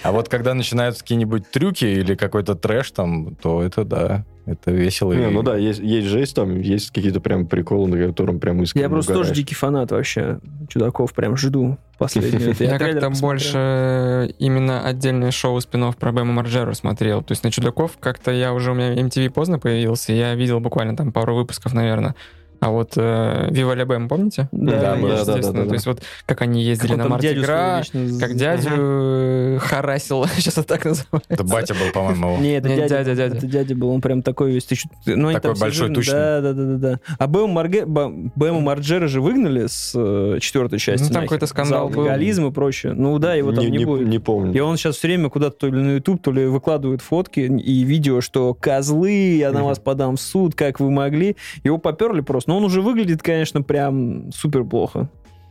А 0.03 0.11
вот 0.11 0.29
когда 0.29 0.53
начинаются 0.53 1.03
какие-нибудь 1.03 1.49
трюки 1.49 1.85
или 1.85 2.15
какой-то 2.15 2.55
трэш 2.55 2.91
там, 2.91 3.35
то 3.35 3.63
это 3.63 3.83
да, 3.85 4.25
это 4.51 4.71
весело. 4.71 5.13
Не, 5.13 5.29
и- 5.29 5.33
ну 5.33 5.43
да, 5.43 5.55
есть, 5.57 5.79
есть 5.79 6.07
жесть 6.07 6.35
там, 6.35 6.59
есть 6.59 6.91
какие-то 6.91 7.19
прям 7.21 7.45
приколы, 7.47 7.87
на 7.89 8.07
котором 8.07 8.39
прям 8.39 8.61
искренне 8.63 8.83
Я 8.83 8.89
просто 8.89 9.13
тоже 9.13 9.19
угораешь. 9.29 9.37
дикий 9.37 9.55
фанат 9.55 9.91
вообще 9.91 10.39
чудаков, 10.67 11.13
прям 11.13 11.35
жду 11.37 11.77
последнюю. 11.97 12.51
Это 12.51 12.63
Я 12.63 12.79
как-то 12.79 13.09
больше 13.21 14.33
именно 14.39 14.85
отдельное 14.85 15.31
шоу 15.31 15.59
спинов 15.61 15.97
про 15.97 16.11
Бэма 16.11 16.33
Марджеру 16.33 16.73
смотрел. 16.73 17.21
То 17.21 17.31
есть 17.33 17.43
на 17.43 17.51
Чудаков 17.51 17.97
как-то 17.99 18.31
я 18.31 18.53
уже, 18.53 18.71
у 18.71 18.75
меня 18.75 18.93
MTV 18.95 19.29
поздно 19.31 19.59
появился, 19.59 20.13
я 20.13 20.35
видел 20.35 20.59
буквально 20.59 20.95
там 20.95 21.11
пару 21.11 21.35
выпусков, 21.35 21.73
наверное. 21.73 22.15
А 22.59 22.71
вот 22.71 22.93
э, 22.97 23.47
Вива 23.51 23.73
Ля 23.73 23.85
Бэм, 23.85 24.09
помните? 24.09 24.49
Да, 24.51 24.71
да, 24.71 24.95
да, 24.95 25.07
естественно. 25.07 25.53
да, 25.53 25.63
да. 25.63 25.67
То 25.69 25.73
есть 25.73 25.85
вот 25.85 26.01
как 26.25 26.41
они 26.41 26.61
ездили 26.63 26.89
Как 26.89 26.97
на 26.97 27.03
там 27.03 27.11
Марти 27.13 27.27
дядю 27.27 27.41
Гра, 27.41 27.83
своего 27.83 28.05
вечно 28.07 28.19
как 28.27 28.35
дядю 28.35 28.69
э, 28.73 29.57
харасил, 29.61 30.25
сейчас 30.35 30.57
это 30.57 30.63
так 30.67 30.85
называется. 30.85 31.19
Это 31.29 31.43
батя 31.43 31.73
был, 31.73 31.91
по-моему. 31.93 32.37
Не, 32.41 32.53
это 32.57 32.69
дядя, 32.69 32.87
дядя, 33.03 33.15
дядя. 33.15 33.37
Это 33.37 33.47
дядя 33.47 33.75
был, 33.75 33.89
он 33.89 34.01
прям 34.01 34.21
такой 34.21 34.51
весь. 34.51 34.65
Ты 34.65 34.75
чё- 34.75 34.89
ты- 35.05 35.15
ну, 35.15 35.31
Такой 35.31 35.55
большой, 35.55 35.93
тучный. 35.93 36.13
Да, 36.13 36.41
да, 36.41 36.53
да, 36.53 36.63
да, 36.63 36.77
да. 36.77 36.99
А 37.17 37.27
Бэма 37.27 37.47
Марге- 37.47 37.85
Бэма 37.85 38.59
Марджера 38.59 39.07
же 39.07 39.21
выгнали 39.21 39.67
с 39.67 39.93
э, 39.95 40.39
четвертой 40.41 40.79
части. 40.79 41.07
Ну, 41.07 41.13
там 41.13 41.23
какой-то 41.23 41.47
скандал 41.47 41.87
За 41.89 41.93
был. 41.95 42.01
алкоголизм 42.01 42.47
и 42.47 42.51
прочее. 42.51 42.93
Ну 42.93 43.17
да, 43.19 43.35
его 43.35 43.51
там 43.51 43.63
не, 43.63 43.71
не, 43.71 43.77
не- 43.79 43.85
будет. 43.85 44.07
не 44.07 44.19
помню. 44.19 44.53
И 44.53 44.59
он 44.59 44.77
сейчас 44.77 44.97
все 44.97 45.07
время 45.07 45.29
куда-то 45.29 45.55
то 45.57 45.67
ли 45.67 45.73
на 45.81 45.91
YouTube, 45.95 46.21
то 46.21 46.31
ли 46.31 46.45
выкладывает 46.45 47.01
фотки 47.01 47.39
и 47.41 47.83
видео, 47.83 48.21
что 48.21 48.53
козлы, 48.53 49.11
я 49.37 49.51
на 49.51 49.63
вас 49.63 49.79
подам 49.79 50.17
в 50.17 50.21
суд, 50.21 50.55
как 50.55 50.79
вы 50.79 50.91
могли. 50.91 51.37
Его 51.63 51.77
поперли 51.77 52.21
просто. 52.21 52.48
Но 52.49 52.57
он 52.57 52.63
уже 52.63 52.81
выглядит, 52.81 53.21
конечно, 53.21 53.61
прям 53.61 54.31
супер 54.31 54.63
плохо. 54.63 55.07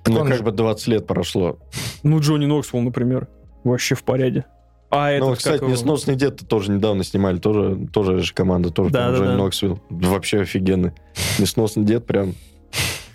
Ну, 0.09 0.19
он 0.19 0.27
как 0.27 0.39
же- 0.39 0.43
бы 0.43 0.51
20 0.51 0.89
лет 0.89 1.07
прошло. 1.07 1.61
Ну, 2.03 2.19
Джонни 2.19 2.47
Ноксвилл, 2.47 2.83
например, 2.83 3.29
вообще 3.63 3.95
в 3.95 4.03
порядке. 4.03 4.47
А 4.91 5.13
это, 5.13 5.25
ну, 5.25 5.37
кстати, 5.37 5.63
«Несносный 5.63 6.17
дед» 6.17 6.49
тоже 6.49 6.73
недавно 6.73 7.05
снимали, 7.05 7.39
тоже, 7.39 7.87
тоже 7.93 8.19
же 8.19 8.35
команда, 8.35 8.71
тоже 8.71 8.91
Да, 8.91 9.05
там 9.05 9.13
да, 9.13 9.19
Джонни 9.19 9.31
да. 9.31 9.37
Ноксвилл. 9.37 9.81
Вообще 9.91 10.41
офигенный. 10.41 10.91
«Несносный 11.39 11.85
дед» 11.85 12.05
прям 12.05 12.35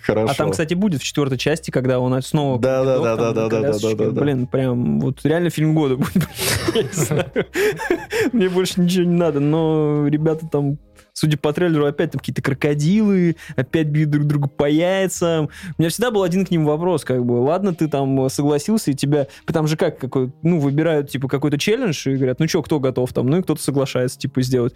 хорошо. 0.00 0.32
А 0.32 0.34
там, 0.34 0.52
кстати, 0.52 0.72
будет 0.72 1.02
в 1.02 1.04
четвертой 1.04 1.36
части, 1.36 1.70
когда 1.70 2.00
он 2.00 2.22
снова... 2.22 2.58
Да, 2.58 2.84
да, 2.84 3.00
да, 3.00 3.16
да, 3.16 3.32
да, 3.32 3.48
да, 3.48 3.60
да, 3.60 3.94
да, 3.96 4.10
да. 4.12 4.20
Блин, 4.22 4.46
прям 4.46 4.98
вот 5.00 5.20
реально 5.24 5.50
фильм 5.50 5.74
года 5.74 5.96
будет. 5.96 6.26
Мне 8.32 8.48
больше 8.48 8.80
ничего 8.80 9.04
не 9.04 9.16
надо, 9.16 9.40
но 9.40 10.06
ребята 10.08 10.48
там, 10.50 10.78
судя 11.14 11.38
по 11.38 11.52
трейлеру, 11.52 11.86
опять 11.86 12.10
там 12.10 12.18
какие-то 12.18 12.42
крокодилы, 12.42 13.36
опять 13.56 13.86
бьют 13.86 14.10
друг 14.10 14.26
друга 14.26 14.48
по 14.48 14.68
яйцам. 14.68 15.48
У 15.78 15.82
меня 15.82 15.88
всегда 15.88 16.10
был 16.10 16.22
один 16.22 16.44
к 16.44 16.50
ним 16.50 16.66
вопрос, 16.66 17.04
как 17.04 17.24
бы, 17.24 17.34
ладно, 17.34 17.74
ты 17.74 17.88
там 17.88 18.28
согласился, 18.28 18.90
и 18.90 18.94
тебя... 18.94 19.28
Там 19.46 19.66
же 19.66 19.76
как, 19.76 19.98
какой, 19.98 20.32
ну, 20.42 20.58
выбирают, 20.58 21.08
типа, 21.10 21.28
какой-то 21.28 21.56
челлендж, 21.56 22.08
и 22.08 22.16
говорят, 22.16 22.40
ну 22.40 22.48
что, 22.48 22.62
кто 22.62 22.80
готов 22.80 23.12
там? 23.12 23.26
Ну, 23.28 23.38
и 23.38 23.42
кто-то 23.42 23.62
соглашается, 23.62 24.18
типа, 24.18 24.42
сделать. 24.42 24.74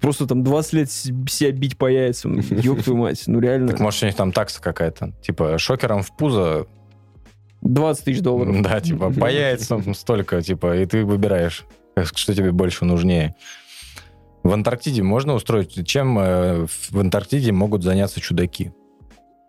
Просто 0.00 0.26
там 0.26 0.44
20 0.44 0.72
лет 0.74 0.90
себя 0.90 1.50
бить 1.52 1.76
по 1.76 1.90
яйцам. 1.90 2.38
Ёб 2.38 2.82
твою 2.82 3.00
мать, 3.00 3.24
ну 3.26 3.40
реально. 3.40 3.68
Так 3.68 3.80
может 3.80 4.02
у 4.02 4.06
них 4.06 4.14
там 4.14 4.30
такса 4.30 4.60
какая-то. 4.60 5.12
Типа 5.22 5.58
шокером 5.58 6.02
в 6.02 6.14
пузо, 6.16 6.66
20 7.62 8.04
тысяч 8.04 8.20
долларов. 8.20 8.62
да, 8.62 8.80
типа 8.80 9.10
по 9.10 9.30
яйцам 9.30 9.94
столько, 9.94 10.42
типа, 10.42 10.76
и 10.76 10.86
ты 10.86 11.04
выбираешь, 11.04 11.64
что 12.14 12.34
тебе 12.34 12.52
больше 12.52 12.84
нужнее. 12.84 13.34
В 14.48 14.52
Антарктиде 14.54 15.02
можно 15.02 15.34
устроить... 15.34 15.86
Чем 15.86 16.18
э, 16.18 16.64
в 16.66 16.98
Антарктиде 16.98 17.52
могут 17.52 17.82
заняться 17.82 18.18
чудаки? 18.18 18.72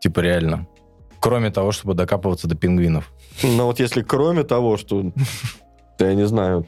Типа 0.01 0.19
реально. 0.19 0.67
Кроме 1.21 1.51
того, 1.51 1.71
чтобы 1.71 1.93
докапываться 1.93 2.49
до 2.49 2.55
пингвинов. 2.55 3.13
Ну, 3.43 3.63
вот 3.63 3.79
если 3.79 4.01
кроме 4.01 4.43
того, 4.43 4.75
что... 4.75 5.13
Я 5.99 6.13
не 6.15 6.27
знаю, 6.27 6.67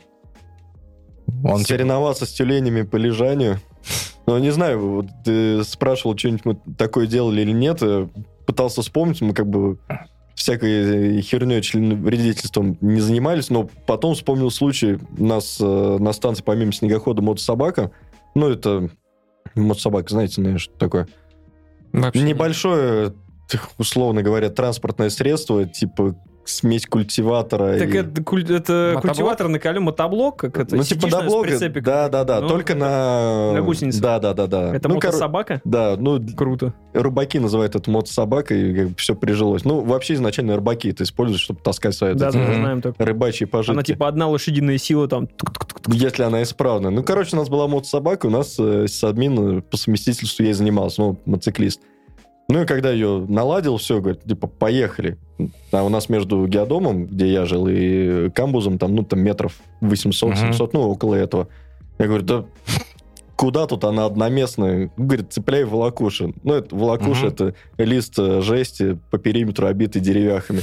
Он 1.43 1.57
типа, 1.57 1.67
соревноваться 1.67 2.25
с 2.25 2.31
тюленями 2.31 2.83
по 2.83 2.95
лежанию. 2.95 3.59
Ну, 4.25 4.37
не 4.37 4.51
знаю, 4.51 4.79
вот 4.79 5.07
ты 5.25 5.61
спрашивал, 5.65 6.17
что-нибудь 6.17 6.45
мы 6.45 6.55
такое 6.77 7.07
делали 7.07 7.41
или 7.41 7.51
нет. 7.51 7.79
э, 7.81 8.07
Пытался 8.45 8.81
вспомнить, 8.81 9.19
мы 9.19 9.33
как 9.33 9.47
бы 9.47 9.77
всякой 10.35 11.21
херней, 11.21 11.61
членовредительством 11.61 12.77
не 12.79 13.01
занимались, 13.01 13.49
но 13.49 13.67
потом 13.85 14.15
вспомнил 14.15 14.51
случай. 14.51 14.99
У 15.17 15.25
нас 15.25 15.57
э, 15.59 15.97
на 15.99 16.13
станции 16.13 16.43
помимо 16.43 16.71
снегохода 16.71 17.21
мотособака, 17.21 17.91
ну, 18.35 18.49
это 18.49 18.89
мотособака, 19.55 20.09
знаете, 20.09 20.41
наверное, 20.41 20.59
что 20.59 20.73
такое? 20.77 21.07
Вообще 21.91 22.21
нет. 22.21 22.35
Небольшое, 22.35 23.13
условно 23.77 24.23
говоря, 24.23 24.49
транспортное 24.49 25.09
средство, 25.09 25.65
типа 25.65 26.15
смесь 26.45 26.85
культиватора. 26.85 27.77
Так 27.77 27.93
и- 27.93 27.97
это, 27.97 28.23
куль- 28.23 28.43
это 28.43 28.93
Мотоблок? 28.95 29.01
культиватор 29.01 29.47
на 29.47 29.59
коле 29.59 29.79
мотоблок, 29.79 30.37
как 30.37 30.57
это? 30.59 30.75
ну, 30.75 30.83
типа 30.83 31.07
мотоблок, 31.07 31.47
да, 31.83 32.09
да, 32.09 32.23
да, 32.23 32.41
Ну, 32.41 32.47
только 32.47 32.75
на... 32.75 33.53
на 33.53 33.61
гусеницах. 33.61 34.01
Да, 34.01 34.19
да, 34.19 34.33
да, 34.33 34.47
да. 34.47 34.75
Это 34.75 34.87
ну, 34.89 34.95
мотособака? 34.95 35.61
Да, 35.63 35.95
ну, 35.97 36.19
Круто. 36.35 36.73
рыбаки 36.93 37.39
называют 37.39 37.75
это 37.75 37.89
мотособакой, 37.89 38.71
и 38.71 38.75
как 38.75 38.87
бы 38.89 38.95
все 38.97 39.15
прижилось. 39.15 39.65
Ну, 39.65 39.81
вообще 39.81 40.15
изначально 40.15 40.55
рыбаки 40.55 40.89
это 40.89 41.03
используют, 41.03 41.41
чтобы 41.41 41.59
таскать 41.61 41.95
свои 41.95 42.13
Да, 42.13 42.31
да, 42.31 42.53
знаем 42.53 42.81
только. 42.81 43.03
рыбачьи 43.03 43.45
пожитки. 43.45 43.71
Она 43.73 43.83
типа 43.83 44.07
одна 44.07 44.27
лошадиная 44.27 44.77
сила 44.77 45.07
там. 45.07 45.29
Если 45.87 46.23
она 46.23 46.43
исправна. 46.43 46.89
Ну, 46.89 47.03
короче, 47.03 47.35
у 47.35 47.39
нас 47.39 47.49
была 47.49 47.67
мотособака, 47.67 48.27
у 48.27 48.29
нас 48.29 48.55
э, 48.59 48.85
админ 49.03 49.61
по 49.61 49.77
совместительству 49.77 50.43
ей 50.43 50.53
занимался, 50.53 51.01
ну, 51.01 51.19
мотоциклист. 51.25 51.81
Ну, 52.51 52.61
и 52.63 52.65
когда 52.65 52.91
ее 52.91 53.25
наладил, 53.29 53.77
все, 53.77 54.01
говорит, 54.01 54.23
типа, 54.23 54.47
поехали. 54.47 55.17
А 55.71 55.83
у 55.83 55.89
нас 55.89 56.09
между 56.09 56.45
геодомом, 56.47 57.05
где 57.05 57.31
я 57.31 57.45
жил, 57.45 57.67
и 57.69 58.29
камбузом, 58.29 58.77
там, 58.77 58.93
ну, 58.93 59.03
там 59.03 59.21
метров 59.21 59.53
800-700, 59.81 60.69
ну, 60.73 60.89
около 60.89 61.15
этого. 61.15 61.47
Я 61.97 62.07
говорю, 62.07 62.23
да 62.23 62.45
куда 63.37 63.65
тут 63.65 63.83
она 63.85 64.05
одноместная? 64.05 64.91
Говорит, 64.97 65.33
цепляй 65.33 65.63
волокуши. 65.63 66.33
Ну, 66.43 66.53
это 66.53 66.75
волокуши, 66.75 67.25
Мгм. 67.25 67.33
это 67.33 67.55
лист 67.77 68.19
э, 68.19 68.41
жести 68.41 68.99
по 69.09 69.17
периметру, 69.17 69.65
обитый 69.65 69.99
деревяхами. 69.99 70.61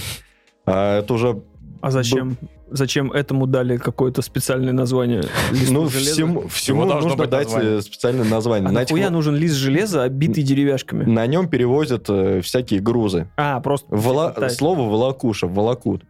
А 0.65 0.99
это 1.01 1.15
уже 1.15 1.43
А 1.81 1.91
зачем? 1.91 2.37
Зачем 2.71 3.13
этому 3.13 3.47
дали 3.47 3.77
какое-то 3.77 4.21
специальное 4.23 4.73
название? 4.73 5.23
Листу 5.53 5.73
Ну, 5.73 5.89
железа? 5.89 6.13
всему, 6.13 6.49
всему 6.49 6.81
должно 6.87 7.11
нужно 7.11 7.17
быть 7.17 7.31
дать 7.31 7.47
название. 7.47 7.79
э, 7.79 7.81
специальное 7.83 8.25
название. 8.25 8.69
А 8.69 8.73
На, 8.73 8.81
нахуя 8.81 9.03
этих- 9.05 9.13
нужен 9.13 9.35
лист 9.37 9.55
железа, 9.55 10.03
обитый 10.03 10.43
деревяшками? 10.43 11.05
на 11.05 11.27
нем 11.27 11.49
перевозят 11.49 12.07
э, 12.09 12.41
всякие 12.43 12.81
грузы. 12.81 13.29
А, 13.37 13.61
просто... 13.61 13.89
Типа, 13.97 14.35
так, 14.41 14.51
Слово 14.51 14.83
волокуша, 14.89 15.47
волокут. 15.47 16.03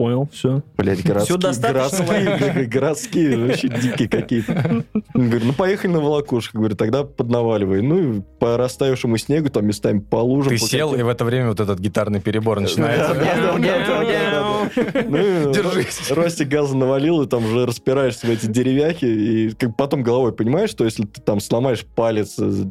Понял, 0.00 0.30
все. 0.32 0.62
Блять, 0.78 1.04
городские, 1.04 1.36
достаточно 1.36 2.06
городские, 2.06 2.64
городские, 2.64 3.36
вообще 3.36 3.68
дикие 3.68 4.08
какие-то. 4.08 4.82
Говорю, 5.12 5.44
ну 5.44 5.52
поехали 5.52 5.90
на 5.90 6.00
волокушку. 6.00 6.56
Говорю, 6.56 6.74
тогда 6.74 7.04
поднаваливай. 7.04 7.82
Ну 7.82 7.98
и 7.98 8.20
по 8.38 8.56
растаявшему 8.56 9.18
снегу, 9.18 9.50
там 9.50 9.66
местами 9.66 9.98
по 9.98 10.16
лужам. 10.16 10.54
Ты 10.54 10.58
по 10.58 10.66
сел, 10.66 10.94
и 10.94 11.02
в 11.02 11.08
это 11.08 11.26
время 11.26 11.48
вот 11.48 11.60
этот 11.60 11.80
гитарный 11.80 12.18
перебор 12.22 12.60
начинается. 12.60 13.14
Держись. 15.52 16.10
Ростик 16.10 16.48
газа 16.48 16.74
навалил, 16.74 17.20
и 17.20 17.26
там 17.26 17.44
уже 17.44 17.66
распираешься 17.66 18.26
в 18.26 18.30
эти 18.30 18.46
деревяхи, 18.46 19.04
и 19.04 19.50
как 19.50 19.76
потом 19.76 20.02
головой 20.02 20.32
понимаешь, 20.32 20.70
что 20.70 20.86
если 20.86 21.04
ты 21.04 21.20
там 21.20 21.40
сломаешь 21.40 21.84
палец, 21.84 22.38
э, 22.38 22.64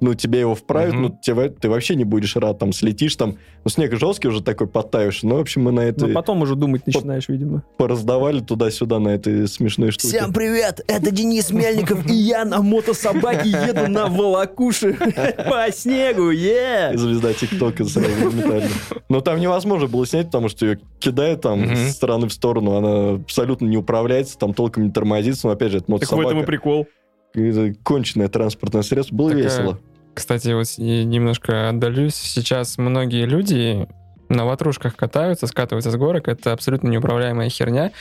ну, 0.00 0.14
тебе 0.14 0.40
его 0.40 0.54
вправят, 0.54 0.94
Мгм. 0.94 1.02
ну, 1.02 1.18
тебе, 1.22 1.48
ты 1.50 1.68
вообще 1.68 1.94
не 1.94 2.04
будешь 2.04 2.34
рад, 2.36 2.58
там, 2.58 2.72
слетишь, 2.72 3.16
там, 3.16 3.36
ну, 3.64 3.70
снег 3.70 3.94
жесткий 3.98 4.28
уже 4.28 4.42
такой 4.42 4.66
подтаивший, 4.66 5.28
ну, 5.28 5.36
в 5.36 5.40
общем, 5.40 5.62
мы 5.64 5.72
на 5.72 5.80
это 5.80 6.06
Но 6.06 6.14
потом 6.14 6.40
уже 6.42 6.54
думать 6.54 6.86
начинаешь, 6.86 7.28
видимо. 7.28 7.62
пораздавали 7.76 8.40
туда-сюда 8.40 8.98
на 8.98 9.08
этой 9.10 9.46
смешной 9.48 9.90
штуке. 9.90 10.08
Всем 10.16 10.32
привет! 10.32 10.80
Это 10.86 11.10
Денис 11.10 11.50
Мельников, 11.50 12.06
и 12.10 12.14
я 12.14 12.44
на 12.44 12.62
мотособаке 12.62 13.50
еду 13.50 13.88
на 13.90 14.06
волокуши 14.06 14.94
по 15.48 15.70
снегу, 15.72 16.30
е! 16.30 16.92
Звезда 16.94 17.34
ТикТока 17.34 17.84
сразу 17.84 18.10
моментально. 18.24 18.68
Но 19.08 19.20
там 19.20 19.38
невозможно 19.38 19.86
было 19.88 20.06
снять, 20.06 20.26
потому 20.26 20.48
что 20.48 20.66
ее 20.66 20.80
кидает 20.98 21.42
там 21.42 21.74
с 21.76 21.92
стороны 21.92 22.28
в 22.28 22.32
сторону, 22.32 22.76
она 22.76 23.14
абсолютно 23.22 23.66
не 23.66 23.76
управляется, 23.76 24.38
там 24.38 24.54
толком 24.54 24.84
не 24.84 24.90
тормозится, 24.90 25.46
но 25.46 25.52
опять 25.52 25.72
же, 25.72 25.78
это 25.78 25.86
Так 25.86 25.92
в 25.92 26.02
этом 26.02 26.12
и 26.12 26.16
мотособака. 26.22 26.46
прикол. 26.46 26.86
Это 27.32 27.74
конченое 27.84 28.28
транспортное 28.28 28.82
средство, 28.82 29.14
было 29.14 29.30
весело. 29.30 29.78
Кстати, 30.14 30.48
вот 30.48 30.66
немножко 30.78 31.68
отдалюсь. 31.68 32.14
Сейчас 32.14 32.78
многие 32.78 33.24
люди 33.26 33.88
на 34.28 34.44
ватрушках 34.44 34.96
катаются, 34.96 35.46
скатываются 35.46 35.90
с 35.90 35.96
горок. 35.96 36.28
Это 36.28 36.52
абсолютно 36.52 36.88
неуправляемая 36.88 37.48
херня. 37.48 37.92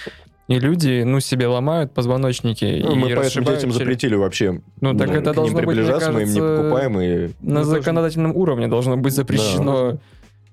И 0.47 0.59
люди, 0.59 1.03
ну, 1.05 1.19
себе 1.19 1.45
ломают 1.45 1.93
позвоночники 1.93 2.81
Ну, 2.83 2.93
и 2.93 2.95
мы 2.95 3.15
поэтому 3.15 3.45
детям 3.45 3.69
череп. 3.69 3.73
запретили 3.73 4.15
вообще 4.15 4.61
Ну, 4.81 4.97
так 4.97 5.11
это 5.11 5.31
к 5.31 5.35
должно 5.35 5.55
быть, 5.57 5.65
мне 5.67 5.75
приближаться, 5.75 6.11
мы 6.11 6.23
им 6.23 6.33
не 6.33 6.39
кажется, 6.39 6.63
покупаем. 6.63 6.99
И... 6.99 7.27
На 7.41 7.59
Ну, 7.59 7.63
законодательном 7.63 8.35
уровне 8.35 8.67
должно 8.67 8.97
быть 8.97 9.13
запрещено. 9.13 9.99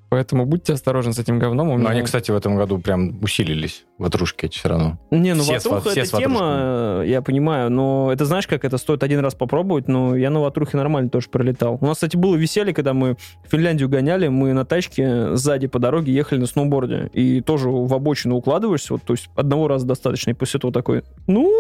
Поэтому 0.08 0.46
будьте 0.46 0.72
осторожны 0.72 1.12
с 1.12 1.18
этим 1.18 1.38
говном. 1.38 1.68
У 1.68 1.72
Но 1.72 1.78
меня- 1.78 1.90
они, 1.90 2.02
кстати, 2.02 2.30
в 2.30 2.36
этом 2.36 2.56
году 2.56 2.78
прям 2.78 3.18
усилились, 3.22 3.84
ватрушки 3.98 4.46
эти 4.46 4.56
все 4.58 4.68
равно. 4.68 4.98
Не, 5.10 5.34
ну 5.34 5.42
Все 5.42 5.54
ватруха 5.54 5.90
это 5.90 6.04
с 6.06 6.12
ватрушками. 6.12 6.22
тема, 6.22 7.02
я 7.04 7.22
понимаю, 7.22 7.70
но 7.70 8.10
это 8.12 8.24
знаешь, 8.24 8.46
как 8.46 8.64
это 8.64 8.78
стоит 8.78 9.02
один 9.02 9.20
раз 9.20 9.34
попробовать, 9.34 9.88
но 9.88 10.14
я 10.16 10.30
на 10.30 10.40
ватрухе 10.40 10.76
нормально 10.76 11.10
тоже 11.10 11.28
пролетал. 11.28 11.78
У 11.80 11.86
нас, 11.86 11.96
кстати, 11.96 12.16
было 12.16 12.36
веселье, 12.36 12.72
когда 12.72 12.92
мы 12.94 13.16
в 13.44 13.50
Финляндию 13.50 13.88
гоняли, 13.88 14.28
мы 14.28 14.52
на 14.52 14.64
тачке 14.64 15.34
сзади 15.36 15.66
по 15.66 15.78
дороге 15.78 16.12
ехали 16.12 16.38
на 16.38 16.46
сноуборде, 16.46 17.10
и 17.12 17.40
тоже 17.40 17.68
в 17.68 17.92
обочину 17.92 18.36
укладываешься, 18.36 18.92
вот, 18.94 19.02
то 19.02 19.12
есть 19.12 19.28
одного 19.34 19.66
раза 19.66 19.86
достаточно, 19.86 20.30
и 20.30 20.34
после 20.34 20.58
этого 20.58 20.72
такой, 20.72 21.02
ну, 21.26 21.52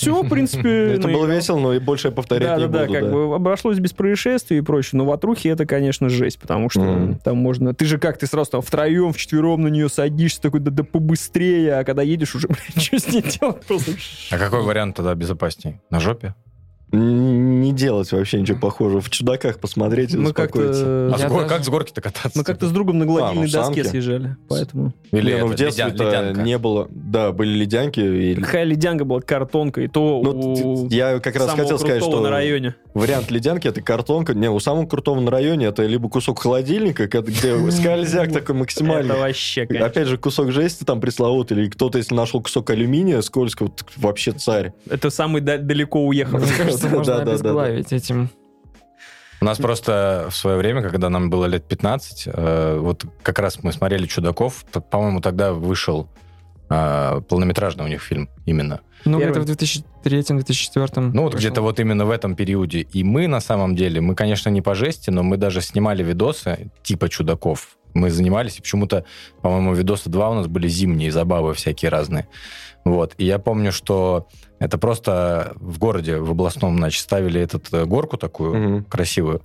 все, 0.00 0.22
в 0.22 0.28
принципе. 0.28 0.94
Это 0.94 1.08
было 1.08 1.26
весело, 1.26 1.58
но 1.58 1.74
и 1.74 1.78
больше 1.78 2.08
я 2.08 2.12
повторять 2.12 2.48
Да, 2.48 2.56
не 2.56 2.66
да, 2.66 2.68
да, 2.68 2.80
буду. 2.86 2.92
как 2.92 3.04
да. 3.04 3.10
бы 3.10 3.34
обошлось 3.34 3.78
без 3.78 3.92
происшествий 3.92 4.58
и 4.58 4.60
прочее. 4.60 4.98
Но 4.98 5.04
ватрухи 5.04 5.48
это, 5.48 5.66
конечно, 5.66 6.08
жесть, 6.08 6.38
потому 6.38 6.70
что 6.70 7.18
там 7.22 7.36
можно... 7.36 7.74
Ты 7.74 7.84
же 7.84 7.98
как, 7.98 8.18
ты 8.18 8.26
сразу 8.26 8.50
там 8.50 8.62
втроем, 8.62 9.12
вчетвером 9.12 9.62
на 9.62 9.68
нее 9.68 9.88
садишься, 9.88 10.40
такой, 10.40 10.60
да, 10.60 10.70
да 10.70 10.84
побыстрее, 10.84 11.74
а 11.76 11.84
когда 11.84 12.02
едешь 12.02 12.34
уже, 12.34 12.48
блядь, 12.48 12.82
что 12.82 12.98
с 12.98 13.08
ней 13.08 13.22
делать? 13.22 13.64
Просто... 13.66 13.92
А 14.30 14.38
какой 14.38 14.62
вариант 14.62 14.96
тогда 14.96 15.14
безопасней? 15.14 15.80
На 15.90 16.00
жопе? 16.00 16.34
Не 16.92 17.72
делать 17.72 18.10
вообще 18.10 18.40
ничего 18.40 18.58
похожего. 18.58 19.00
В 19.00 19.10
чудаках 19.10 19.60
посмотреть 19.60 20.12
и 20.12 20.16
Мы 20.16 20.30
успокоиться. 20.30 21.10
как-то... 21.10 21.10
А 21.14 21.18
с 21.18 21.30
гор- 21.30 21.42
даже- 21.42 21.48
как 21.48 21.64
с 21.64 21.68
горки-то 21.68 22.00
кататься? 22.00 22.36
Мы 22.38 22.42
как-то 22.44 22.66
с 22.66 22.72
другом 22.72 22.98
на 22.98 23.06
гладильной 23.06 23.44
А, 23.44 23.46
ну, 23.46 23.52
доске 23.52 23.82
санки. 23.84 23.88
съезжали, 23.88 24.36
поэтому... 24.48 24.92
Или 25.12 25.38
ну, 25.38 25.46
в 25.46 25.54
детстве 25.54 25.84
ледя- 25.84 25.92
ледянка? 26.08 26.42
не 26.42 26.58
было. 26.58 26.88
Да, 26.90 27.30
были 27.32 27.50
ледянки. 27.56 28.00
и- 28.00 28.34
Какая 28.34 28.64
ледянка 28.64 29.04
была, 29.04 29.20
картонка, 29.20 29.82
и 29.82 29.88
то 29.88 30.20
Ну, 30.24 30.30
у 30.84 30.88
я 30.88 31.20
как 31.20 31.36
раз 31.36 31.50
хотел 31.50 31.78
сказать, 31.78 32.02
что 32.02 32.20
на 32.20 32.30
районе. 32.30 32.74
вариант 32.94 33.30
ледянки 33.30 33.68
это 33.68 33.80
картонка. 33.82 34.34
Не, 34.34 34.50
у 34.50 34.58
самого 34.58 34.86
крутого 34.86 35.20
на 35.20 35.30
районе 35.30 35.66
это 35.66 35.84
либо 35.86 36.08
кусок 36.08 36.40
холодильника, 36.42 37.06
где 37.06 37.70
скользяк 37.70 38.32
такой 38.32 38.54
максимальный. 38.56 39.10
Это 39.14 39.20
вообще, 39.20 39.66
конечно. 39.66 39.86
Опять 39.86 40.08
же, 40.08 40.18
кусок 40.18 40.50
жести 40.50 40.82
там 40.84 41.00
пресловутый, 41.00 41.56
или 41.58 41.68
кто-то, 41.68 41.98
если 41.98 42.14
нашел 42.16 42.42
кусок 42.42 42.68
алюминия 42.70 43.20
скользкого, 43.20 43.70
вообще 43.96 44.32
царь. 44.32 44.72
Это 44.90 45.10
самый 45.10 45.40
да- 45.40 45.58
далеко 45.58 46.04
уехал. 46.04 46.40
Да, 46.82 46.88
можно 46.88 47.16
да, 47.16 47.22
обезглавить 47.22 47.92
этим. 47.92 48.30
У 49.40 49.44
нас 49.46 49.56
просто 49.56 50.28
в 50.30 50.36
свое 50.36 50.58
время, 50.58 50.82
когда 50.82 51.08
нам 51.08 51.30
было 51.30 51.46
лет 51.46 51.66
15, 51.66 52.24
э, 52.26 52.78
вот 52.78 53.06
как 53.22 53.38
раз 53.38 53.62
мы 53.62 53.72
смотрели 53.72 54.06
«Чудаков», 54.06 54.64
по-моему, 54.90 55.22
тогда 55.22 55.54
вышел 55.54 56.10
э, 56.68 57.20
полнометражный 57.26 57.84
у 57.84 57.88
них 57.88 58.02
фильм 58.02 58.28
именно. 58.44 58.80
Ну, 59.06 59.18
где-то 59.18 59.40
в 59.40 59.44
2003-2004. 59.44 61.10
Ну, 61.14 61.22
вот 61.22 61.34
где-то 61.34 61.62
вот 61.62 61.80
именно 61.80 62.04
в 62.04 62.10
этом 62.10 62.36
периоде. 62.36 62.80
И 62.80 63.02
мы, 63.02 63.28
на 63.28 63.40
самом 63.40 63.74
деле, 63.74 64.02
мы, 64.02 64.14
конечно, 64.14 64.50
не 64.50 64.60
по 64.60 64.74
жести, 64.74 65.08
но 65.08 65.22
мы 65.22 65.38
даже 65.38 65.62
снимали 65.62 66.02
видосы 66.02 66.70
типа 66.82 67.08
«Чудаков». 67.08 67.78
Мы 67.94 68.10
занимались, 68.10 68.58
и 68.58 68.60
почему-то, 68.60 69.04
по-моему, 69.42 69.74
видосы 69.74 70.10
два 70.10 70.30
у 70.30 70.34
нас 70.34 70.46
были 70.46 70.68
зимние, 70.68 71.10
забавы 71.10 71.54
всякие 71.54 71.88
разные. 71.88 72.28
Вот. 72.84 73.14
И 73.18 73.24
я 73.24 73.38
помню, 73.38 73.72
что 73.72 74.28
это 74.58 74.78
просто 74.78 75.52
в 75.56 75.78
городе, 75.78 76.16
в 76.18 76.30
областном, 76.30 76.76
значит, 76.78 77.02
ставили 77.02 77.40
этот 77.40 77.72
э, 77.72 77.84
горку 77.84 78.16
такую, 78.16 78.54
Мгм. 78.54 78.84
красивую. 78.84 79.42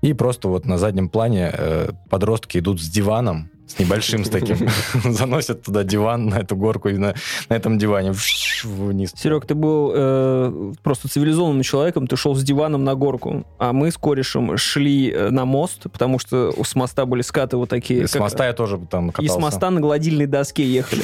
И 0.00 0.12
просто 0.12 0.48
вот 0.48 0.64
на 0.64 0.78
заднем 0.78 1.08
плане 1.08 1.50
э, 1.52 1.90
подростки 2.08 2.58
идут 2.58 2.80
с 2.80 2.88
диваном, 2.88 3.50
с 3.68 3.78
небольшим 3.78 4.24
с 4.24 4.30
таким, 4.30 4.56
заносят 5.04 5.62
туда 5.62 5.84
диван 5.84 6.26
на 6.26 6.36
эту 6.36 6.56
горку, 6.56 6.88
и 6.88 6.96
на, 6.96 7.14
на 7.48 7.54
этом 7.54 7.78
диване 7.78 8.12
вниз. 8.64 9.12
Серег, 9.14 9.46
ты 9.46 9.54
был 9.54 9.92
э, 9.94 10.72
просто 10.82 11.08
цивилизованным 11.08 11.62
человеком, 11.62 12.06
ты 12.06 12.16
шел 12.16 12.34
с 12.34 12.42
диваном 12.42 12.84
на 12.84 12.94
горку, 12.94 13.46
а 13.58 13.72
мы 13.72 13.90
с 13.90 13.96
корешем 13.96 14.56
шли 14.56 15.10
э, 15.10 15.30
на 15.30 15.44
мост, 15.44 15.82
потому 15.84 16.18
что 16.18 16.52
с 16.64 16.74
моста 16.74 17.06
были 17.06 17.22
скаты 17.22 17.56
вот 17.56 17.68
такие. 17.68 18.08
С 18.08 18.12
как- 18.12 18.22
моста 18.22 18.46
я 18.46 18.52
тоже 18.52 18.78
там 18.90 19.10
И 19.10 19.12
катался. 19.12 19.34
с 19.34 19.38
моста 19.38 19.70
на 19.70 19.80
гладильной 19.80 20.26
доске 20.26 20.64
ехали. 20.64 21.02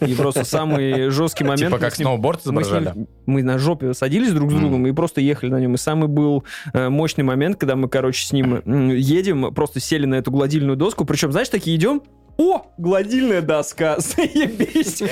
И 0.00 0.14
просто 0.14 0.44
самый 0.44 1.10
жесткий 1.10 1.44
момент... 1.44 1.66
Типа 1.66 1.78
как 1.78 1.94
с 1.94 1.98
сноуборд 1.98 2.40
с 2.42 2.46
изображали? 2.46 3.06
мы 3.26 3.42
на 3.42 3.58
жопе 3.58 3.92
садились 3.92 4.32
друг 4.32 4.50
с 4.50 4.54
другом 4.54 4.86
и 4.86 4.92
просто 4.92 5.20
ехали 5.20 5.50
на 5.50 5.60
нем. 5.60 5.74
И 5.74 5.78
самый 5.78 6.08
был 6.08 6.44
э, 6.72 6.88
мощный 6.88 7.24
момент, 7.24 7.58
когда 7.58 7.76
мы, 7.76 7.88
короче, 7.88 8.26
с 8.26 8.32
ним 8.32 8.62
едем, 8.94 9.52
просто 9.52 9.80
сели 9.80 10.06
на 10.06 10.16
эту 10.16 10.30
гладильную 10.30 10.76
доску. 10.76 11.04
Причем, 11.04 11.32
знаешь, 11.32 11.48
такие 11.48 11.76
идем, 11.76 12.02
о, 12.36 12.66
гладильная 12.76 13.40
доска, 13.42 13.96
заебись. 13.98 15.02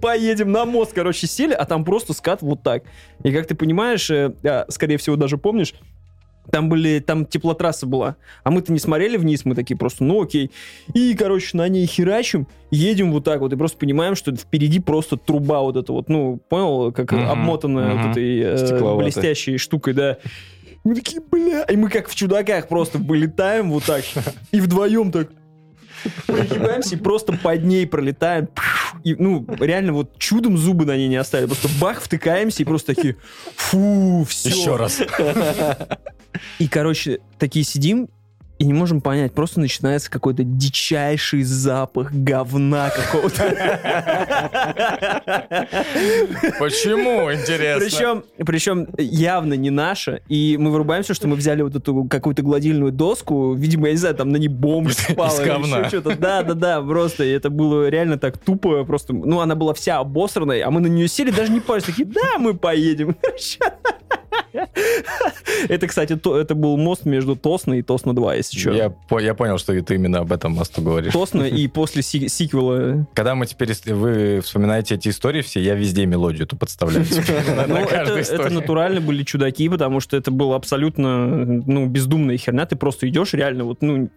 Поедем 0.00 0.52
на 0.52 0.64
мост, 0.64 0.92
короче, 0.94 1.26
сели, 1.26 1.52
а 1.52 1.64
там 1.64 1.84
просто 1.84 2.12
скат 2.12 2.42
вот 2.42 2.62
так. 2.62 2.84
И 3.22 3.32
как 3.32 3.46
ты 3.46 3.54
понимаешь, 3.54 4.10
э, 4.10 4.32
а, 4.44 4.66
скорее 4.68 4.96
всего, 4.96 5.16
даже 5.16 5.36
помнишь, 5.38 5.74
там 6.50 6.68
были, 6.68 7.00
там 7.00 7.26
теплотрасса 7.26 7.86
была. 7.86 8.16
А 8.44 8.50
мы-то 8.50 8.72
не 8.72 8.78
смотрели 8.78 9.16
вниз, 9.16 9.44
мы 9.44 9.54
такие 9.54 9.76
просто, 9.76 10.04
ну 10.04 10.22
окей. 10.22 10.50
И, 10.94 11.14
короче, 11.14 11.56
на 11.56 11.68
ней 11.68 11.86
херачим, 11.86 12.46
едем 12.70 13.12
вот 13.12 13.24
так 13.24 13.40
вот, 13.40 13.52
и 13.52 13.56
просто 13.56 13.78
понимаем, 13.78 14.14
что 14.14 14.34
впереди 14.34 14.80
просто 14.80 15.16
труба 15.16 15.60
вот 15.60 15.76
эта 15.76 15.92
вот, 15.92 16.08
ну, 16.08 16.38
понял, 16.48 16.92
как 16.92 17.12
Мгм, 17.12 17.28
обмотанная 17.28 17.94
мгм. 17.94 18.02
вот 18.02 18.10
этой 18.12 18.40
э, 18.40 18.96
блестящей 18.96 19.58
штукой, 19.58 19.92
да. 19.92 20.18
Мы 20.84 20.94
такие, 20.94 21.20
бля, 21.20 21.64
и 21.64 21.76
мы 21.76 21.90
как 21.90 22.08
в 22.08 22.14
чудаках 22.14 22.68
просто 22.68 22.98
вылетаем 22.98 23.72
вот 23.72 23.84
так, 23.84 24.04
и 24.52 24.60
вдвоем 24.60 25.10
так, 25.10 25.30
Нагибаемся 26.28 26.96
и 26.96 26.98
просто 26.98 27.32
под 27.32 27.64
ней 27.64 27.86
пролетаем. 27.86 28.48
И, 29.04 29.14
ну, 29.14 29.46
реально 29.60 29.92
вот 29.92 30.18
чудом 30.18 30.56
зубы 30.58 30.84
на 30.84 30.96
ней 30.96 31.08
не 31.08 31.16
оставили. 31.16 31.46
Просто 31.46 31.68
бах, 31.80 32.00
втыкаемся 32.00 32.62
и 32.62 32.66
просто 32.66 32.94
такие, 32.94 33.16
фу, 33.56 34.26
все. 34.28 34.48
Еще 34.48 34.76
раз. 34.76 35.00
И, 36.58 36.68
короче, 36.68 37.20
такие 37.38 37.64
сидим 37.64 38.08
и 38.58 38.64
не 38.64 38.72
можем 38.72 39.00
понять, 39.00 39.32
просто 39.32 39.60
начинается 39.60 40.10
какой-то 40.10 40.42
дичайший 40.44 41.42
запах 41.42 42.12
говна 42.12 42.90
какого-то. 42.90 43.42
Почему, 46.58 47.32
интересно? 47.32 47.84
Причем, 47.84 48.24
причем 48.44 48.88
явно 48.96 49.54
не 49.54 49.70
наша. 49.70 50.20
И 50.28 50.56
мы 50.58 50.70
вырубаемся, 50.70 51.12
что 51.14 51.28
мы 51.28 51.36
взяли 51.36 51.62
вот 51.62 51.76
эту 51.76 52.04
какую-то 52.04 52.42
гладильную 52.42 52.92
доску. 52.92 53.54
Видимо, 53.54 53.88
я 53.88 53.92
не 53.92 53.98
знаю, 53.98 54.14
там 54.14 54.30
на 54.30 54.36
ней 54.36 54.48
бомж 54.48 54.94
спал. 54.94 55.38
Или 55.40 55.88
что-то. 55.88 56.16
Да, 56.16 56.42
да, 56.42 56.54
да, 56.54 56.82
просто. 56.82 57.24
Это 57.24 57.50
было 57.50 57.88
реально 57.88 58.18
так 58.18 58.38
тупо. 58.38 58.84
Просто, 58.84 59.12
ну, 59.12 59.40
она 59.40 59.54
была 59.54 59.74
вся 59.74 59.98
обосранная, 59.98 60.66
а 60.66 60.70
мы 60.70 60.80
на 60.80 60.86
нее 60.86 61.08
сели, 61.08 61.30
даже 61.30 61.52
не 61.52 61.60
парились. 61.60 61.86
Такие, 61.86 62.06
да, 62.06 62.38
мы 62.38 62.54
поедем. 62.54 63.16
Это, 65.68 65.86
кстати, 65.86 66.16
то- 66.16 66.38
это 66.38 66.54
был 66.54 66.76
мост 66.76 67.04
между 67.04 67.36
Тосно 67.36 67.74
и 67.74 67.82
Тосно 67.82 68.14
2, 68.14 68.34
если 68.36 68.58
что. 68.58 68.72
Я, 68.72 68.90
по- 68.90 69.18
я 69.20 69.34
понял, 69.34 69.58
что 69.58 69.80
ты 69.82 69.94
именно 69.94 70.20
об 70.20 70.32
этом 70.32 70.52
мосту 70.52 70.82
говоришь. 70.82 71.12
Тосно 71.12 71.42
и 71.42 71.66
после 71.68 72.02
си- 72.02 72.28
сиквела. 72.28 73.06
Когда 73.14 73.34
мы 73.34 73.46
теперь, 73.46 73.72
вы 73.86 74.40
вспоминаете 74.42 74.94
эти 74.96 75.08
истории 75.08 75.42
все, 75.42 75.60
я 75.60 75.74
везде 75.74 76.06
мелодию 76.06 76.44
эту 76.44 76.56
подставляю. 76.56 77.06
Ну, 77.68 77.76
это, 77.76 78.50
натурально 78.50 79.00
были 79.00 79.22
чудаки, 79.22 79.68
потому 79.68 80.00
что 80.00 80.16
это 80.16 80.30
было 80.30 80.56
абсолютно, 80.56 81.26
ну, 81.26 81.86
бездумная 81.86 82.36
херня. 82.36 82.66
Ты 82.66 82.76
просто 82.76 83.08
идешь, 83.08 83.32
реально, 83.34 83.64
вот, 83.64 83.82
ну, 83.82 84.08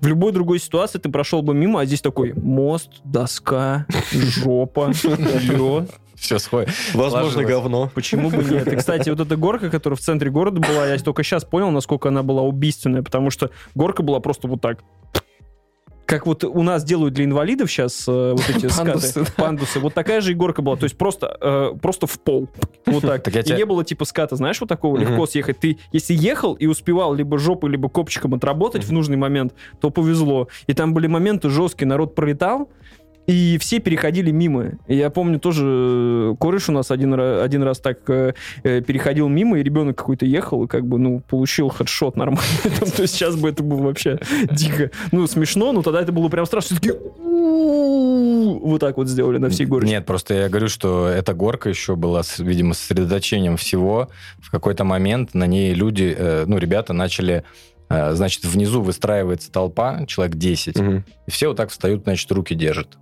в 0.00 0.06
любой 0.06 0.32
другой 0.32 0.58
ситуации 0.58 0.98
ты 0.98 1.10
прошел 1.10 1.42
бы 1.42 1.54
мимо, 1.54 1.80
а 1.80 1.84
здесь 1.86 2.00
такой 2.00 2.32
мост, 2.34 2.90
доска, 3.04 3.86
жопа, 4.12 4.92
лед. 5.04 5.90
Все 6.20 6.38
сходит. 6.38 6.68
Возможно, 6.94 7.42
говно. 7.44 7.90
Почему 7.94 8.30
бы 8.30 8.44
нет? 8.44 8.70
И, 8.72 8.76
кстати, 8.76 9.08
вот 9.10 9.20
эта 9.20 9.36
горка, 9.36 9.70
которая 9.70 9.96
в 9.96 10.00
центре 10.00 10.30
города 10.30 10.60
была, 10.60 10.86
я 10.86 10.98
только 10.98 11.22
сейчас 11.22 11.44
понял, 11.44 11.70
насколько 11.70 12.08
она 12.08 12.22
была 12.22 12.42
убийственная, 12.42 13.02
потому 13.02 13.30
что 13.30 13.50
горка 13.74 14.02
была 14.02 14.20
просто 14.20 14.46
вот 14.46 14.60
так. 14.60 14.80
Как 16.04 16.26
вот 16.26 16.42
у 16.42 16.62
нас 16.64 16.82
делают 16.82 17.14
для 17.14 17.24
инвалидов 17.24 17.70
сейчас 17.70 18.04
вот 18.08 18.42
эти 18.48 18.66
Пандусы, 18.66 19.08
скаты, 19.10 19.20
да. 19.36 19.42
пандусы. 19.44 19.78
Вот 19.78 19.94
такая 19.94 20.20
же 20.20 20.32
и 20.32 20.34
горка 20.34 20.60
была. 20.60 20.74
То 20.74 20.82
есть 20.82 20.98
просто, 20.98 21.36
э, 21.40 21.70
просто 21.80 22.08
в 22.08 22.18
пол. 22.18 22.48
Вот 22.84 23.02
так. 23.02 23.22
Так 23.22 23.32
я 23.36 23.42
И 23.42 23.44
тебя- 23.44 23.56
не 23.58 23.64
было 23.64 23.84
типа 23.84 24.04
ската, 24.04 24.34
знаешь, 24.34 24.60
вот 24.60 24.68
такого 24.68 24.96
Мгм. 24.98 25.06
легко 25.08 25.26
съехать. 25.26 25.60
Ты, 25.60 25.78
если 25.92 26.12
ехал 26.14 26.54
и 26.54 26.66
успевал 26.66 27.14
либо 27.14 27.38
жопой, 27.38 27.70
либо 27.70 27.88
копчиком 27.88 28.34
отработать 28.34 28.82
в 28.82 28.92
нужный 28.92 29.16
момент, 29.16 29.54
то 29.80 29.90
повезло. 29.90 30.48
И 30.66 30.72
там 30.74 30.94
были 30.94 31.06
моменты 31.06 31.48
жесткие, 31.48 31.86
народ 31.86 32.16
пролетал, 32.16 32.68
и 33.30 33.58
все 33.58 33.78
переходили 33.78 34.30
мимо. 34.30 34.72
Я 34.88 35.10
помню 35.10 35.38
тоже, 35.38 35.64
э, 35.66 36.34
кореш 36.38 36.68
у 36.68 36.72
нас 36.72 36.90
один, 36.90 37.14
один 37.18 37.62
раз 37.62 37.78
так 37.78 37.98
э, 38.10 38.34
э, 38.62 38.80
переходил 38.80 39.28
мимо, 39.28 39.58
и 39.58 39.62
ребенок 39.62 39.96
какой-то 39.96 40.26
ехал, 40.26 40.64
и 40.64 40.66
как 40.68 40.86
бы, 40.86 40.98
ну, 40.98 41.20
получил 41.20 41.68
хедшот 41.68 42.16
нормально. 42.16 42.42
То 42.96 43.02
есть 43.02 43.14
сейчас 43.14 43.36
бы 43.36 43.48
это 43.48 43.62
было 43.62 43.82
вообще 43.82 44.18
дико, 44.50 44.90
ну, 45.12 45.26
смешно, 45.26 45.72
но 45.72 45.82
тогда 45.82 46.00
это 46.02 46.12
было 46.12 46.28
прям 46.28 46.46
страшно. 46.46 46.76
Все 46.80 46.98
вот 48.62 48.80
так 48.80 48.96
вот 48.96 49.08
сделали 49.08 49.38
на 49.38 49.48
всей 49.50 49.66
горочке. 49.66 49.90
Нет, 49.94 50.06
просто 50.06 50.34
я 50.34 50.48
говорю, 50.48 50.68
что 50.68 51.08
эта 51.08 51.34
горка 51.34 51.68
еще 51.68 51.96
была, 51.96 52.22
с- 52.22 52.38
видимо, 52.38 52.74
сосредоточением 52.74 53.56
всего. 53.56 54.08
В 54.40 54.50
какой-то 54.50 54.84
момент 54.84 55.34
на 55.34 55.46
ней 55.46 55.74
люди, 55.74 56.14
э, 56.16 56.44
ну, 56.46 56.58
ребята 56.58 56.92
начали, 56.92 57.44
значит, 57.88 58.44
внизу 58.44 58.82
выстраивается 58.82 59.50
толпа, 59.50 60.04
человек 60.06 60.36
10, 60.36 60.78
Мгм. 60.78 61.04
и 61.26 61.30
все 61.30 61.48
вот 61.48 61.56
так 61.56 61.70
встают, 61.70 62.04
значит, 62.04 62.30
руки 62.32 62.54
держат. 62.54 62.98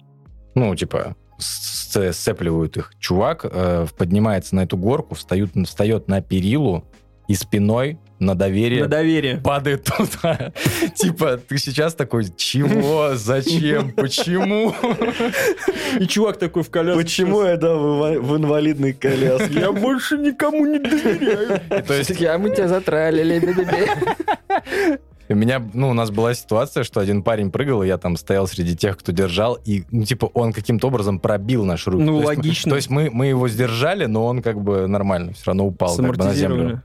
Ну, 0.55 0.75
типа, 0.75 1.17
сцепливают 1.39 2.77
их. 2.77 2.93
Чувак 2.99 3.45
э, 3.45 3.87
поднимается 3.97 4.55
на 4.57 4.65
эту 4.65 4.77
горку, 4.77 5.15
встают, 5.15 5.51
встает 5.67 6.09
на 6.09 6.21
перилу 6.21 6.85
и 7.29 7.35
спиной 7.35 7.99
на 8.19 8.35
доверие 8.35 8.83
На 8.83 8.89
доверие. 8.89 9.37
падает 9.37 9.85
туда. 9.85 10.53
Типа, 10.97 11.37
ты 11.37 11.57
сейчас 11.59 11.95
такой, 11.95 12.25
чего, 12.37 13.15
зачем, 13.15 13.93
почему? 13.93 14.75
И 16.01 16.07
чувак 16.07 16.39
такой 16.39 16.65
в 16.65 16.71
коляске. 16.71 17.01
Почему 17.01 17.43
я, 17.45 17.57
да, 17.57 17.75
в 17.75 17.79
инва- 17.81 18.19
в 18.19 18.37
инвалидной 18.37 18.93
коляске? 18.95 19.61
Я 19.61 19.71
больше 19.73 20.19
никому 20.19 20.67
не 20.67 20.81
доверяю. 20.81 21.61
То 21.87 21.95
есть 21.95 22.21
А 22.25 22.39
мы 22.39 22.51
тебя 22.51 22.67
затралили. 22.67 23.39
бе-бе-бе. 25.29 25.35
у 25.35 25.37
меня, 25.37 25.71
ну, 25.75 25.91
у 25.91 25.95
нас 25.95 26.11
была 26.11 26.35
ситуация, 26.35 26.85
что 26.85 27.01
один 27.01 27.23
парень 27.23 27.51
прыгал, 27.51 27.83
и 27.83 27.87
я 27.87 27.99
там 27.99 28.17
стоял 28.17 28.47
среди 28.47 28.77
тех, 28.77 28.97
кто 28.99 29.13
держал, 29.13 29.59
и, 29.65 29.85
ну, 29.91 30.05
типа, 30.05 30.27
он 30.27 30.53
каким-то 30.53 30.89
образом 30.89 31.19
пробил 31.21 31.65
наши 31.65 31.91
руки. 31.91 32.05
Ну, 32.05 32.21
То 32.21 32.31
есть 32.31 32.39
логично. 32.39 32.71
То 32.71 32.77
есть 32.77 32.91
мы, 32.91 33.11
мы 33.11 33.27
его 33.27 33.49
сдержали, 33.49 34.07
но 34.07 34.25
он 34.27 34.43
как 34.43 34.61
бы 34.61 34.87
нормально 34.87 35.33
все 35.33 35.45
равно 35.47 35.67
упал 35.67 35.97
как 35.97 36.17
бы, 36.17 36.25
на 36.25 36.35
землю. 36.35 36.83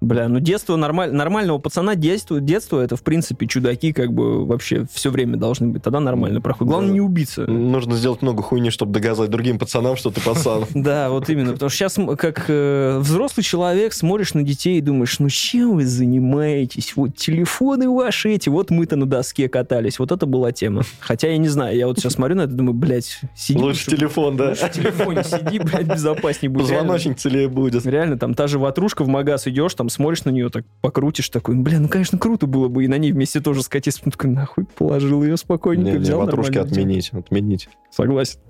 Бля, 0.00 0.28
ну 0.28 0.40
детство 0.40 0.76
нормаль... 0.76 1.12
нормального 1.12 1.58
пацана, 1.58 1.94
детство, 1.94 2.40
детство 2.40 2.80
это, 2.80 2.96
в 2.96 3.02
принципе, 3.02 3.46
чудаки 3.46 3.92
как 3.92 4.12
бы 4.12 4.44
вообще 4.44 4.86
все 4.92 5.10
время 5.10 5.36
должны 5.36 5.68
быть. 5.68 5.82
Тогда 5.82 6.00
нормально 6.00 6.40
проходит. 6.40 6.70
Главное 6.70 6.90
Да. 6.90 6.94
не 6.94 7.00
убиться. 7.00 7.46
Нужно 7.46 7.96
сделать 7.96 8.22
много 8.22 8.42
хуйни, 8.42 8.70
чтобы 8.70 8.92
доказать 8.92 9.30
другим 9.30 9.58
пацанам, 9.58 9.96
что 9.96 10.10
ты 10.10 10.20
пацан. 10.20 10.64
Да, 10.74 11.10
вот 11.10 11.28
именно. 11.30 11.52
Потому 11.52 11.70
что 11.70 11.78
сейчас, 11.78 11.98
как 12.18 12.44
э, 12.48 12.98
взрослый 13.00 13.42
человек, 13.42 13.92
смотришь 13.92 14.34
на 14.34 14.42
детей 14.42 14.78
и 14.78 14.80
думаешь, 14.80 15.18
ну 15.18 15.28
чем 15.28 15.74
вы 15.76 15.86
занимаетесь? 15.86 16.94
Вот 16.96 17.16
телефоны 17.16 17.88
ваши 17.88 18.30
эти, 18.30 18.48
вот 18.48 18.70
мы-то 18.70 18.96
на 18.96 19.06
доске 19.06 19.48
катались. 19.48 19.98
Вот 19.98 20.12
это 20.12 20.26
была 20.26 20.52
тема. 20.52 20.82
Хотя 21.00 21.28
я 21.28 21.38
не 21.38 21.48
знаю, 21.48 21.76
я 21.76 21.86
вот 21.86 21.98
сейчас 21.98 22.14
смотрю 22.14 22.36
на 22.36 22.42
это 22.42 22.52
думаю, 22.52 22.74
блядь, 22.74 23.20
сиди. 23.34 23.58
Лучше 23.58 23.86
телефон, 23.86 24.36
да. 24.36 24.50
лучше 24.50 24.70
телефоне 24.70 25.24
сиди, 25.24 25.58
блядь, 25.58 25.86
безопаснее 25.86 26.50
будет. 26.50 26.68
Позвоночник 26.68 27.16
целее 27.16 27.48
будет. 27.48 27.84
Реально, 27.86 28.18
там 28.18 28.34
та 28.34 28.46
же 28.46 28.58
ватрушка 28.58 29.02
в 29.02 29.08
магаз 29.08 29.46
идешь, 29.46 29.74
там 29.74 29.85
смотришь 29.88 30.24
на 30.24 30.30
нее, 30.30 30.48
так 30.48 30.64
покрутишь, 30.80 31.28
такой, 31.28 31.56
бля, 31.56 31.80
ну, 31.80 31.88
конечно, 31.88 32.18
круто 32.18 32.46
было 32.46 32.68
бы 32.68 32.84
и 32.84 32.88
на 32.88 32.98
ней 32.98 33.12
вместе 33.12 33.40
тоже 33.40 33.62
скатиться. 33.62 34.02
Ну, 34.04 34.10
такой, 34.10 34.30
нахуй, 34.30 34.64
положил 34.64 35.22
ее 35.22 35.36
спокойненько, 35.36 35.90
Не, 35.90 35.96
не, 35.98 36.02
взял 36.02 36.20
ватрушки 36.20 36.56
нормально. 36.56 36.72
отменить, 36.72 37.12
отменить. 37.12 37.68
Согласен. 37.90 38.40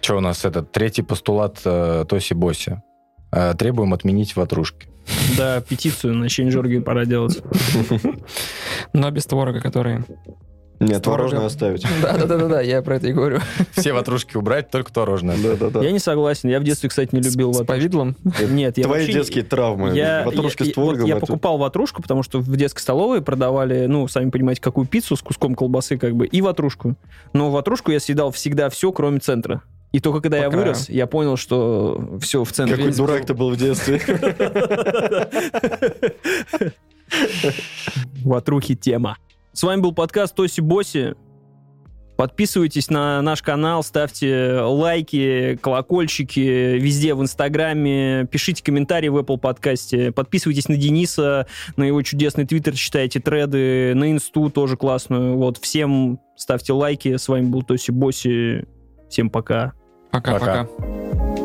Что 0.00 0.16
у 0.18 0.20
нас 0.20 0.44
этот 0.44 0.72
третий 0.72 1.02
постулат 1.02 1.60
э, 1.64 2.04
Тоси 2.08 2.34
Боси? 2.34 2.80
Э, 3.32 3.54
требуем 3.58 3.92
отменить 3.92 4.36
ватрушки. 4.36 4.88
Да, 5.36 5.60
петицию 5.60 6.14
на 6.14 6.28
Ченджорге 6.28 6.80
пора 6.80 7.04
делать. 7.04 7.42
Но 8.92 9.10
без 9.10 9.26
творога, 9.26 9.60
который... 9.60 10.04
Нет, 10.78 11.02
творожное 11.02 11.46
оставить. 11.46 11.84
Да-да-да, 12.02 12.60
я 12.60 12.82
про 12.82 12.96
это 12.96 13.08
и 13.08 13.12
говорю. 13.12 13.40
Все 13.72 13.92
ватрушки 13.92 14.36
убрать, 14.36 14.70
только 14.70 14.92
творожное. 14.92 15.36
Да-да-да. 15.42 15.82
Я 15.82 15.90
не 15.90 15.98
согласен, 15.98 16.48
я 16.50 16.60
в 16.60 16.64
детстве, 16.64 16.88
кстати, 16.88 17.14
не 17.14 17.20
любил 17.22 17.52
С 17.54 17.58
ватрушку. 17.58 17.80
повидлом. 17.80 18.16
Нет, 18.50 18.76
я 18.78 18.84
Твои 18.84 19.06
детские 19.06 19.44
травмы. 19.44 19.90
Ватрушки 20.24 20.64
я- 20.64 20.70
с 20.70 20.74
творогом. 20.74 21.06
я 21.06 21.16
покупал 21.16 21.58
ватрушку, 21.58 22.02
потому 22.02 22.22
что 22.22 22.40
в 22.40 22.56
детской 22.56 22.80
столовой 22.80 23.22
продавали, 23.22 23.86
ну, 23.86 24.06
сами 24.08 24.30
понимаете, 24.30 24.60
какую 24.60 24.86
пиццу 24.86 25.16
с 25.16 25.22
куском 25.22 25.54
колбасы, 25.54 25.96
как 25.98 26.14
бы, 26.14 26.26
и 26.26 26.42
ватрушку. 26.42 26.94
Но 27.32 27.50
ватрушку 27.50 27.90
я 27.90 28.00
съедал 28.00 28.30
всегда 28.30 28.68
все, 28.70 28.92
кроме 28.92 29.18
центра. 29.20 29.62
И 29.92 30.00
только 30.00 30.20
когда 30.20 30.38
По 30.38 30.42
я 30.42 30.50
краю. 30.50 30.64
вырос, 30.64 30.88
я 30.90 31.06
понял, 31.06 31.36
что 31.38 32.18
все 32.20 32.44
в 32.44 32.52
центре. 32.52 32.76
Какой 32.76 32.92
дурак 32.92 33.24
ты 33.24 33.32
был 33.34 33.50
в 33.50 33.56
детстве. 33.56 34.00
Ватрухи 38.24 38.74
тема. 38.74 39.16
С 39.56 39.62
вами 39.62 39.80
был 39.80 39.92
подкаст 39.92 40.34
Тоси 40.34 40.60
Боси. 40.60 41.14
Подписывайтесь 42.18 42.90
на 42.90 43.22
наш 43.22 43.40
канал, 43.40 43.82
ставьте 43.82 44.58
лайки, 44.60 45.58
колокольчики 45.62 46.76
везде 46.76 47.14
в 47.14 47.22
Инстаграме, 47.22 48.26
пишите 48.30 48.62
комментарии 48.62 49.08
в 49.08 49.16
Apple 49.16 49.38
подкасте, 49.38 50.12
подписывайтесь 50.12 50.68
на 50.68 50.76
Дениса, 50.76 51.46
на 51.76 51.84
его 51.84 52.02
чудесный 52.02 52.46
твиттер, 52.46 52.74
читайте 52.74 53.18
треды, 53.18 53.94
на 53.94 54.12
Инсту 54.12 54.50
тоже 54.50 54.76
классную. 54.76 55.38
Вот, 55.38 55.56
всем 55.56 56.20
ставьте 56.36 56.74
лайки. 56.74 57.16
С 57.16 57.26
вами 57.26 57.46
был 57.46 57.62
Тоси 57.62 57.92
Боси. 57.92 58.66
Всем 59.08 59.30
пока. 59.30 59.72
Пока-пока. 60.10 60.64
Пока. 60.64 61.35